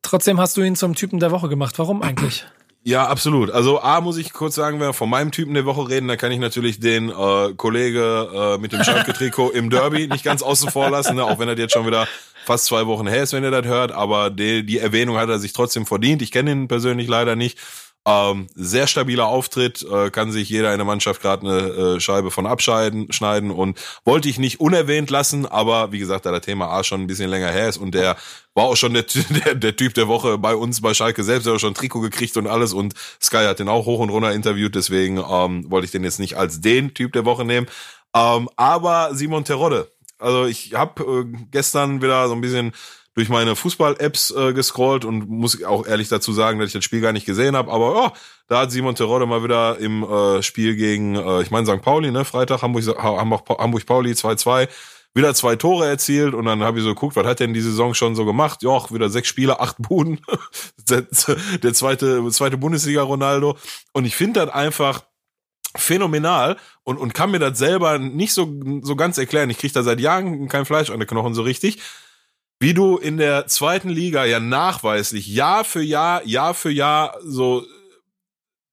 Trotzdem 0.00 0.40
hast 0.40 0.56
du 0.56 0.62
ihn 0.62 0.74
zum 0.74 0.94
Typen 0.94 1.20
der 1.20 1.32
Woche 1.32 1.48
gemacht. 1.48 1.78
Warum 1.78 2.02
eigentlich? 2.02 2.46
Ja, 2.84 3.06
absolut. 3.06 3.50
Also 3.50 3.80
A 3.80 4.00
muss 4.00 4.16
ich 4.16 4.32
kurz 4.32 4.56
sagen, 4.56 4.80
wenn 4.80 4.88
wir 4.88 4.92
von 4.92 5.08
meinem 5.08 5.30
Typen 5.30 5.54
der 5.54 5.64
Woche 5.64 5.88
reden, 5.88 6.08
dann 6.08 6.18
kann 6.18 6.32
ich 6.32 6.40
natürlich 6.40 6.80
den 6.80 7.10
äh, 7.10 7.54
Kollege 7.56 8.28
äh, 8.34 8.58
mit 8.58 8.72
dem 8.72 8.82
Schalke-Trikot 8.82 9.50
im 9.50 9.70
Derby 9.70 10.08
nicht 10.08 10.24
ganz 10.24 10.42
außen 10.42 10.68
vor 10.70 10.90
lassen, 10.90 11.14
ne? 11.14 11.24
auch 11.24 11.38
wenn 11.38 11.48
er 11.48 11.56
jetzt 11.56 11.74
schon 11.74 11.86
wieder 11.86 12.08
fast 12.44 12.64
zwei 12.64 12.86
Wochen 12.88 13.06
her 13.06 13.22
ist, 13.22 13.32
wenn 13.32 13.44
ihr 13.44 13.52
das 13.52 13.66
hört, 13.66 13.92
aber 13.92 14.30
die, 14.30 14.66
die 14.66 14.78
Erwähnung 14.78 15.16
hat 15.16 15.28
er 15.28 15.38
sich 15.38 15.52
trotzdem 15.52 15.86
verdient. 15.86 16.22
Ich 16.22 16.32
kenne 16.32 16.50
ihn 16.50 16.66
persönlich 16.66 17.06
leider 17.06 17.36
nicht. 17.36 17.56
Ähm, 18.04 18.48
sehr 18.56 18.88
stabiler 18.88 19.28
Auftritt, 19.28 19.86
äh, 19.88 20.10
kann 20.10 20.32
sich 20.32 20.48
jeder 20.48 20.72
in 20.72 20.78
der 20.78 20.84
Mannschaft 20.84 21.22
gerade 21.22 21.46
eine 21.46 21.58
äh, 21.68 22.00
Scheibe 22.00 22.32
von 22.32 22.48
abscheiden, 22.48 23.12
schneiden 23.12 23.52
und 23.52 23.78
wollte 24.04 24.28
ich 24.28 24.40
nicht 24.40 24.58
unerwähnt 24.58 25.08
lassen, 25.08 25.46
aber 25.46 25.92
wie 25.92 26.00
gesagt, 26.00 26.26
da 26.26 26.32
das 26.32 26.40
Thema 26.40 26.66
A 26.66 26.82
schon 26.82 27.02
ein 27.02 27.06
bisschen 27.06 27.30
länger 27.30 27.52
her 27.52 27.68
ist 27.68 27.76
und 27.76 27.94
der 27.94 28.16
war 28.54 28.64
auch 28.64 28.76
schon 28.76 28.94
der, 28.94 29.04
der, 29.44 29.54
der 29.54 29.76
Typ 29.76 29.94
der 29.94 30.08
Woche 30.08 30.36
bei 30.36 30.56
uns 30.56 30.80
bei 30.80 30.94
Schalke 30.94 31.22
selbst, 31.22 31.46
der 31.46 31.54
hat 31.54 31.60
schon 31.60 31.74
Trikot 31.74 32.00
gekriegt 32.00 32.36
und 32.36 32.48
alles 32.48 32.72
und 32.72 32.94
Sky 33.22 33.44
hat 33.44 33.60
den 33.60 33.68
auch 33.68 33.86
hoch 33.86 34.00
und 34.00 34.10
runter 34.10 34.32
interviewt, 34.32 34.74
deswegen 34.74 35.18
ähm, 35.18 35.70
wollte 35.70 35.84
ich 35.84 35.92
den 35.92 36.02
jetzt 36.02 36.18
nicht 36.18 36.36
als 36.36 36.60
den 36.60 36.94
Typ 36.94 37.12
der 37.12 37.24
Woche 37.24 37.44
nehmen. 37.44 37.68
Ähm, 38.16 38.48
aber 38.56 39.14
Simon 39.14 39.44
Terodde, 39.44 39.92
also 40.18 40.46
ich 40.46 40.74
habe 40.74 41.02
äh, 41.04 41.38
gestern 41.52 42.02
wieder 42.02 42.26
so 42.26 42.34
ein 42.34 42.40
bisschen 42.40 42.72
durch 43.14 43.28
meine 43.28 43.56
Fußball-Apps 43.56 44.30
äh, 44.30 44.52
gescrollt 44.54 45.04
und 45.04 45.28
muss 45.28 45.62
auch 45.64 45.86
ehrlich 45.86 46.08
dazu 46.08 46.32
sagen, 46.32 46.58
dass 46.58 46.68
ich 46.68 46.72
das 46.72 46.84
Spiel 46.84 47.00
gar 47.00 47.12
nicht 47.12 47.26
gesehen 47.26 47.56
habe. 47.56 47.70
Aber 47.70 48.06
oh, 48.06 48.10
da 48.48 48.60
hat 48.60 48.72
Simon 48.72 48.94
Terodde 48.94 49.26
mal 49.26 49.44
wieder 49.44 49.78
im 49.78 50.02
äh, 50.02 50.42
Spiel 50.42 50.76
gegen, 50.76 51.16
äh, 51.16 51.42
ich 51.42 51.50
meine 51.50 51.66
St. 51.66 51.82
Pauli, 51.82 52.10
ne, 52.10 52.24
Freitag, 52.24 52.62
Hamburg, 52.62 52.84
Hamburg, 52.96 53.48
Hamburg 53.48 53.86
Pauli 53.86 54.12
2-2, 54.12 54.68
wieder 55.14 55.34
zwei 55.34 55.56
Tore 55.56 55.86
erzielt 55.86 56.32
und 56.32 56.46
dann 56.46 56.62
habe 56.62 56.78
ich 56.78 56.84
so 56.84 56.94
geguckt, 56.94 57.16
was 57.16 57.26
hat 57.26 57.40
denn 57.40 57.52
die 57.52 57.60
Saison 57.60 57.92
schon 57.92 58.16
so 58.16 58.24
gemacht? 58.24 58.62
Ja, 58.62 58.90
wieder 58.90 59.10
sechs 59.10 59.28
Spiele, 59.28 59.60
acht 59.60 59.76
Buden. 59.78 60.20
der, 60.88 61.06
der 61.62 61.74
zweite, 61.74 62.26
zweite 62.30 62.56
Bundesliga 62.56 63.02
Ronaldo. 63.02 63.58
Und 63.92 64.06
ich 64.06 64.16
finde 64.16 64.40
das 64.40 64.54
einfach 64.54 65.02
phänomenal 65.76 66.56
und, 66.82 66.96
und 66.96 67.12
kann 67.12 67.30
mir 67.30 67.38
das 67.38 67.58
selber 67.58 67.98
nicht 67.98 68.32
so, 68.32 68.58
so 68.80 68.96
ganz 68.96 69.18
erklären. 69.18 69.50
Ich 69.50 69.58
kriege 69.58 69.74
da 69.74 69.82
seit 69.82 70.00
Jahren 70.00 70.48
kein 70.48 70.64
Fleisch 70.64 70.88
an 70.88 70.98
den 70.98 71.08
Knochen 71.08 71.34
so 71.34 71.42
richtig 71.42 71.78
wie 72.62 72.74
du 72.74 72.96
in 72.96 73.16
der 73.16 73.48
zweiten 73.48 73.88
Liga 73.88 74.24
ja 74.24 74.38
nachweislich 74.38 75.26
Jahr 75.26 75.64
für 75.64 75.82
Jahr, 75.82 76.24
Jahr 76.24 76.54
für 76.54 76.70
Jahr 76.70 77.18
so, 77.24 77.66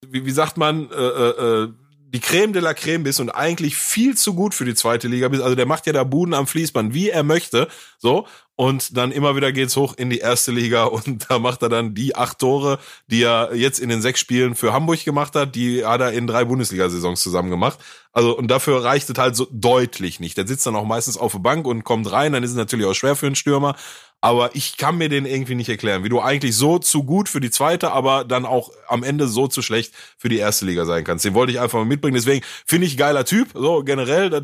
wie, 0.08 0.26
wie 0.26 0.32
sagt 0.32 0.58
man, 0.58 0.92
äh, 0.92 0.96
äh, 0.96 1.64
äh 1.64 1.74
die 2.12 2.20
Creme 2.20 2.54
de 2.54 2.62
la 2.62 2.74
Creme 2.74 3.04
bist 3.04 3.20
und 3.20 3.30
eigentlich 3.30 3.76
viel 3.76 4.18
zu 4.18 4.34
gut 4.34 4.56
für 4.56 4.66
die 4.66 4.74
zweite 4.74 5.08
Liga 5.08 5.28
bist. 5.28 5.44
Also 5.44 5.56
der 5.56 5.68
macht 5.68 5.86
ja 5.86 5.94
da 5.94 6.04
Buden 6.04 6.34
am 6.34 6.48
Fließband, 6.48 6.94
wie 6.94 7.10
er 7.10 7.24
möchte. 7.24 7.68
So. 8.00 8.26
Und 8.56 8.98
dann 8.98 9.12
immer 9.12 9.36
wieder 9.36 9.54
geht's 9.54 9.78
hoch 9.78 9.94
in 9.96 10.10
die 10.10 10.18
erste 10.18 10.52
Liga 10.52 10.84
und 10.86 11.30
da 11.30 11.40
macht 11.40 11.62
er 11.62 11.70
dann 11.70 11.94
die 11.94 12.16
acht 12.16 12.40
Tore, 12.40 12.80
die 13.08 13.24
er 13.24 13.56
jetzt 13.56 13.80
in 13.80 13.90
den 13.90 14.02
sechs 14.02 14.20
Spielen 14.20 14.56
für 14.56 14.74
Hamburg 14.74 15.06
gemacht 15.06 15.36
hat, 15.36 15.56
die 15.56 15.86
hat 15.86 16.02
er 16.02 16.12
in 16.12 16.28
drei 16.28 16.46
Bundesliga-Saisons 16.46 17.22
zusammen 17.22 17.50
gemacht. 17.50 17.80
Also, 18.12 18.36
und 18.36 18.50
dafür 18.50 18.84
reicht 18.84 19.10
es 19.10 19.18
halt 19.18 19.36
so 19.36 19.48
deutlich 19.52 20.20
nicht. 20.20 20.36
Der 20.36 20.48
sitzt 20.48 20.66
dann 20.66 20.76
auch 20.76 20.86
meistens 20.86 21.16
auf 21.16 21.34
der 21.34 21.40
Bank 21.40 21.68
und 21.68 21.84
kommt 21.84 22.12
rein, 22.12 22.34
dann 22.34 22.44
ist 22.44 22.52
es 22.52 22.58
natürlich 22.58 22.86
auch 22.86 22.96
schwer 22.96 23.16
für 23.16 23.28
einen 23.28 23.36
Stürmer 23.36 23.76
aber 24.22 24.54
ich 24.54 24.76
kann 24.76 24.98
mir 24.98 25.08
den 25.08 25.26
irgendwie 25.26 25.56
nicht 25.56 25.70
erklären, 25.70 26.04
wie 26.04 26.10
du 26.10 26.20
eigentlich 26.20 26.56
so 26.56 26.78
zu 26.78 27.04
gut 27.04 27.30
für 27.30 27.40
die 27.40 27.52
zweite, 27.52 27.92
aber 27.92 28.26
dann 28.26 28.46
auch 28.46 28.70
am 28.90 29.04
Ende 29.04 29.30
so 29.30 29.48
zu 29.48 29.62
schlecht 29.62 29.94
für 30.18 30.28
die 30.28 30.38
erste 30.38 30.66
Liga 30.66 30.86
sein 30.86 31.06
kannst. 31.06 31.24
Den 31.24 31.34
wollte 31.34 31.54
ich 31.54 31.60
einfach 31.60 31.80
mal 31.80 31.86
mitbringen. 31.86 32.16
Deswegen 32.16 32.46
finde 32.66 32.88
ich 32.88 32.98
geiler 32.98 33.24
Typ. 33.24 33.50
So 33.54 33.82
generell, 33.84 34.30
da, 34.30 34.42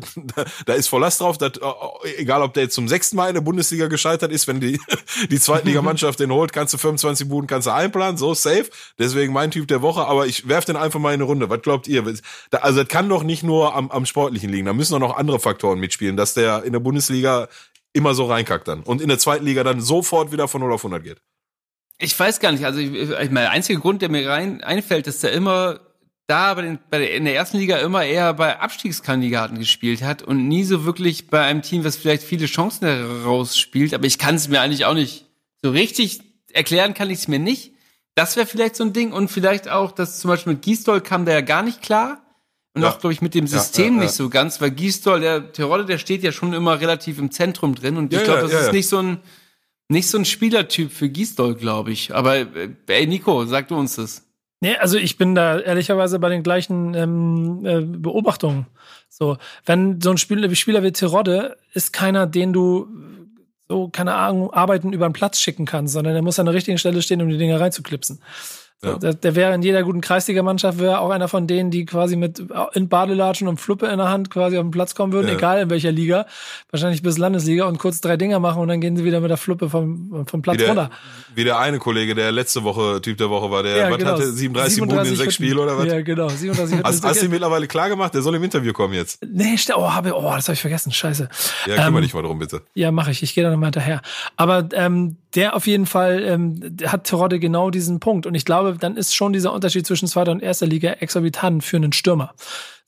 da 0.64 0.72
ist 0.72 0.88
voll 0.88 1.02
Last 1.02 1.20
drauf. 1.20 1.36
Dat, 1.36 1.58
äh, 1.58 2.16
egal, 2.16 2.40
ob 2.40 2.54
der 2.54 2.64
jetzt 2.64 2.74
zum 2.74 2.88
sechsten 2.88 3.16
Mal 3.16 3.28
in 3.28 3.34
der 3.34 3.42
Bundesliga 3.42 3.88
gescheitert 3.88 4.32
ist, 4.32 4.48
wenn 4.48 4.60
die 4.60 4.80
die 5.30 5.38
Zweitligamannschaft 5.38 6.20
den 6.20 6.32
holt, 6.32 6.54
kannst 6.54 6.72
du 6.72 6.78
25 6.78 7.28
Buden 7.28 7.46
kannst 7.46 7.66
du 7.66 7.74
einplanen, 7.74 8.16
so 8.16 8.32
safe. 8.32 8.70
Deswegen 8.98 9.34
mein 9.34 9.50
Typ 9.50 9.68
der 9.68 9.82
Woche. 9.82 10.06
Aber 10.06 10.26
ich 10.26 10.48
werf 10.48 10.64
den 10.64 10.76
einfach 10.76 11.00
mal 11.00 11.10
in 11.10 11.20
eine 11.20 11.24
Runde. 11.24 11.50
Was 11.50 11.60
glaubt 11.60 11.86
ihr? 11.86 12.02
Also 12.06 12.82
das 12.82 12.88
kann 12.88 13.10
doch 13.10 13.22
nicht 13.22 13.42
nur 13.42 13.74
am, 13.74 13.90
am 13.90 14.06
Sportlichen 14.06 14.48
liegen. 14.48 14.64
Da 14.64 14.72
müssen 14.72 14.92
doch 14.92 15.00
noch 15.00 15.18
andere 15.18 15.38
Faktoren 15.38 15.78
mitspielen, 15.80 16.16
dass 16.16 16.32
der 16.32 16.64
in 16.64 16.72
der 16.72 16.80
Bundesliga 16.80 17.48
immer 17.96 18.14
so 18.14 18.26
reinkackt 18.26 18.68
dann. 18.68 18.82
Und 18.82 19.00
in 19.00 19.08
der 19.08 19.18
zweiten 19.18 19.44
Liga 19.44 19.64
dann 19.64 19.80
sofort 19.80 20.30
wieder 20.30 20.46
von 20.46 20.60
0 20.60 20.72
auf 20.72 20.84
100 20.84 21.02
geht. 21.02 21.20
Ich 21.98 22.18
weiß 22.18 22.40
gar 22.40 22.52
nicht. 22.52 22.64
Also 22.64 22.78
ich, 22.78 22.92
ich, 22.92 23.30
mein 23.30 23.46
einziger 23.46 23.80
Grund, 23.80 24.02
der 24.02 24.10
mir 24.10 24.28
rein 24.28 24.62
einfällt, 24.62 25.06
dass 25.06 25.20
der 25.20 25.32
immer 25.32 25.80
da 26.26 26.54
bei 26.54 26.62
den, 26.62 26.78
bei 26.90 26.98
der, 26.98 27.14
in 27.14 27.24
der 27.24 27.34
ersten 27.34 27.58
Liga 27.58 27.78
immer 27.78 28.04
eher 28.04 28.34
bei 28.34 28.58
Abstiegskandidaten 28.58 29.58
gespielt 29.58 30.02
hat 30.02 30.22
und 30.22 30.46
nie 30.48 30.64
so 30.64 30.84
wirklich 30.84 31.28
bei 31.28 31.42
einem 31.42 31.62
Team, 31.62 31.84
was 31.84 31.96
vielleicht 31.96 32.22
viele 32.22 32.46
Chancen 32.46 32.86
herausspielt. 32.86 33.94
Aber 33.94 34.06
ich 34.06 34.18
kann 34.18 34.34
es 34.34 34.48
mir 34.48 34.60
eigentlich 34.60 34.84
auch 34.84 34.94
nicht 34.94 35.26
so 35.62 35.70
richtig 35.70 36.20
erklären, 36.52 36.94
kann 36.94 37.10
ich 37.10 37.20
es 37.20 37.28
mir 37.28 37.38
nicht. 37.38 37.72
Das 38.14 38.36
wäre 38.36 38.46
vielleicht 38.46 38.76
so 38.76 38.84
ein 38.84 38.92
Ding 38.92 39.12
und 39.12 39.30
vielleicht 39.30 39.68
auch, 39.68 39.92
dass 39.92 40.18
zum 40.18 40.28
Beispiel 40.28 40.54
mit 40.54 40.62
Gisdol 40.62 41.00
kam 41.00 41.24
der 41.24 41.34
ja 41.34 41.40
gar 41.42 41.62
nicht 41.62 41.82
klar. 41.82 42.22
Und 42.76 42.82
ja. 42.82 42.90
auch, 42.90 42.98
glaube 42.98 43.14
ich, 43.14 43.22
mit 43.22 43.34
dem 43.34 43.46
System 43.46 43.94
ja, 43.94 44.00
ja, 44.00 44.04
nicht 44.04 44.14
so 44.14 44.28
ganz, 44.28 44.60
weil 44.60 44.70
Gisdol, 44.70 45.20
der 45.20 45.50
Terodde, 45.52 45.86
der 45.86 45.98
steht 45.98 46.22
ja 46.22 46.30
schon 46.30 46.52
immer 46.52 46.78
relativ 46.80 47.18
im 47.18 47.30
Zentrum 47.30 47.74
drin. 47.74 47.96
Und 47.96 48.12
ich 48.12 48.22
glaube, 48.22 48.42
das 48.42 48.52
ist 48.52 48.72
nicht 48.72 48.88
so 48.88 48.98
ein 48.98 49.18
nicht 49.88 50.08
so 50.08 50.18
ein 50.18 50.24
Spielertyp 50.24 50.92
für 50.92 51.08
Gisdol, 51.08 51.54
glaube 51.54 51.92
ich. 51.92 52.14
Aber 52.14 52.36
äh, 52.36 52.68
ey, 52.88 53.06
Nico, 53.06 53.44
sag 53.46 53.68
du 53.68 53.76
uns 53.76 53.96
das. 53.96 54.26
Nee, 54.60 54.76
also 54.76 54.98
ich 54.98 55.16
bin 55.16 55.34
da 55.34 55.58
ehrlicherweise 55.58 56.18
bei 56.18 56.28
den 56.28 56.42
gleichen 56.42 56.94
ähm, 56.94 57.64
äh, 57.64 57.80
Beobachtungen. 57.80 58.66
So, 59.08 59.36
wenn 59.64 60.00
so 60.00 60.10
ein 60.10 60.18
Spieler, 60.18 60.52
Spieler 60.54 60.82
wie 60.82 60.92
Terodde 60.92 61.56
ist 61.72 61.92
keiner, 61.92 62.26
den 62.26 62.52
du 62.52 62.88
so, 63.68 63.88
keine 63.88 64.14
Ahnung, 64.14 64.52
Arbeiten 64.52 64.92
über 64.92 65.08
den 65.08 65.12
Platz 65.12 65.40
schicken 65.40 65.66
kannst, 65.66 65.94
sondern 65.94 66.14
der 66.14 66.22
muss 66.22 66.38
an 66.38 66.46
der 66.46 66.54
richtigen 66.54 66.78
Stelle 66.78 67.02
stehen, 67.02 67.20
um 67.20 67.28
die 67.28 67.38
Dinger 67.38 67.60
reinzuklipsen. 67.60 68.20
Ja. 68.84 68.98
der, 68.98 69.14
der 69.14 69.34
wäre 69.34 69.54
in 69.54 69.62
jeder 69.62 69.82
guten 69.82 70.02
Kreisliga-Mannschaft 70.02 70.78
wäre 70.78 71.00
auch 71.00 71.08
einer 71.10 71.28
von 71.28 71.46
denen, 71.46 71.70
die 71.70 71.86
quasi 71.86 72.14
mit 72.14 72.42
in 72.74 72.88
Badelatschen 72.88 73.48
und 73.48 73.58
Fluppe 73.58 73.86
in 73.86 73.96
der 73.96 74.10
Hand 74.10 74.30
quasi 74.30 74.58
auf 74.58 74.64
den 74.64 74.70
Platz 74.70 74.94
kommen 74.94 75.12
würden, 75.14 75.28
Ja. 75.28 75.34
egal 75.34 75.60
in 75.62 75.70
welcher 75.70 75.90
Liga, 75.92 76.26
wahrscheinlich 76.70 77.02
bis 77.02 77.16
Landesliga 77.16 77.64
und 77.64 77.78
kurz 77.78 78.02
drei 78.02 78.16
Dinger 78.18 78.38
machen 78.38 78.60
und 78.60 78.68
dann 78.68 78.80
gehen 78.82 78.94
sie 78.96 79.04
wieder 79.04 79.20
mit 79.20 79.30
der 79.30 79.38
Fluppe 79.38 79.70
vom, 79.70 80.26
vom 80.26 80.42
Platz 80.42 80.56
Wie 80.56 80.58
der, 80.58 80.68
runter. 80.68 80.90
wie 81.34 81.44
der 81.44 81.58
eine 81.58 81.78
Kollege, 81.78 82.14
der 82.14 82.32
letzte 82.32 82.64
Woche 82.64 83.00
Typ 83.00 83.16
der 83.16 83.30
Woche 83.30 83.50
war, 83.50 83.62
der 83.62 83.76
Ja, 83.76 83.90
was 83.90 83.96
genau. 83.98 84.10
hatte 84.12 84.30
37, 84.30 84.80
Buden 84.80 85.06
in 85.06 85.16
sechs. 85.16 85.34
Spielen 85.34 85.58
oder 85.58 85.78
was? 85.78 85.86
Ja, 85.86 86.02
genau. 86.02 86.28
37 86.28 86.80
Hast, 86.84 87.04
hast 87.04 87.20
du 87.22 87.24
ihn 87.26 87.30
mittlerweile 87.30 87.66
klar 87.66 87.88
gemacht? 87.88 88.12
Der 88.14 88.20
soll 88.22 88.34
im 88.34 88.44
Interview 88.44 88.72
kommen 88.74 88.92
jetzt. 88.94 89.24
nee, 89.26 89.56
oh, 89.74 89.90
habe, 89.90 90.12
oh, 90.14 90.32
das 90.34 90.48
habe 90.48 90.54
ich 90.54 90.60
vergessen. 90.60 90.92
Scheiße. 90.92 91.28
Ja, 91.66 91.74
kümmere 91.76 91.96
Ähm, 91.98 92.02
dich 92.02 92.14
mal 92.14 92.22
drum, 92.22 92.38
bitte. 92.38 92.60
Ja, 92.74 92.90
mache 92.92 93.10
ich. 93.10 93.22
Ich 93.22 93.34
gehe 93.34 93.42
da 93.42 93.50
nochmal 93.50 93.68
hinterher. 93.68 94.02
Aber 94.36 94.68
ähm, 94.72 95.16
der 95.34 95.54
auf 95.54 95.66
jeden 95.66 95.86
Fall 95.86 96.22
ähm, 96.22 96.76
hat 96.86 97.04
Terodde 97.04 97.38
genau 97.38 97.70
diesen 97.70 98.00
Punkt. 98.00 98.26
Und 98.26 98.34
ich 98.34 98.44
glaube, 98.44 98.65
dann 98.72 98.96
ist 98.96 99.14
schon 99.14 99.32
dieser 99.32 99.52
Unterschied 99.52 99.86
zwischen 99.86 100.08
zweiter 100.08 100.32
und 100.32 100.42
erster 100.42 100.66
Liga 100.66 100.92
exorbitant 100.92 101.64
für 101.64 101.76
einen 101.76 101.92
Stürmer. 101.92 102.34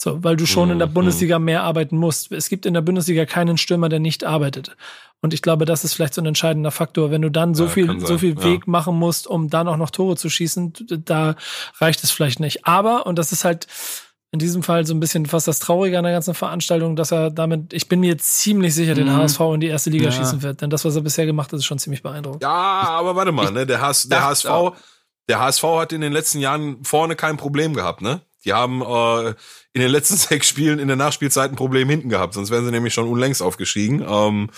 So, 0.00 0.22
weil 0.22 0.36
du 0.36 0.46
schon 0.46 0.70
in 0.70 0.78
der 0.78 0.86
Bundesliga 0.86 1.38
mehr 1.40 1.64
arbeiten 1.64 1.96
musst. 1.96 2.30
Es 2.30 2.48
gibt 2.48 2.66
in 2.66 2.74
der 2.74 2.82
Bundesliga 2.82 3.26
keinen 3.26 3.58
Stürmer, 3.58 3.88
der 3.88 3.98
nicht 3.98 4.22
arbeitet. 4.24 4.76
Und 5.20 5.34
ich 5.34 5.42
glaube, 5.42 5.64
das 5.64 5.82
ist 5.82 5.94
vielleicht 5.94 6.14
so 6.14 6.22
ein 6.22 6.26
entscheidender 6.26 6.70
Faktor. 6.70 7.10
Wenn 7.10 7.22
du 7.22 7.30
dann 7.30 7.56
so 7.56 7.64
Ja, 7.64 7.70
viel, 7.70 8.00
so 8.06 8.16
viel 8.18 8.36
ja. 8.38 8.44
Weg 8.44 8.68
machen 8.68 8.94
musst, 8.96 9.26
um 9.26 9.50
dann 9.50 9.66
auch 9.66 9.76
noch 9.76 9.90
Tore 9.90 10.14
zu 10.16 10.30
schießen, 10.30 10.72
da 11.04 11.34
reicht 11.80 12.04
es 12.04 12.12
vielleicht 12.12 12.38
nicht. 12.38 12.64
Aber, 12.64 13.06
und 13.06 13.18
das 13.18 13.32
ist 13.32 13.44
halt 13.44 13.66
in 14.30 14.38
diesem 14.38 14.62
Fall 14.62 14.86
so 14.86 14.94
ein 14.94 15.00
bisschen 15.00 15.26
fast 15.26 15.48
das 15.48 15.58
Traurige 15.58 15.98
an 15.98 16.04
der 16.04 16.12
ganzen 16.12 16.34
Veranstaltung, 16.34 16.94
dass 16.94 17.10
er 17.10 17.30
damit, 17.30 17.72
ich 17.72 17.88
bin 17.88 17.98
mir 17.98 18.18
ziemlich 18.18 18.74
sicher, 18.76 18.94
den 18.94 19.06
Mhm. 19.08 19.16
HSV 19.16 19.40
in 19.54 19.60
die 19.60 19.66
erste 19.68 19.90
Liga 19.90 20.04
Ja. 20.04 20.12
schießen 20.12 20.42
wird. 20.42 20.60
Denn 20.60 20.70
das, 20.70 20.84
was 20.84 20.94
er 20.94 21.02
bisher 21.02 21.26
gemacht 21.26 21.50
hat, 21.50 21.58
ist 21.58 21.64
schon 21.64 21.78
ziemlich 21.80 22.02
beeindruckend. 22.04 22.42
Ja, 22.42 22.50
aber 22.50 23.16
warte 23.16 23.32
mal, 23.32 23.50
ne? 23.50 23.66
Der, 23.66 23.80
HS, 23.80 24.08
der 24.08 24.22
HSV. 24.22 24.46
Der 25.28 25.40
HSV 25.40 25.62
hat 25.62 25.92
in 25.92 26.00
den 26.00 26.12
letzten 26.12 26.38
Jahren 26.40 26.84
vorne 26.84 27.16
kein 27.16 27.36
Problem 27.36 27.74
gehabt, 27.74 28.00
ne? 28.02 28.22
Die 28.44 28.52
haben 28.52 28.80
äh, 28.82 29.34
in 29.72 29.80
den 29.82 29.90
letzten 29.90 30.16
sechs 30.16 30.48
Spielen 30.48 30.78
in 30.78 30.88
der 30.88 30.96
Nachspielzeit 30.96 31.50
ein 31.50 31.56
Problem 31.56 31.88
hinten 31.88 32.08
gehabt, 32.08 32.34
sonst 32.34 32.50
wären 32.50 32.64
sie 32.64 32.70
nämlich 32.70 32.94
schon 32.94 33.08
unlängst 33.08 33.42
aufgestiegen. 33.42 34.04
Ähm, 34.08 34.50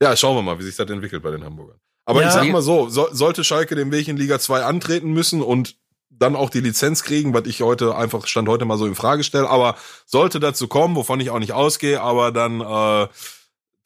ja, 0.00 0.16
schauen 0.16 0.36
wir 0.36 0.42
mal, 0.42 0.58
wie 0.58 0.64
sich 0.64 0.76
das 0.76 0.88
entwickelt 0.90 1.22
bei 1.22 1.30
den 1.30 1.44
Hamburgern. 1.44 1.78
Aber 2.06 2.20
Ja. 2.22 2.28
ich 2.28 2.34
sag 2.34 2.48
mal 2.50 2.62
so, 2.62 2.88
so, 2.88 3.08
sollte 3.12 3.44
Schalke 3.44 3.74
den 3.74 3.90
Weg 3.90 4.08
in 4.08 4.16
Liga 4.16 4.38
2 4.38 4.64
antreten 4.64 5.12
müssen 5.12 5.42
und 5.42 5.76
dann 6.10 6.36
auch 6.36 6.50
die 6.50 6.60
Lizenz 6.60 7.02
kriegen, 7.02 7.34
was 7.34 7.46
ich 7.46 7.62
heute 7.62 7.96
einfach 7.96 8.26
stand 8.26 8.48
heute 8.48 8.64
mal 8.66 8.78
so 8.78 8.86
in 8.86 8.94
Frage 8.94 9.24
stelle, 9.24 9.48
aber 9.48 9.74
sollte 10.06 10.38
dazu 10.38 10.68
kommen, 10.68 10.94
wovon 10.96 11.18
ich 11.20 11.30
auch 11.30 11.38
nicht 11.38 11.52
ausgehe, 11.52 12.00
aber 12.00 12.30
dann 12.30 12.60
äh, 12.60 13.08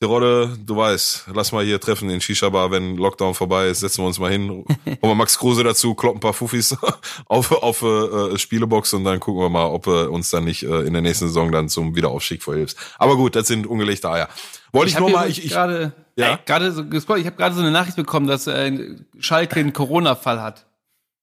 die 0.01 0.07
Rolle, 0.07 0.57
du 0.65 0.77
weißt, 0.77 1.25
lass 1.35 1.51
mal 1.51 1.65
hier 1.65 1.81
treffen 1.81 2.09
in 2.09 2.21
Shisha 2.21 2.49
Bar, 2.51 2.71
wenn 2.71 2.97
Lockdown 2.97 3.35
vorbei 3.35 3.67
ist, 3.67 3.81
setzen 3.81 4.03
wir 4.03 4.07
uns 4.07 4.19
mal 4.21 4.31
hin, 4.31 4.49
holen 4.51 4.65
wir 5.01 5.15
Max 5.17 5.37
Kruse 5.39 5.65
dazu, 5.65 5.95
kloppen 5.95 6.19
ein 6.19 6.21
paar 6.21 6.35
Fuffis 6.35 6.77
auf 7.27 7.51
auf 7.51 7.83
äh, 7.83 8.39
Spielebox 8.39 8.95
und 8.95 9.05
dann 9.05 9.19
gucken 9.19 9.43
wir 9.43 9.49
mal, 9.49 9.67
ob 9.67 9.85
du 9.85 10.09
uns 10.11 10.31
dann 10.31 10.45
nicht 10.45 10.63
äh, 10.63 10.83
in 10.83 10.93
der 10.93 11.03
nächsten 11.03 11.27
Saison 11.27 11.51
dann 11.51 11.69
zum 11.69 11.97
Wiederaufstieg 11.97 12.43
verhilfst. 12.45 12.79
Aber 12.99 13.17
gut, 13.17 13.35
das 13.35 13.49
sind 13.49 13.67
ungelegte 13.67 14.09
Eier. 14.09 14.29
Wollte 14.73 14.91
ich, 14.91 14.95
hab 14.95 15.01
nur 15.01 15.11
mal, 15.11 15.29
ich, 15.29 15.45
ich 15.45 15.51
gerade, 15.51 15.93
Ja? 16.17 16.35
äh, 16.35 16.39
gerade 16.47 16.71
so 16.71 16.83
ich 16.83 17.27
habe 17.27 17.37
gerade 17.37 17.55
so 17.55 17.61
eine 17.63 17.73
Nachricht 17.73 17.97
bekommen, 17.97 18.29
dass 18.29 18.47
äh, 18.47 18.97
Schalke 19.19 19.59
einen 19.59 19.73
Corona-Fall 19.73 20.41
hat. 20.41 20.67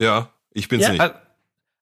ja, 0.02 0.30
ich 0.52 0.68
bin's 0.68 0.84
Ja, 0.84 0.92
nicht. 0.92 1.02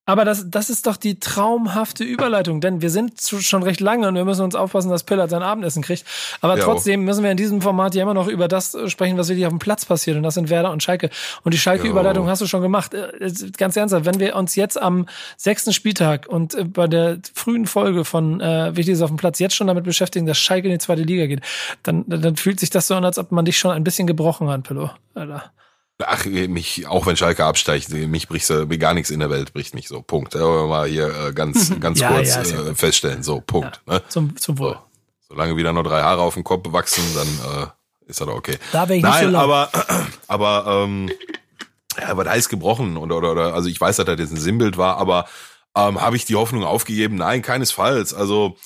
Aber 0.06 0.26
das, 0.26 0.49
das 0.49 0.70
ist 0.70 0.86
doch 0.86 0.97
die 0.97 1.18
traumhafte 1.18 2.04
Überleitung, 2.04 2.60
denn 2.60 2.82
wir 2.82 2.89
sind 2.89 3.22
zu, 3.22 3.39
schon 3.39 3.64
recht 3.64 3.80
lange 3.80 4.10
und 4.10 4.16
wir 4.16 4.26
müssen 4.26 4.43
uns 4.43 4.54
aufpassen, 4.54 4.89
dass 4.89 5.04
Pillard 5.04 5.30
sein 5.30 5.41
Abendessen 5.41 5.82
kriegt. 5.82 6.04
Aber 6.41 6.58
Ja, 6.58 6.64
trotzdem 6.66 7.06
müssen 7.06 7.24
wir 7.24 7.32
in 7.32 7.38
diesem 7.38 7.62
Format 7.62 7.95
ja 7.95 8.04
immer 8.04 8.14
noch 8.14 8.28
über 8.28 8.49
das 8.49 8.74
äh, 8.74 8.89
sprechen, 8.89 9.18
was 9.18 9.30
wirklich 9.30 9.45
auf 9.45 9.54
dem 9.54 9.60
Platz 9.60 9.86
passiert. 9.86 10.18
Und 10.18 10.24
das 10.24 10.34
sind 10.34 10.49
Werder 10.49 10.72
und 10.72 10.84
Schalke. 10.84 11.10
Und 11.43 11.54
die 11.54 11.58
Schalke-Überleitung 11.58 12.28
hast 12.28 12.41
du 12.41 12.47
schon 12.47 12.62
gemacht. 12.62 12.93
Äh, 12.93 13.32
Ganz 13.58 13.78
ernsthaft, 13.78 14.04
wenn 14.04 14.20
wir 14.20 14.36
uns 14.36 14.56
jetzt 14.56 14.82
am 14.82 15.08
sechsten 15.38 15.72
Spieltag 15.72 16.28
und 16.28 16.54
äh, 16.54 16.66
bei 16.66 16.88
der 16.88 17.20
frühen 17.34 17.66
Folge 17.66 18.04
von 18.04 18.41
äh, 18.41 18.76
Wichtiges 18.76 19.01
auf 19.01 19.10
dem 19.10 19.18
Platz 19.18 19.39
jetzt 19.39 19.56
schon 19.56 19.68
damit 19.68 19.86
beschäftigen, 19.86 20.26
dass 20.26 20.38
Schalke 20.38 20.68
in 20.68 20.74
die 20.74 20.80
zweite 20.80 21.04
Liga 21.04 21.28
geht, 21.28 21.41
dann, 21.84 22.04
dann 22.08 22.36
fühlt 22.36 22.60
sich 22.60 22.70
das 22.70 22.88
so 22.88 22.95
an, 22.95 23.06
als 23.06 23.18
ob 23.18 23.32
man 23.32 23.45
dich 23.45 23.58
schon 23.58 23.72
ein 23.72 23.86
bisschen 23.86 24.06
gebrochen 24.06 24.49
hat, 24.49 24.64
Pillow. 24.64 24.89
Alter. 25.16 25.51
Ach, 26.08 26.26
mich, 26.26 26.88
auch 26.88 27.06
wenn 27.06 27.18
Schalke 27.18 27.45
absteigt, 27.45 27.89
mich 27.89 28.28
bricht 28.28 28.45
so, 28.45 28.68
gar 28.68 28.93
nichts 28.93 29.10
in 29.10 29.20
der 29.20 29.30
Welt 29.30 29.54
bricht 29.54 29.76
mich 29.76 29.88
so. 29.88 30.01
Punkt. 30.01 30.34
Wollen 30.36 30.64
wir 30.64 30.68
mal 30.68 30.88
hier 30.88 31.08
äh, 31.08 31.34
ganz, 31.34 31.72
ganz 31.80 31.99
Ja, 31.99 32.10
kurz 32.12 32.30
ja, 32.36 32.41
ist 32.41 32.51
ja 32.51 32.66
äh, 32.66 32.76
feststellen. 32.76 33.24
So, 33.24 33.41
Punkt. 33.41 33.82
Ne? 33.88 34.01
Zum, 34.10 34.36
zum 34.38 34.58
Wohl. 34.60 34.78
Solange 35.28 35.58
wieder 35.58 35.74
noch 35.74 35.84
drei 35.84 36.01
Haare 36.01 36.22
auf 36.22 36.36
dem 36.36 36.43
Kopf 36.43 36.72
wachsen, 36.72 37.04
dann 37.16 37.28
äh, 37.64 37.68
ist 38.10 38.22
das 38.22 38.28
okay. 38.28 38.58
Da 38.72 38.88
wäre 38.88 38.97
ich 38.97 39.04
nicht 39.04 39.12
Nein, 39.12 39.26
so 39.26 39.32
laut. 39.32 39.43
aber, 39.43 39.70
aber 40.28 40.84
ähm, 40.84 41.12
ja, 41.99 42.16
was 42.18 42.28
heißt 42.28 42.49
gebrochen 42.49 42.97
oder, 42.97 43.18
oder, 43.18 43.32
oder 43.32 43.54
also 43.54 43.70
ich 43.70 43.80
weiß, 43.80 43.97
dass 43.97 44.06
das 44.06 44.20
jetzt 44.20 44.32
ein 44.32 44.39
Sinnbild 44.39 44.78
war, 44.78 44.97
aber 44.97 45.26
ähm, 45.76 46.01
habe 46.01 46.16
ich 46.16 46.26
die 46.26 46.36
Hoffnung 46.36 46.64
aufgegeben? 46.64 47.16
Nein, 47.16 47.41
keinesfalls. 47.41 48.14
Also 48.14 48.58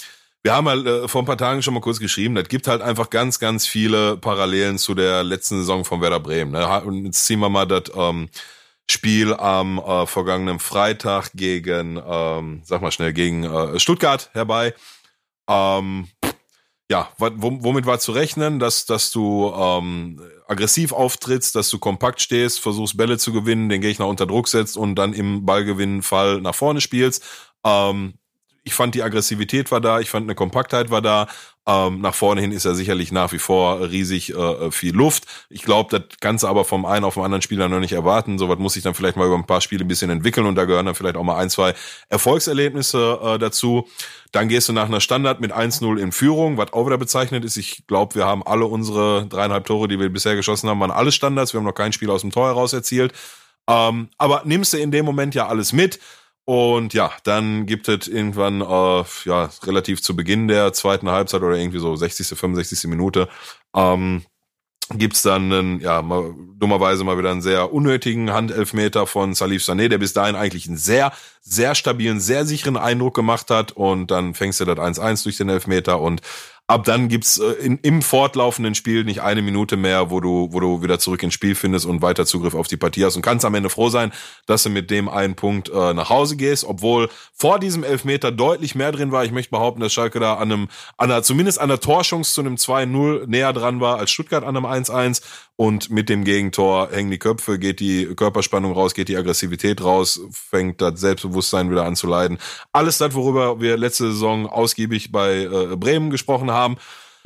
wir 0.47 0.55
haben 0.55 0.69
halt 0.69 0.87
äh, 0.87 1.07
vor 1.09 1.21
ein 1.21 1.25
paar 1.25 1.37
Tagen 1.37 1.61
schon 1.61 1.73
mal 1.73 1.81
kurz 1.81 1.99
geschrieben, 1.99 2.33
das 2.33 2.47
gibt 2.47 2.69
halt 2.69 2.81
einfach 2.81 3.09
ganz, 3.09 3.37
ganz 3.37 3.67
viele 3.67 4.15
Parallelen 4.15 4.77
zu 4.77 4.95
der 4.95 5.21
letzten 5.21 5.57
Saison 5.57 5.83
von 5.83 5.99
Werder 5.99 6.21
Bremen. 6.21 6.53
Ne? 6.53 6.83
Und 6.83 7.03
jetzt 7.03 7.25
ziehen 7.25 7.41
wir 7.41 7.49
mal 7.49 7.65
das 7.65 7.91
ähm, 7.93 8.29
Spiel 8.89 9.33
am 9.33 9.77
äh, 9.77 10.07
vergangenen 10.07 10.59
Freitag 10.59 11.31
gegen, 11.33 12.01
ähm, 12.01 12.61
sag 12.63 12.81
mal 12.81 12.93
schnell, 12.93 13.11
gegen 13.11 13.43
äh, 13.43 13.77
Stuttgart 13.77 14.29
herbei. 14.31 14.73
Ähm, 15.49 16.07
ja, 16.89 17.09
womit 17.17 17.85
war 17.85 17.99
zu 17.99 18.13
rechnen, 18.13 18.59
dass, 18.59 18.85
dass 18.85 19.11
du 19.11 19.53
ähm, 19.53 20.21
aggressiv 20.47 20.93
auftrittst, 20.93 21.57
dass 21.57 21.69
du 21.69 21.77
kompakt 21.77 22.21
stehst, 22.21 22.61
versuchst 22.61 22.95
Bälle 22.95 23.17
zu 23.17 23.33
gewinnen, 23.33 23.67
den 23.67 23.81
Gegner 23.81 24.07
unter 24.07 24.25
Druck 24.25 24.47
setzt 24.47 24.77
und 24.77 24.95
dann 24.95 25.11
im 25.11 25.45
Ballgewinnfall 25.45 26.39
nach 26.39 26.55
vorne 26.55 26.79
spielst. 26.79 27.25
Ähm, 27.65 28.13
ich 28.67 28.73
fand 28.73 28.93
die 28.95 29.01
Aggressivität 29.01 29.71
war 29.71 29.79
da, 29.79 29.99
ich 30.01 30.09
fand 30.09 30.25
eine 30.25 30.35
Kompaktheit 30.35 30.91
war 30.91 31.01
da. 31.01 31.27
Ähm, 31.65 32.01
nach 32.01 32.13
vorne 32.13 32.41
hin 32.41 32.51
ist 32.51 32.65
ja 32.65 32.73
sicherlich 32.73 33.11
nach 33.11 33.31
wie 33.31 33.39
vor 33.39 33.89
riesig 33.89 34.33
äh, 34.33 34.71
viel 34.71 34.95
Luft. 34.95 35.25
Ich 35.49 35.63
glaube, 35.63 35.99
das 35.99 36.19
Ganze 36.19 36.47
aber 36.47 36.65
vom 36.65 36.85
einen 36.85 37.05
auf 37.05 37.15
den 37.15 37.23
anderen 37.23 37.41
Spieler 37.41 37.69
noch 37.69 37.79
nicht 37.79 37.93
erwarten. 37.93 38.37
Sowas 38.37 38.59
muss 38.59 38.73
sich 38.73 38.83
dann 38.83 38.93
vielleicht 38.93 39.15
mal 39.17 39.25
über 39.25 39.35
ein 39.35 39.45
paar 39.45 39.61
Spiele 39.61 39.85
ein 39.85 39.87
bisschen 39.87 40.09
entwickeln 40.09 40.45
und 40.45 40.55
da 40.55 40.65
gehören 40.65 40.85
dann 40.85 40.95
vielleicht 40.95 41.15
auch 41.15 41.23
mal 41.23 41.37
ein, 41.37 41.49
zwei 41.49 41.73
Erfolgserlebnisse 42.09 43.19
äh, 43.23 43.37
dazu. 43.39 43.87
Dann 44.33 44.49
gehst 44.49 44.67
du 44.67 44.73
nach 44.73 44.87
einer 44.87 45.01
Standard 45.01 45.39
mit 45.39 45.53
1-0 45.53 45.97
in 45.97 46.11
Führung, 46.11 46.57
was 46.57 46.73
auch 46.73 46.85
wieder 46.85 46.97
bezeichnet 46.97 47.45
ist. 47.45 47.55
Ich 47.55 47.87
glaube, 47.87 48.15
wir 48.15 48.25
haben 48.25 48.43
alle 48.45 48.65
unsere 48.65 49.27
dreieinhalb 49.27 49.65
Tore, 49.65 49.87
die 49.87 49.99
wir 49.99 50.09
bisher 50.09 50.35
geschossen 50.35 50.69
haben, 50.69 50.81
waren 50.81 50.91
alle 50.91 51.13
Standards. 51.13 51.53
Wir 51.53 51.59
haben 51.59 51.65
noch 51.65 51.73
kein 51.73 51.93
Spiel 51.93 52.09
aus 52.09 52.21
dem 52.21 52.31
Tor 52.31 52.47
heraus 52.47 52.73
erzielt. 52.73 53.13
Ähm, 53.69 54.09
aber 54.17 54.41
nimmst 54.45 54.73
du 54.73 54.77
in 54.77 54.91
dem 54.91 55.05
Moment 55.05 55.35
ja 55.35 55.47
alles 55.47 55.73
mit. 55.73 55.99
Und 56.49 56.93
ja, 56.93 57.11
dann 57.25 57.65
gibt 57.65 57.89
es 57.89 58.07
irgendwann, 58.07 58.61
äh, 58.61 59.03
ja, 59.25 59.49
relativ 59.63 60.01
zu 60.01 60.15
Beginn 60.15 60.47
der 60.47 60.71
zweiten 60.71 61.09
Halbzeit 61.09 61.41
oder 61.41 61.57
irgendwie 61.57 61.79
so 61.79 61.93
60., 61.93 62.25
65. 62.39 62.85
Minute, 62.85 63.27
ähm, 63.75 64.23
gibt's 64.93 65.23
dann 65.23 65.51
einen, 65.51 65.79
ja, 65.81 66.01
mal, 66.01 66.33
dummerweise 66.57 67.03
mal 67.03 67.17
wieder 67.17 67.31
einen 67.31 67.41
sehr 67.41 67.73
unnötigen 67.73 68.31
Handelfmeter 68.31 69.07
von 69.07 69.33
Salif 69.33 69.61
Sané, 69.61 69.89
der 69.89 69.97
bis 69.97 70.13
dahin 70.13 70.37
eigentlich 70.37 70.67
einen 70.69 70.77
sehr, 70.77 71.11
sehr 71.41 71.75
stabilen, 71.75 72.21
sehr 72.21 72.45
sicheren 72.45 72.77
Eindruck 72.77 73.13
gemacht 73.13 73.49
hat. 73.49 73.73
Und 73.73 74.09
dann 74.09 74.33
fängst 74.33 74.61
du 74.61 74.65
das 74.65 74.77
1-1 74.77 75.23
durch 75.23 75.35
den 75.35 75.49
Elfmeter 75.49 75.99
und 75.99 76.21
ab 76.67 76.83
dann 76.83 77.07
gibt's 77.07 77.39
äh, 77.39 77.51
in, 77.53 77.79
im 77.81 78.01
fortlaufenden 78.01 78.75
Spiel 78.75 79.05
nicht 79.05 79.21
eine 79.21 79.41
Minute 79.41 79.77
mehr, 79.77 80.11
wo 80.11 80.19
du, 80.19 80.49
wo 80.51 80.59
du 80.59 80.83
wieder 80.83 80.99
zurück 80.99 81.23
ins 81.23 81.33
Spiel 81.33 81.55
findest 81.55 81.85
und 81.85 82.01
weiter 82.01 82.25
Zugriff 82.25 82.53
auf 82.53 82.67
die 82.67 82.75
Partie 82.75 83.05
hast 83.05 83.15
und 83.15 83.21
kannst 83.21 83.45
am 83.45 83.55
Ende 83.55 83.69
froh 83.69 83.87
sein, 83.89 84.11
dass 84.45 84.63
du 84.63 84.69
mit 84.69 84.91
dem 84.91 85.07
einen 85.07 85.35
Punkt 85.35 85.69
äh, 85.69 85.93
nach 85.93 86.09
Hause 86.09 86.35
gehst, 86.35 86.65
obwohl 86.65 87.09
vor 87.33 87.59
diesem 87.59 87.85
Elfmeter 87.85 88.31
deutlich 88.31 88.75
mehr 88.75 88.91
drin 88.91 89.13
war. 89.13 89.23
Ich 89.23 89.31
möchte 89.31 89.51
behaupten, 89.51 89.79
dass 89.79 89.93
Schalke 89.93 90.19
da 90.19 90.35
an 90.35 90.51
einem, 90.51 90.67
an 90.97 91.09
einer, 91.09 91.23
zumindest 91.23 91.59
an 91.59 91.69
der 91.69 91.79
Torschance 91.79 92.33
zu 92.33 92.41
einem 92.41 92.55
2-0 92.55 93.27
näher 93.27 93.53
dran 93.53 93.79
war 93.79 93.97
als 93.97 94.11
Stuttgart 94.11 94.43
an 94.43 94.57
einem 94.57 94.65
1-1 94.65 95.21
und 95.55 95.89
mit 95.89 96.09
dem 96.09 96.23
Gegentor 96.23 96.89
hängen 96.91 97.09
die 97.09 97.17
Köpfe, 97.17 97.57
geht 97.57 97.79
die 97.79 98.05
Körperspannung 98.13 98.73
raus, 98.73 98.93
geht 98.93 99.07
die 99.07 99.17
Aggressivität 99.17 99.83
raus, 99.83 100.21
fängt 100.31 100.81
das 100.81 100.99
Selbstbewusstsein 100.99 101.71
wieder 101.71 101.83
an 101.85 101.95
zu 101.95 102.05
leiden. 102.05 102.37
Alles 102.73 102.99
das, 102.99 103.15
worüber 103.15 103.59
wir 103.59 103.75
letzte 103.75 104.11
Saison 104.11 104.45
ausgiebig 104.45 105.11
bei 105.11 105.45
äh, 105.45 105.75
Bremen 105.75 106.11
gesprochen 106.11 106.51
haben. 106.51 106.56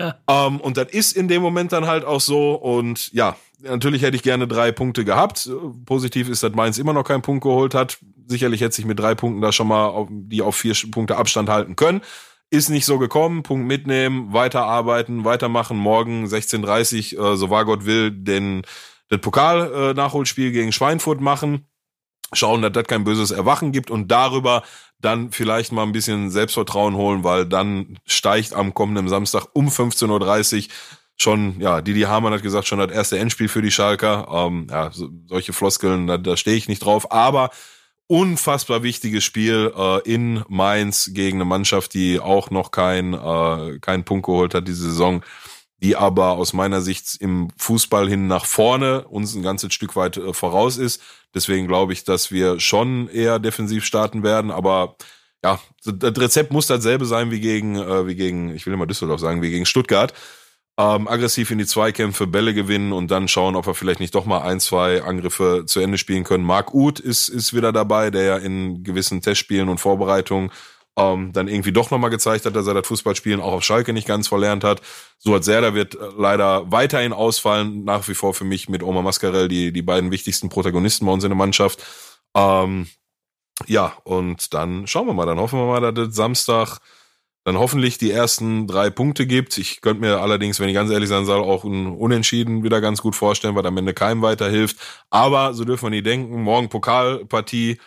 Ja. 0.02 0.16
Ähm, 0.28 0.60
und 0.60 0.78
das 0.78 0.90
ist 0.90 1.16
in 1.16 1.28
dem 1.28 1.42
Moment 1.42 1.72
dann 1.72 1.88
halt 1.88 2.06
auch 2.06 2.22
so. 2.22 2.54
Und 2.54 3.12
ja, 3.14 3.36
natürlich 3.60 4.02
hätte 4.02 4.16
ich 4.16 4.24
gerne 4.24 4.48
drei 4.48 4.72
Punkte 4.72 5.06
gehabt. 5.06 5.50
Positiv 5.86 6.30
ist, 6.30 6.44
dass 6.44 6.54
Mainz 6.54 6.78
immer 6.78 6.94
noch 6.94 7.04
keinen 7.04 7.22
Punkt 7.22 7.44
geholt 7.44 7.76
hat. 7.76 8.00
Sicherlich 8.28 8.62
hätte 8.62 8.76
sich 8.76 8.86
mit 8.86 9.00
drei 9.00 9.16
Punkten 9.16 9.42
da 9.42 9.52
schon 9.52 9.68
mal 9.68 9.88
auf, 9.88 10.08
die 10.10 10.42
auf 10.42 10.56
vier 10.56 10.76
Punkte 10.90 11.18
Abstand 11.18 11.50
halten 11.50 11.76
können. 11.76 12.02
Ist 12.50 12.70
nicht 12.70 12.86
so 12.86 12.98
gekommen. 12.98 13.44
Punkt 13.44 13.68
mitnehmen, 13.68 14.34
weiterarbeiten, 14.34 15.24
weitermachen. 15.24 15.78
Morgen 15.78 16.26
16.30 16.26 17.34
äh, 17.34 17.38
so 17.38 17.50
wahr 17.50 17.66
Gott 17.66 17.86
will, 17.86 18.12
den, 18.12 18.64
das 19.10 19.22
Pokal-Nachholspiel 19.22 20.52
gegen 20.52 20.72
Schweinfurt 20.72 21.22
machen. 21.22 21.68
Schauen, 22.34 22.62
dass 22.62 22.72
das 22.72 22.86
kein 22.86 23.04
böses 23.04 23.32
Erwachen 23.32 23.72
gibt 23.72 23.92
und 23.92 24.10
darüber 24.10 24.64
dann 25.02 25.32
vielleicht 25.32 25.72
mal 25.72 25.84
ein 25.84 25.92
bisschen 25.92 26.30
Selbstvertrauen 26.30 26.96
holen, 26.96 27.24
weil 27.24 27.46
dann 27.46 27.98
steigt 28.06 28.54
am 28.54 28.74
kommenden 28.74 29.10
Samstag 29.10 29.48
um 29.54 29.68
15.30 29.68 30.66
Uhr 30.68 30.74
schon, 31.18 31.60
ja, 31.60 31.82
Didi 31.82 32.02
Hamann 32.02 32.34
hat 32.34 32.42
gesagt, 32.42 32.68
schon 32.68 32.80
das 32.80 32.92
erste 32.92 33.20
Endspiel 33.20 33.48
für 33.48 33.62
die 33.62 33.72
Schalker. 33.72 34.28
Ähm, 34.32 34.68
ja, 34.70 34.92
so, 34.92 35.10
solche 35.28 35.54
Floskeln, 35.54 36.08
da, 36.08 36.18
da 36.18 36.36
stehe 36.36 36.58
ich 36.58 36.68
nicht 36.68 36.84
drauf. 36.84 37.12
Aber 37.12 37.52
unfassbar 38.08 38.84
wichtiges 38.84 39.24
Spiel 39.24 39.72
äh, 39.78 40.00
in 40.02 40.44
Mainz 40.50 41.12
gegen 41.14 41.38
eine 41.38 41.46
Mannschaft, 41.46 41.94
die 41.94 42.20
auch 42.20 42.50
noch 42.50 42.72
kein 42.72 43.14
äh, 43.14 43.80
keinen 43.80 44.04
Punkt 44.04 44.26
geholt 44.26 44.54
hat 44.54 44.68
diese 44.68 44.90
Saison, 44.90 45.24
die 45.82 45.96
aber 45.96 46.32
aus 46.32 46.54
meiner 46.54 46.82
Sicht 46.82 47.18
im 47.20 47.50
Fußball 47.58 48.08
hin 48.08 48.28
nach 48.28 48.46
vorne 48.46 49.08
uns 49.08 49.34
ein 49.36 49.44
ganzes 49.44 49.74
Stück 49.74 49.96
weit 49.96 50.18
äh, 50.18 50.34
voraus 50.34 50.78
ist. 50.78 51.02
Deswegen 51.34 51.68
glaube 51.68 51.94
ich, 51.94 52.04
dass 52.04 52.32
wir 52.32 52.60
schon 52.60 53.08
eher 53.10 53.40
defensiv 53.40 53.84
starten 53.86 54.24
werden, 54.24 54.52
aber 54.52 54.96
ja, 55.44 55.60
das 55.84 56.18
Rezept 56.18 56.52
muss 56.52 56.68
dasselbe 56.68 57.06
sein 57.06 57.32
wie 57.32 57.40
gegen, 57.40 57.76
äh, 57.76 58.06
wie 58.06 58.16
gegen, 58.16 58.54
ich 58.56 58.66
will 58.66 58.74
immer 58.74 58.86
Düsseldorf 58.86 59.20
sagen, 59.20 59.42
wie 59.42 59.50
gegen 59.50 59.66
Stuttgart. 59.66 60.14
Ähm, 60.78 61.08
aggressiv 61.08 61.52
in 61.52 61.58
die 61.58 61.66
Zweikämpfe, 61.66 62.28
Bälle 62.28 62.54
gewinnen 62.54 62.94
und 62.94 63.12
dann 63.12 63.28
schauen, 63.28 63.56
ob 63.56 63.66
wir 63.68 63.74
vielleicht 63.74 64.00
nicht 64.00 64.16
doch 64.16 64.26
mal 64.26 64.42
ein, 64.42 64.60
zwei 64.60 65.04
Angriffe 65.04 65.64
zu 65.66 65.80
Ende 65.80 65.98
spielen 65.98 66.24
können. 66.24 66.44
Marc 66.44 66.74
Uth 66.74 67.00
ist, 67.00 67.28
ist 67.28 67.54
wieder 67.54 67.74
dabei, 67.74 68.10
der 68.10 68.24
ja 68.24 68.38
in 68.38 68.84
gewissen 68.84 69.22
Testspielen 69.22 69.68
und 69.68 69.80
Vorbereitungen 69.80 70.52
ähm, 70.98 71.32
dann 71.34 71.48
irgendwie 71.48 71.72
doch 71.72 71.92
nochmal 71.92 72.10
gezeigt 72.10 72.46
hat, 72.46 72.56
dass 72.56 72.68
er 72.68 72.74
das 72.74 72.88
Fußballspielen 72.88 73.40
auch 73.40 73.54
auf 73.54 73.64
Schalke 73.64 73.94
nicht 73.94 74.08
ganz 74.08 74.28
verlernt 74.28 74.64
hat. 74.64 74.82
Suat 75.20 75.44
Serda 75.44 75.74
wird 75.74 75.96
äh, 75.96 76.10
leider 76.18 76.72
weiterhin 76.72 77.14
ausfallen, 77.14 77.84
nach 77.84 78.08
wie 78.08 78.14
vor 78.14 78.34
für 78.34 78.44
mich 78.44 78.70
mit 78.70 78.84
Oma 78.84 79.02
Mascarell 79.02 79.48
die, 79.48 79.72
die 79.72 79.82
beiden 79.82 80.12
wichtigsten 80.12 80.50
Protagonisten 80.50 81.06
bei 81.06 81.12
uns 81.12 81.24
in 81.24 81.30
der 81.30 81.38
Mannschaft. 81.38 81.84
Ähm, 82.36 82.88
ja, 83.68 83.94
und 84.04 84.54
dann 84.54 84.88
schauen 84.88 85.08
wir 85.08 85.14
mal, 85.14 85.26
dann 85.26 85.40
hoffen 85.40 85.60
wir 85.60 85.68
mal, 85.68 85.80
dass 85.80 86.08
das 86.08 86.16
Samstag 86.16 86.80
dann 87.44 87.58
hoffentlich 87.58 87.98
die 87.98 88.12
ersten 88.12 88.68
drei 88.68 88.90
Punkte 88.90 89.26
gibt. 89.26 89.58
Ich 89.58 89.82
könnte 89.82 90.02
mir 90.02 90.20
allerdings, 90.20 90.60
wenn 90.60 90.70
ich 90.70 90.76
ganz 90.76 90.92
ehrlich 90.92 91.10
sein 91.10 91.26
soll, 91.26 91.42
auch 91.42 91.64
ein 91.64 91.88
Unentschieden 91.88 92.64
wieder 92.64 92.82
ganz 92.82 93.02
gut 93.02 93.16
vorstellen, 93.16 93.56
weil 93.56 93.66
am 93.66 93.78
Ende 93.78 93.94
keinem 93.94 94.22
weiterhilft. 94.22 94.78
Aber 95.10 95.54
so 95.54 95.66
dürfen 95.66 95.86
wir 95.86 95.90
nie 95.90 96.04
denken. 96.04 96.44
Morgen 96.44 96.70
Pokalpartie. 96.70 97.80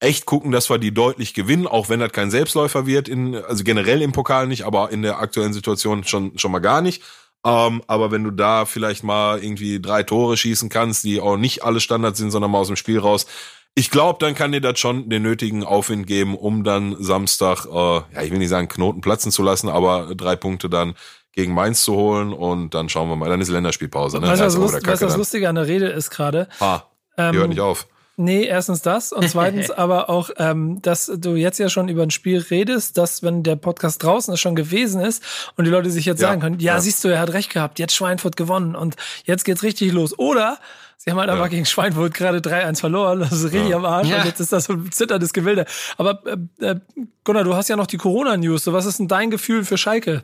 Echt 0.00 0.24
gucken, 0.24 0.50
dass 0.50 0.70
wir 0.70 0.78
die 0.78 0.94
deutlich 0.94 1.34
gewinnen, 1.34 1.66
auch 1.66 1.90
wenn 1.90 2.00
das 2.00 2.12
kein 2.12 2.30
Selbstläufer 2.30 2.86
wird, 2.86 3.08
in, 3.08 3.36
also 3.36 3.64
generell 3.64 4.00
im 4.00 4.12
Pokal 4.12 4.46
nicht, 4.46 4.64
aber 4.64 4.90
in 4.90 5.02
der 5.02 5.18
aktuellen 5.18 5.52
Situation 5.52 6.04
schon, 6.04 6.38
schon 6.38 6.52
mal 6.52 6.60
gar 6.60 6.80
nicht. 6.80 7.02
Ähm, 7.44 7.82
aber 7.86 8.10
wenn 8.10 8.24
du 8.24 8.30
da 8.30 8.64
vielleicht 8.64 9.04
mal 9.04 9.42
irgendwie 9.42 9.80
drei 9.80 10.02
Tore 10.02 10.36
schießen 10.36 10.68
kannst, 10.68 11.04
die 11.04 11.20
auch 11.20 11.36
nicht 11.36 11.64
alle 11.64 11.80
Standards 11.80 12.18
sind, 12.18 12.30
sondern 12.30 12.50
mal 12.50 12.58
aus 12.58 12.66
dem 12.66 12.76
Spiel 12.76 12.98
raus, 12.98 13.26
ich 13.74 13.90
glaube, 13.90 14.18
dann 14.20 14.34
kann 14.34 14.52
dir 14.52 14.60
das 14.60 14.78
schon 14.78 15.08
den 15.08 15.22
nötigen 15.22 15.64
Aufwind 15.64 16.06
geben, 16.06 16.36
um 16.36 16.64
dann 16.64 16.96
Samstag, 16.98 17.66
äh, 17.66 17.70
ja, 18.14 18.22
ich 18.22 18.30
will 18.30 18.38
nicht 18.38 18.48
sagen 18.48 18.68
Knoten 18.68 19.00
platzen 19.00 19.30
zu 19.30 19.42
lassen, 19.42 19.68
aber 19.68 20.14
drei 20.14 20.34
Punkte 20.34 20.68
dann 20.68 20.94
gegen 21.32 21.54
Mainz 21.54 21.84
zu 21.84 21.94
holen 21.94 22.32
und 22.32 22.74
dann 22.74 22.88
schauen 22.88 23.08
wir 23.08 23.16
mal. 23.16 23.28
Dann 23.28 23.40
ist 23.40 23.48
Länderspielpause. 23.48 24.18
Ne? 24.18 24.28
Weißt 24.28 24.42
was, 24.42 24.56
aber 24.56 24.64
Lust, 24.64 24.86
was 24.86 25.00
Kacke 25.00 25.16
lustige 25.16 25.48
an 25.48 25.54
der 25.54 25.66
Rede 25.66 25.86
ist 25.86 26.10
gerade? 26.10 26.48
Ah, 26.58 26.82
die 27.16 27.22
Ähm, 27.22 27.36
hört 27.36 27.48
nicht 27.50 27.60
auf. 27.60 27.86
Nee, 28.22 28.44
erstens 28.44 28.82
das 28.82 29.12
und 29.12 29.28
zweitens 29.30 29.70
aber 29.70 30.10
auch, 30.10 30.30
ähm, 30.36 30.82
dass 30.82 31.10
du 31.16 31.36
jetzt 31.36 31.58
ja 31.58 31.68
schon 31.70 31.88
über 31.88 32.02
ein 32.02 32.10
Spiel 32.10 32.38
redest, 32.50 32.98
dass 32.98 33.22
wenn 33.22 33.42
der 33.42 33.56
Podcast 33.56 34.02
draußen 34.02 34.34
ist, 34.34 34.40
schon 34.40 34.54
gewesen 34.56 35.00
ist 35.00 35.22
und 35.56 35.64
die 35.64 35.70
Leute 35.70 35.90
sich 35.90 36.04
jetzt 36.04 36.20
Ja, 36.20 36.28
sagen 36.28 36.40
können, 36.40 36.60
ja, 36.60 36.74
ja. 36.74 36.80
siehst 36.80 37.02
du, 37.02 37.08
er 37.08 37.18
hat 37.20 37.32
recht 37.32 37.50
gehabt, 37.52 37.78
jetzt 37.78 37.94
Schweinfurt 37.94 38.36
gewonnen 38.36 38.76
und 38.76 38.96
jetzt 39.24 39.44
geht's 39.44 39.62
richtig 39.62 39.92
los. 39.92 40.18
Oder 40.18 40.58
sie 40.98 41.10
haben 41.10 41.18
halt 41.18 41.30
einfach 41.30 41.48
gegen 41.48 41.64
Schweinfurt 41.64 42.12
gerade 42.12 42.38
3-1 42.40 42.80
verloren, 42.80 43.20
das 43.20 43.32
ist 43.32 43.44
richtig 43.52 43.70
Ja. 43.70 43.76
am 43.76 43.84
Arsch 43.86 44.08
Ja. 44.08 44.18
und 44.18 44.26
jetzt 44.26 44.40
ist 44.40 44.52
das 44.52 44.64
so 44.64 44.74
ein 44.74 44.92
zitterndes 44.92 45.32
Gewilde. 45.32 45.64
Aber 45.96 46.22
äh, 46.26 46.64
äh, 46.66 46.76
Gunnar, 47.24 47.44
du 47.44 47.54
hast 47.54 47.68
ja 47.68 47.76
noch 47.76 47.86
die 47.86 47.96
Corona-News, 47.96 48.64
so 48.64 48.72
was 48.74 48.84
ist 48.84 48.98
denn 48.98 49.08
dein 49.08 49.30
Gefühl 49.30 49.64
für 49.64 49.78
Schalke? 49.78 50.22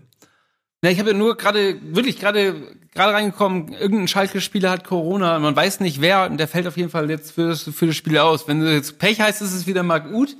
Ja, 0.84 0.90
ich 0.90 0.99
habe 0.99 1.11
ja 1.12 1.16
nur 1.16 1.36
gerade, 1.38 1.78
wirklich 1.94 2.18
gerade 2.18 2.76
gerade 2.97 3.12
reingekommen, 3.12 3.72
irgendein 3.72 4.09
Schalke-Spieler 4.09 4.70
hat 4.70 4.84
Corona, 4.84 5.38
man 5.38 5.55
weiß 5.55 5.80
nicht 5.80 6.01
wer, 6.01 6.28
und 6.28 6.38
der 6.38 6.49
fällt 6.49 6.66
auf 6.66 6.76
jeden 6.76 6.90
Fall 6.90 7.09
jetzt 7.11 7.30
für 7.32 7.49
das, 7.49 7.62
für 7.62 7.86
das 7.86 7.94
Spiel 7.97 8.18
aus. 8.18 8.49
Wenn 8.49 8.61
du 8.61 8.72
jetzt 8.72 8.99
Pech 8.99 9.20
heißt, 9.20 9.40
ist 9.42 9.55
es 9.55 9.66
wieder 9.68 9.82
Marc 9.84 10.11
Uth, 10.12 10.36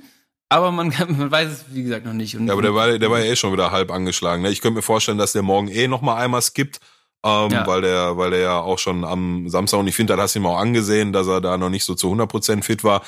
aber 0.49 0.71
man, 0.71 0.91
kann, 0.91 1.17
man 1.17 1.31
weiß 1.31 1.49
es, 1.49 1.65
wie 1.71 1.83
gesagt, 1.83 2.05
noch 2.05 2.13
nicht. 2.13 2.35
Und 2.35 2.47
Ja, 2.47 2.53
aber 2.53 2.61
der 2.61 2.75
war, 2.75 2.97
der 2.99 3.09
war 3.11 3.19
ja 3.19 3.31
eh 3.31 3.35
schon 3.35 3.53
wieder 3.53 3.71
halb 3.71 3.91
angeschlagen. 3.91 4.43
Ne? 4.43 4.49
Ich 4.49 4.61
könnte 4.61 4.75
mir 4.77 4.81
vorstellen, 4.81 5.17
dass 5.17 5.31
der 5.33 5.41
morgen 5.43 5.67
eh 5.69 5.87
noch 5.87 6.01
mal 6.01 6.15
einmal 6.17 6.41
skippt, 6.41 6.79
ähm, 7.25 7.51
Ja. 7.51 7.65
weil 7.67 7.81
der, 7.81 8.17
weil 8.17 8.31
der 8.31 8.39
ja 8.39 8.59
auch 8.59 8.79
schon 8.79 9.03
am 9.05 9.47
Samstag 9.49 9.79
und 9.79 9.87
ich 9.87 9.95
finde, 9.95 10.15
da 10.15 10.21
hast 10.21 10.35
du 10.35 10.39
ihm 10.39 10.45
auch 10.45 10.57
angesehen, 10.57 11.13
dass 11.13 11.27
er 11.27 11.41
da 11.41 11.57
noch 11.57 11.69
nicht 11.69 11.83
so 11.85 11.95
zu 11.95 12.07
100% 12.11 12.63
fit 12.63 12.83
war. 12.83 13.01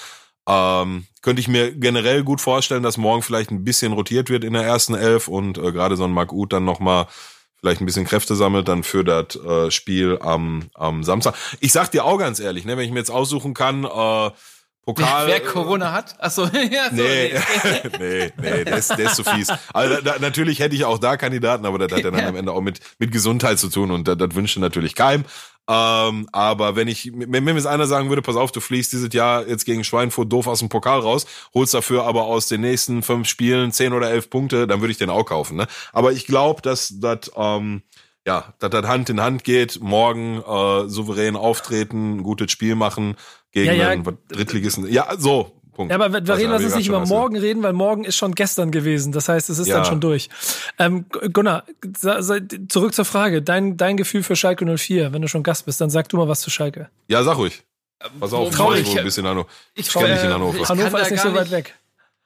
Ähm, 0.47 1.05
könnte 1.21 1.41
ich 1.41 1.47
mir 1.47 1.71
generell 1.73 2.23
gut 2.23 2.41
vorstellen, 2.41 2.81
dass 2.81 2.97
morgen 2.97 3.21
vielleicht 3.21 3.51
ein 3.51 3.63
bisschen 3.63 3.93
rotiert 3.93 4.29
wird 4.29 4.43
in 4.43 4.53
der 4.53 4.63
ersten 4.63 4.95
Elf 4.95 5.27
und 5.27 5.57
äh, 5.59 5.71
gerade 5.71 5.95
so 5.95 6.05
ein 6.05 6.11
Marc 6.11 6.33
Uth 6.33 6.51
dann 6.53 6.65
noch 6.65 6.79
mal 6.79 7.05
vielleicht 7.59 7.81
ein 7.81 7.85
bisschen 7.85 8.05
Kräfte 8.05 8.35
sammelt 8.35 8.67
dann 8.67 8.83
für 8.83 9.03
das 9.03 9.35
äh, 9.35 9.71
Spiel 9.71 10.17
am, 10.21 10.69
am 10.73 11.03
Samstag. 11.03 11.35
Ich 11.59 11.71
sag 11.71 11.91
dir 11.91 12.05
auch 12.05 12.17
ganz 12.17 12.39
ehrlich, 12.39 12.65
ne, 12.65 12.77
wenn 12.77 12.85
ich 12.85 12.91
mir 12.91 12.99
jetzt 12.99 13.11
aussuchen 13.11 13.53
kann, 13.53 13.83
äh, 13.83 14.31
Pokal. 14.95 15.27
wer 15.27 15.39
Corona 15.41 15.91
hat? 15.91 16.15
Achso, 16.19 16.45
ja, 16.71 16.89
so, 16.89 16.95
Nee, 16.95 17.33
nee. 17.99 18.31
nee, 18.37 18.63
der 18.63 18.77
ist, 18.77 18.89
der 18.89 19.05
ist 19.05 19.15
zu 19.15 19.23
fies. 19.23 19.49
Also 19.71 20.01
da, 20.01 20.17
natürlich 20.19 20.59
hätte 20.59 20.75
ich 20.75 20.83
auch 20.85 20.97
da 20.97 21.15
Kandidaten, 21.15 21.65
aber 21.65 21.77
das 21.77 21.91
hat 21.91 21.99
ja 22.03 22.11
dann 22.11 22.25
am 22.25 22.35
Ende 22.35 22.51
auch 22.51 22.61
mit, 22.61 22.79
mit 22.97 23.11
Gesundheit 23.11 23.59
zu 23.59 23.69
tun 23.69 23.91
und 23.91 24.07
das, 24.07 24.17
das 24.17 24.33
wünschte 24.33 24.59
natürlich 24.59 24.95
keinem. 24.95 25.25
Ähm, 25.71 26.27
aber 26.31 26.75
wenn 26.75 26.87
ich, 26.87 27.11
wenn 27.13 27.43
mir 27.43 27.53
jetzt 27.53 27.67
einer 27.67 27.85
sagen 27.85 28.09
würde, 28.09 28.23
pass 28.23 28.35
auf, 28.35 28.51
du 28.51 28.59
fliegst 28.59 28.91
dieses 28.91 29.13
Jahr 29.13 29.47
jetzt 29.47 29.65
gegen 29.65 29.83
Schweinfurt 29.83 30.33
doof 30.33 30.47
aus 30.47 30.59
dem 30.59 30.69
Pokal 30.69 30.99
raus, 30.99 31.27
holst 31.53 31.75
dafür 31.75 32.05
aber 32.05 32.23
aus 32.23 32.47
den 32.47 32.61
nächsten 32.61 33.03
fünf 33.03 33.27
Spielen 33.27 33.71
zehn 33.71 33.93
oder 33.93 34.09
elf 34.09 34.31
Punkte, 34.31 34.65
dann 34.65 34.81
würde 34.81 34.91
ich 34.91 34.97
den 34.97 35.11
auch 35.11 35.25
kaufen. 35.25 35.57
Ne? 35.57 35.67
Aber 35.93 36.11
ich 36.11 36.25
glaube, 36.25 36.63
dass 36.63 36.95
das 36.99 37.31
ähm, 37.35 37.83
ja, 38.25 38.53
dass 38.59 38.71
das 38.71 38.85
Hand 38.87 39.09
in 39.09 39.21
Hand 39.21 39.43
geht, 39.43 39.79
morgen 39.79 40.41
äh, 40.41 40.89
souverän 40.89 41.35
auftreten, 41.35 42.17
ein 42.17 42.23
gutes 42.23 42.51
Spiel 42.51 42.75
machen 42.75 43.15
gegen 43.51 43.67
Ja, 43.67 43.73
ja. 43.73 43.89
einen 43.89 44.17
Drittligisten. 44.27 44.91
Ja, 44.91 45.07
so. 45.17 45.58
Punkt. 45.79 45.91
Ja, 45.91 45.99
aber 45.99 46.11
wir 46.11 46.35
reden, 46.37 46.51
lass 46.51 46.59
ich 46.61 46.67
uns 46.67 46.75
nicht 46.75 46.87
schon 46.87 46.95
über 46.95 47.05
morgen 47.05 47.37
reden, 47.37 47.63
weil 47.63 47.71
morgen 47.73 48.03
ist 48.03 48.17
schon 48.17 48.35
gestern 48.35 48.69
gewesen. 48.71 49.13
Das 49.13 49.29
heißt, 49.29 49.49
es 49.49 49.59
ist 49.59 49.67
Ja. 49.67 49.77
dann 49.77 49.85
schon 49.85 50.01
durch. 50.01 50.29
Ähm, 50.77 51.05
Gunnar, 51.31 51.63
zurück 52.67 52.93
zur 52.93 53.05
Frage. 53.05 53.41
Dein, 53.41 53.77
dein 53.77 53.95
Gefühl 53.97 54.23
für 54.23 54.35
Schalke 54.35 54.65
04, 54.77 55.13
wenn 55.13 55.21
du 55.21 55.27
schon 55.29 55.41
Gast 55.43 55.65
bist, 55.65 55.79
dann 55.79 55.89
sag 55.89 56.09
du 56.09 56.17
mal 56.17 56.27
was 56.27 56.41
zu 56.41 56.49
Schalke. 56.49 56.89
Ja, 57.07 57.23
sag 57.23 57.37
ruhig. 57.37 57.63
Pass 58.19 58.33
auf, 58.33 58.53
Traurig. 58.53 58.81
ich 58.81 58.87
wohne 58.89 58.99
ein 58.99 59.05
bisschen 59.05 59.25
Hannover. 59.27 59.47
Ich, 59.73 59.87
Ich 59.87 59.93
kenn 59.93 60.05
dich 60.13 60.23
in 60.23 60.33
Hannover. 60.33 60.57
ich 60.59 60.69
Hannover 60.69 61.01
ist 61.01 61.11
nicht 61.11 61.21
so 61.21 61.33
weit 61.33 61.51
weg. 61.51 61.75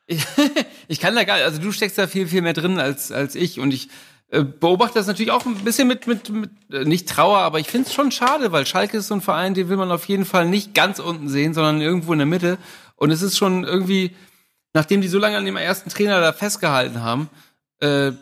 ich 0.88 1.00
kann 1.00 1.16
da 1.16 1.24
gar 1.24 1.38
also 1.38 1.62
du 1.62 1.72
steckst 1.72 1.98
da 1.98 2.08
viel, 2.08 2.28
viel 2.28 2.42
mehr 2.42 2.54
drin 2.54 2.80
als, 2.80 3.12
als 3.12 3.36
ich 3.36 3.60
und 3.60 3.74
ich 3.74 3.88
äh, 4.30 4.44
beobachte 4.44 4.96
das 5.00 5.08
natürlich 5.08 5.32
auch 5.32 5.46
ein 5.46 5.56
bisschen 5.56 5.88
mit, 5.88 6.08
mit, 6.08 6.30
mit 6.30 6.50
äh, 6.72 6.84
nicht 6.86 7.08
Trauer, 7.08 7.38
aber 7.40 7.60
ich 7.60 7.68
finde 7.68 7.88
es 7.88 7.94
schon 7.94 8.12
schade, 8.12 8.52
weil 8.52 8.66
Schalke 8.66 8.98
ist 8.98 9.08
so 9.08 9.14
ein 9.14 9.22
Verein, 9.22 9.54
den 9.54 9.70
will 9.70 9.78
man 9.78 9.92
auf 9.92 10.06
jeden 10.06 10.26
Fall 10.26 10.46
nicht 10.48 10.74
ganz 10.74 11.00
unten 11.00 11.30
sehen, 11.30 11.54
sondern 11.54 11.82
irgendwo 11.82 12.14
in 12.14 12.20
der 12.20 12.26
Mitte. 12.26 12.58
Und 13.04 13.12
es 13.12 13.22
ist 13.22 13.38
schon 13.38 13.66
irgendwie, 13.66 14.16
nachdem 14.72 15.02
die 15.02 15.10
so 15.10 15.20
lange 15.20 15.36
an 15.36 15.44
dem 15.44 15.58
ersten 15.58 15.90
Trainer 15.90 16.22
da 16.22 16.32
festgehalten 16.32 17.02
haben, 17.02 17.30
äh, 17.82 18.14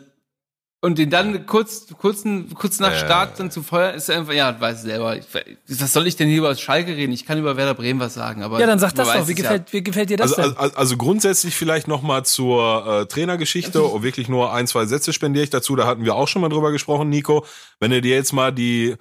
und 0.80 0.98
den 0.98 1.08
dann 1.08 1.46
kurz, 1.46 1.86
kurzen, 1.96 2.52
kurz 2.54 2.80
nach 2.80 2.90
Äh. 2.90 2.98
Start 2.98 3.38
dann 3.38 3.52
zu 3.52 3.62
feuern, 3.62 3.94
ist 3.94 4.10
einfach, 4.10 4.32
ja, 4.32 4.60
weiß 4.60 4.78
ich 4.78 4.82
selber. 4.82 5.16
Ich, 5.16 5.26
was 5.68 5.92
soll 5.92 6.08
ich 6.08 6.16
denn 6.16 6.26
hier 6.28 6.38
über 6.38 6.56
Schalke 6.56 6.96
reden? 6.96 7.12
Ich 7.12 7.24
kann 7.24 7.38
über 7.38 7.56
Werder 7.56 7.74
Bremen 7.74 8.00
was 8.00 8.14
sagen, 8.14 8.42
aber. 8.42 8.58
Ja, 8.58 8.66
dann 8.66 8.80
sag 8.80 8.92
das 8.96 9.06
doch. 9.06 9.28
Wie 9.28 9.32
es 9.32 9.38
ja. 9.38 9.44
gefällt, 9.44 9.72
wie 9.72 9.84
gefällt 9.84 10.10
dir 10.10 10.16
das 10.16 10.32
Also, 10.32 10.50
denn? 10.50 10.58
also, 10.58 10.76
also 10.76 10.96
grundsätzlich 10.96 11.54
vielleicht 11.54 11.86
noch 11.86 12.02
mal 12.02 12.24
zur 12.24 12.84
äh, 12.84 13.06
Trainergeschichte 13.06 13.84
und 13.84 14.02
wirklich 14.02 14.28
nur 14.28 14.52
ein, 14.52 14.66
zwei 14.66 14.86
Sätze 14.86 15.12
spendiere 15.12 15.44
ich 15.44 15.50
dazu. 15.50 15.76
Da 15.76 15.86
hatten 15.86 16.04
wir 16.04 16.16
auch 16.16 16.26
schon 16.26 16.42
mal 16.42 16.48
drüber 16.48 16.72
gesprochen, 16.72 17.08
Nico. 17.08 17.46
Wenn 17.78 17.92
du 17.92 18.00
dir 18.00 18.16
jetzt 18.16 18.32
mal 18.32 18.50
die 18.50 18.96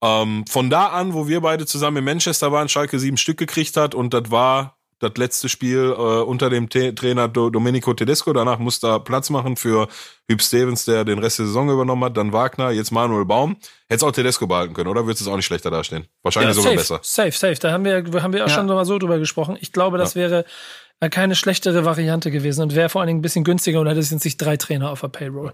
ähm, 0.00 0.44
von 0.48 0.70
da 0.70 0.90
an, 0.90 1.12
wo 1.12 1.26
wir 1.26 1.40
beide 1.40 1.66
zusammen 1.66 1.96
in 1.96 2.04
Manchester 2.04 2.52
waren, 2.52 2.68
Schalke 2.68 3.00
sieben 3.00 3.16
Stück 3.16 3.38
gekriegt 3.38 3.76
hat 3.76 3.96
und 3.96 4.14
das 4.14 4.30
war 4.30 4.78
das 5.04 5.16
letzte 5.16 5.48
Spiel 5.48 5.94
äh, 5.96 6.00
unter 6.00 6.50
dem 6.50 6.68
Te 6.68 6.94
Trainer 6.94 7.28
Do 7.28 7.50
Domenico 7.50 7.94
Tedesco. 7.94 8.32
Danach 8.32 8.58
musste 8.58 8.88
er 8.88 9.00
Platz 9.00 9.30
machen 9.30 9.56
für 9.56 9.86
Hüb 10.28 10.42
Stevens, 10.42 10.84
der 10.84 11.04
den 11.04 11.18
Rest 11.18 11.38
der 11.38 11.46
Saison 11.46 11.70
übernommen 11.70 12.02
hat. 12.04 12.16
Dann 12.16 12.32
Wagner, 12.32 12.70
jetzt 12.70 12.90
Manuel 12.90 13.24
Baum. 13.24 13.56
Hättest 13.88 14.04
auch 14.04 14.12
Tedesco 14.12 14.46
behalten 14.46 14.74
können, 14.74 14.88
oder? 14.88 15.06
Würdest 15.06 15.20
du 15.20 15.26
es 15.26 15.32
auch 15.32 15.36
nicht 15.36 15.46
schlechter 15.46 15.70
dastehen? 15.70 16.06
Wahrscheinlich 16.22 16.54
sogar 16.54 16.72
safe, 16.72 16.76
besser. 16.76 17.00
safe, 17.02 17.32
safe. 17.32 17.54
Da 17.60 17.72
haben 17.72 17.84
wir, 17.84 17.96
haben 18.22 18.32
wir 18.32 18.44
auch 18.44 18.48
Ja. 18.48 18.54
schon 18.54 18.66
mal 18.66 18.84
so 18.84 18.98
drüber 18.98 19.18
gesprochen. 19.18 19.56
Ich 19.60 19.72
glaube, 19.72 19.98
das 19.98 20.16
wäre 20.16 20.44
äh, 21.00 21.08
keine 21.10 21.34
schlechtere 21.34 21.84
Variante 21.84 22.30
gewesen 22.30 22.62
und 22.62 22.74
wäre 22.74 22.88
vor 22.88 23.00
allen 23.02 23.08
Dingen 23.08 23.18
ein 23.18 23.22
bisschen 23.22 23.44
günstiger 23.44 23.80
und 23.80 23.86
hätte 23.86 24.00
es 24.00 24.10
jetzt 24.10 24.24
nicht 24.24 24.38
drei 24.38 24.56
Trainer 24.56 24.90
auf 24.90 25.00
der 25.00 25.08
Payroll. 25.08 25.52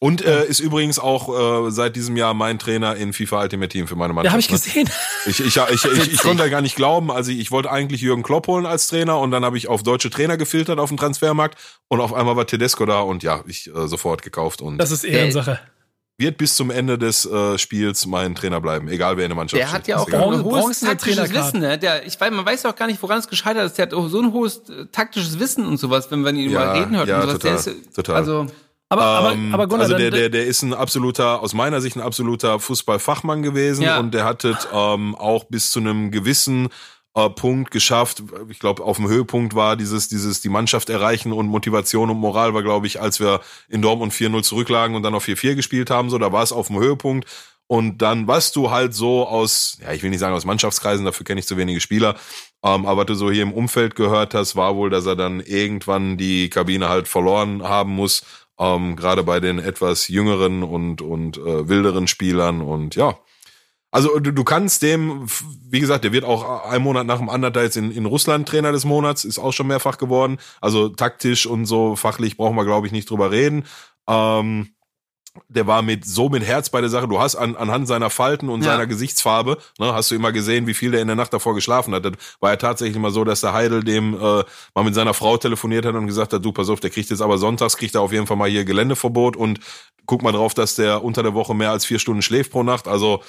Und 0.00 0.24
äh, 0.24 0.46
ist 0.46 0.60
übrigens 0.60 1.00
auch 1.00 1.66
äh, 1.66 1.70
seit 1.72 1.96
diesem 1.96 2.16
Jahr 2.16 2.32
mein 2.32 2.60
Trainer 2.60 2.94
in 2.94 3.12
FIFA 3.12 3.42
Ultimate 3.42 3.68
Team 3.68 3.88
für 3.88 3.96
meine 3.96 4.12
Mannschaft. 4.12 4.26
Ja, 4.26 4.30
habe 4.32 4.40
ich 4.40 4.48
ne? 4.48 4.56
gesehen. 4.56 4.88
Ich, 5.26 5.40
ich, 5.40 5.56
ich, 5.56 5.84
ich, 5.84 6.12
ich 6.12 6.20
konnte 6.20 6.48
gar 6.50 6.60
nicht 6.60 6.76
glauben. 6.76 7.10
Also 7.10 7.32
ich 7.32 7.50
wollte 7.50 7.70
eigentlich 7.72 8.00
Jürgen 8.00 8.22
Klopp 8.22 8.46
holen 8.46 8.64
als 8.64 8.86
Trainer 8.86 9.18
und 9.18 9.32
dann 9.32 9.44
habe 9.44 9.56
ich 9.58 9.66
auf 9.66 9.82
deutsche 9.82 10.08
Trainer 10.08 10.36
gefiltert 10.36 10.78
auf 10.78 10.90
dem 10.90 10.98
Transfermarkt 10.98 11.58
und 11.88 12.00
auf 12.00 12.14
einmal 12.14 12.36
war 12.36 12.46
Tedesco 12.46 12.86
da 12.86 13.00
und 13.00 13.24
ja, 13.24 13.42
ich 13.48 13.66
äh, 13.74 13.88
sofort 13.88 14.22
gekauft 14.22 14.60
und 14.62 14.78
Das 14.78 14.92
ist 14.92 15.02
Ehrensache. 15.02 15.58
wird 16.16 16.38
bis 16.38 16.54
zum 16.54 16.70
Ende 16.70 16.96
des 16.96 17.26
äh, 17.26 17.58
Spiels 17.58 18.06
mein 18.06 18.36
Trainer 18.36 18.60
bleiben, 18.60 18.86
egal 18.86 19.16
wer 19.16 19.24
in 19.24 19.30
der 19.30 19.36
Mannschaft 19.36 19.60
Der 19.60 19.72
hat 19.72 19.88
ja 19.88 19.96
auch 19.98 20.06
Ist 20.06 20.14
ein 20.14 20.44
hohes 20.44 20.78
taktisches. 20.80 21.32
Wissen, 21.32 21.58
ne? 21.58 21.76
Der, 21.76 22.06
ich 22.06 22.20
weiß, 22.20 22.30
man 22.30 22.46
weiß 22.46 22.66
auch 22.66 22.76
gar 22.76 22.86
nicht, 22.86 23.02
woran 23.02 23.18
es 23.18 23.26
gescheitert 23.26 23.66
ist. 23.66 23.78
Der 23.78 23.86
hat 23.86 23.94
auch 23.94 24.06
so 24.06 24.20
ein 24.20 24.32
hohes 24.32 24.58
äh, 24.68 24.86
taktisches 24.92 25.40
Wissen 25.40 25.66
und 25.66 25.78
sowas, 25.78 26.08
wenn 26.12 26.20
man 26.20 26.36
ihn 26.36 26.50
Ja, 26.52 26.60
mal 26.66 26.78
reden 26.78 26.96
hört 26.96 27.08
ja, 27.08 27.16
und 27.16 27.22
sowas. 27.30 27.38
total, 27.40 27.50
der 27.64 27.72
ist, 27.74 27.94
total. 27.96 28.14
Also, 28.16 28.46
Aber, 28.88 29.02
aber, 29.02 29.32
Ähm, 29.32 29.52
aber 29.54 29.66
Gunnar, 29.66 29.84
also 29.84 29.96
der, 29.98 30.10
der, 30.10 30.30
der 30.30 30.46
ist 30.46 30.62
ein 30.62 30.72
absoluter, 30.72 31.42
aus 31.42 31.52
meiner 31.52 31.80
Sicht 31.80 31.96
ein 31.96 32.02
absoluter 32.02 32.58
Fußballfachmann 32.58 33.42
gewesen 33.42 33.82
Ja. 33.82 33.98
und 33.98 34.14
der 34.14 34.24
hat 34.24 34.44
es 34.44 34.66
ähm, 34.72 35.14
auch 35.14 35.44
bis 35.44 35.70
zu 35.70 35.80
einem 35.80 36.10
gewissen 36.10 36.68
äh, 37.14 37.28
Punkt 37.28 37.70
geschafft. 37.70 38.22
Ich 38.48 38.58
glaube, 38.60 38.82
auf 38.82 38.96
dem 38.96 39.08
Höhepunkt 39.08 39.54
war 39.54 39.76
dieses, 39.76 40.08
dieses 40.08 40.40
die 40.40 40.48
Mannschaft 40.48 40.88
erreichen 40.88 41.32
und 41.32 41.46
Motivation 41.48 42.08
und 42.10 42.18
Moral 42.18 42.54
war, 42.54 42.62
glaube 42.62 42.86
ich, 42.86 43.00
als 43.00 43.20
wir 43.20 43.40
in 43.68 43.82
Dortmund 43.82 44.12
4-0 44.12 44.42
zurücklagen 44.42 44.96
und 44.96 45.02
dann 45.02 45.14
auf 45.14 45.24
4-4 45.26 45.54
gespielt 45.54 45.90
haben. 45.90 46.08
So, 46.08 46.16
da 46.18 46.32
war 46.32 46.42
es 46.42 46.52
auf 46.52 46.68
dem 46.68 46.78
Höhepunkt. 46.78 47.28
Und 47.66 47.98
dann, 48.00 48.26
was 48.26 48.52
du 48.52 48.70
halt 48.70 48.94
so 48.94 49.26
aus, 49.26 49.76
ja, 49.82 49.92
ich 49.92 50.02
will 50.02 50.08
nicht 50.08 50.20
sagen 50.20 50.34
aus 50.34 50.46
Mannschaftskreisen, 50.46 51.04
dafür 51.04 51.24
kenne 51.26 51.40
ich 51.40 51.46
zu 51.46 51.58
wenige 51.58 51.80
Spieler, 51.80 52.14
ähm, 52.64 52.86
aber 52.86 53.04
du 53.04 53.14
so 53.14 53.30
hier 53.30 53.42
im 53.42 53.52
Umfeld 53.52 53.94
gehört 53.94 54.32
hast, 54.32 54.56
war 54.56 54.74
wohl, 54.74 54.88
dass 54.88 55.04
er 55.04 55.16
dann 55.16 55.40
irgendwann 55.40 56.16
die 56.16 56.48
Kabine 56.48 56.88
halt 56.88 57.08
verloren 57.08 57.62
haben 57.62 57.94
muss, 57.94 58.22
ähm, 58.58 58.96
gerade 58.96 59.22
bei 59.22 59.40
den 59.40 59.58
etwas 59.58 60.08
jüngeren 60.08 60.62
und, 60.62 61.02
und 61.02 61.38
äh, 61.38 61.68
wilderen 61.68 62.06
Spielern 62.06 62.60
und 62.60 62.96
ja. 62.96 63.18
Also 63.90 64.18
du, 64.18 64.32
du 64.32 64.44
kannst 64.44 64.82
dem, 64.82 65.26
wie 65.70 65.80
gesagt, 65.80 66.04
der 66.04 66.12
wird 66.12 66.24
auch 66.24 66.64
einen 66.66 66.84
Monat 66.84 67.06
nach 67.06 67.18
dem 67.18 67.30
anderen 67.30 67.54
da 67.54 67.62
jetzt 67.62 67.76
in, 67.76 67.90
in 67.90 68.04
Russland 68.04 68.46
Trainer 68.46 68.70
des 68.70 68.84
Monats, 68.84 69.24
ist 69.24 69.38
auch 69.38 69.52
schon 69.52 69.66
mehrfach 69.66 69.96
geworden. 69.96 70.38
Also 70.60 70.90
taktisch 70.90 71.46
und 71.46 71.64
so 71.64 71.96
fachlich 71.96 72.36
brauchen 72.36 72.56
wir, 72.56 72.66
glaube 72.66 72.86
ich, 72.86 72.92
nicht 72.92 73.08
drüber 73.08 73.30
reden. 73.30 73.64
Ähm, 74.06 74.74
der 75.48 75.66
war 75.66 75.82
mit 75.82 76.04
so 76.04 76.28
mit 76.28 76.42
Herz 76.44 76.70
bei 76.70 76.80
der 76.80 76.90
Sache. 76.90 77.06
Du 77.08 77.20
hast 77.20 77.36
an, 77.36 77.56
anhand 77.56 77.86
seiner 77.86 78.10
Falten 78.10 78.48
und 78.48 78.62
Ja. 78.64 78.72
seiner 78.72 78.86
Gesichtsfarbe, 78.86 79.58
ne, 79.78 79.92
hast 79.94 80.10
du 80.10 80.14
immer 80.14 80.32
gesehen, 80.32 80.66
wie 80.66 80.74
viel 80.74 80.90
der 80.90 81.00
in 81.00 81.06
der 81.06 81.16
Nacht 81.16 81.32
davor 81.32 81.54
geschlafen 81.54 81.94
hat. 81.94 82.04
Das 82.04 82.12
war 82.40 82.50
ja 82.50 82.56
tatsächlich 82.56 82.98
mal 82.98 83.10
so, 83.10 83.24
dass 83.24 83.40
der 83.40 83.52
Heidel 83.52 83.82
dem 83.84 84.14
äh, 84.14 84.18
mal 84.74 84.84
mit 84.84 84.94
seiner 84.94 85.14
Frau 85.14 85.36
telefoniert 85.36 85.84
hat 85.86 85.94
und 85.94 86.06
gesagt 86.06 86.32
hat, 86.32 86.44
du 86.44 86.52
pass 86.52 86.68
auf, 86.68 86.80
der 86.80 86.90
kriegt 86.90 87.10
jetzt 87.10 87.20
aber 87.22 87.38
sonntags 87.38 87.76
kriegt 87.76 87.94
er 87.94 88.00
auf 88.00 88.12
jeden 88.12 88.26
Fall 88.26 88.36
mal 88.36 88.48
hier 88.48 88.64
Geländeverbot 88.64 89.36
und 89.36 89.60
guck 90.06 90.22
mal 90.22 90.32
drauf, 90.32 90.54
dass 90.54 90.74
der 90.74 91.04
unter 91.04 91.22
der 91.22 91.34
Woche 91.34 91.54
mehr 91.54 91.70
als 91.70 91.84
vier 91.84 91.98
Stunden 91.98 92.22
schläft 92.22 92.50
pro 92.52 92.62
Nacht. 92.62 92.88
Also 92.88 93.22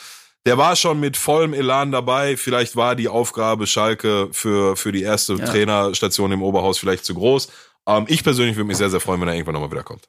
der 0.45 0.57
war 0.57 0.75
schon 0.77 0.99
mit 1.01 1.17
vollem 1.17 1.53
Elan 1.53 1.91
dabei. 1.91 2.37
Vielleicht 2.37 2.75
war 2.77 2.95
die 2.95 3.09
Aufgabe 3.09 3.67
Schalke 3.67 4.29
für, 4.31 4.77
für 4.77 4.91
die 4.93 5.01
erste 5.01 5.33
Ja. 5.33 5.45
Trainerstation 5.45 6.31
im 6.31 6.41
Oberhaus 6.41 6.77
vielleicht 6.79 7.03
zu 7.03 7.13
groß. 7.13 7.49
Ähm, 7.87 8.05
ich 8.07 8.23
persönlich 8.23 8.55
würde 8.55 8.67
mich 8.67 8.77
sehr, 8.77 8.89
sehr 8.89 9.01
freuen, 9.01 9.19
wenn 9.19 9.27
er 9.27 9.33
irgendwann 9.33 9.53
nochmal 9.55 9.71
wiederkommt. 9.71 10.07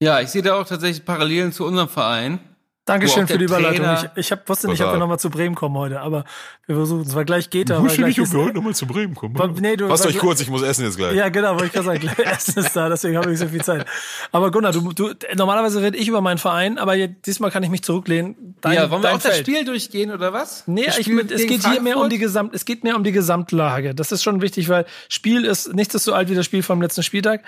Ja, 0.00 0.20
ich 0.20 0.30
sehe 0.30 0.42
da 0.42 0.54
auch 0.60 0.66
tatsächlich 0.66 1.04
Parallelen 1.04 1.52
zu 1.52 1.64
unserem 1.64 1.88
Verein. 1.88 2.53
Dankeschön 2.86 3.24
auch 3.24 3.28
für 3.28 3.38
die 3.38 3.46
Überleitung. 3.46 3.86
Trainer- 3.86 4.10
Ich, 4.14 4.26
ich 4.26 4.32
hab, 4.32 4.46
wusste 4.46 4.68
nicht, 4.68 4.82
ob 4.82 4.92
wir 4.92 4.98
nochmal 4.98 5.18
zu 5.18 5.30
Bremen 5.30 5.54
kommen 5.54 5.74
heute, 5.78 6.00
aber 6.02 6.24
wir 6.66 6.76
versuchen 6.76 7.02
es. 7.02 7.14
Weil 7.14 7.24
gleich 7.24 7.48
geht 7.48 7.70
er. 7.70 7.82
weil 7.82 7.96
gleich 7.96 8.18
ist- 8.18 8.34
nochmal 8.34 8.74
zu 8.74 8.86
Bremen 8.86 9.14
kommen. 9.14 9.34
Nee, 9.60 9.76
du- 9.76 9.88
Passt 9.88 10.04
euch 10.04 10.18
kurz, 10.18 10.40
ich 10.42 10.50
muss 10.50 10.60
essen 10.62 10.84
jetzt 10.84 10.98
gleich. 10.98 11.14
Ja, 11.14 11.30
genau, 11.30 11.52
wollte 11.52 11.66
ich 11.66 11.72
gerade 11.72 11.86
sagen. 11.86 12.00
gleich 12.14 12.18
Essen 12.18 12.58
ist 12.62 12.76
da, 12.76 12.90
deswegen 12.90 13.16
habe 13.16 13.26
ich 13.32 13.40
nicht 13.40 13.40
so 13.40 13.48
viel 13.48 13.64
Zeit. 13.64 13.86
Aber 14.32 14.50
Gunnar, 14.50 14.72
du, 14.72 14.92
du, 14.92 15.10
normalerweise 15.34 15.80
rede 15.80 15.96
ich 15.96 16.08
über 16.08 16.20
meinen 16.20 16.36
Verein, 16.36 16.76
aber 16.76 16.94
jetzt, 16.94 17.26
diesmal 17.26 17.50
kann 17.50 17.62
ich 17.62 17.70
mich 17.70 17.82
zurücklehnen. 17.82 18.54
Dein, 18.60 18.74
ja, 18.74 18.90
wollen 18.90 19.02
wir 19.02 19.10
auch 19.10 19.14
das 19.14 19.22
Feld. 19.34 19.46
Spiel 19.46 19.64
durchgehen 19.64 20.10
oder 20.10 20.34
was? 20.34 20.64
Nee, 20.66 20.84
Das 20.84 20.98
ich, 20.98 21.08
mit, 21.08 21.30
es 21.30 21.46
geht 21.46 21.66
hier 21.66 21.80
mehr 21.80 21.96
um 21.96 22.02
Frankfurt? 22.02 22.12
die 22.12 22.18
Gesamt, 22.18 22.54
es 22.54 22.66
geht 22.66 22.84
mehr 22.84 22.96
um 22.96 23.04
die 23.04 23.12
Gesamtlage. 23.12 23.94
Das 23.94 24.12
ist 24.12 24.22
schon 24.22 24.42
wichtig, 24.42 24.68
weil 24.68 24.84
Spiel 25.08 25.46
ist 25.46 25.72
nichts 25.74 25.94
ist 25.94 26.04
so 26.04 26.12
alt 26.12 26.28
wie 26.28 26.34
das 26.34 26.44
Spiel 26.44 26.62
vom 26.62 26.82
letzten 26.82 27.02
Spieltag. 27.02 27.42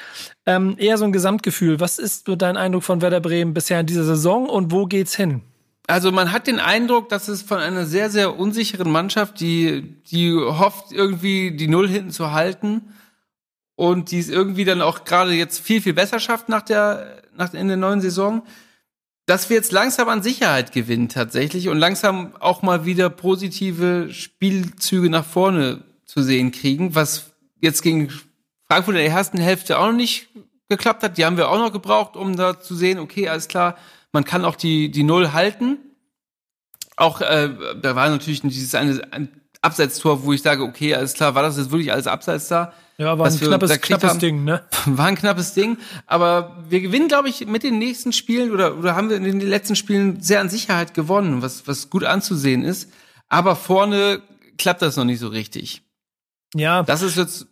Ähm, 0.47 0.77
eher 0.79 0.97
so 0.97 1.05
ein 1.05 1.13
Gesamtgefühl. 1.13 1.79
Was 1.81 1.99
ist 1.99 2.27
so 2.27 2.37
dein 2.37 2.57
Eindruck 2.57 2.85
von 2.85 3.03
Werder 3.03 3.21
Bremen 3.21 3.53
bisher 3.53 3.81
in 3.81 3.87
dieser 3.87 4.05
Saison 4.05 4.49
und 4.49 4.73
wo 4.73 4.87
geht's 4.87 5.15
hin? 5.15 5.26
Also 5.87 6.11
man 6.11 6.33
hat 6.33 6.49
den 6.49 6.59
Eindruck, 6.59 7.09
dass 7.09 7.29
es 7.29 7.43
von 7.43 7.59
einer 7.59 7.87
sehr, 7.87 8.11
sehr 8.11 8.39
unsicheren 8.39 8.91
Mannschaft, 8.91 9.39
die, 9.41 9.83
die 10.11 10.33
hofft, 10.33 10.91
irgendwie 10.91 11.53
die 11.53 11.69
Null 11.69 11.89
hinten 11.89 12.11
zu 12.11 12.33
halten 12.33 12.83
und 13.77 14.11
die 14.11 14.19
es 14.19 14.29
irgendwie 14.29 14.65
dann 14.65 14.83
auch 14.83 15.05
gerade 15.05 15.33
jetzt 15.33 15.61
viel, 15.61 15.81
viel 15.81 15.95
besser 15.95 16.19
schafft 16.19 16.49
nach 16.49 16.63
der, 16.63 17.23
nach 17.37 17.55
in 17.55 17.69
der 17.69 17.77
neuen 17.77 18.01
Saison, 18.01 18.43
dass 19.27 19.49
wir 19.49 19.57
jetzt 19.57 19.73
langsam 19.73 20.09
an 20.09 20.23
Sicherheit 20.23 20.73
gewinnen 20.73 21.09
tatsächlich 21.09 21.69
und 21.69 21.79
langsam 21.79 22.35
auch 22.41 22.63
mal 22.63 22.85
wieder 22.85 23.11
positive 23.11 24.13
Spielzüge 24.13 25.11
nach 25.11 25.25
vorne 25.25 25.85
zu 26.05 26.23
sehen 26.23 26.51
kriegen, 26.51 26.95
was 26.95 27.33
jetzt 27.61 27.83
gegen 27.83 28.13
Frankfurt 28.67 28.95
in 28.97 29.03
der 29.03 29.11
ersten 29.11 29.39
Hälfte 29.39 29.79
auch 29.79 29.87
noch 29.87 29.93
nicht 29.93 30.29
geklappt 30.69 31.03
hat. 31.03 31.19
Die 31.19 31.25
haben 31.25 31.37
wir 31.37 31.49
auch 31.49 31.59
noch 31.59 31.73
gebraucht, 31.73 32.17
um 32.17 32.37
da 32.37 32.61
zu 32.61 32.75
sehen, 32.75 32.99
okay, 32.99 33.29
alles 33.29 33.47
klar, 33.47 33.77
man 34.17 34.25
kann 34.25 34.47
auch 34.47 34.57
die, 34.57 34.91
die 34.91 35.03
Null 35.03 35.35
halten. 35.35 35.77
Auch, 36.97 37.21
äh, 37.21 37.51
da 37.83 37.95
war 37.95 38.09
natürlich 38.09 38.41
dieses 38.41 38.75
eine 38.75 39.03
ein 39.11 39.29
Abseitstor, 39.61 40.25
wo 40.25 40.33
ich 40.33 40.41
sage, 40.41 40.63
okay, 40.63 40.95
alles 40.95 41.13
klar, 41.13 41.35
war 41.35 41.43
das 41.43 41.59
jetzt 41.59 41.71
wirklich 41.71 41.93
alles 41.93 42.07
Abseits 42.07 42.49
da? 42.49 42.73
Ja, 42.97 43.19
war 43.19 43.27
ein 43.27 43.39
knappes, 43.39 43.79
knappes 43.83 44.09
haben. 44.09 44.19
Ding, 44.19 44.45
ne? 44.45 44.65
War 44.87 45.05
ein 45.05 45.17
knappes 45.17 45.53
Ding, 45.53 45.77
aber 46.07 46.65
wir 46.67 46.81
gewinnen, 46.81 47.09
glaube 47.09 47.29
ich, 47.29 47.47
mit 47.47 47.63
den 47.63 47.77
nächsten 47.77 48.15
Spielen 48.15 48.53
oder, 48.53 48.79
oder 48.79 48.97
haben 48.97 49.11
wir 49.11 49.19
in 49.19 49.25
den 49.25 49.41
letzten 49.41 49.77
Spielen 49.77 50.23
sehr 50.23 50.41
an 50.41 50.49
Sicherheit 50.49 50.95
gewonnen, 50.95 51.43
was, 51.43 51.69
was 51.69 51.91
gut 51.91 52.05
anzusehen 52.05 52.65
ist. 52.65 52.91
Aber 53.29 53.55
vorne 53.55 54.23
klappt 54.57 54.81
das 54.81 54.97
noch 54.97 55.05
nicht 55.05 55.19
so 55.19 55.29
richtig. 55.29 55.83
Ja, 56.55 56.85
Das 56.85 57.03
ist 57.03 57.19
jetzt 57.19 57.49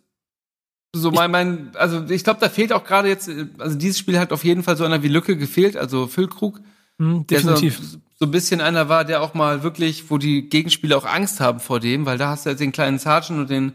so 0.95 1.11
mein, 1.11 1.31
mein 1.31 1.71
also 1.75 2.05
ich 2.09 2.23
glaube, 2.23 2.39
da 2.39 2.49
fehlt 2.49 2.73
auch 2.73 2.83
gerade 2.83 3.07
jetzt, 3.07 3.29
also 3.57 3.77
dieses 3.77 3.99
Spiel 3.99 4.19
hat 4.19 4.31
auf 4.31 4.43
jeden 4.43 4.63
Fall 4.63 4.77
so 4.77 4.85
einer 4.85 5.03
wie 5.03 5.07
Lücke 5.07 5.37
gefehlt, 5.37 5.77
also 5.77 6.07
Füllkrug. 6.07 6.59
hm, 6.97 7.27
der 7.27 7.39
definitiv. 7.39 7.79
So, 7.81 7.97
so 8.17 8.25
ein 8.25 8.31
bisschen 8.31 8.61
einer 8.61 8.87
war, 8.87 9.03
der 9.03 9.21
auch 9.21 9.33
mal 9.33 9.61
wirklich, 9.61 10.09
wo 10.09 10.17
die 10.17 10.47
Gegenspieler 10.47 10.97
auch 10.97 11.05
Angst 11.05 11.41
haben 11.41 11.59
vor 11.59 11.81
dem, 11.81 12.05
weil 12.05 12.17
da 12.17 12.29
hast 12.29 12.45
du 12.45 12.49
jetzt 12.49 12.59
den 12.59 12.71
kleinen 12.71 12.97
Sargent 12.97 13.39
und 13.39 13.49
den 13.49 13.73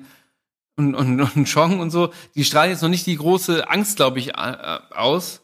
und, 0.76 0.94
und, 0.94 1.20
und 1.20 1.52
Chong 1.52 1.78
und 1.80 1.90
so, 1.90 2.10
die 2.34 2.44
strahlen 2.44 2.70
jetzt 2.70 2.82
noch 2.82 2.88
nicht 2.88 3.06
die 3.06 3.16
große 3.16 3.68
Angst, 3.68 3.96
glaube 3.96 4.18
ich, 4.18 4.36
aus. 4.36 5.42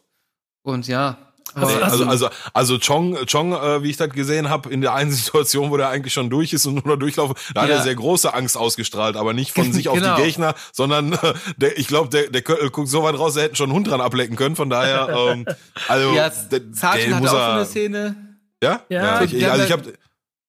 Und 0.62 0.88
ja. 0.88 1.18
Also- 1.54 1.80
also, 1.82 2.04
also, 2.06 2.28
also 2.52 2.78
Chong, 2.78 3.16
Chong 3.26 3.52
äh, 3.52 3.82
wie 3.82 3.90
ich 3.90 3.96
das 3.96 4.10
gesehen 4.10 4.50
habe, 4.50 4.68
in 4.70 4.80
der 4.82 4.92
einen 4.94 5.10
Situation, 5.12 5.70
wo 5.70 5.76
der 5.76 5.88
eigentlich 5.88 6.12
schon 6.12 6.28
durch 6.28 6.52
ist 6.52 6.66
und 6.66 6.74
nur 6.84 6.94
noch 6.94 6.98
durchlaufen, 7.00 7.34
da 7.54 7.62
hat 7.62 7.68
Ja. 7.70 7.76
er 7.76 7.82
sehr 7.82 7.94
große 7.94 8.32
Angst 8.34 8.56
ausgestrahlt, 8.56 9.16
aber 9.16 9.32
nicht 9.32 9.52
von 9.52 9.72
sich 9.72 9.88
auf 9.88 9.94
Genau. 9.96 10.16
die 10.16 10.22
Gegner, 10.22 10.54
sondern 10.72 11.12
äh, 11.14 11.34
der, 11.56 11.78
ich 11.78 11.86
glaube, 11.86 12.08
der, 12.10 12.28
der 12.30 12.42
Köttel 12.42 12.70
guckt 12.70 12.88
so 12.88 13.02
weit 13.02 13.18
raus, 13.18 13.34
der 13.34 13.44
hätte 13.44 13.56
schon 13.56 13.70
einen 13.70 13.76
Hund 13.76 13.88
dran 13.88 14.00
ablecken 14.00 14.36
können. 14.36 14.56
Von 14.56 14.68
daher, 14.70 15.08
ähm, 15.30 15.46
also 15.88 16.12
ja, 16.14 16.30
der, 16.50 16.60
hatte 16.82 17.08
muss 17.14 17.30
so 17.30 17.36
eine 17.36 17.60
er, 17.60 17.64
Szene. 17.66 18.16
ja, 18.62 18.80
Ja, 18.88 19.22
ich, 19.22 19.32
ich, 19.34 19.50
also 19.50 19.64
ich 19.64 19.72
habe 19.72 19.92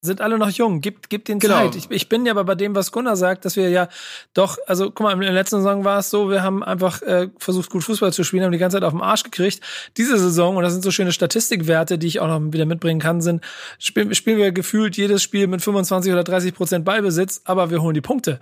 sind 0.02 0.22
alle 0.22 0.38
noch 0.38 0.50
jung. 0.50 0.82
Gib, 0.82 1.10
gib 1.10 1.26
den 1.26 1.39
Genau. 1.39 1.56
Zeit. 1.56 1.76
Ich, 1.76 1.89
ich 1.89 2.10
bin 2.10 2.26
ja 2.26 2.32
aber 2.32 2.43
bei 2.43 2.56
dem, 2.56 2.76
was 2.76 2.91
Gunnar 2.91 3.16
sagt, 3.16 3.45
dass 3.45 3.56
wir 3.56 3.70
ja 3.70 3.89
doch, 4.34 4.58
also 4.68 4.86
guck 4.91 5.02
mal, 5.02 5.14
in 5.14 5.22
der 5.22 5.32
letzten 5.32 5.58
Saison 5.58 5.84
war 5.84 6.00
es 6.00 6.10
so, 6.10 6.30
wir 6.30 6.43
haben 6.43 6.64
einfach 6.64 7.02
äh, 7.02 7.30
versucht, 7.39 7.70
gut 7.70 7.84
Fußball 7.84 8.14
zu 8.14 8.24
spielen, 8.24 8.43
haben 8.43 8.52
die 8.52 8.60
ganze 8.60 8.78
Zeit 8.78 8.84
auf 8.84 8.93
den 8.93 9.02
Arsch 9.02 9.24
gekriegt. 9.24 9.60
Diese 9.98 10.18
Saison, 10.18 10.56
und 10.56 10.64
das 10.64 10.74
sind 10.74 10.84
so 10.84 10.91
schöne 10.91 11.12
Statistikwerte, 11.12 11.98
die 11.98 12.08
ich 12.08 12.20
auch 12.20 12.28
noch 12.28 12.41
wieder 12.54 12.66
mitbringen 12.66 13.00
kann, 13.00 13.22
sind, 13.22 13.43
spielen, 13.80 14.14
spielen 14.14 14.38
wir 14.38 14.52
gefühlt 14.52 14.98
jedes 14.98 15.24
Spiel 15.24 15.48
mit 15.48 15.62
25 15.62 16.12
oder 16.14 16.24
30 16.24 16.54
Prozent 16.54 16.86
Ballbesitz, 16.86 17.41
aber 17.45 17.70
wir 17.72 17.82
holen 17.82 17.95
die 17.95 18.02
Punkte. 18.02 18.39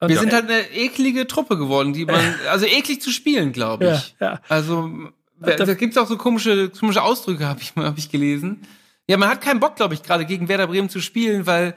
Und 0.00 0.08
Wir 0.10 0.18
sind 0.18 0.32
halt 0.32 0.44
eine 0.50 0.70
eklige 0.72 1.26
Truppe 1.26 1.56
geworden, 1.56 1.92
die 1.92 2.04
man, 2.04 2.34
also 2.50 2.66
eklig 2.66 3.00
zu 3.00 3.10
spielen, 3.10 3.52
glaube 3.52 3.86
ja, 3.86 3.94
ich. 3.94 4.16
ja. 4.20 4.40
Also, 4.48 4.90
da, 5.40 5.54
da 5.56 5.74
gibt's 5.74 5.96
auch 5.96 6.08
so 6.08 6.16
komische, 6.16 6.68
komische 6.70 7.02
Ausdrücke, 7.02 7.46
habe 7.46 7.60
ich, 7.62 7.72
hab 7.76 7.96
ich 7.96 8.10
gelesen. 8.10 8.62
Ja, 9.08 9.16
man 9.16 9.28
hat 9.28 9.40
keinen 9.40 9.60
Bock, 9.60 9.76
glaube 9.76 9.94
ich, 9.94 10.02
gerade 10.02 10.24
gegen 10.26 10.48
Werder 10.48 10.66
Bremen 10.66 10.88
zu 10.88 11.00
spielen, 11.00 11.46
weil 11.46 11.74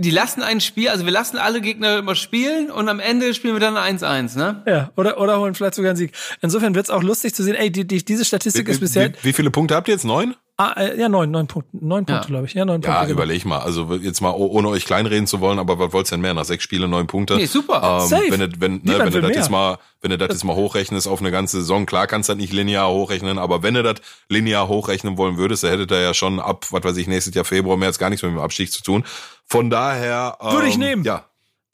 die 0.00 0.10
lassen 0.10 0.42
ein 0.42 0.60
Spiel, 0.60 0.88
also 0.88 1.04
wir 1.04 1.12
lassen 1.12 1.36
alle 1.36 1.60
Gegner 1.60 1.98
immer 1.98 2.14
spielen 2.14 2.70
und 2.70 2.88
am 2.88 3.00
Ende 3.00 3.34
spielen 3.34 3.54
wir 3.54 3.60
dann 3.60 3.76
1-1, 3.76 4.36
ne? 4.38 4.62
Ja, 4.66 4.90
oder, 4.96 5.20
oder 5.20 5.38
holen 5.38 5.54
vielleicht 5.54 5.74
sogar 5.74 5.90
einen 5.90 5.98
Sieg. 5.98 6.12
Insofern 6.40 6.74
wird's 6.74 6.88
auch 6.88 7.02
lustig 7.02 7.34
zu 7.34 7.42
sehen, 7.42 7.54
ey, 7.54 7.70
die, 7.70 7.86
die, 7.86 8.02
diese 8.02 8.24
Statistik 8.24 8.68
ist 8.68 8.80
bisher, 8.80 9.12
wie, 9.12 9.24
wie 9.24 9.32
viele 9.34 9.50
Punkte 9.50 9.74
habt 9.74 9.88
ihr 9.88 9.94
jetzt? 9.94 10.04
Neun? 10.04 10.34
Ah, 10.60 10.72
äh, 10.80 10.98
ja, 11.00 11.08
neun, 11.08 11.30
neun 11.30 11.46
Punkte, 11.46 11.70
neun 11.72 12.04
Ja. 12.08 12.14
Punkte, 12.14 12.28
glaube 12.32 12.46
ich, 12.46 12.54
ja, 12.54 12.64
neun 12.64 12.80
Ja, 12.82 12.88
Punkte. 12.88 13.06
genau. 13.08 13.18
überleg 13.22 13.44
mal. 13.44 13.58
Also 13.58 13.94
jetzt 13.94 14.20
mal, 14.20 14.30
oh- 14.30 14.46
ohne 14.48 14.68
euch 14.68 14.84
kleinreden 14.84 15.26
zu 15.26 15.40
wollen, 15.40 15.58
aber 15.58 15.78
was 15.78 15.92
wollt's 15.92 16.10
denn 16.10 16.20
mehr? 16.20 16.34
Nach 16.34 16.44
sechs 16.44 16.64
Spielen 16.64 16.90
neun 16.90 17.06
Punkte. 17.06 17.36
Nee, 17.36 17.46
super. 17.46 18.00
Ähm, 18.02 18.08
Safe. 18.08 18.24
wenn 18.30 18.40
du, 18.40 18.48
wenn, 18.60 18.72
ne, 18.82 18.98
wenn 18.98 19.10
du 19.12 19.20
das 19.20 19.30
jetzt 19.36 19.50
mal, 19.50 19.78
wenn 20.02 20.10
du 20.10 20.18
das 20.18 20.28
jetzt 20.30 20.44
mal 20.44 20.54
hochrechnest 20.56 21.08
auf 21.08 21.20
eine 21.20 21.30
ganze 21.30 21.58
Saison, 21.60 21.86
klar 21.86 22.06
kannst 22.06 22.28
du 22.28 22.32
das 22.34 22.40
nicht 22.40 22.52
linear 22.52 22.88
hochrechnen, 22.90 23.38
aber 23.38 23.62
wenn 23.62 23.74
du 23.74 23.82
das 23.82 23.96
linear 24.28 24.68
hochrechnen 24.68 25.16
wollen 25.18 25.36
würdest, 25.36 25.62
dann 25.64 25.70
hättet 25.70 25.90
ihr 25.92 26.00
ja 26.00 26.14
schon 26.14 26.40
ab, 26.40 26.66
was 26.70 26.84
weiß 26.84 26.96
ich, 26.96 27.06
nächstes 27.06 27.34
Jahr 27.34 27.44
Februar, 27.44 27.76
März 27.76 27.98
gar 27.98 28.10
nichts 28.10 28.22
mit 28.22 28.32
dem 28.32 28.38
Abstieg 28.38 28.70
zu 28.72 28.82
tun. 28.82 29.04
Von 29.46 29.70
daher, 29.70 30.36
ähm, 30.40 30.52
Würde 30.52 30.68
ich 30.68 30.78
nehmen. 30.78 31.04
Ja. 31.04 31.24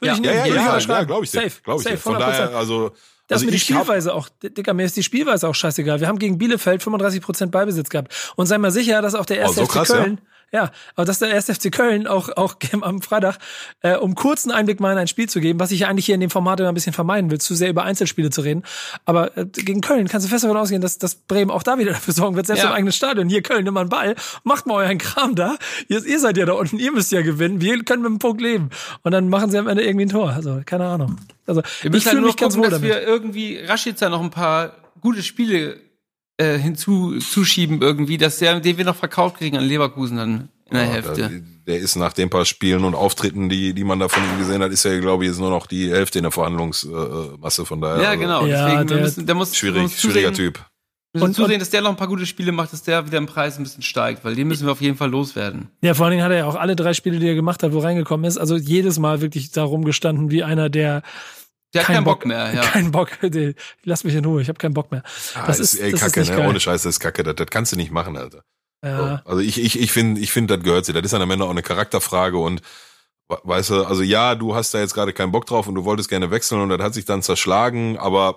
Würde 0.01 0.15
ich 0.15 0.19
Ja, 0.19 0.23
nehmen, 0.23 0.24
ja, 0.24 0.32
würde 0.44 0.48
ich 0.48 0.55
ja, 0.55 0.60
ja, 0.62 0.69
unterschreiben. 0.74 1.06
glaube 1.06 1.24
ich 1.24 1.31
dir. 1.31 1.40
Safe, 1.43 1.62
Glaube 1.62 1.81
ich 1.81 1.86
dir. 1.86 1.90
safe, 1.93 2.02
Von 2.02 2.16
100%. 2.16 2.19
daher, 2.20 2.56
also, 2.56 2.90
Das 3.28 3.36
also 3.36 3.44
ist 3.44 3.47
mir 3.47 3.51
die 3.53 3.57
ich 3.57 3.73
hab, 3.73 3.85
Spielweise 3.85 4.15
auch, 4.15 4.28
Dicker, 4.43 4.73
mir 4.74 4.85
ist 4.85 4.97
die 4.97 5.03
Spielweise 5.03 5.48
auch 5.48 5.55
scheißegal. 5.55 6.01
Wir 6.01 6.09
haben 6.09 6.19
gegen 6.19 6.39
Bielefeld 6.39 6.82
35% 6.82 7.47
Ballbesitz 7.47 7.89
gehabt. 7.90 8.32
Und 8.36 8.47
sei 8.47 8.59
mal 8.59 8.70
sicher, 8.70 9.03
dass 9.03 9.15
auch 9.15 9.27
der 9.27 9.39
erste 9.39 9.62
Oh, 9.62 9.65
so 9.65 9.66
FC 9.66 9.73
krass? 9.73 9.89
Köln, 9.89 10.20
ja? 10.23 10.35
Aber 10.52 11.05
dass 11.05 11.18
der 11.18 11.28
erste 11.31 11.55
FC 11.55 11.70
Köln 11.70 12.06
auch, 12.06 12.28
auch 12.36 12.56
am 12.81 13.02
Freitag, 13.02 13.39
äh, 13.82 13.97
um 13.97 14.14
kurzen 14.14 14.51
Einblick 14.51 14.81
mal 14.81 14.93
in 14.93 14.98
ein 14.98 15.09
Spiel 15.09 15.28
zu 15.28 15.40
geben, 15.40 15.60
was 15.60 15.70
ich 15.70 15.81
ja 15.81 15.89
eigentlich 15.89 16.06
hier 16.06 16.14
in 16.14 16.20
dem 16.20 16.31
Format 16.31 16.60
immer 16.60 16.70
ein 16.70 16.74
bisschen 16.74 16.93
vermeiden 16.93 17.31
will, 17.31 17.39
zu 17.40 17.55
sehr 17.55 17.68
über 17.68 17.82
Einzelspiele 17.85 18.31
zu 18.31 18.40
reden. 18.40 18.62
Aber 19.05 19.36
äh, 19.36 19.44
gegen 19.47 19.81
Köln 19.81 20.09
kannst 20.09 20.27
du 20.27 20.31
fest 20.31 20.44
davon 20.44 20.56
ausgehen, 20.56 20.81
dass, 20.81 20.98
dass 20.98 21.14
Bremen 21.16 21.51
auch 21.51 21.62
da 21.62 21.78
wieder 21.78 21.93
dafür 21.93 22.14
sorgen 22.14 22.36
wird, 22.36 22.47
selbst 22.47 22.62
Ja. 22.62 22.68
im 22.70 22.74
eigenen 22.74 22.93
Stadion. 22.93 23.28
Hier 23.28 23.43
Köln, 23.43 23.64
nimm 23.64 23.74
mal 23.74 23.81
einen 23.81 23.90
Ball, 23.90 24.14
macht 24.44 24.66
mal 24.66 24.74
euren 24.85 24.98
Kram 24.98 25.35
da. 25.35 25.56
Ihr, 25.89 26.05
ihr 26.05 26.20
seid 26.20 26.36
ja 26.36 26.47
da 26.47 26.52
unten, 26.55 26.78
ihr 26.78 26.93
müsst 26.93 27.12
ja 27.12 27.23
gewinnen. 27.23 27.60
Wir 27.60 27.82
können 27.85 28.02
mit 28.02 28.10
dem 28.12 28.18
Punkt 28.18 28.40
leben. 28.40 28.70
Und 29.02 29.12
dann 29.12 29.28
machen 29.28 29.51
sie 29.51 29.59
am 29.59 29.68
Ende 29.68 29.85
irgendwie 29.85 30.06
ein 30.06 30.10
Tor. 30.10 30.31
Also, 30.31 30.60
keine 30.64 30.86
Ahnung. 30.86 31.16
Also, 31.47 31.62
Wir 31.62 31.86
ich 31.86 31.90
müssen 31.90 32.05
halt 32.06 32.10
fühle 32.10 32.20
nur 32.23 32.31
mich 32.31 32.36
ganz 32.36 32.55
gucken, 32.55 32.64
wohl 32.66 32.70
dass 32.70 32.81
damit. 32.81 32.94
wir 32.97 33.02
irgendwie 33.06 33.59
Rashica 33.59 34.09
noch 34.09 34.23
ein 34.23 34.31
paar 34.31 34.73
gute 35.01 35.23
Spiele 35.23 35.78
äh, 36.38 36.58
hinzuschieben 36.58 37.80
irgendwie, 37.82 38.18
dass 38.18 38.38
der, 38.38 38.60
den 38.60 38.76
wir 38.78 38.84
noch 38.84 38.96
verkauft 38.96 39.38
kriegen 39.38 39.56
an 39.56 39.64
Leverkusen 39.64 40.16
dann 40.16 40.48
in 40.68 40.76
der 40.76 40.84
Ja, 40.86 40.92
Hälfte. 40.92 41.14
Der, 41.14 41.30
der 41.66 41.78
ist 41.78 41.96
nach 41.96 42.12
den 42.12 42.28
paar 42.30 42.44
Spielen 42.44 42.84
und 42.84 42.94
Auftritten, 42.94 43.48
die, 43.48 43.72
die 43.72 43.84
man 43.84 43.98
da 44.00 44.08
von 44.08 44.22
ihm 44.22 44.38
gesehen 44.38 44.62
hat, 44.62 44.70
ist 44.72 44.84
ja, 44.84 44.98
glaube 45.00 45.24
ich, 45.24 45.30
jetzt 45.30 45.38
nur 45.40 45.50
noch 45.50 45.66
die 45.66 45.90
Hälfte 45.90 46.18
in 46.18 46.22
der 46.24 46.32
Verhandlungsmasse. 46.32 47.64
Von 47.64 47.80
daher. 47.80 48.02
Ja, 48.02 48.08
also 48.10 48.20
genau. 48.20 48.46
Ja, 48.46 48.66
Deswegen, 48.68 48.86
der- 48.88 49.00
müssen, 49.00 49.26
der 49.26 49.34
muss 49.34 49.52
wir 49.52 49.56
Schwierig, 49.56 49.82
müssen 49.82 49.98
schwieriger 49.98 50.32
zusehen, 50.32 50.52
Typ. 50.54 50.64
Wir 51.12 51.20
müssen 51.22 51.28
Und- 51.30 51.34
zusehen, 51.34 51.58
dass 51.60 51.70
der 51.70 51.80
noch 51.80 51.90
ein 51.90 51.96
paar 51.96 52.08
gute 52.08 52.26
Spiele 52.26 52.52
macht, 52.52 52.72
dass 52.72 52.82
der 52.82 53.06
wieder 53.06 53.16
im 53.18 53.26
Preis 53.26 53.56
ein 53.56 53.62
bisschen 53.62 53.82
steigt, 53.82 54.24
weil 54.24 54.34
den 54.34 54.48
müssen 54.48 54.66
wir 54.66 54.72
auf 54.72 54.82
jeden 54.82 54.96
Fall 54.98 55.08
loswerden. 55.10 55.68
Ja, 55.82 55.94
vor 55.94 56.04
allen 56.06 56.12
Dingen 56.12 56.24
hat 56.24 56.30
er 56.32 56.38
ja 56.38 56.44
auch 56.46 56.56
alle 56.56 56.76
drei 56.76 56.92
Spiele, 56.92 57.18
die 57.18 57.26
er 57.28 57.34
gemacht 57.34 57.62
hat, 57.62 57.72
wo 57.72 57.78
reingekommen 57.78 58.26
ist, 58.26 58.36
also 58.36 58.56
jedes 58.56 58.98
Mal 58.98 59.22
wirklich 59.22 59.50
da 59.50 59.62
rumgestanden 59.64 60.30
wie 60.30 60.42
einer, 60.42 60.68
der 60.68 61.02
Der 61.77 61.82
hat 61.82 61.86
keinen 61.86 61.94
keinen 61.97 62.05
Bock, 62.05 62.27
mehr, 62.27 62.55
ja. 62.55 62.61
keinen 62.62 62.90
Bock, 62.93 63.11
der, 63.23 63.55
lass 63.85 64.05
mich 64.05 64.15
in 64.15 64.24
Ruhe, 64.24 64.43
ich 64.43 64.48
habe 64.48 64.59
keinen 64.59 64.74
Bock 64.74 64.90
mehr. 64.90 65.03
Ah, 65.35 65.47
Das 65.47 65.59
ist, 65.61 65.74
ist- 65.74 65.81
ey, 65.81 65.90
das 65.93 66.01
ist 66.01 66.07
Kacke, 66.07 66.20
nicht 66.20 66.31
ne? 66.31 66.36
geil. 66.36 66.48
Ohne 66.48 66.61
Scheiß, 66.61 66.82
das 66.82 66.97
ist 66.97 67.01
Kacke. 67.01 67.23
Das, 67.23 67.35
das 67.36 67.47
kannst 67.48 67.73
du 67.73 67.77
nicht 67.77 67.90
machen, 67.93 68.16
Alter. 68.16 68.43
Ja. 68.85 69.23
So. 69.24 69.31
Also 69.31 69.40
ich, 69.43 69.61
ich, 69.62 69.78
ich 69.81 69.93
finde, 69.93 70.20
ich 70.20 70.31
finde, 70.32 70.57
das 70.57 70.65
gehört 70.65 70.85
sich. 70.85 70.94
Das 70.94 71.05
ist 71.05 71.12
dann 71.12 71.23
am 71.23 71.31
Ende 71.31 71.44
auch 71.44 71.51
eine 71.51 71.62
Charakterfrage 71.62 72.39
und 72.39 72.61
we- 73.28 73.39
weißt 73.43 73.70
du, 73.70 73.85
also 73.85 74.03
ja, 74.03 74.35
du 74.35 74.55
hast 74.55 74.74
da 74.74 74.78
jetzt 74.81 74.94
gerade 74.94 75.12
keinen 75.12 75.32
Bock 75.32 75.47
drauf 75.47 75.66
und 75.66 75.74
du 75.74 75.85
wolltest 75.85 76.09
gerne 76.09 76.31
wechseln 76.31 76.61
und 76.61 76.69
das 76.69 76.81
hat 76.81 76.94
sich 76.94 77.05
dann 77.05 77.23
zerschlagen, 77.23 77.97
aber 77.98 78.36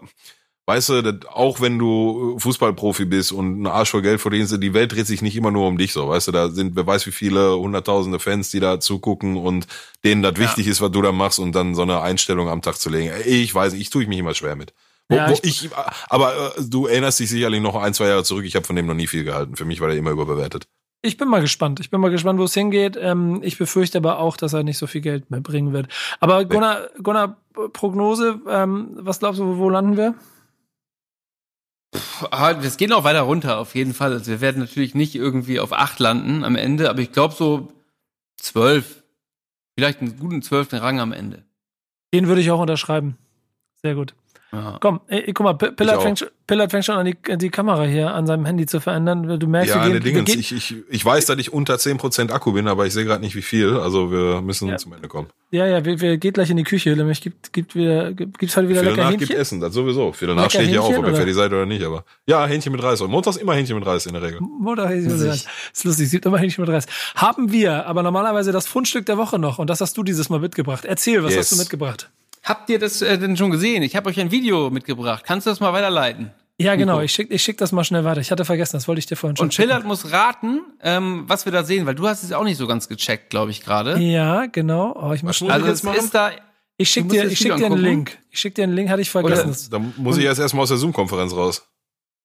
weißt 0.69 0.89
du, 0.89 1.19
auch 1.33 1.59
wenn 1.61 1.77
du 1.79 2.37
Fußballprofi 2.39 3.05
bist 3.05 3.31
und 3.31 3.45
einen 3.55 3.67
Arsch 3.67 3.89
voll 3.89 4.03
Geld 4.03 4.21
verdienst, 4.21 4.55
die 4.61 4.73
Welt 4.73 4.91
dreht 4.93 5.07
sich 5.07 5.21
nicht 5.21 5.35
immer 5.35 5.49
nur 5.51 5.67
um 5.67 5.77
dich 5.77 5.91
so, 5.93 6.07
weißt 6.07 6.27
du, 6.27 6.31
da 6.31 6.49
sind, 6.49 6.75
wer 6.75 6.85
weiß 6.87 7.05
wie 7.07 7.11
viele 7.11 7.57
hunderttausende 7.57 8.19
Fans, 8.19 8.51
die 8.51 8.59
da 8.59 8.79
zugucken 8.79 9.35
und 9.35 9.65
denen 10.05 10.21
das 10.21 10.37
wichtig 10.37 10.67
ist, 10.67 10.79
was 10.79 10.91
du 10.91 11.01
da 11.01 11.11
machst 11.11 11.39
und 11.39 11.53
dann 11.53 11.73
so 11.75 11.81
eine 11.81 12.01
Einstellung 12.01 12.47
am 12.49 12.61
Tag 12.61 12.75
zu 12.77 12.89
legen. 12.89 13.11
Ich 13.25 13.53
weiß, 13.53 13.73
ich 13.73 13.89
tue 13.89 14.03
ich 14.03 14.07
mich 14.07 14.19
immer 14.19 14.33
schwer 14.35 14.55
mit. 14.55 14.73
Wo, 15.09 15.15
Ja, 15.15 15.27
wo 15.29 15.33
ich- 15.33 15.43
ich, 15.65 15.69
aber 16.09 16.33
äh, 16.55 16.61
du 16.69 16.85
erinnerst 16.85 17.19
dich 17.19 17.29
sicherlich 17.29 17.61
noch 17.61 17.75
ein, 17.75 17.93
zwei 17.95 18.07
Jahre 18.07 18.23
zurück. 18.23 18.45
Ich 18.45 18.55
habe 18.55 18.65
von 18.67 18.75
dem 18.75 18.85
noch 18.85 18.93
nie 18.93 19.07
viel 19.07 19.23
gehalten. 19.23 19.55
Für 19.55 19.65
mich 19.65 19.81
war 19.81 19.87
der 19.87 19.97
immer 19.97 20.11
überbewertet. 20.11 20.67
Ich 21.01 21.17
bin 21.17 21.29
mal 21.29 21.41
gespannt. 21.41 21.79
Ich 21.79 21.89
bin 21.89 21.99
mal 22.01 22.11
gespannt, 22.11 22.39
wo 22.39 22.43
es 22.43 22.53
hingeht. 22.53 22.97
Ähm, 23.01 23.39
ich 23.41 23.57
befürchte 23.57 23.97
aber 23.97 24.19
auch, 24.19 24.37
dass 24.37 24.53
er 24.53 24.63
nicht 24.63 24.77
so 24.77 24.85
viel 24.85 25.01
Geld 25.01 25.31
mehr 25.31 25.39
bringen 25.41 25.73
wird. 25.73 25.87
Aber 26.19 26.43
Gunnar, 26.45 26.89
Gunnar 27.01 27.37
Prognose, 27.73 28.39
ähm, 28.49 28.89
was 28.99 29.19
glaubst 29.19 29.39
du, 29.39 29.57
wo 29.57 29.69
landen 29.69 29.97
wir? 29.97 30.13
Ah, 32.31 32.51
Es 32.51 32.77
geht 32.77 32.89
noch 32.89 33.03
weiter 33.03 33.21
runter, 33.21 33.57
auf 33.59 33.75
jeden 33.75 33.93
Fall. 33.93 34.13
Also 34.13 34.29
wir 34.31 34.41
werden 34.41 34.59
natürlich 34.59 34.93
nicht 34.95 35.15
irgendwie 35.15 35.59
auf 35.59 35.73
acht 35.73 35.99
landen 35.99 36.43
am 36.43 36.55
Ende, 36.55 36.89
aber 36.89 36.99
ich 36.99 37.11
glaube 37.11 37.33
so 37.33 37.71
zwölf. 38.37 39.03
Vielleicht 39.77 40.01
einen 40.01 40.19
guten 40.19 40.41
zwölften 40.41 40.75
Rang 40.77 40.99
am 40.99 41.13
Ende. 41.13 41.43
Den 42.13 42.27
würde 42.27 42.41
ich 42.41 42.51
auch 42.51 42.59
unterschreiben. 42.59 43.17
Sehr 43.81 43.95
gut. 43.95 44.13
Ja. 44.51 44.77
Komm, 44.81 45.01
ey, 45.07 45.31
guck 45.31 45.43
mal, 45.43 45.53
Pillard 45.53 46.01
fängt, 46.01 46.17
schon- 46.19 46.29
Pillard 46.47 46.71
fängt 46.71 46.83
schon 46.83 46.95
an, 46.95 47.05
die, 47.05 47.15
die 47.37 47.49
Kamera 47.51 47.83
hier 47.83 48.15
an 48.15 48.25
seinem 48.25 48.45
Handy 48.45 48.65
zu 48.65 48.79
verändern. 48.79 49.39
Du 49.39 49.45
merkst, 49.45 49.75
Ja, 49.75 49.85
wir 49.85 49.99
gehen, 49.99 50.03
wir 50.15 50.23
gehen, 50.23 50.39
Ich, 50.39 50.51
ich, 50.51 50.75
ich 50.89 51.05
weiß, 51.05 51.27
dass 51.27 51.37
ich 51.37 51.53
unter 51.53 51.75
10% 51.75 52.31
Akku 52.31 52.53
bin, 52.53 52.67
aber 52.67 52.87
ich 52.87 52.93
sehe 52.93 53.05
gerade 53.05 53.21
nicht 53.23 53.35
wie 53.35 53.43
viel. 53.43 53.77
Also 53.77 54.11
wir 54.11 54.41
müssen 54.41 54.67
Ja. 54.69 54.77
zum 54.77 54.93
Ende 54.93 55.07
kommen. 55.07 55.27
ja, 55.51 55.67
ja, 55.67 55.85
wir, 55.85 56.01
wir 56.01 56.17
geht 56.17 56.33
gleich 56.33 56.49
in 56.49 56.57
die 56.57 56.63
Küche. 56.63 56.95
Nämlich 56.95 57.21
gibt, 57.21 57.53
gibt 57.53 57.75
wieder, 57.75 58.11
gibt, 58.13 58.39
gibt's 58.39 58.57
heute 58.57 58.69
wieder 58.69 58.79
Für 58.79 58.85
lecker 58.85 58.97
danach 58.97 59.11
gibt 59.11 59.21
Hähnchen? 59.29 59.37
Essen, 59.39 59.59
das 59.59 59.71
sowieso. 59.73 60.13
Für 60.13 60.25
danach 60.25 60.41
Lecker 60.43 60.49
stehe 60.51 60.63
ich 60.65 60.69
hier 60.71 60.81
auf, 60.81 60.97
ob 60.97 61.05
ihr 61.05 61.13
fertig 61.15 61.35
seid 61.35 61.51
oder 61.51 61.67
nicht. 61.67 61.83
Aber 61.83 62.03
ja, 62.25 62.47
Hähnchen 62.47 62.71
mit 62.71 62.81
Reis. 62.81 63.01
Und 63.01 63.11
montags 63.11 63.37
immer 63.37 63.53
Hähnchen 63.53 63.75
mit 63.77 63.85
Reis 63.85 64.07
in 64.07 64.13
der 64.13 64.23
Regel. 64.23 64.39
Mutter, 64.41 64.87
Hähnchen 64.89 65.15
mit 65.15 65.27
Reis. 65.29 65.45
Ist 65.71 65.85
lustig, 65.85 66.05
es 66.07 66.11
gibt 66.11 66.25
immer 66.25 66.39
Hähnchen 66.39 66.63
mit 66.63 66.73
Reis. 66.73 66.87
Haben 67.15 67.51
wir 67.51 67.85
aber 67.85 68.01
normalerweise 68.01 68.51
das 68.51 68.65
Fundstück 68.65 69.05
der 69.05 69.17
Woche 69.19 69.37
noch 69.37 69.59
und 69.59 69.69
das 69.69 69.79
hast 69.79 69.95
du 69.95 70.01
dieses 70.01 70.29
Mal 70.31 70.39
mitgebracht. 70.39 70.85
Erzähl, 70.85 71.23
was 71.23 71.35
Yes. 71.35 71.41
hast 71.41 71.51
du 71.51 71.57
mitgebracht? 71.57 72.09
Habt 72.43 72.69
ihr 72.69 72.79
das 72.79 73.01
äh, 73.01 73.17
denn 73.17 73.37
schon 73.37 73.51
gesehen? 73.51 73.83
Ich 73.83 73.95
habe 73.95 74.09
euch 74.09 74.19
ein 74.19 74.31
Video 74.31 74.69
mitgebracht. 74.69 75.23
Kannst 75.25 75.45
du 75.47 75.51
das 75.51 75.59
mal 75.59 75.73
weiterleiten? 75.73 76.31
Ja, 76.61 76.75
genau, 76.75 76.99
ich 76.99 77.13
schick, 77.13 77.31
ich 77.31 77.41
schick 77.41 77.57
das 77.57 77.71
mal 77.71 77.85
schnell 77.85 78.03
weiter. 78.03 78.19
Ich 78.19 78.31
hatte 78.31 78.43
vergessen, 78.43 78.75
das 78.75 78.87
wollte 78.89 78.99
ich 78.99 79.05
dir 79.05 79.15
vorhin 79.15 79.37
schon 79.37 79.45
Und 79.45 79.55
Pillard 79.55 79.85
muss 79.85 80.11
raten, 80.11 80.59
ähm, 80.83 81.23
was 81.27 81.45
wir 81.45 81.53
da 81.53 81.63
sehen, 81.63 81.85
weil 81.85 81.95
du 81.95 82.05
hast 82.05 82.21
es 82.23 82.33
auch 82.33 82.43
nicht 82.43 82.57
so 82.57 82.67
ganz 82.67 82.89
gecheckt, 82.89 83.29
glaube 83.29 83.51
ich, 83.51 83.63
gerade. 83.63 83.97
Ja, 83.99 84.45
genau. 84.47 84.93
Oh, 85.01 85.13
ich 85.13 85.23
muss 85.23 85.41
Also 85.41 85.65
jetzt 85.67 85.85
ist 85.85 86.13
da, 86.13 86.31
ich 86.75 86.89
schick 86.89 87.03
du 87.03 87.07
musst 87.13 87.21
dir, 87.23 87.27
ich 87.31 87.37
schick 87.39 87.55
dir 87.55 87.65
einen. 87.67 87.77
Link. 87.77 88.17
Ich 88.29 88.39
schick 88.41 88.55
dir 88.55 88.63
einen 88.63 88.73
Link, 88.73 88.89
hatte 88.89 89.01
ich 89.01 89.09
vergessen. 89.09 89.47
Das- 89.47 89.69
Da 89.69 89.79
muss 89.79 90.17
ich 90.17 90.25
erst 90.25 90.41
erstmal 90.41 90.63
aus 90.63 90.69
der 90.69 90.77
Zoom-Konferenz 90.77 91.33
raus. 91.33 91.65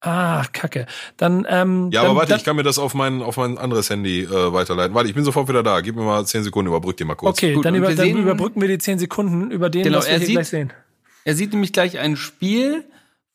Ah, 0.04 0.44
Kacke. 0.52 0.86
Dann, 1.16 1.46
ähm, 1.48 1.90
Ja, 1.92 2.02
dann, 2.02 2.10
aber 2.10 2.20
warte, 2.20 2.30
dann, 2.30 2.38
ich 2.38 2.44
kann 2.44 2.56
mir 2.56 2.62
das 2.62 2.78
auf 2.78 2.94
mein, 2.94 3.22
auf 3.22 3.36
mein 3.38 3.56
anderes 3.58 3.88
Handy 3.90 4.22
äh, 4.22 4.52
weiterleiten. 4.52 4.94
Warte, 4.94 5.08
ich 5.08 5.14
bin 5.14 5.24
sofort 5.24 5.48
wieder 5.48 5.62
da. 5.62 5.80
Gib 5.80 5.96
mir 5.96 6.02
mal 6.02 6.24
10 6.24 6.44
Sekunden, 6.44 6.68
überbrück 6.68 6.96
dir 6.96 7.04
mal 7.06 7.14
kurz. 7.14 7.38
Okay, 7.38 7.54
Gut, 7.54 7.64
dann, 7.64 7.74
über, 7.74 7.86
dann 7.88 7.96
sehen- 7.96 8.18
überbrücken 8.18 8.60
wir 8.60 8.68
die 8.68 8.78
10 8.78 8.98
Sekunden 8.98 9.50
über 9.50 9.70
den, 9.70 9.82
Genau, 9.84 9.98
was 9.98 10.06
wir 10.06 10.12
er 10.12 10.18
hier 10.18 10.26
sieht- 10.26 10.34
gleich 10.36 10.48
sehen. 10.48 10.72
er 11.24 11.34
sieht 11.34 11.52
nämlich 11.52 11.72
gleich 11.72 11.98
ein 11.98 12.16
Spiel, 12.16 12.84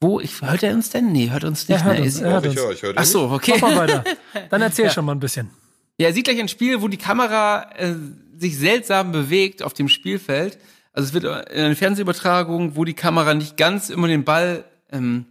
wo, 0.01 0.19
ich, 0.19 0.41
hört 0.41 0.63
er 0.63 0.73
uns 0.73 0.91
denn? 0.91 1.11
Nee, 1.11 1.29
hört 1.31 1.43
uns 1.43 1.67
nicht. 1.67 1.79
Er 1.79 1.83
hört 1.85 1.97
ne? 1.99 2.03
uns, 2.05 2.21
er 2.21 2.31
hört 2.31 2.45
ich 2.45 2.51
uns. 2.51 2.59
höre, 2.61 2.71
ich 2.71 2.81
höre 2.83 2.93
Ach 2.95 3.03
so, 3.05 3.29
okay. 3.31 3.55
Mach 3.59 3.69
mal 3.75 3.77
weiter. 3.79 4.03
Dann 4.49 4.61
erzähl 4.61 4.89
schon 4.91 5.03
mal 5.05 5.11
ein 5.13 5.19
bisschen. 5.19 5.49
Ja, 5.97 6.07
er 6.07 6.13
sieht 6.13 6.23
gleich 6.25 6.39
ein 6.39 6.47
Spiel, 6.47 6.81
wo 6.81 6.87
die 6.87 6.97
Kamera 6.97 7.69
äh, 7.77 7.95
sich 8.37 8.57
seltsam 8.57 9.11
bewegt 9.11 9.61
auf 9.63 9.73
dem 9.73 9.89
Spielfeld. 9.89 10.57
Also 10.93 11.07
es 11.09 11.13
wird 11.13 11.25
eine 11.51 11.75
Fernsehübertragung, 11.75 12.75
wo 12.77 12.85
die 12.85 12.93
Kamera 12.93 13.33
nicht 13.33 13.57
ganz 13.57 13.89
immer 13.89 14.07
den 14.07 14.23
Ball, 14.23 14.63
ähm, 14.91 15.25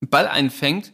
Ball 0.00 0.26
einfängt. 0.28 0.92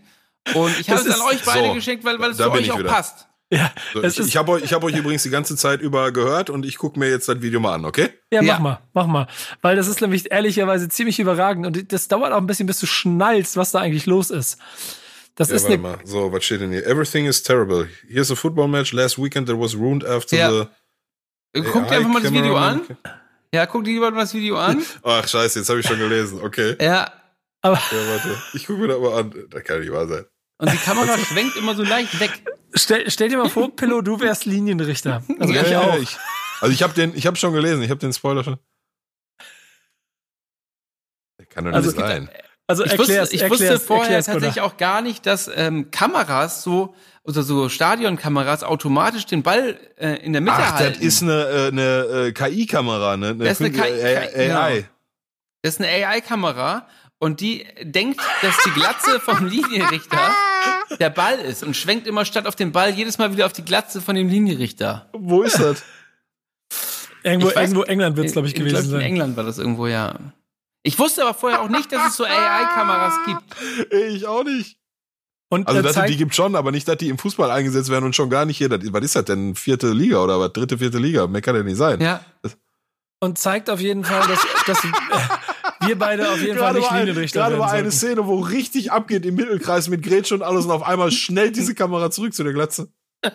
Und 0.54 0.78
ich 0.78 0.88
habe 0.90 1.00
es 1.00 1.08
an 1.20 1.20
euch 1.22 1.42
beide 1.44 1.68
So, 1.68 1.74
geschenkt, 1.74 2.04
weil, 2.04 2.18
weil 2.20 2.30
es 2.30 2.36
für 2.36 2.50
euch 2.50 2.70
auch 2.70 2.78
wieder. 2.78 2.88
passt. 2.90 3.26
Ja, 3.50 3.70
So, 3.94 4.02
ich 4.02 4.18
ich 4.18 4.36
habe 4.36 4.50
euch, 4.52 4.64
ich 4.64 4.72
hab 4.72 4.82
euch 4.82 4.96
übrigens 4.96 5.22
die 5.22 5.30
ganze 5.30 5.54
Zeit 5.56 5.80
über 5.80 6.10
gehört 6.10 6.50
und 6.50 6.66
ich 6.66 6.78
gucke 6.78 6.98
mir 6.98 7.08
jetzt 7.08 7.28
das 7.28 7.42
Video 7.42 7.60
mal 7.60 7.74
an, 7.74 7.84
okay? 7.84 8.08
ja, 8.32 8.42
mach 8.42 8.48
Ja. 8.54 8.58
mal, 8.58 8.80
mach 8.92 9.06
mal. 9.06 9.26
Weil 9.62 9.76
das 9.76 9.86
ist 9.86 10.00
nämlich 10.00 10.30
ehrlicherweise 10.32 10.88
ziemlich 10.88 11.20
überragend 11.20 11.64
und 11.66 11.92
das 11.92 12.08
dauert 12.08 12.32
auch 12.32 12.38
ein 12.38 12.46
bisschen, 12.48 12.66
bis 12.66 12.80
du 12.80 12.86
schnallst, 12.86 13.56
was 13.56 13.70
da 13.70 13.78
eigentlich 13.80 14.06
los 14.06 14.30
ist. 14.30 14.58
Das 15.36 15.50
Ja, 15.50 15.56
ist 15.56 15.62
warte 15.62 15.74
eine, 15.74 15.82
mal. 15.82 15.98
So, 16.04 16.32
was 16.32 16.44
steht 16.44 16.60
denn 16.60 16.70
hier? 16.72 16.84
Everything 16.86 17.26
is 17.26 17.40
terrible. 17.42 17.88
Here's 18.08 18.32
a 18.32 18.34
football 18.34 18.66
match 18.66 18.92
last 18.92 19.16
weekend 19.22 19.46
that 19.48 19.56
was 19.60 19.76
ruined 19.76 20.04
after 20.04 20.36
Ja. 20.36 20.50
the. 21.54 21.60
Guck 21.72 21.86
dir 21.88 21.96
einfach 21.98 22.10
mal 22.10 22.22
das 22.22 22.32
Video 22.32 22.56
an. 22.56 22.80
Ja, 23.54 23.66
guck 23.66 23.84
dir 23.84 23.92
lieber 23.92 24.10
mal 24.10 24.22
das 24.22 24.34
Video 24.34 24.58
an. 24.58 24.82
Ach, 25.04 25.26
scheiße, 25.26 25.60
jetzt 25.60 25.68
habe 25.68 25.78
ich 25.80 25.86
schon 25.86 25.98
gelesen. 26.00 26.40
Okay. 26.42 26.76
Ja. 26.80 27.12
Aber 27.66 27.76
Ja, 27.92 28.08
warte. 28.08 28.36
Ich 28.54 28.66
gucke 28.66 28.80
mir 28.80 28.88
das 28.88 28.98
mal 28.98 29.20
an. 29.20 29.34
Das 29.50 29.64
kann 29.64 29.80
nicht 29.80 29.92
wahr 29.92 30.06
sein. 30.06 30.24
Und 30.58 30.72
die 30.72 30.76
Kamera 30.78 31.18
schwenkt 31.18 31.56
immer 31.56 31.74
so 31.74 31.82
leicht 31.82 32.18
weg. 32.18 32.30
stell, 32.74 33.10
stell 33.10 33.28
dir 33.28 33.36
mal 33.38 33.48
vor, 33.50 33.74
Pillow, 33.74 34.00
du 34.00 34.20
wärst 34.20 34.46
Linienrichter. 34.46 35.22
Also 35.38 35.52
Ja, 35.52 35.62
ich 35.62 35.70
Ja, 35.70 35.80
auch. 35.82 35.98
Ich, 35.98 36.16
also 36.60 36.72
ich 36.72 36.82
habe 36.82 36.94
den, 36.94 37.14
ich 37.14 37.26
habe 37.26 37.36
schon 37.36 37.52
gelesen. 37.52 37.82
Ich 37.82 37.90
habe 37.90 38.00
den 38.00 38.12
Spoiler 38.12 38.42
schon. 38.44 38.58
Kann 41.50 41.64
doch 41.64 41.70
nicht 41.72 41.76
Also- 41.76 41.90
sein. 41.92 42.28
Also 42.68 42.84
Ich 42.84 42.98
wusste, 42.98 43.28
ich 43.30 43.48
wusste 43.48 43.78
vorher 43.78 44.06
erklär's, 44.16 44.26
tatsächlich 44.26 44.60
auch 44.60 44.76
gar 44.76 45.00
nicht, 45.00 45.24
dass 45.24 45.48
ähm, 45.54 45.92
Kameras 45.92 46.64
so, 46.64 46.96
oder 47.22 47.44
so 47.44 47.68
Stadionkameras 47.68 48.64
automatisch 48.64 49.24
den 49.24 49.44
Ball 49.44 49.78
äh, 49.96 50.16
in 50.24 50.32
der 50.32 50.42
Mitte 50.42 50.56
Ach, 50.58 50.72
halten. 50.74 50.94
das 50.94 51.00
ist 51.00 51.22
eine, 51.22 51.44
äh, 51.46 51.68
eine 51.68 52.26
äh, 52.26 52.32
KI-Kamera, 52.32 53.16
ne? 53.16 53.36
Das 53.36 53.60
ist 53.60 53.60
eine 53.60 53.70
KI, 53.70 54.02
AI. 54.02 54.30
genau. 54.48 54.86
Das 55.62 55.74
ist 55.74 55.80
eine 55.80 55.88
AI-Kamera 56.08 56.88
und 57.18 57.40
die 57.40 57.66
denkt, 57.82 58.20
dass 58.42 58.56
die 58.64 58.70
Glatze 58.70 59.20
vom 59.20 59.46
Linienrichter 59.48 60.18
der 61.00 61.10
Ball 61.10 61.38
ist 61.38 61.62
und 61.62 61.76
schwenkt 61.76 62.06
immer 62.06 62.24
statt 62.24 62.46
auf 62.46 62.56
den 62.56 62.72
Ball 62.72 62.90
jedes 62.90 63.18
Mal 63.18 63.32
wieder 63.32 63.46
auf 63.46 63.52
die 63.52 63.64
Glatze 63.64 64.00
von 64.00 64.14
dem 64.14 64.28
Linienrichter. 64.28 65.08
Wo 65.12 65.42
ist 65.42 65.58
das? 65.58 65.82
Irgendwo, 67.22 67.48
weiß- 67.48 67.60
irgendwo 67.62 67.82
England 67.82 68.16
wird's, 68.16 68.32
glaube 68.32 68.48
ich, 68.48 68.54
In- 68.54 68.64
gewesen 68.64 68.84
In 68.84 68.90
sein. 68.90 69.00
England 69.00 69.36
war 69.36 69.44
das 69.44 69.58
irgendwo, 69.58 69.86
ja. 69.86 70.14
Ich 70.82 70.98
wusste 70.98 71.22
aber 71.22 71.34
vorher 71.34 71.60
auch 71.62 71.68
nicht, 71.68 71.90
dass 71.90 72.10
es 72.10 72.16
so 72.16 72.24
AI-Kameras 72.24 73.14
gibt. 73.26 73.92
Ich 73.92 74.26
auch 74.26 74.44
nicht. 74.44 74.78
Und 75.48 75.66
Also, 75.68 75.82
dass 75.82 76.04
die 76.06 76.16
gibt 76.16 76.34
schon, 76.34 76.54
aber 76.56 76.70
nicht, 76.70 76.86
dass 76.86 76.96
die 76.96 77.08
im 77.08 77.18
Fußball 77.18 77.50
eingesetzt 77.50 77.88
werden 77.88 78.04
und 78.04 78.14
schon 78.16 78.30
gar 78.30 78.44
nicht 78.44 78.58
hier. 78.58 78.68
Das, 78.68 78.80
was 78.92 79.04
ist 79.04 79.16
das 79.16 79.24
denn? 79.24 79.54
Vierte 79.56 79.90
Liga 79.92 80.18
oder 80.22 80.38
was? 80.38 80.52
Dritte, 80.52 80.78
vierte 80.78 80.98
Liga? 80.98 81.26
Mehr 81.26 81.40
kann 81.40 81.56
ja 81.56 81.62
nicht 81.64 81.76
sein. 81.76 82.00
Ja. 82.00 82.20
und 83.20 83.38
zeigt 83.38 83.70
auf 83.70 83.80
jeden 83.80 84.04
Fall, 84.04 84.26
dass, 84.28 84.40
dass 84.66 84.84
äh, 84.84 84.88
wir 85.86 85.98
beide 85.98 86.28
auf 86.30 86.40
jeden 86.40 86.58
Fall 86.58 86.72
nicht 86.74 86.82
war, 86.84 86.92
ein, 86.92 87.06
Linienrichter 87.06 87.40
gerade 87.40 87.58
war 87.58 87.70
eine. 87.72 87.90
Szene, 87.90 88.26
wo 88.26 88.40
richtig 88.40 88.92
abgeht 88.92 89.24
im 89.26 89.34
Mittelkreis 89.36 89.88
mit 89.88 90.02
Grätsche 90.02 90.34
und 90.34 90.42
alles 90.42 90.64
und 90.64 90.70
auf 90.70 90.82
einmal 90.82 91.10
schnellt 91.10 91.56
diese 91.56 91.74
Kamera 91.74 92.10
zurück 92.10 92.34
zu 92.34 92.42
der 92.44 92.52
Glatze. 92.52 92.88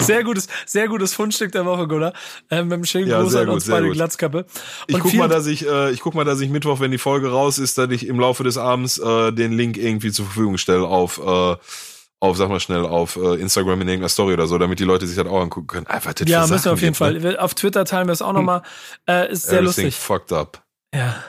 Sehr 0.00 0.24
gutes, 0.24 0.48
sehr 0.64 0.88
gutes 0.88 1.12
Fundstück 1.12 1.52
der 1.52 1.66
Woche, 1.66 1.86
Gunnar. 1.86 2.14
Ähm, 2.50 2.68
mit 2.68 2.78
dem 2.78 2.84
schönen 2.86 3.08
Ja, 3.08 3.20
Gruß 3.20 3.34
an 3.34 3.44
gut, 3.46 3.54
uns 3.56 3.66
beide 3.68 3.86
gut. 3.88 3.94
Glatzkappe. 3.94 4.46
Ich 4.86 4.94
Und 4.94 5.02
guck 5.02 5.10
viel- 5.10 5.20
mal, 5.20 5.28
dass 5.28 5.46
ich, 5.46 5.66
äh, 5.66 5.90
ich 5.90 6.00
guck 6.00 6.14
mal, 6.14 6.24
dass 6.24 6.40
ich 6.40 6.48
Mittwoch, 6.48 6.80
wenn 6.80 6.90
die 6.90 6.98
Folge 6.98 7.30
raus 7.30 7.58
ist, 7.58 7.76
dass 7.76 7.90
ich 7.90 8.06
im 8.06 8.18
Laufe 8.18 8.42
des 8.42 8.56
Abends 8.56 8.96
äh, 8.98 9.32
den 9.32 9.52
Link 9.52 9.76
irgendwie 9.76 10.10
zur 10.12 10.24
Verfügung 10.24 10.56
stelle 10.56 10.86
auf, 10.86 11.18
äh, 11.18 11.56
auf, 12.20 12.36
sag 12.38 12.48
mal 12.48 12.60
schnell, 12.60 12.86
auf 12.86 13.16
äh, 13.16 13.34
Instagram 13.34 13.82
in 13.82 13.88
irgendeiner 13.88 14.08
Story 14.08 14.32
oder 14.32 14.46
so, 14.46 14.56
damit 14.56 14.78
die 14.80 14.84
Leute 14.84 15.06
sich 15.06 15.16
das 15.16 15.26
auch 15.26 15.40
angucken 15.42 15.66
können. 15.66 15.86
Einfach 15.86 16.14
das 16.14 16.26
Ja, 16.28 16.46
müssen 16.46 16.64
wir 16.64 16.72
auf 16.72 16.80
jeden 16.80 16.92
ne? 16.92 17.20
Fall. 17.20 17.38
Auf 17.38 17.54
Twitter 17.54 17.84
teilen 17.84 18.08
wir 18.08 18.12
es 18.12 18.22
auch 18.22 18.32
nochmal. 18.32 18.62
Äh, 19.06 19.30
ist 19.30 19.42
sehr 19.46 19.58
Everything 19.60 19.84
lustig. 19.84 19.94
fucked 19.96 20.32
up. 20.32 20.62
Ja. 20.94 21.22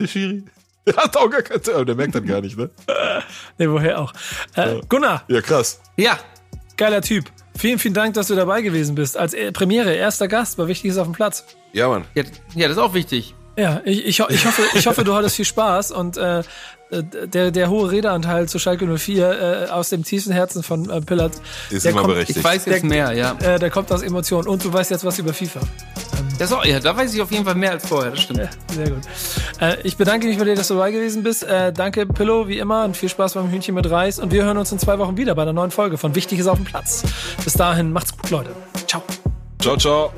Der 0.00 0.06
Schiri. 0.06 0.44
Der 0.86 0.96
hat 0.96 1.16
auch 1.16 1.30
gar 1.30 1.42
kein, 1.42 1.60
oh, 1.76 1.84
der 1.84 1.94
merkt 1.94 2.14
das 2.14 2.24
gar 2.24 2.40
nicht, 2.40 2.56
ne? 2.56 2.70
Nee, 3.58 3.68
woher 3.68 4.00
auch. 4.00 4.12
Äh, 4.56 4.80
Gunnar, 4.88 5.22
Ja, 5.28 5.40
krass. 5.40 5.80
Ja. 5.96 6.18
geiler 6.76 7.02
Typ. 7.02 7.26
Vielen, 7.56 7.78
vielen 7.78 7.94
Dank, 7.94 8.14
dass 8.14 8.28
du 8.28 8.34
dabei 8.34 8.62
gewesen 8.62 8.94
bist. 8.94 9.16
Als 9.16 9.34
äh, 9.34 9.52
Premiere, 9.52 9.94
erster 9.94 10.26
Gast, 10.26 10.58
war 10.58 10.68
Wichtiges 10.68 10.96
auf 10.98 11.06
dem 11.06 11.12
Platz. 11.12 11.44
Ja, 11.72 11.88
Mann. 11.88 12.04
Ja, 12.14 12.24
ja, 12.54 12.68
das 12.68 12.76
ist 12.76 12.82
auch 12.82 12.94
wichtig. 12.94 13.34
Ja, 13.56 13.82
ich, 13.84 13.98
ich, 14.06 14.18
ich, 14.18 14.46
hoffe, 14.46 14.62
ich 14.74 14.86
hoffe, 14.86 15.04
du 15.04 15.14
hattest 15.14 15.36
viel 15.36 15.44
Spaß 15.44 15.90
und 15.92 16.16
äh, 16.16 16.42
der, 17.00 17.50
der 17.50 17.70
hohe 17.70 17.90
Redeanteil 17.90 18.48
zu 18.48 18.58
Schalke 18.58 18.86
04 18.86 19.66
äh, 19.68 19.70
aus 19.70 19.88
dem 19.88 20.04
tiefsten 20.04 20.32
Herzen 20.32 20.62
von 20.62 20.90
äh, 20.90 21.00
Pillard, 21.00 21.32
Ist 21.70 21.84
der 21.84 21.92
immer 21.92 22.02
kommt, 22.02 22.14
berechtigt. 22.14 22.38
Ich 22.38 22.44
weiß 22.44 22.66
jetzt 22.66 22.82
Der- 22.82 22.88
mehr, 22.88 23.12
ja. 23.12 23.36
äh, 23.40 23.58
der 23.58 23.70
kommt 23.70 23.90
aus 23.92 24.02
Emotionen 24.02 24.48
und 24.48 24.64
du 24.64 24.72
weißt 24.72 24.90
jetzt 24.90 25.04
was 25.04 25.18
über 25.18 25.32
FIFA. 25.32 25.60
Das 26.38 26.52
auch, 26.52 26.64
ja, 26.64 26.80
da 26.80 26.96
weiß 26.96 27.14
ich 27.14 27.20
auf 27.22 27.30
jeden 27.30 27.44
Fall 27.44 27.54
mehr 27.54 27.72
als 27.72 27.86
vorher, 27.86 28.10
das 28.10 28.20
stimmt. 28.20 28.48
Sehr 28.74 28.90
gut. 28.90 29.00
Äh, 29.60 29.76
ich 29.84 29.96
bedanke 29.96 30.26
mich 30.26 30.38
bei 30.38 30.44
dir, 30.44 30.54
dass 30.54 30.68
du 30.68 30.74
dabei 30.74 30.90
gewesen 30.90 31.22
bist. 31.22 31.44
Äh, 31.44 31.72
danke, 31.72 32.06
Pillow, 32.06 32.48
wie 32.48 32.58
immer, 32.58 32.84
und 32.84 32.96
viel 32.96 33.08
Spaß 33.08 33.34
beim 33.34 33.50
Hühnchen 33.50 33.74
mit 33.74 33.88
Reis. 33.90 34.18
Und 34.18 34.32
wir 34.32 34.44
hören 34.44 34.56
uns 34.58 34.72
in 34.72 34.78
zwei 34.78 34.98
Wochen 34.98 35.16
wieder 35.16 35.34
bei 35.34 35.42
einer 35.42 35.52
neuen 35.52 35.70
Folge 35.70 35.98
von 35.98 36.14
Wichtig 36.14 36.38
ist 36.40 36.46
auf 36.48 36.56
dem 36.56 36.64
Platz. 36.64 37.02
Bis 37.44 37.52
dahin, 37.54 37.92
macht's 37.92 38.16
gut, 38.16 38.30
Leute. 38.30 38.50
Ciao. 38.86 39.02
Ciao, 39.60 39.76
ciao. 39.76 40.12